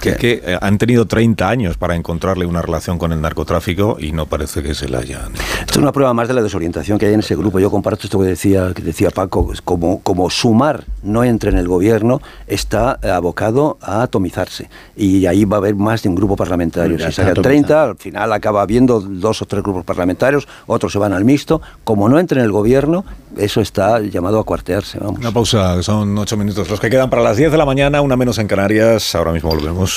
Que, 0.01 0.17
que, 0.17 0.43
eh, 0.45 0.59
han 0.61 0.79
tenido 0.79 1.07
30 1.07 1.49
años 1.49 1.77
para 1.77 1.95
encontrarle 1.95 2.47
una 2.47 2.63
relación 2.63 2.99
con 2.99 3.13
el 3.13 3.21
narcotráfico 3.21 3.97
y 3.99 4.13
no 4.13 4.27
parece 4.27 4.63
que 4.63 4.75
se 4.75 4.89
la 4.89 4.99
hayan. 4.99 5.33
Esto 5.35 5.73
es 5.73 5.77
una 5.77 5.93
prueba 5.93 6.15
más 6.15 6.29
de 6.29 6.35
la 6.35 6.43
desorientación 6.43 6.99
que 6.99 7.07
hay 7.07 7.15
en 7.15 7.21
ese 7.21 7.37
grupo. 7.37 7.59
Yo 7.59 7.71
comparto 7.71 8.05
esto 8.05 8.19
que 8.21 8.27
decía, 8.27 8.73
que 8.75 8.83
decía 8.83 9.11
Paco, 9.11 9.53
como, 9.65 10.01
como 10.03 10.31
sumar 10.31 10.85
no 11.03 11.25
entre 11.25 11.51
en 11.51 11.59
el 11.59 11.69
gobierno, 11.69 12.21
está 12.47 12.99
abocado 13.15 13.79
a 13.81 14.03
atomizarse. 14.03 14.69
Y 14.97 15.27
ahí 15.27 15.45
va 15.45 15.57
a 15.57 15.59
haber 15.59 15.75
más 15.75 16.03
de 16.03 16.09
un 16.09 16.15
grupo 16.15 16.37
parlamentario. 16.37 16.99
Si 16.99 17.13
sacan 17.13 17.33
atomizado. 17.33 17.43
30, 17.43 17.83
al 17.83 17.97
final 17.97 18.33
acaba 18.33 18.63
habiendo 18.63 19.01
dos 19.01 19.43
o 19.43 19.47
tres 19.47 19.63
grupos 19.63 19.85
parlamentarios, 19.85 20.47
otros 20.67 20.93
se 20.93 20.99
van 20.99 21.13
al 21.13 21.25
mixto. 21.25 21.61
Como 21.85 22.09
no 22.09 22.19
entre 22.19 22.41
en 22.41 22.47
el 22.47 22.53
gobierno, 22.53 23.05
eso 23.37 23.61
está 23.61 24.01
llamado 24.01 24.39
a 24.39 24.45
cuartearse. 24.45 24.99
Vamos. 24.99 25.21
Una 25.21 25.33
pausa, 25.33 25.83
son 25.83 26.17
8 26.17 26.37
minutos. 26.37 26.69
Los 26.69 26.81
que 26.81 26.91
quedan 26.91 27.11
para 27.11 27.23
las 27.23 27.37
10 27.37 27.53
de 27.53 27.59
la 27.59 27.65
mañana, 27.65 28.01
una 28.01 28.17
menos 28.17 28.39
en 28.39 28.47
Canarias. 28.47 29.15
Ahora 29.15 29.33
mismo 29.33 29.51
volvemos. 29.51 29.88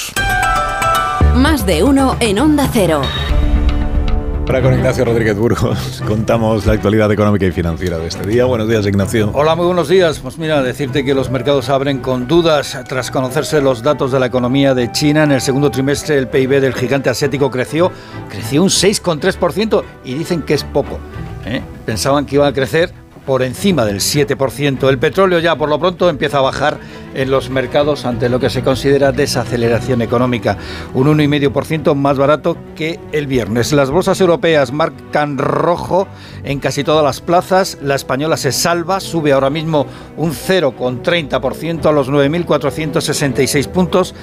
Más 1.35 1.65
de 1.65 1.83
uno 1.83 2.15
en 2.19 2.39
Onda 2.39 2.69
Cero. 2.71 3.01
Ahora 4.47 4.61
con 4.61 4.73
Ignacio 4.73 5.05
Rodríguez 5.05 5.37
Burgos 5.37 6.03
contamos 6.07 6.65
la 6.65 6.73
actualidad 6.73 7.11
económica 7.11 7.45
y 7.45 7.51
financiera 7.51 7.97
de 7.97 8.07
este 8.07 8.27
día. 8.27 8.45
Buenos 8.45 8.67
días, 8.67 8.85
Ignacio. 8.85 9.31
Hola, 9.33 9.55
muy 9.55 9.65
buenos 9.65 9.87
días. 9.87 10.19
Pues 10.19 10.37
mira, 10.37 10.61
decirte 10.61 11.05
que 11.05 11.13
los 11.13 11.29
mercados 11.29 11.69
abren 11.69 11.99
con 11.99 12.27
dudas 12.27 12.77
tras 12.87 13.11
conocerse 13.11 13.61
los 13.61 13.81
datos 13.81 14.11
de 14.11 14.19
la 14.19 14.25
economía 14.25 14.73
de 14.73 14.91
China. 14.91 15.23
En 15.23 15.31
el 15.31 15.41
segundo 15.41 15.71
trimestre 15.71 16.17
el 16.17 16.27
PIB 16.27 16.59
del 16.59 16.73
gigante 16.73 17.09
asiático 17.09 17.49
creció, 17.49 17.91
creció 18.29 18.63
un 18.63 18.69
6,3% 18.69 19.83
y 20.03 20.15
dicen 20.15 20.41
que 20.41 20.53
es 20.53 20.63
poco. 20.63 20.99
¿eh? 21.45 21.61
Pensaban 21.85 22.25
que 22.25 22.35
iba 22.35 22.47
a 22.47 22.53
crecer 22.53 23.00
por 23.25 23.43
encima 23.43 23.85
del 23.85 23.97
7%. 23.97 24.89
El 24.89 24.99
petróleo 24.99 25.39
ya 25.39 25.55
por 25.55 25.69
lo 25.69 25.79
pronto 25.79 26.09
empieza 26.09 26.39
a 26.39 26.41
bajar 26.41 26.79
en 27.13 27.29
los 27.29 27.49
mercados 27.49 28.05
ante 28.05 28.29
lo 28.29 28.39
que 28.39 28.49
se 28.49 28.63
considera 28.63 29.11
desaceleración 29.11 30.01
económica. 30.01 30.57
Un 30.93 31.07
1,5% 31.07 31.93
más 31.95 32.17
barato 32.17 32.57
que 32.75 32.99
el 33.11 33.27
viernes. 33.27 33.73
Las 33.73 33.91
bolsas 33.91 34.19
europeas 34.21 34.71
marcan 34.71 35.37
rojo 35.37 36.07
en 36.43 36.59
casi 36.59 36.83
todas 36.83 37.03
las 37.03 37.21
plazas. 37.21 37.77
La 37.81 37.95
española 37.95 38.37
se 38.37 38.51
salva, 38.51 38.99
sube 38.99 39.33
ahora 39.33 39.49
mismo 39.49 39.85
un 40.17 40.31
0,30% 40.31 41.85
a 41.85 41.91
los 41.91 42.09
9.466 42.09 43.67
puntos. 43.67 44.15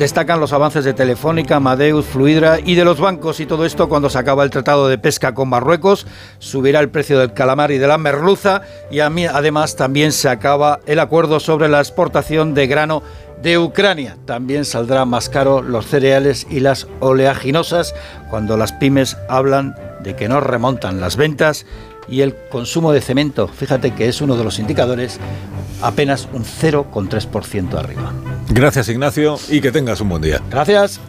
Destacan 0.00 0.40
los 0.40 0.54
avances 0.54 0.86
de 0.86 0.94
Telefónica, 0.94 1.56
Amadeus, 1.56 2.06
Fluidra 2.06 2.58
y 2.58 2.74
de 2.74 2.86
los 2.86 2.98
bancos 2.98 3.38
y 3.38 3.44
todo 3.44 3.66
esto 3.66 3.90
cuando 3.90 4.08
se 4.08 4.16
acaba 4.16 4.44
el 4.44 4.48
tratado 4.48 4.88
de 4.88 4.96
pesca 4.96 5.34
con 5.34 5.50
Marruecos, 5.50 6.06
subirá 6.38 6.80
el 6.80 6.88
precio 6.88 7.18
del 7.18 7.34
calamar 7.34 7.70
y 7.70 7.76
de 7.76 7.86
la 7.86 7.98
merluza 7.98 8.62
y 8.90 9.00
además 9.00 9.76
también 9.76 10.12
se 10.12 10.30
acaba 10.30 10.80
el 10.86 11.00
acuerdo 11.00 11.38
sobre 11.38 11.68
la 11.68 11.80
exportación 11.80 12.54
de 12.54 12.66
grano 12.66 13.02
de 13.42 13.58
Ucrania. 13.58 14.16
También 14.24 14.64
saldrá 14.64 15.04
más 15.04 15.28
caro 15.28 15.60
los 15.60 15.86
cereales 15.86 16.46
y 16.48 16.60
las 16.60 16.86
oleaginosas 17.00 17.94
cuando 18.30 18.56
las 18.56 18.72
pymes 18.72 19.18
hablan 19.28 19.76
de 20.02 20.16
que 20.16 20.30
no 20.30 20.40
remontan 20.40 21.02
las 21.02 21.16
ventas 21.16 21.66
y 22.10 22.22
el 22.22 22.34
consumo 22.50 22.92
de 22.92 23.00
cemento, 23.00 23.48
fíjate 23.48 23.94
que 23.94 24.08
es 24.08 24.20
uno 24.20 24.36
de 24.36 24.44
los 24.44 24.58
indicadores, 24.58 25.18
apenas 25.80 26.28
un 26.32 26.44
0,3% 26.44 27.74
arriba. 27.74 28.12
Gracias, 28.48 28.88
Ignacio, 28.88 29.38
y 29.48 29.60
que 29.60 29.70
tengas 29.70 30.00
un 30.00 30.08
buen 30.08 30.22
día. 30.22 30.42
Gracias. 30.50 31.00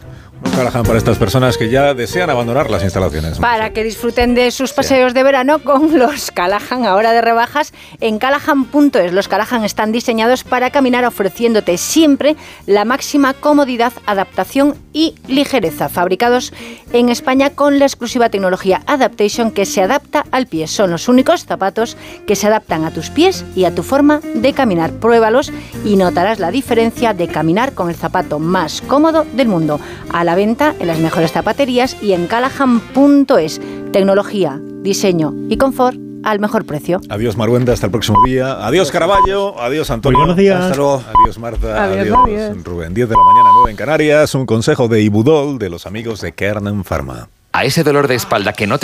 Callahan 0.44 0.84
para 0.84 0.98
estas 0.98 1.18
personas 1.18 1.58
que 1.58 1.70
ya 1.70 1.94
desean 1.94 2.30
abandonar 2.30 2.70
las 2.70 2.84
instalaciones. 2.84 3.40
Para 3.40 3.72
que 3.72 3.84
disfruten 3.84 4.34
de 4.36 4.52
sus 4.52 4.74
paseos 4.74 5.14
de 5.14 5.24
verano 5.24 5.60
con 5.60 5.98
los 6.00 6.32
Callahan 6.32 6.86
ahora 6.86 7.14
de 7.14 7.22
rebajas 7.22 7.74
en 8.00 8.18
callahan.es. 8.18 9.14
Los 9.14 9.28
Callahan 9.28 9.64
están 9.64 9.92
diseñados 9.92 10.44
para 10.44 10.72
caminar 10.72 11.06
ofreciéndote 11.06 11.78
siempre 11.78 12.36
la 12.66 12.86
máxima 12.86 13.34
comodidad, 13.34 13.94
adaptación 14.06 14.76
y 14.94 15.16
ligereza. 15.28 15.90
Fabricados 15.90 16.54
en 16.92 17.10
España 17.10 17.52
con 17.52 17.80
la 17.80 17.86
exclusiva 17.86 18.30
tecnología 18.30 18.82
Adaptation 18.88 19.52
que 19.52 19.66
se 19.66 19.82
adapta 19.82 20.26
al 20.32 20.48
pie. 20.48 20.68
Son 20.68 20.92
los 20.92 21.08
únicos 21.08 21.46
zapatos 21.46 21.98
que 22.28 22.36
se 22.36 22.48
adaptan 22.48 22.84
a 22.84 22.92
tus 22.92 23.10
pies 23.10 23.46
y 23.56 23.66
a 23.66 23.74
tu 23.74 23.84
forma 23.84 24.20
de 24.34 24.54
caminar. 24.54 24.92
Pruébalos 24.92 25.52
y 25.86 25.96
notarás 25.96 26.40
la 26.40 26.52
diferencia 26.52 27.14
de 27.14 27.28
caminar 27.28 27.74
con 27.74 27.90
el 27.90 27.96
zapato 27.96 28.40
más 28.40 28.82
cómodo 28.82 29.26
del 29.34 29.48
mundo. 29.48 29.80
A 30.12 30.24
la 30.24 30.31
venta 30.36 30.76
en 30.80 30.88
las 30.88 31.00
mejores 31.00 31.32
zapaterías 31.32 31.98
y 32.02 32.14
en 32.14 32.28
callahan.es. 32.28 33.62
Tecnología, 33.92 34.60
diseño 34.82 35.34
y 35.50 35.58
confort 35.58 35.98
al 36.24 36.40
mejor 36.40 36.66
precio. 36.66 37.02
Adiós, 37.10 37.38
Maruenda, 37.38 37.74
hasta 37.74 37.88
el 37.88 37.92
próximo 37.92 38.24
día. 38.26 38.66
Adiós, 38.66 38.92
Caraballo. 38.92 39.60
Adiós, 39.60 39.90
Antonio. 39.90 40.20
Muy 40.20 40.26
buenos 40.28 40.38
días. 40.38 40.62
Hasta 40.62 40.78
luego. 40.78 41.04
Adiós, 41.24 41.40
Marta. 41.40 41.84
Adiós, 41.84 42.18
adiós. 42.26 42.64
Rubén. 42.64 42.94
10 42.94 43.10
de 43.10 43.16
la 43.16 43.24
mañana, 43.24 43.50
9 43.54 43.72
en 43.72 43.78
Canarias. 43.78 44.36
Un 44.36 44.46
consejo 44.46 44.88
de 44.88 45.02
Ibudol 45.02 45.58
de 45.60 45.70
los 45.70 45.86
amigos 45.86 46.22
de 46.22 46.34
Kernan 46.34 46.84
Pharma. 46.84 47.30
A 47.54 47.66
ese 47.66 47.84
dolor 47.84 48.08
de 48.08 48.16
espalda 48.16 48.54
que 48.54 48.66
no 48.66 48.78
te 48.78 48.80